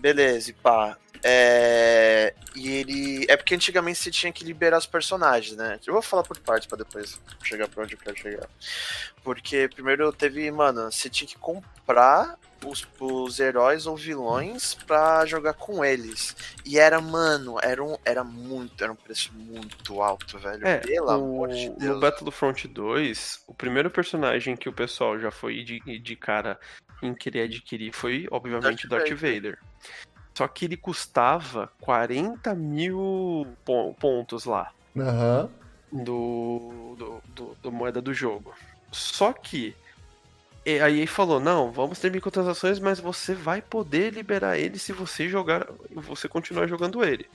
beleza, 0.00 0.50
e 0.50 0.52
pá. 0.54 0.96
É... 1.22 2.34
E 2.56 2.68
ele. 2.76 3.26
É 3.28 3.36
porque 3.36 3.54
antigamente 3.54 3.98
você 3.98 4.10
tinha 4.10 4.32
que 4.32 4.42
liberar 4.42 4.78
os 4.78 4.86
personagens, 4.86 5.56
né? 5.56 5.78
Eu 5.86 5.92
vou 5.92 6.02
falar 6.02 6.22
por 6.22 6.38
partes 6.38 6.66
pra 6.66 6.78
depois 6.78 7.20
chegar 7.44 7.68
pra 7.68 7.84
onde 7.84 7.94
eu 7.94 7.98
quero 7.98 8.16
chegar. 8.16 8.48
Porque 9.22 9.68
primeiro 9.74 10.10
teve, 10.12 10.50
mano, 10.50 10.90
você 10.90 11.08
tinha 11.10 11.28
que 11.28 11.36
comprar 11.36 12.36
os, 12.64 12.86
os 12.98 13.38
heróis 13.38 13.86
ou 13.86 13.96
vilões 13.96 14.74
pra 14.86 15.24
jogar 15.26 15.52
com 15.54 15.84
eles. 15.84 16.34
E 16.64 16.78
era, 16.78 17.00
mano, 17.00 17.56
era, 17.62 17.84
um, 17.84 17.96
era 18.04 18.24
muito, 18.24 18.82
era 18.82 18.92
um 18.92 18.96
preço 18.96 19.30
muito 19.34 20.02
alto, 20.02 20.38
velho. 20.38 20.66
É, 20.66 20.78
Pelo 20.78 21.06
o- 21.06 21.10
amor 21.10 21.48
de 21.50 21.68
no 21.68 21.76
Deus. 21.76 22.00
Battlefront 22.00 22.66
2, 22.66 23.44
o 23.46 23.54
primeiro 23.54 23.90
personagem 23.90 24.56
que 24.56 24.68
o 24.68 24.72
pessoal 24.72 25.18
já 25.20 25.30
foi 25.30 25.62
de, 25.62 25.80
de 26.00 26.16
cara 26.16 26.58
em 27.02 27.14
querer 27.14 27.42
adquirir 27.42 27.92
foi, 27.92 28.26
obviamente, 28.30 28.88
Darth 28.88 29.08
Darth 29.08 29.18
Vader. 29.20 29.58
Só 30.34 30.46
que 30.48 30.64
ele 30.64 30.76
custava 30.76 31.70
40 31.80 32.54
mil 32.54 33.46
pon- 33.64 33.92
pontos 33.94 34.44
lá 34.44 34.72
Aham. 34.96 35.50
do, 35.92 36.94
do, 36.96 37.22
do- 37.34 37.56
do 37.62 37.72
moeda 37.72 38.00
do 38.00 38.14
jogo. 38.14 38.54
Só 38.92 39.32
que 39.32 39.74
e 40.64 40.78
aí 40.78 41.06
falou, 41.06 41.40
não, 41.40 41.72
vamos 41.72 41.98
ter 41.98 42.10
microtransações, 42.12 42.78
mas 42.78 43.00
você 43.00 43.34
vai 43.34 43.62
poder 43.62 44.12
liberar 44.12 44.58
ele 44.58 44.78
se 44.78 44.92
você 44.92 45.26
jogar, 45.28 45.66
você 45.90 46.28
continuar 46.28 46.66
jogando 46.66 47.02
ele. 47.02 47.26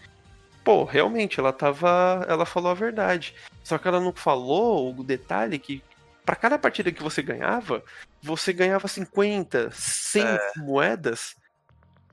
Pô, 0.63 0.83
realmente, 0.83 1.39
ela 1.39 1.51
tava, 1.51 2.23
ela 2.29 2.45
falou 2.45 2.71
a 2.71 2.75
verdade. 2.75 3.33
Só 3.63 3.77
que 3.77 3.87
ela 3.87 3.99
não 3.99 4.13
falou 4.13 4.95
o 4.97 5.03
detalhe 5.03 5.57
que 5.59 5.83
para 6.25 6.35
cada 6.35 6.57
partida 6.57 6.91
que 6.91 7.03
você 7.03 7.21
ganhava, 7.21 7.83
você 8.21 8.51
ganhava 8.51 8.87
50, 8.87 9.69
100 9.71 10.23
é. 10.23 10.39
moedas. 10.57 11.35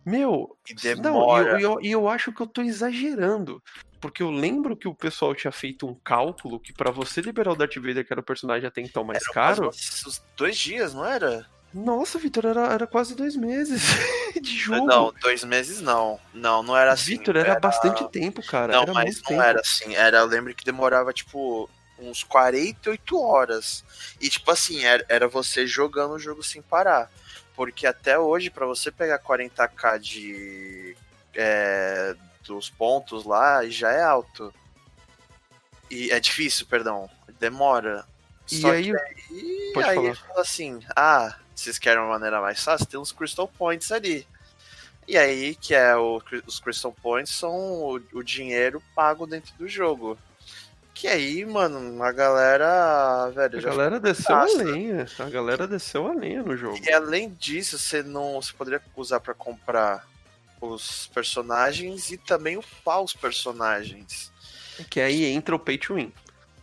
Meu, 0.04 0.56
e 0.68 0.74
demora. 0.74 1.52
não, 1.52 1.58
e 1.58 1.62
eu, 1.62 1.72
eu, 1.72 1.80
eu 1.82 2.08
acho 2.08 2.32
que 2.32 2.42
eu 2.42 2.46
tô 2.46 2.60
exagerando. 2.60 3.62
Porque 4.00 4.22
eu 4.22 4.32
lembro 4.32 4.76
que 4.76 4.88
o 4.88 4.94
pessoal 4.94 5.32
tinha 5.32 5.52
feito 5.52 5.86
um 5.86 5.94
cálculo 5.94 6.58
que 6.58 6.72
para 6.72 6.90
você 6.90 7.20
liberar 7.20 7.52
o 7.52 7.56
Darth 7.56 7.76
Vader, 7.76 8.04
que 8.04 8.12
era 8.12 8.20
o 8.20 8.24
personagem 8.24 8.66
até 8.66 8.80
então 8.80 9.04
mais 9.04 9.22
era 9.22 9.32
caro. 9.32 9.68
Uns 9.68 10.20
dois 10.36 10.58
dias, 10.58 10.92
não 10.92 11.06
era? 11.06 11.46
Nossa, 11.72 12.18
Vitor, 12.18 12.46
era, 12.46 12.66
era 12.66 12.86
quase 12.86 13.14
dois 13.14 13.36
meses 13.36 13.82
de 14.42 14.56
jogo. 14.58 14.84
Não, 14.84 15.12
dois 15.20 15.44
meses 15.44 15.80
não. 15.80 16.18
Não, 16.34 16.62
não 16.62 16.76
era 16.76 16.92
assim. 16.92 17.12
Vitor, 17.12 17.36
era, 17.36 17.52
era, 17.52 17.60
bastante 17.60 18.06
tempo, 18.10 18.44
cara. 18.44 18.72
Não, 18.72 18.82
era 18.82 18.92
mas 18.92 19.16
não 19.16 19.22
tempo. 19.22 19.42
era 19.42 19.60
assim. 19.60 19.94
Era, 19.94 20.18
eu 20.18 20.26
lembro 20.26 20.54
que 20.54 20.64
demorava, 20.64 21.12
tipo, 21.12 21.70
uns 22.02 22.22
48 22.22 23.20
horas. 23.20 23.84
E, 24.20 24.28
tipo 24.28 24.50
assim, 24.50 24.84
era, 24.84 25.04
era 25.08 25.28
você 25.28 25.66
jogando 25.66 26.14
o 26.14 26.18
jogo 26.18 26.42
sem 26.42 26.62
parar. 26.62 27.10
Porque 27.54 27.86
até 27.86 28.18
hoje, 28.18 28.50
para 28.50 28.66
você 28.66 28.90
pegar 28.90 29.18
40k 29.18 29.98
de. 29.98 30.96
É, 31.34 32.14
dos 32.44 32.68
pontos 32.68 33.24
lá 33.24 33.66
já 33.68 33.90
é 33.90 34.02
alto. 34.02 34.52
E 35.90 36.10
é 36.10 36.18
difícil, 36.18 36.66
perdão. 36.66 37.08
Demora. 37.38 38.04
E 38.50 38.60
Só 38.60 38.72
aí, 38.72 38.92
aí, 38.94 39.70
pode 39.74 39.88
aí 39.88 39.96
falar. 39.96 40.14
fala 40.14 40.40
assim: 40.40 40.80
ah, 40.96 41.36
vocês 41.54 41.78
querem 41.78 42.00
uma 42.00 42.08
maneira 42.08 42.40
mais 42.40 42.62
fácil? 42.62 42.86
Tem 42.86 42.98
uns 42.98 43.12
Crystal 43.12 43.48
Points 43.48 43.92
ali. 43.92 44.26
E 45.06 45.16
aí, 45.18 45.54
que 45.54 45.74
é 45.74 45.96
o, 45.96 46.22
os 46.46 46.60
Crystal 46.60 46.92
Points 46.92 47.34
são 47.34 47.52
o, 47.52 48.00
o 48.12 48.22
dinheiro 48.22 48.82
pago 48.94 49.26
dentro 49.26 49.52
do 49.56 49.68
jogo. 49.68 50.18
Que 50.94 51.08
aí, 51.08 51.44
mano, 51.44 52.02
a 52.02 52.12
galera. 52.12 53.30
Velho, 53.30 53.58
a 53.58 53.62
galera 53.62 54.00
desceu 54.00 54.36
a 54.36 54.44
lenha. 54.44 55.06
A 55.18 55.30
galera 55.30 55.66
desceu 55.66 56.06
a 56.06 56.12
lenha 56.12 56.42
no 56.42 56.56
jogo. 56.56 56.78
E 56.82 56.92
além 56.92 57.30
disso, 57.30 57.78
você 57.78 58.02
não. 58.02 58.40
Você 58.40 58.52
poderia 58.52 58.80
usar 58.96 59.20
para 59.20 59.34
comprar 59.34 60.06
os 60.60 61.08
personagens 61.08 62.10
e 62.10 62.16
também 62.16 62.56
upar 62.56 63.00
os 63.00 63.14
personagens. 63.14 64.30
Que 64.88 65.00
aí 65.00 65.24
entra 65.24 65.56
o 65.56 65.58
pay 65.58 65.78
to 65.78 65.94
win. 65.94 66.12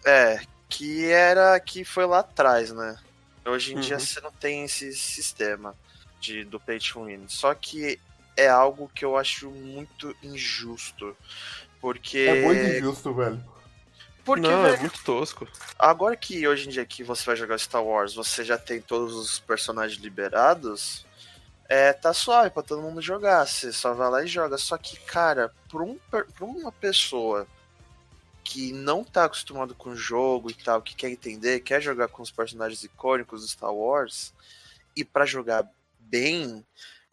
É, 0.05 0.39
que 0.69 1.05
era 1.05 1.59
que 1.59 1.83
foi 1.83 2.05
lá 2.05 2.19
atrás, 2.19 2.71
né? 2.71 2.97
Hoje 3.45 3.73
em 3.73 3.75
uhum. 3.75 3.81
dia 3.81 3.99
você 3.99 4.21
não 4.21 4.31
tem 4.31 4.63
esse 4.63 4.93
sistema 4.93 5.75
de 6.19 6.43
do 6.43 6.59
pay 6.59 6.79
to 6.79 7.05
win. 7.05 7.25
Só 7.27 7.53
que 7.55 7.99
é 8.37 8.47
algo 8.47 8.89
que 8.93 9.03
eu 9.03 9.17
acho 9.17 9.49
muito 9.49 10.15
injusto. 10.23 11.15
Porque. 11.81 12.19
É 12.19 12.41
muito 12.41 12.61
injusto, 12.61 13.13
velho. 13.13 13.43
Porque, 14.35 14.47
não, 14.47 14.65
é 14.65 14.71
velho, 14.71 14.75
é 14.75 14.79
muito 14.81 15.03
tosco. 15.03 15.47
Agora 15.77 16.15
que 16.15 16.47
hoje 16.47 16.67
em 16.67 16.71
dia 16.71 16.85
que 16.85 17.03
você 17.03 17.25
vai 17.25 17.35
jogar 17.35 17.57
Star 17.57 17.83
Wars, 17.83 18.13
você 18.13 18.43
já 18.43 18.57
tem 18.57 18.81
todos 18.81 19.15
os 19.15 19.39
personagens 19.39 20.01
liberados 20.01 21.05
é, 21.69 21.93
tá 21.93 22.11
suave 22.11 22.49
pra 22.49 22.63
todo 22.63 22.81
mundo 22.81 22.99
jogar. 22.99 23.47
Você 23.47 23.71
só 23.71 23.93
vai 23.93 24.09
lá 24.09 24.23
e 24.23 24.27
joga. 24.27 24.57
Só 24.57 24.75
que, 24.75 24.99
cara, 25.01 25.53
pra, 25.69 25.83
um, 25.83 25.99
pra 26.09 26.25
uma 26.41 26.71
pessoa 26.71 27.47
que 28.43 28.73
não 28.73 29.03
tá 29.03 29.25
acostumado 29.25 29.75
com 29.75 29.91
o 29.91 29.95
jogo 29.95 30.49
e 30.49 30.53
tal, 30.55 30.81
que 30.81 30.95
quer 30.95 31.11
entender, 31.11 31.59
quer 31.59 31.79
jogar 31.79 32.07
com 32.07 32.23
os 32.23 32.31
personagens 32.31 32.83
icônicos 32.83 33.41
do 33.41 33.47
Star 33.47 33.71
Wars, 33.71 34.33
e 34.95 35.05
para 35.05 35.23
jogar 35.23 35.69
bem, 35.99 36.65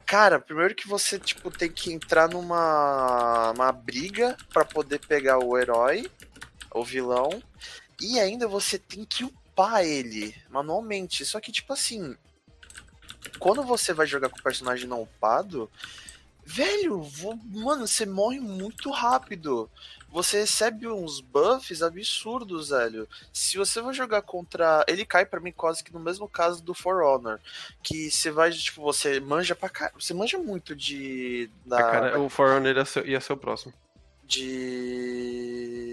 cara, 0.06 0.40
primeiro 0.40 0.74
que 0.74 0.88
você 0.88 1.18
tipo 1.18 1.50
tem 1.50 1.70
que 1.70 1.92
entrar 1.92 2.26
numa 2.26 3.50
uma 3.50 3.70
briga 3.70 4.34
para 4.50 4.64
poder 4.64 4.98
pegar 5.00 5.38
o 5.38 5.58
herói, 5.58 6.10
o 6.78 6.84
vilão, 6.84 7.42
e 8.00 8.20
ainda 8.20 8.46
você 8.46 8.78
tem 8.78 9.04
que 9.04 9.24
upar 9.24 9.84
ele 9.84 10.34
manualmente. 10.50 11.24
Só 11.24 11.40
que 11.40 11.50
tipo 11.50 11.72
assim, 11.72 12.16
quando 13.38 13.62
você 13.62 13.92
vai 13.92 14.06
jogar 14.06 14.28
com 14.28 14.38
o 14.38 14.42
personagem 14.42 14.86
não 14.88 15.02
upado, 15.02 15.70
velho, 16.44 17.02
vou, 17.02 17.36
mano, 17.36 17.86
você 17.86 18.04
morre 18.06 18.38
muito 18.40 18.90
rápido. 18.90 19.70
Você 20.08 20.38
recebe 20.40 20.88
uns 20.88 21.20
buffs 21.20 21.82
absurdos, 21.82 22.70
velho. 22.70 23.06
Se 23.32 23.58
você 23.58 23.82
vai 23.82 23.92
jogar 23.92 24.22
contra. 24.22 24.82
Ele 24.88 25.04
cai 25.04 25.26
para 25.26 25.40
mim 25.40 25.52
quase 25.52 25.84
que 25.84 25.92
no 25.92 26.00
mesmo 26.00 26.26
caso 26.26 26.62
do 26.62 26.72
For 26.72 27.02
Honor. 27.02 27.38
Que 27.82 28.10
você 28.10 28.30
vai, 28.30 28.50
tipo, 28.50 28.80
você 28.80 29.20
manja 29.20 29.54
pra 29.54 29.68
cá. 29.68 29.92
Você 29.94 30.14
manja 30.14 30.38
muito 30.38 30.74
de. 30.74 31.50
Da... 31.66 31.78
Ah, 31.78 31.90
cara, 31.90 32.18
o 32.18 32.30
For 32.30 32.48
Honor 32.48 32.74
ia 32.76 32.84
ser, 32.86 33.06
ia 33.06 33.20
ser 33.20 33.34
o 33.34 33.36
próximo. 33.36 33.74
De. 34.24 35.86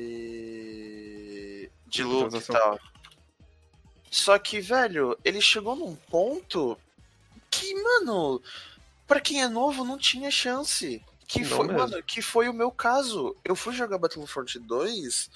De 1.93 2.03
loot 2.03 2.35
e 2.35 2.41
tal. 2.41 2.79
Só 4.09 4.37
que, 4.39 4.59
velho, 4.59 5.17
ele 5.23 5.39
chegou 5.39 5.75
num 5.75 5.95
ponto 5.95 6.77
que, 7.51 7.73
mano, 7.81 8.41
para 9.07 9.19
quem 9.19 9.43
é 9.43 9.47
novo 9.47 9.83
não 9.83 9.97
tinha 9.97 10.31
chance. 10.31 11.03
Que 11.27 11.41
não 11.41 11.49
foi, 11.49 11.67
mesmo. 11.67 11.79
mano, 11.79 12.03
que 12.03 12.21
foi 12.21 12.49
o 12.49 12.53
meu 12.53 12.71
caso. 12.71 13.35
Eu 13.45 13.55
fui 13.55 13.73
jogar 13.73 13.97
Battlefront 13.99 14.57
2, 14.59 15.29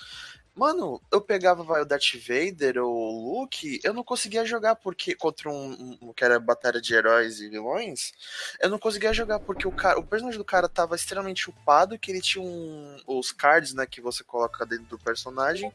Mano, 0.57 0.99
eu 1.11 1.21
pegava 1.21 1.61
vai, 1.61 1.83
o 1.83 1.85
Darth 1.85 2.15
Vader 2.15 2.79
ou 2.79 2.91
o 2.91 3.41
Luke, 3.41 3.79
eu 3.83 3.93
não 3.93 4.03
conseguia 4.03 4.43
jogar 4.43 4.75
porque 4.75 5.13
contra 5.13 5.51
um, 5.51 5.99
um, 6.01 6.11
que 6.11 6.23
era 6.23 6.39
batalha 6.39 6.81
de 6.81 6.95
heróis 6.95 7.39
e 7.39 7.47
vilões, 7.47 8.11
eu 8.59 8.67
não 8.67 8.79
conseguia 8.79 9.13
jogar 9.13 9.39
porque 9.39 9.67
o 9.67 9.71
cara, 9.71 9.99
o 9.99 10.03
personagem 10.03 10.39
do 10.39 10.43
cara 10.43 10.67
tava 10.67 10.95
extremamente 10.95 11.47
upado, 11.47 11.99
que 11.99 12.09
ele 12.09 12.21
tinha 12.21 12.43
um, 12.43 12.97
os 13.05 13.31
cards, 13.31 13.75
né, 13.75 13.85
que 13.85 14.01
você 14.01 14.23
coloca 14.23 14.65
dentro 14.65 14.85
do 14.85 14.97
personagem, 14.97 15.71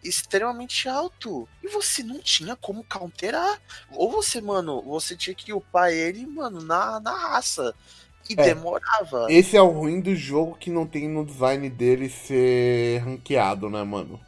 extremamente 0.00 0.88
alto. 0.88 1.48
E 1.60 1.66
você 1.66 2.04
não 2.04 2.20
tinha 2.20 2.54
como 2.54 2.84
counterar. 2.84 3.60
Ou 3.90 4.12
você, 4.12 4.40
mano, 4.40 4.80
você 4.82 5.16
tinha 5.16 5.34
que 5.34 5.52
upar 5.52 5.90
ele, 5.90 6.24
mano, 6.24 6.62
na, 6.62 7.00
na 7.00 7.12
raça. 7.12 7.74
E 8.30 8.34
é, 8.40 8.54
demorava. 8.54 9.26
Esse 9.28 9.56
é 9.56 9.62
o 9.62 9.66
ruim 9.66 10.00
do 10.00 10.14
jogo 10.14 10.56
que 10.56 10.70
não 10.70 10.86
tem 10.86 11.08
no 11.08 11.26
design 11.26 11.68
dele 11.68 12.08
ser 12.08 12.98
ranqueado, 12.98 13.68
né, 13.68 13.82
mano? 13.82 14.20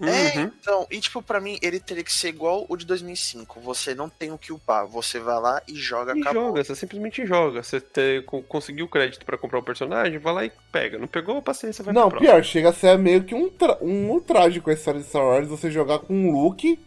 É, 0.00 0.38
uhum. 0.38 0.44
então, 0.44 0.86
e 0.90 1.00
tipo, 1.00 1.20
pra 1.20 1.40
mim, 1.40 1.58
ele 1.60 1.80
teria 1.80 2.04
que 2.04 2.12
ser 2.12 2.28
igual 2.28 2.66
o 2.68 2.76
de 2.76 2.86
2005. 2.86 3.58
Você 3.60 3.94
não 3.94 4.08
tem 4.08 4.30
o 4.30 4.38
que 4.38 4.52
upar, 4.52 4.86
você 4.86 5.18
vai 5.18 5.40
lá 5.40 5.62
e 5.66 5.74
joga, 5.74 6.16
e 6.16 6.20
acabou. 6.20 6.48
joga, 6.48 6.62
você 6.62 6.76
simplesmente 6.76 7.26
joga. 7.26 7.62
Você 7.62 7.80
te, 7.80 8.22
conseguiu 8.48 8.84
o 8.84 8.88
crédito 8.88 9.24
para 9.24 9.38
comprar 9.38 9.58
o 9.58 9.62
personagem, 9.62 10.18
vai 10.18 10.34
lá 10.34 10.44
e 10.44 10.52
pega. 10.70 10.98
Não 10.98 11.08
pegou, 11.08 11.42
paciência, 11.42 11.82
vai 11.82 11.92
Não, 11.92 12.10
pior, 12.10 12.44
chega 12.44 12.68
a 12.68 12.72
ser 12.72 12.96
meio 12.98 13.24
que 13.24 13.34
um, 13.34 13.50
um 13.80 14.10
ultraje 14.10 14.60
com 14.60 14.70
a 14.70 14.74
história 14.74 15.00
de 15.00 15.06
Star 15.06 15.24
Wars, 15.24 15.48
você 15.48 15.70
jogar 15.70 16.00
com 16.00 16.14
um 16.14 16.30
look 16.30 16.78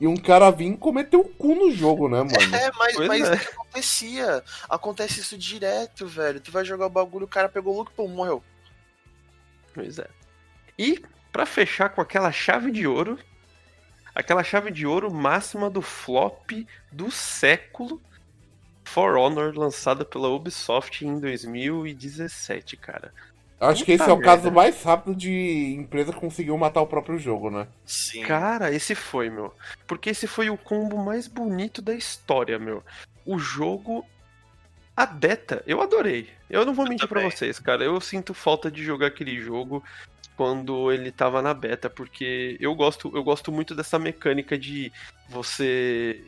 e 0.00 0.06
um 0.06 0.16
cara 0.16 0.50
vir 0.50 0.76
cometer 0.76 1.16
o 1.16 1.20
um 1.20 1.24
cu 1.24 1.54
no 1.54 1.70
jogo, 1.70 2.08
né, 2.08 2.18
mano? 2.18 2.32
É, 2.54 2.70
mas, 2.72 2.96
mas 2.96 3.28
é. 3.28 3.34
o 3.34 3.38
que 3.38 3.48
acontecia? 3.48 4.44
Acontece 4.68 5.20
isso 5.20 5.38
direto, 5.38 6.06
velho. 6.06 6.40
Tu 6.40 6.50
vai 6.50 6.64
jogar 6.64 6.86
o 6.86 6.90
bagulho, 6.90 7.24
o 7.24 7.28
cara 7.28 7.48
pegou 7.48 7.74
o 7.74 7.78
look, 7.78 7.92
pô, 7.92 8.06
morreu. 8.06 8.42
Pois 9.72 9.98
é. 9.98 10.08
E 10.78 11.02
para 11.32 11.46
fechar 11.46 11.90
com 11.90 12.00
aquela 12.00 12.30
chave 12.30 12.70
de 12.70 12.86
ouro, 12.86 13.18
aquela 14.14 14.42
chave 14.42 14.70
de 14.70 14.86
ouro 14.86 15.12
máxima 15.12 15.68
do 15.70 15.82
flop 15.82 16.50
do 16.92 17.10
século, 17.10 18.00
For 18.84 19.16
Honor, 19.16 19.56
lançada 19.56 20.04
pela 20.04 20.28
Ubisoft 20.28 21.04
em 21.04 21.18
2017, 21.18 22.76
cara. 22.76 23.12
Acho 23.58 23.84
que 23.84 23.92
esse 23.92 24.08
é 24.08 24.12
o 24.12 24.20
caso 24.20 24.50
mais 24.50 24.82
rápido 24.82 25.14
de 25.16 25.74
empresa 25.74 26.12
que 26.12 26.20
conseguiu 26.20 26.56
matar 26.58 26.82
o 26.82 26.86
próprio 26.86 27.18
jogo, 27.18 27.50
né? 27.50 27.66
Sim. 27.86 28.22
Cara, 28.22 28.70
esse 28.70 28.94
foi, 28.94 29.30
meu. 29.30 29.54
Porque 29.86 30.10
esse 30.10 30.26
foi 30.26 30.50
o 30.50 30.58
combo 30.58 31.02
mais 31.02 31.26
bonito 31.26 31.80
da 31.80 31.94
história, 31.94 32.58
meu. 32.58 32.82
O 33.24 33.38
jogo. 33.38 34.04
A 34.94 35.06
beta, 35.06 35.62
eu 35.66 35.80
adorei. 35.80 36.28
Eu 36.48 36.64
não 36.64 36.74
vou 36.74 36.86
mentir 36.86 37.08
para 37.08 37.22
vocês, 37.22 37.58
cara. 37.58 37.84
Eu 37.84 38.00
sinto 38.00 38.32
falta 38.32 38.70
de 38.70 38.82
jogar 38.82 39.08
aquele 39.08 39.38
jogo 39.38 39.82
quando 40.36 40.92
ele 40.92 41.10
tava 41.10 41.40
na 41.40 41.54
beta, 41.54 41.88
porque 41.88 42.56
eu 42.60 42.74
gosto, 42.74 43.10
eu 43.14 43.24
gosto 43.24 43.50
muito 43.50 43.74
dessa 43.74 43.98
mecânica 43.98 44.58
de 44.58 44.92
você 45.28 46.22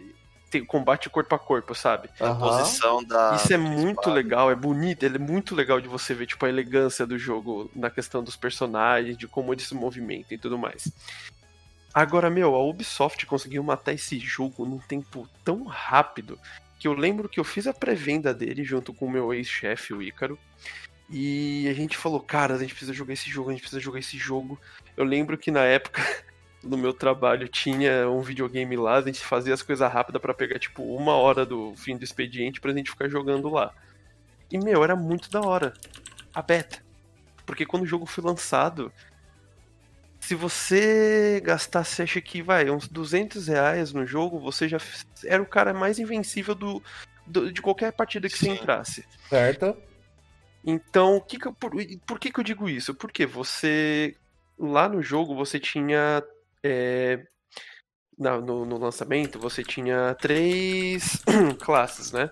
ter 0.51 0.63
combate 0.63 1.11
corpo 1.11 1.35
a 1.35 1.39
corpo, 1.39 1.75
sabe? 1.75 2.09
A 2.21 2.35
posição 2.35 3.03
da. 3.05 3.35
Isso 3.37 3.53
é 3.53 3.59
muito 3.59 4.11
legal, 4.11 4.51
é 4.51 4.55
bonito, 4.55 5.05
ele 5.05 5.17
é 5.17 5.19
muito 5.19 5.55
legal 5.55 5.81
de 5.81 5.89
você 5.89 6.15
ver, 6.15 6.27
tipo, 6.27 6.45
a 6.45 6.49
elegância 6.49 7.07
do 7.07 7.19
jogo 7.19 7.71
na 7.75 7.91
questão 7.91 8.23
dos 8.23 8.37
personagens, 8.37 9.17
de 9.17 9.27
como 9.27 9.53
eles 9.53 9.67
se 9.67 9.75
movimentam 9.75 10.33
e 10.33 10.39
tudo 10.39 10.59
mais. 10.59 10.91
Agora, 11.93 12.31
meu, 12.31 12.55
a 12.55 12.65
Ubisoft 12.65 13.25
conseguiu 13.27 13.63
matar 13.63 13.93
esse 13.93 14.19
jogo 14.19 14.65
num 14.65 14.79
tempo 14.79 15.29
tão 15.45 15.65
rápido 15.65 16.39
que 16.79 16.87
eu 16.87 16.93
lembro 16.93 17.29
que 17.29 17.41
eu 17.41 17.45
fiz 17.45 17.67
a 17.67 17.75
pré-venda 17.75 18.33
dele 18.33 18.63
junto 18.63 18.95
com 18.95 19.07
o 19.07 19.11
meu 19.11 19.35
ex-chefe, 19.35 19.93
o 19.93 20.03
Ícaro. 20.03 20.39
E 21.11 21.67
a 21.69 21.73
gente 21.73 21.97
falou, 21.97 22.21
cara, 22.21 22.55
a 22.55 22.59
gente 22.59 22.75
precisa 22.75 22.93
jogar 22.93 23.15
esse 23.15 23.29
jogo, 23.31 23.49
a 23.49 23.53
gente 23.53 23.63
precisa 23.63 23.81
jogar 23.81 23.99
esse 23.99 24.17
jogo. 24.19 24.61
Eu 24.97 25.05
lembro 25.05 25.37
que 25.37 25.51
na 25.51 25.65
época 25.65 26.03
no 26.63 26.77
meu 26.77 26.93
trabalho 26.93 27.49
tinha 27.49 28.09
um 28.09 28.21
videogame 28.21 28.77
lá, 28.77 28.97
a 28.97 29.03
gente 29.03 29.21
fazia 29.21 29.55
as 29.55 29.63
coisas 29.63 29.91
rápidas 29.91 30.21
para 30.21 30.35
pegar, 30.35 30.59
tipo, 30.59 30.83
uma 30.83 31.13
hora 31.13 31.47
do 31.47 31.75
fim 31.77 31.97
do 31.97 32.05
expediente 32.05 32.61
pra 32.61 32.73
gente 32.73 32.91
ficar 32.91 33.09
jogando 33.09 33.49
lá. 33.49 33.73
E, 34.51 34.59
meu, 34.59 34.83
era 34.83 34.97
muito 34.97 35.31
da 35.31 35.41
hora. 35.41 35.73
A 36.35 36.43
beta. 36.43 36.83
Porque 37.47 37.65
quando 37.65 37.83
o 37.83 37.87
jogo 37.87 38.07
foi 38.07 38.25
lançado, 38.25 38.93
se 40.21 40.35
você 40.35 41.41
gastasse, 41.45 42.03
acho 42.03 42.21
que, 42.21 42.43
vai, 42.43 42.69
uns 42.71 42.89
200 42.89 43.49
reais 43.49 43.93
no 43.93 44.07
jogo, 44.07 44.39
você 44.39 44.69
já 44.69 44.79
era 45.25 45.43
o 45.43 45.47
cara 45.47 45.73
mais 45.73 45.99
invencível 45.99 46.55
do, 46.55 46.83
do 47.27 47.53
de 47.53 47.63
qualquer 47.63 47.93
partida 47.93 48.29
que 48.29 48.37
Sim. 48.37 48.47
você 48.47 48.53
entrasse. 48.53 49.05
Certo. 49.29 49.77
Então, 50.65 51.21
que 51.21 51.39
que, 51.39 51.53
por, 51.53 51.73
por 52.07 52.19
que, 52.19 52.33
que 52.33 52.41
eu 52.41 52.45
digo 52.45 52.69
isso? 52.69 52.95
Porque 52.95 53.25
você, 53.25 54.17
lá 54.59 54.89
no 54.89 55.01
jogo, 55.01 55.35
você 55.35 55.59
tinha 55.59 56.23
é, 56.63 57.23
no, 58.19 58.65
no, 58.65 58.79
lançamento, 58.79 59.39
você 59.39 59.63
tinha 59.63 60.15
três 60.15 61.23
classes, 61.61 62.13
né? 62.13 62.31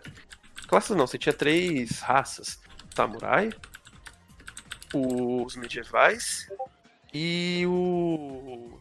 Classes 0.67 0.97
não, 0.97 1.07
você 1.07 1.19
tinha 1.19 1.33
três 1.33 2.01
raças: 2.01 2.61
samurai, 2.95 3.51
os 4.93 5.57
medievais 5.57 6.49
e 7.15 7.65
o. 7.67 8.81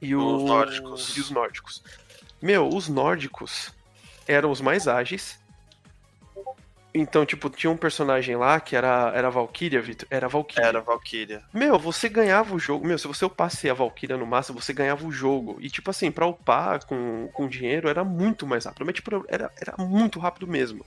E 0.00 0.14
o, 0.14 0.36
os 0.36 0.42
nórdicos. 0.44 1.16
E 1.16 1.20
os 1.20 1.30
nórdicos. 1.30 1.82
Meu, 2.40 2.68
os 2.68 2.88
nórdicos 2.88 3.72
eram 4.26 4.50
os 4.50 4.60
mais 4.60 4.88
ágeis 4.88 5.41
então, 6.94 7.24
tipo, 7.24 7.48
tinha 7.48 7.70
um 7.70 7.76
personagem 7.76 8.36
lá 8.36 8.60
que 8.60 8.76
era, 8.76 9.10
era 9.14 9.28
a 9.28 9.30
Valkyria, 9.30 9.80
Vitor. 9.80 10.06
Era 10.10 10.28
Valkyria. 10.28 10.66
Era 10.66 10.80
Valkyria. 10.80 11.42
Meu, 11.52 11.78
você 11.78 12.06
ganhava 12.06 12.54
o 12.54 12.58
jogo. 12.58 12.86
Meu, 12.86 12.98
se 12.98 13.08
você 13.08 13.24
upasse 13.24 13.70
a 13.70 13.74
Valkyria 13.74 14.16
no 14.18 14.26
máximo, 14.26 14.60
você 14.60 14.74
ganhava 14.74 15.06
o 15.06 15.10
jogo. 15.10 15.56
E, 15.58 15.70
tipo 15.70 15.90
assim, 15.90 16.10
pra 16.10 16.26
upar 16.26 16.84
com, 16.84 17.28
com 17.32 17.48
dinheiro 17.48 17.88
era 17.88 18.04
muito 18.04 18.46
mais 18.46 18.66
rápido. 18.66 18.84
Mas, 18.84 18.94
tipo, 18.94 19.24
era, 19.26 19.50
era 19.58 19.74
muito 19.78 20.20
rápido 20.20 20.46
mesmo. 20.46 20.84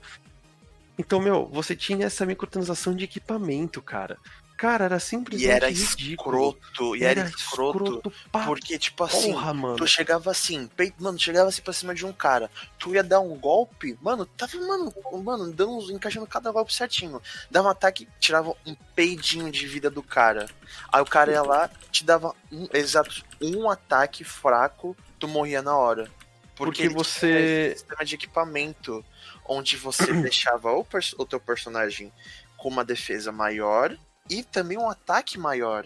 Então, 0.98 1.19
meu, 1.19 1.48
você 1.48 1.76
tinha 1.76 2.06
essa 2.06 2.26
microtransação 2.26 2.95
de 2.95 3.03
equipamento, 3.03 3.82
cara. 3.82 4.18
Cara, 4.57 4.86
era 4.86 4.99
simplesmente 4.99 5.49
e 5.49 5.52
era 5.52 5.69
ridículo. 5.69 6.49
escroto, 6.49 6.95
e 6.95 7.03
era, 7.03 7.22
era 7.22 7.30
escroto, 7.30 7.84
escroto 7.84 8.14
porque, 8.45 8.80
tipo 8.80 9.03
assim, 9.03 9.34
porra, 9.34 9.53
mano. 9.53 9.76
tu 9.76 9.86
chegava 9.86 10.32
assim, 10.32 10.68
peito, 10.68 11.03
mano, 11.03 11.19
chegava 11.19 11.49
assim 11.49 11.61
pra 11.61 11.73
cima 11.73 11.94
de 11.94 12.06
um 12.06 12.14
cara, 12.14 12.49
tu 12.80 12.95
ia 12.95 13.03
dar 13.03 13.19
um 13.19 13.36
golpe, 13.38 13.98
mano, 14.02 14.26
tava, 14.26 14.57
mano, 14.57 14.94
mano, 15.22 15.52
dando, 15.52 15.91
encaixando 15.91 16.26
cada 16.26 16.52
golpe 16.52 16.73
certinho. 16.73 17.22
Dava 17.52 17.68
um 17.68 17.72
ataque, 17.72 18.07
tirava 18.18 18.56
um 18.65 18.76
peidinho 18.95 19.52
de 19.52 19.68
vida 19.68 19.90
do 19.90 20.02
cara. 20.02 20.48
Aí 20.91 21.02
o 21.02 21.06
cara 21.06 21.32
ia 21.32 21.41
lá, 21.41 21.69
te 21.91 22.06
dava 22.06 22.34
um, 22.49 22.68
exato, 22.73 23.26
um 23.41 23.69
ataque 23.69 24.23
fraco, 24.23 24.95
tu 25.19 25.27
morria 25.27 25.61
na 25.61 25.76
hora. 25.76 26.10
Porque, 26.56 26.84
porque 26.84 26.90
você. 26.90 27.72
Um 27.73 27.77
sistema 27.77 28.06
de 28.06 28.15
equipamento, 28.15 29.06
onde 29.45 29.76
você 29.76 30.14
deixava 30.23 30.72
o, 30.72 30.88
o 31.18 31.26
teu 31.26 31.41
personagem 31.41 32.14
com 32.56 32.69
uma 32.69 32.86
defesa 32.86 33.34
maior 33.34 33.98
e 34.30 34.43
também 34.43 34.77
um 34.77 34.89
ataque 34.89 35.38
maior. 35.38 35.85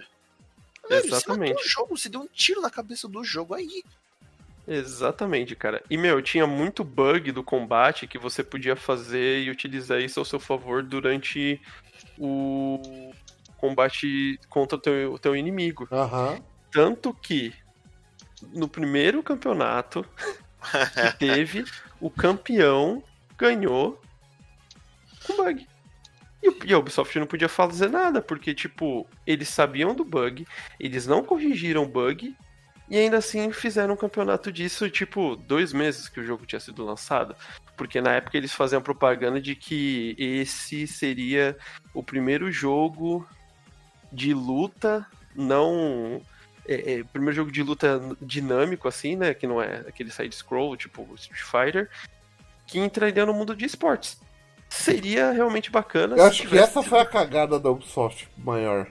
Exatamente. 0.90 1.62
Você 1.62 1.70
jogo, 1.70 1.98
você 1.98 2.10
deu 2.10 2.22
um 2.22 2.28
tiro 2.28 2.62
na 2.62 2.70
cabeça 2.70 3.08
do 3.08 3.24
jogo 3.24 3.54
aí. 3.54 3.84
Exatamente, 4.68 5.56
cara. 5.56 5.84
E, 5.90 5.98
meu, 5.98 6.22
tinha 6.22 6.46
muito 6.46 6.84
bug 6.84 7.32
do 7.32 7.44
combate 7.44 8.08
que 8.08 8.18
você 8.18 8.44
podia 8.44 8.76
fazer 8.76 9.42
e 9.44 9.50
utilizar 9.50 10.00
isso 10.00 10.20
ao 10.20 10.26
seu 10.26 10.40
favor 10.40 10.84
durante 10.84 11.60
o 12.18 13.12
combate 13.58 14.40
contra 14.48 14.78
o 14.78 14.82
teu, 14.82 15.14
o 15.14 15.20
teu 15.20 15.36
inimigo. 15.36 15.88
Uhum. 15.92 16.42
Tanto 16.72 17.14
que 17.14 17.54
no 18.54 18.70
primeiro 18.70 19.24
campeonato 19.24 20.06
que 20.94 21.18
teve, 21.18 21.66
o 22.00 22.10
campeão 22.10 23.04
ganhou 23.38 24.00
com 25.26 25.36
bug. 25.36 25.68
E 26.42 26.74
a 26.74 26.78
Ubisoft 26.78 27.18
não 27.20 27.28
podia 27.28 27.50
fazer 27.50 27.90
nada, 27.90 28.22
porque, 28.22 28.54
tipo, 28.54 29.08
eles 29.26 29.50
sabiam 29.50 29.94
do 29.94 30.06
bug, 30.06 30.48
eles 30.80 31.06
não 31.06 31.24
corrigiram 31.24 31.84
o 31.84 31.88
bug, 31.88 32.36
e 32.90 32.98
ainda 32.98 33.18
assim 33.18 33.52
fizeram 33.52 33.94
um 33.94 33.98
campeonato 33.98 34.52
disso, 34.52 34.90
tipo, 34.90 35.36
dois 35.36 35.72
meses 35.72 36.10
que 36.10 36.20
o 36.20 36.26
jogo 36.26 36.46
tinha 36.46 36.60
sido 36.60 36.84
lançado. 36.84 37.36
Porque 37.78 38.02
na 38.02 38.14
época 38.14 38.36
eles 38.36 38.52
faziam 38.52 38.82
propaganda 38.82 39.40
de 39.40 39.56
que 39.56 40.16
esse 40.18 40.88
seria 40.88 41.56
o 41.94 42.02
primeiro 42.02 42.52
jogo 42.52 43.28
de 44.12 44.34
luta 44.34 45.06
não. 45.36 46.22
É, 46.68 46.94
é, 46.94 47.04
primeiro 47.04 47.36
jogo 47.36 47.52
de 47.52 47.62
luta 47.62 48.02
dinâmico, 48.22 48.88
assim, 48.88 49.16
né? 49.16 49.36
Que 49.36 49.46
não 49.46 49.62
é 49.62 49.84
aquele 49.88 50.12
side-scroll, 50.12 50.76
tipo 50.76 51.08
Street 51.16 51.42
Fighter, 51.42 51.90
que 52.66 52.80
entraria 52.80 53.26
no 53.26 53.34
mundo 53.34 53.56
de 53.56 53.66
esportes 53.66 54.20
seria 54.70 55.32
realmente 55.32 55.72
bacana. 55.72 56.16
Eu 56.16 56.26
acho 56.26 56.48
que 56.48 56.58
essa 56.58 56.84
foi 56.84 57.00
a 57.00 57.06
cagada 57.06 57.60
da 57.60 57.70
Ubisoft 57.70 58.30
maior. 58.38 58.88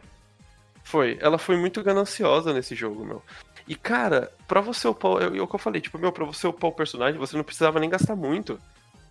Foi, 0.82 1.18
ela 1.20 1.38
foi 1.38 1.56
muito 1.56 1.82
gananciosa 1.82 2.52
nesse 2.52 2.74
jogo, 2.74 3.05
meu. 3.05 3.22
E 3.66 3.74
cara, 3.74 4.32
pra 4.46 4.60
você 4.60 4.88
upar, 4.88 5.22
é 5.22 5.26
o 5.26 5.46
que 5.46 5.55
eu 5.55 5.59
falei, 5.59 5.80
tipo, 5.80 5.98
meu, 5.98 6.10
pra 6.10 6.24
você 6.24 6.46
upar 6.46 6.70
o 6.70 6.74
personagem, 6.74 7.20
você 7.20 7.36
não 7.36 7.44
precisava 7.44 7.78
nem 7.78 7.90
gastar 7.90 8.16
muito. 8.16 8.59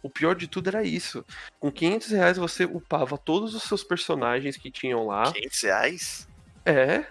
O 0.02 0.10
pior 0.10 0.36
de 0.36 0.48
tudo 0.48 0.70
era 0.70 0.84
isso. 0.84 1.24
Com 1.60 1.72
500 1.72 2.10
reais 2.10 2.38
você 2.38 2.66
upava 2.66 3.18
todos 3.18 3.54
os 3.54 3.64
seus 3.64 3.84
personagens 3.84 4.58
que 4.58 4.72
tinham 4.72 5.06
lá. 5.06 5.32
500 5.32 5.62
reais? 5.62 6.28
É. 6.66 7.06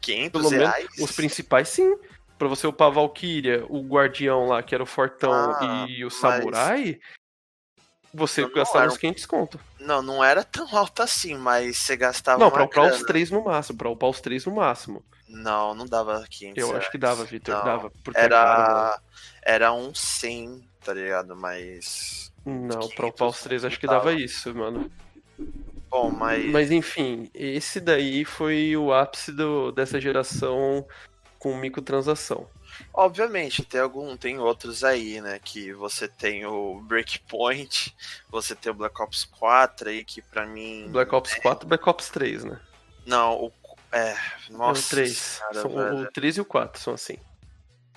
500 0.00 0.30
Pelo 0.30 0.48
reais? 0.50 0.84
Menos, 0.96 1.10
os 1.10 1.16
principais, 1.16 1.68
sim. 1.68 1.96
Pra 2.38 2.48
você 2.48 2.66
upar 2.66 2.88
a 2.88 2.90
Valkyria, 2.90 3.64
o 3.68 3.80
guardião 3.80 4.46
lá, 4.46 4.62
que 4.62 4.74
era 4.74 4.82
o 4.82 4.86
Fortão, 4.86 5.32
ah, 5.32 5.86
e 5.88 6.04
o 6.04 6.10
Samurai, 6.10 6.98
você 8.14 8.42
não, 8.42 8.52
gastava 8.52 8.86
uns 8.86 8.96
500 8.96 9.26
conto. 9.26 9.60
Não, 9.80 10.00
não 10.00 10.22
era 10.22 10.44
tão 10.44 10.66
alto 10.76 11.02
assim, 11.02 11.34
mas 11.34 11.78
você 11.78 11.96
gastava. 11.96 12.38
Não, 12.38 12.50
pra 12.50 12.64
upar 12.64 12.86
os 12.92 13.02
três 13.02 13.30
no 13.30 13.42
máximo. 13.42 13.76
Pra 13.76 13.90
upar 13.90 14.08
os 14.08 14.20
três 14.20 14.46
no 14.46 14.54
máximo. 14.54 15.04
Não, 15.28 15.74
não 15.74 15.84
dava 15.84 16.24
500. 16.30 16.56
Eu 16.56 16.76
acho 16.76 16.90
que 16.90 16.96
dava, 16.96 17.24
Victor. 17.24 17.62
Dava. 17.64 17.90
Porque 18.04 18.20
era, 18.20 19.00
era 19.42 19.72
um 19.72 19.92
100, 19.92 20.62
tá 20.84 20.94
ligado? 20.94 21.34
Mas. 21.34 22.32
Não, 22.46 22.88
pra 22.90 23.06
upar 23.06 23.28
os 23.28 23.40
três 23.40 23.64
acho 23.64 23.80
que 23.80 23.86
dava 23.86 24.12
isso, 24.12 24.54
mano. 24.54 24.90
Bom, 25.90 26.10
mas. 26.10 26.44
Mas 26.46 26.70
enfim, 26.70 27.28
esse 27.34 27.80
daí 27.80 28.24
foi 28.24 28.76
o 28.76 28.92
ápice 28.92 29.32
do, 29.32 29.72
dessa 29.72 30.00
geração 30.00 30.86
com 31.38 31.56
microtransação. 31.56 32.48
Obviamente, 32.92 33.64
tem 33.64 33.80
algum, 33.80 34.16
tem 34.16 34.38
outros 34.38 34.84
aí, 34.84 35.20
né? 35.20 35.40
Que 35.42 35.72
você 35.72 36.06
tem 36.06 36.46
o 36.46 36.80
Breakpoint, 36.80 37.94
você 38.28 38.54
tem 38.54 38.70
o 38.70 38.74
Black 38.74 39.00
Ops 39.00 39.24
4 39.24 39.88
aí, 39.88 40.04
que 40.04 40.22
pra 40.22 40.46
mim. 40.46 40.88
Black 40.88 41.14
Ops 41.14 41.32
é... 41.34 41.40
4 41.40 41.68
Black 41.68 41.88
Ops 41.88 42.08
3, 42.10 42.44
né? 42.44 42.60
Não, 43.06 43.34
o. 43.34 43.52
É, 43.92 44.16
nossa. 44.50 44.80
É 44.80 44.84
o 44.84 44.88
3. 44.90 45.38
Cara, 45.38 45.54
são, 45.54 46.02
o 46.02 46.12
3 46.12 46.36
e 46.36 46.40
o 46.40 46.44
4 46.44 46.80
são 46.80 46.94
assim. 46.94 47.16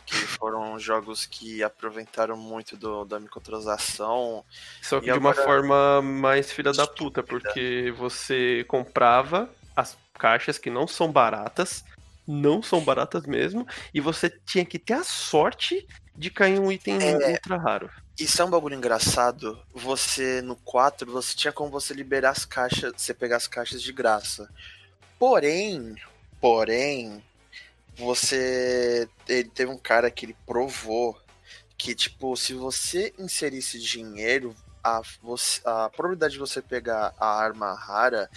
Que 0.05 0.15
foram 0.15 0.79
jogos 0.79 1.25
que 1.25 1.61
aproveitaram 1.61 2.37
muito 2.37 2.77
do, 2.77 3.03
da 3.03 3.19
microtransação. 3.19 4.45
Só 4.81 4.99
que 4.99 5.05
de 5.05 5.11
agora... 5.11 5.37
uma 5.37 5.45
forma 5.45 6.01
mais 6.01 6.51
filha 6.51 6.71
da 6.71 6.87
puta, 6.87 7.21
porque 7.21 7.93
você 7.97 8.63
comprava 8.69 9.49
as 9.75 9.97
caixas 10.17 10.57
que 10.57 10.69
não 10.69 10.87
são 10.87 11.11
baratas 11.11 11.83
não 12.27 12.61
são 12.61 12.81
baratas 12.83 13.25
mesmo, 13.25 13.65
e 13.93 14.01
você 14.01 14.29
tinha 14.29 14.65
que 14.65 14.77
ter 14.77 14.93
a 14.93 15.03
sorte 15.03 15.87
de 16.15 16.29
cair 16.29 16.59
um 16.59 16.71
item 16.71 16.97
é, 17.01 17.31
ultra 17.31 17.57
raro. 17.57 17.89
Isso 18.19 18.41
é 18.41 18.45
um 18.45 18.49
bagulho 18.49 18.75
engraçado. 18.75 19.59
Você, 19.73 20.41
no 20.41 20.55
4, 20.55 21.11
você 21.11 21.35
tinha 21.35 21.53
como 21.53 21.69
você 21.69 21.93
liberar 21.93 22.31
as 22.31 22.43
caixas, 22.43 22.93
você 22.97 23.13
pegar 23.13 23.37
as 23.37 23.47
caixas 23.47 23.81
de 23.81 23.93
graça. 23.93 24.49
Porém, 25.19 25.95
porém, 26.41 27.23
você. 27.95 29.07
Ele 29.27 29.49
teve 29.49 29.71
um 29.71 29.77
cara 29.77 30.09
que 30.09 30.25
ele 30.25 30.35
provou 30.45 31.19
que, 31.77 31.93
tipo, 31.93 32.35
se 32.35 32.55
você 32.55 33.13
inserisse 33.19 33.79
dinheiro, 33.79 34.55
a, 34.83 35.01
você, 35.21 35.61
a 35.63 35.89
probabilidade 35.89 36.33
de 36.33 36.39
você 36.39 36.61
pegar 36.61 37.13
a 37.19 37.27
arma 37.27 37.73
rara 37.75 38.29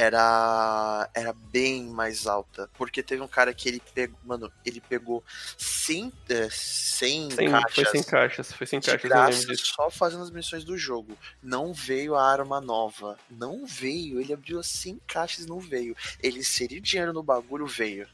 era 0.00 1.10
era 1.14 1.32
bem 1.32 1.84
mais 1.84 2.26
alta, 2.26 2.70
porque 2.74 3.02
teve 3.02 3.20
um 3.20 3.28
cara 3.28 3.52
que 3.52 3.68
ele 3.68 3.82
pegou, 3.94 4.18
mano, 4.24 4.50
ele 4.64 4.80
pegou 4.80 5.22
100, 5.58 6.12
100 6.50 7.30
Sim, 7.30 7.50
caixas. 7.50 7.74
Foi 7.74 7.84
sem 7.84 8.02
caixas, 8.02 8.52
foi 8.52 8.66
sem 8.66 8.80
caixas, 8.80 9.02
graça, 9.02 9.54
só 9.56 9.90
fazendo 9.90 10.22
as 10.22 10.30
missões 10.30 10.64
do 10.64 10.76
jogo. 10.78 11.16
Não 11.42 11.74
veio 11.74 12.14
a 12.14 12.24
arma 12.24 12.60
nova, 12.60 13.18
não 13.30 13.66
veio, 13.66 14.20
ele 14.20 14.32
abriu 14.32 14.58
as 14.58 14.68
100 14.68 15.00
caixas 15.06 15.46
não 15.46 15.60
veio. 15.60 15.94
Ele 16.22 16.38
inseriu 16.38 16.80
dinheiro 16.80 17.12
no 17.12 17.22
bagulho, 17.22 17.66
veio. 17.66 18.08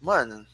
Mano, 0.00 0.46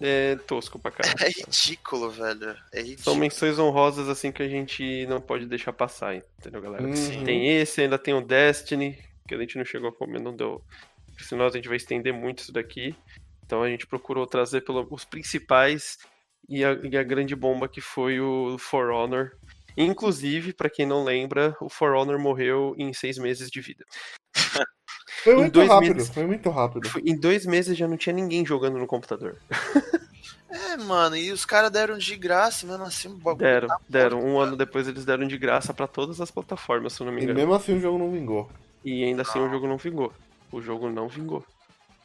é 0.00 0.36
tosco 0.46 0.78
pra 0.78 0.90
caralho. 0.92 1.16
É 1.20 1.28
ridículo, 1.28 2.10
velho. 2.10 2.56
É 2.72 2.80
ridículo. 2.80 3.04
São 3.04 3.14
menções 3.16 3.58
honrosas 3.58 4.08
assim 4.08 4.30
que 4.30 4.42
a 4.42 4.48
gente 4.48 5.04
não 5.06 5.20
pode 5.20 5.46
deixar 5.46 5.72
passar, 5.72 6.14
entendeu, 6.14 6.62
galera? 6.62 6.84
Uhum. 6.84 7.24
Tem 7.24 7.56
esse, 7.58 7.82
ainda 7.82 7.98
tem 7.98 8.14
o 8.14 8.20
Destiny, 8.20 8.98
que 9.30 9.34
a 9.36 9.38
gente 9.38 9.56
não 9.56 9.64
chegou 9.64 9.88
a 9.88 9.92
comer, 9.92 10.20
não 10.20 10.34
deu. 10.34 10.60
Senão 11.20 11.46
a 11.46 11.50
gente 11.50 11.68
vai 11.68 11.76
estender 11.76 12.12
muito 12.12 12.40
isso 12.40 12.52
daqui. 12.52 12.96
Então 13.46 13.62
a 13.62 13.68
gente 13.68 13.86
procurou 13.86 14.26
trazer 14.26 14.62
pelo, 14.62 14.86
os 14.90 15.04
principais 15.04 15.98
e 16.48 16.64
a, 16.64 16.72
e 16.82 16.96
a 16.96 17.02
grande 17.04 17.36
bomba 17.36 17.68
que 17.68 17.80
foi 17.80 18.20
o 18.20 18.56
For 18.58 18.90
Honor. 18.90 19.30
Inclusive, 19.76 20.52
pra 20.52 20.68
quem 20.68 20.84
não 20.84 21.04
lembra, 21.04 21.56
o 21.60 21.68
For 21.68 21.94
Honor 21.94 22.18
morreu 22.18 22.74
em 22.76 22.92
seis 22.92 23.18
meses 23.18 23.48
de 23.50 23.60
vida. 23.60 23.84
Foi 25.22 25.34
Em 25.34 25.36
muito 25.36 25.52
dois 25.52 25.68
rápido, 25.68 25.94
meses. 25.96 26.08
foi 26.14 26.26
muito 26.26 26.48
rápido. 26.48 26.88
Em 27.04 27.14
dois 27.18 27.44
meses 27.44 27.76
já 27.76 27.86
não 27.86 27.96
tinha 27.98 28.14
ninguém 28.14 28.44
jogando 28.46 28.78
no 28.78 28.86
computador. 28.86 29.36
É, 30.52 30.76
mano, 30.78 31.16
e 31.16 31.30
os 31.30 31.44
caras 31.44 31.70
deram 31.70 31.96
de 31.96 32.16
graça, 32.16 32.66
mesmo 32.66 32.82
assim, 32.82 33.06
o 33.06 33.16
bagulho 33.18 33.38
Deram, 33.38 33.68
tá 33.68 33.78
deram. 33.88 34.18
Um 34.18 34.32
cara. 34.34 34.46
ano 34.48 34.56
depois 34.56 34.88
eles 34.88 35.04
deram 35.04 35.24
de 35.28 35.38
graça 35.38 35.72
pra 35.72 35.86
todas 35.86 36.20
as 36.20 36.28
plataformas, 36.28 36.92
se 36.92 37.00
eu 37.02 37.06
não 37.06 37.12
me 37.12 37.20
E 37.20 37.24
engano. 37.24 37.38
mesmo 37.38 37.54
assim 37.54 37.76
o 37.76 37.80
jogo 37.80 37.96
não 37.98 38.10
vingou. 38.10 38.50
E 38.84 39.04
ainda 39.04 39.22
assim 39.22 39.38
o 39.38 39.50
jogo 39.50 39.66
não 39.66 39.76
vingou. 39.76 40.12
O 40.50 40.60
jogo 40.60 40.88
não 40.90 41.08
vingou. 41.08 41.44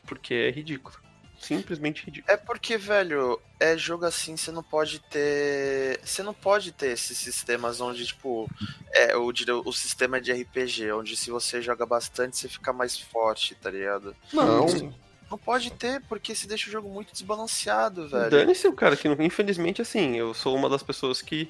Porque 0.06 0.34
é 0.34 0.52
ridículo. 0.52 0.96
Simplesmente 1.40 2.04
ridículo. 2.06 2.34
É 2.34 2.38
porque, 2.38 2.78
velho, 2.78 3.40
é 3.60 3.78
jogo 3.78 4.06
assim, 4.06 4.38
você 4.38 4.52
não 4.52 4.64
pode 4.64 5.00
ter. 5.00 6.00
Você 6.04 6.24
não 6.24 6.34
pode 6.34 6.72
ter 6.72 6.92
esses 6.92 7.18
sistemas 7.18 7.82
onde, 7.82 8.06
tipo, 8.06 8.50
é 8.92 9.16
o, 9.18 9.32
o 9.66 9.74
sistema 9.74 10.20
de 10.22 10.32
RPG, 10.32 10.92
onde 10.92 11.16
se 11.18 11.30
você 11.30 11.62
joga 11.62 11.86
bastante, 11.86 12.38
você 12.38 12.48
fica 12.48 12.72
mais 12.72 12.98
forte, 12.98 13.54
tá 13.56 13.70
ligado? 13.70 14.16
Não. 14.32 14.66
Não 15.30 15.40
pode 15.40 15.72
ter, 15.72 16.02
porque 16.08 16.36
se 16.36 16.48
deixa 16.48 16.70
o 16.70 16.72
jogo 16.72 16.88
muito 16.88 17.12
desbalanceado, 17.12 18.08
velho. 18.08 18.30
Dane-se 18.30 18.68
o 18.68 18.74
cara 18.74 18.96
que, 18.96 19.10
não- 19.10 19.20
infelizmente, 19.26 19.82
assim, 19.82 20.16
eu 20.16 20.34
sou 20.36 20.56
uma 20.56 20.70
das 20.70 20.84
pessoas 20.84 21.20
que 21.22 21.50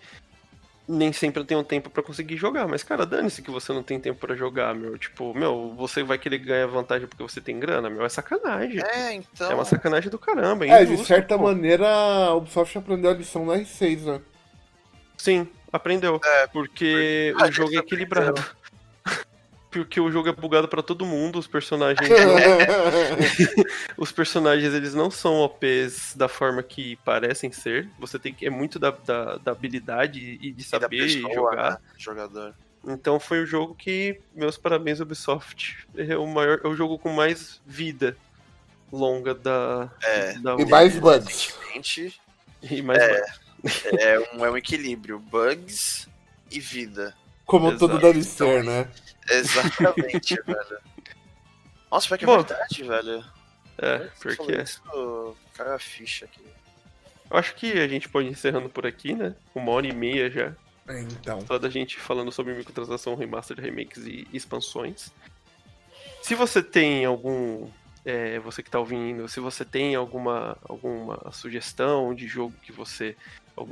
nem 0.87 1.11
sempre 1.13 1.39
eu 1.41 1.45
tenho 1.45 1.63
tempo 1.63 1.89
pra 1.89 2.03
conseguir 2.03 2.37
jogar. 2.37 2.67
Mas, 2.67 2.83
cara, 2.83 3.05
dane-se 3.05 3.41
que 3.41 3.49
você 3.51 3.73
não 3.73 3.81
tem 3.83 3.99
tempo 3.99 4.19
pra 4.19 4.35
jogar, 4.35 4.73
meu. 4.75 4.97
Tipo, 4.97 5.33
meu, 5.33 5.73
você 5.75 6.03
vai 6.03 6.17
querer 6.17 6.37
ganhar 6.39 6.67
vantagem 6.67 7.07
porque 7.07 7.23
você 7.23 7.41
tem 7.41 7.59
grana, 7.59 7.89
meu. 7.89 8.05
É 8.05 8.09
sacanagem. 8.09 8.81
É, 8.81 9.13
então. 9.13 9.51
É 9.51 9.55
uma 9.55 9.65
sacanagem 9.65 10.09
do 10.09 10.19
caramba. 10.19 10.65
É, 10.65 10.81
É, 10.81 10.85
de 10.85 10.97
certa 11.05 11.37
pô. 11.37 11.45
maneira 11.45 11.87
a 11.87 12.35
Ubisoft 12.35 12.77
aprendeu 12.77 13.11
a 13.11 13.13
lição 13.13 13.45
na 13.45 13.55
R6, 13.57 14.01
né? 14.03 14.21
Sim, 15.17 15.47
aprendeu. 15.71 16.19
É, 16.23 16.47
porque 16.47 17.33
Ah, 17.39 17.45
o 17.47 17.51
jogo 17.51 17.73
é 17.75 17.77
equilibrado. 17.79 18.43
Porque 19.79 19.99
o 19.99 20.11
jogo 20.11 20.29
é 20.29 20.31
bugado 20.31 20.67
pra 20.67 20.81
todo 20.81 21.05
mundo, 21.05 21.37
os 21.39 21.47
personagens 21.47 22.07
os 23.97 24.11
personagens 24.11 24.73
eles 24.73 24.93
não 24.93 25.09
são 25.11 25.35
OPs 25.39 26.13
da 26.15 26.27
forma 26.27 26.61
que 26.63 26.95
parecem 26.97 27.51
ser. 27.51 27.89
Você 27.99 28.17
tem 28.17 28.33
que 28.33 28.45
é 28.45 28.49
muito 28.49 28.79
da, 28.79 28.91
da, 28.91 29.35
da 29.37 29.51
habilidade 29.51 30.39
e 30.41 30.51
de 30.51 30.61
e 30.61 30.63
saber 30.63 30.89
pessoa, 30.89 31.33
jogar. 31.33 31.71
né, 31.71 31.77
jogador. 31.97 32.53
Então 32.87 33.19
foi 33.19 33.41
o 33.41 33.45
jogo 33.45 33.73
que 33.75 34.19
meus 34.35 34.57
parabéns 34.57 34.99
Ubisoft. 34.99 35.87
É 35.97 36.15
o 36.17 36.25
maior, 36.27 36.61
é 36.63 36.67
o 36.67 36.75
jogo 36.75 36.97
com 36.99 37.09
mais 37.09 37.59
vida 37.65 38.15
longa 38.91 39.33
da 39.33 39.89
É. 40.03 40.33
da 40.39 40.55
E 40.55 40.65
mais 40.65 40.97
bugs. 40.99 41.53
E 42.61 42.81
mais 42.81 43.01
É. 43.01 43.21
bugs. 43.59 43.85
é 43.99 44.19
um, 44.33 44.45
é 44.45 44.51
um 44.51 44.57
equilíbrio. 44.57 45.19
Bugs 45.19 46.07
e 46.51 46.59
vida. 46.59 47.15
Como 47.45 47.67
Exato. 47.69 47.87
tudo 47.87 47.99
deve 47.99 48.23
ser, 48.23 48.63
né? 48.63 48.87
Exatamente, 49.29 50.35
velho. 50.45 50.79
Nossa, 51.91 52.07
pior 52.07 52.17
que 52.17 52.23
é 52.23 52.27
Bom, 52.27 52.37
verdade, 52.37 52.83
velho. 52.83 53.25
É, 53.77 53.97
porque 54.21 54.35
falou 54.35 54.51
é. 54.53 54.61
isso, 54.63 55.35
Caiu 55.53 55.73
a 55.73 55.79
ficha 55.79 56.25
aqui. 56.25 56.41
Eu 57.29 57.37
acho 57.37 57.55
que 57.55 57.73
a 57.73 57.87
gente 57.87 58.07
pode 58.07 58.27
ir 58.27 58.31
encerrando 58.31 58.69
por 58.69 58.85
aqui, 58.85 59.13
né? 59.13 59.35
Uma 59.53 59.71
hora 59.71 59.87
e 59.87 59.93
meia 59.93 60.29
já. 60.29 60.53
Então. 60.87 61.41
Só 61.47 61.57
da 61.57 61.69
gente 61.69 61.97
falando 61.97 62.31
sobre 62.31 62.53
microtransação, 62.53 63.15
remaster, 63.15 63.59
remakes 63.59 64.05
e 64.05 64.27
expansões. 64.31 65.11
Se 66.21 66.35
você 66.35 66.61
tem 66.61 67.05
algum. 67.05 67.69
é, 68.05 68.39
você 68.39 68.61
que 68.61 68.69
tá 68.69 68.79
ouvindo, 68.79 69.27
se 69.27 69.39
você 69.39 69.65
tem 69.65 69.95
alguma, 69.95 70.57
alguma 70.63 71.31
sugestão 71.31 72.13
de 72.13 72.27
jogo 72.27 72.53
que 72.61 72.71
você. 72.71 73.15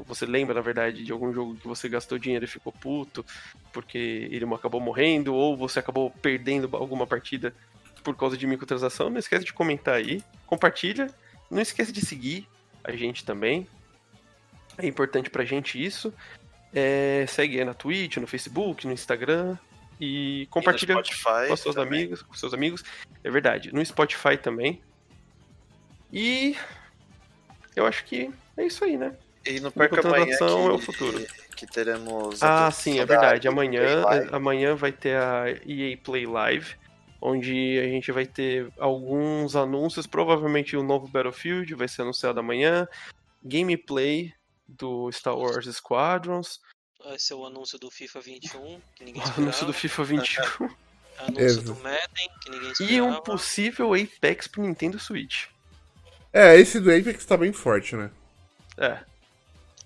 Você 0.05 0.26
lembra, 0.26 0.53
na 0.53 0.61
verdade, 0.61 1.03
de 1.03 1.11
algum 1.11 1.34
jogo 1.34 1.55
que 1.55 1.68
você 1.68 1.89
gastou 1.89 2.18
dinheiro 2.18 2.45
e 2.45 2.47
ficou 2.47 2.72
puto 2.72 3.26
porque 3.72 4.27
ele 4.31 4.45
acabou 4.53 4.80
morrendo, 4.80 5.34
ou 5.34 5.57
você 5.57 5.80
acabou 5.80 6.10
perdendo 6.10 6.69
alguma 6.76 7.05
partida 7.05 7.53
por 8.03 8.15
causa 8.15 8.38
de 8.38 8.47
microtransação, 8.47 9.10
não 9.10 9.19
esquece 9.19 9.45
de 9.45 9.53
comentar 9.53 9.95
aí, 9.95 10.22
compartilha, 10.45 11.07
não 11.49 11.61
esquece 11.61 11.91
de 11.91 12.05
seguir 12.05 12.47
a 12.84 12.91
gente 12.93 13.26
também. 13.26 13.68
É 14.77 14.88
importante 14.88 15.30
pra 15.30 15.45
gente 15.45 15.84
isso. 15.84 16.14
É, 16.73 17.26
segue 17.27 17.60
aí 17.60 17.65
na 17.65 17.73
Twitch, 17.73 18.18
no 18.18 18.27
Facebook, 18.27 18.88
no 18.88 18.93
Instagram. 18.93 19.57
E 20.01 20.47
compartilha 20.49 20.93
E 20.93 21.47
com 21.47 21.55
seus 21.55 21.76
também. 21.76 21.99
amigos, 21.99 22.22
com 22.22 22.34
seus 22.34 22.53
amigos. 22.53 22.84
É 23.23 23.30
verdade. 23.30 23.73
No 23.73 23.85
Spotify 23.85 24.38
também. 24.38 24.81
E 26.11 26.57
eu 27.76 27.85
acho 27.85 28.03
que 28.05 28.30
é 28.57 28.65
isso 28.65 28.84
aí, 28.84 28.97
né? 28.97 29.15
E 29.45 29.60
não 29.60 29.72
perca 29.72 30.07
amanhã 30.07 30.26
que, 30.38 30.44
é 30.44 30.45
o 30.45 30.78
futuro. 30.80 31.26
que 31.56 31.65
teremos... 31.68 32.41
Ah, 32.41 32.68
a 32.68 32.72
sim, 32.72 32.99
é 32.99 33.06
da 33.06 33.15
verdade. 33.15 33.48
Amanhã, 33.48 34.03
amanhã 34.32 34.76
vai 34.76 34.91
ter 34.91 35.18
a 35.18 35.45
EA 35.65 35.98
Play 35.98 36.26
Live, 36.26 36.76
onde 37.22 37.80
a 37.80 37.84
gente 37.88 38.11
vai 38.11 38.26
ter 38.26 38.72
alguns 38.78 39.56
anúncios. 39.56 40.07
Provavelmente 40.07 40.78
o 40.78 40.84
novo 40.84 41.07
Battlefield 41.07 41.76
vai 41.76 41.88
ser 41.88 42.03
anunciado 42.03 42.40
amanhã. 42.40 42.88
Gameplay 43.44 44.34
do 44.68 45.11
Star 45.11 45.38
Wars 45.38 45.65
Squadrons. 45.76 46.61
Vai 47.03 47.20
ser 47.20 47.34
o 47.34 47.45
anúncio 47.45 47.78
do 47.78 47.91
FIFA 47.91 48.22
21, 48.22 48.82
que 48.95 49.03
ninguém 49.03 49.22
O 49.22 49.26
esperava. 49.26 49.41
anúncio 49.41 49.65
do 49.65 49.74
FIFA 49.74 50.03
21. 50.06 50.44
Anúncio 51.20 51.44
Exato. 51.44 51.74
do 51.74 51.76
Madden, 51.84 52.30
que 52.41 52.49
ninguém 52.49 52.70
e 52.70 52.72
esperava. 52.72 53.07
um 53.07 53.22
possível 53.22 53.94
Apex 53.94 54.48
pro 54.48 54.64
Nintendo 54.64 54.98
Switch. 54.99 55.48
É, 56.32 56.57
esse 56.57 56.80
do 56.80 56.90
Apex 56.90 57.26
tá 57.26 57.38
bem 57.38 57.52
forte, 57.52 57.95
né? 57.95 58.10
É. 58.78 58.99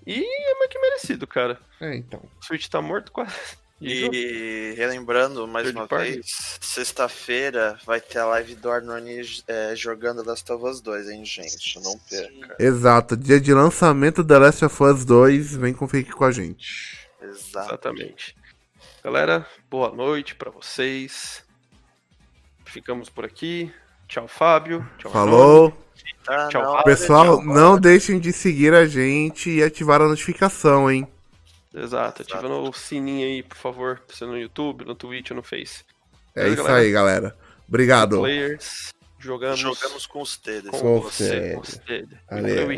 E 0.08 0.24
é 0.24 0.56
mais 0.58 0.70
que 0.72 0.80
merecido, 0.80 1.28
cara. 1.28 1.60
É, 1.82 1.96
então. 1.96 2.22
O 2.42 2.46
Switch 2.46 2.68
tá 2.68 2.82
morto 2.82 3.12
quase. 3.12 3.34
E 3.80 4.10
E 4.12 4.74
relembrando 4.76 5.48
mais 5.48 5.66
Third 5.68 5.78
uma 5.78 5.88
party? 5.88 6.14
vez, 6.14 6.58
sexta-feira 6.60 7.78
vai 7.86 8.02
ter 8.02 8.18
a 8.18 8.26
live 8.26 8.56
do 8.56 8.72
Arnone 8.72 9.22
é, 9.48 9.76
jogando 9.76 10.26
Last 10.26 10.52
of 10.52 10.66
Us 10.66 10.82
2, 10.82 11.10
hein, 11.10 11.24
gente? 11.24 11.80
Não 11.84 11.96
perca. 12.00 12.56
Exato, 12.58 13.16
dia 13.16 13.40
de 13.40 13.54
lançamento 13.54 14.24
da 14.24 14.40
Last 14.40 14.66
of 14.66 14.84
Us 14.84 15.06
2, 15.06 15.58
vem 15.58 15.76
conferir 15.76 16.12
com 16.16 16.24
a 16.26 16.32
gente. 16.32 17.08
Exato. 17.22 17.68
Exatamente. 17.68 18.36
Galera, 19.04 19.46
boa 19.70 19.92
noite 19.96 20.34
pra 20.34 20.50
vocês. 20.50 21.44
Ficamos 22.66 23.10
por 23.10 23.26
aqui. 23.26 23.72
Tchau, 24.08 24.28
Fábio. 24.28 24.90
Tchau. 24.98 25.12
Falou! 25.12 25.87
Tá 26.24 26.48
Tchau. 26.50 26.62
hora 26.64 26.84
Pessoal, 26.84 27.42
não 27.44 27.80
deixem 27.80 28.20
de 28.20 28.34
seguir 28.34 28.74
a 28.74 28.86
gente 28.86 29.50
e 29.50 29.64
ativar 29.64 30.02
a 30.02 30.08
notificação, 30.08 30.90
hein? 30.92 31.08
Exato. 31.74 32.22
Ativa 32.24 32.48
o 32.48 32.74
sininho 32.74 33.26
aí, 33.28 33.44
por 33.44 33.58
favor. 33.58 34.02
Você 34.08 34.26
no 34.26 34.38
YouTube, 34.38 34.84
no 34.86 34.96
Twitch, 34.96 35.32
no 35.32 35.44
Face. 35.44 35.84
É 36.36 36.44
Beleza, 36.44 36.54
isso 36.56 36.64
galera? 36.64 36.84
aí, 36.86 36.92
galera. 36.92 37.38
Obrigado. 37.68 38.18
Players. 38.20 38.94
Jogamos, 39.20 39.60
Jogamos 39.60 40.06
com 40.06 40.22
os 40.22 40.38
dedos. 40.38 40.70
com 40.70 40.80
Com 40.80 41.02
você. 41.02 41.56
você. 41.56 42.08
Com 42.28 42.38
e 42.48 42.76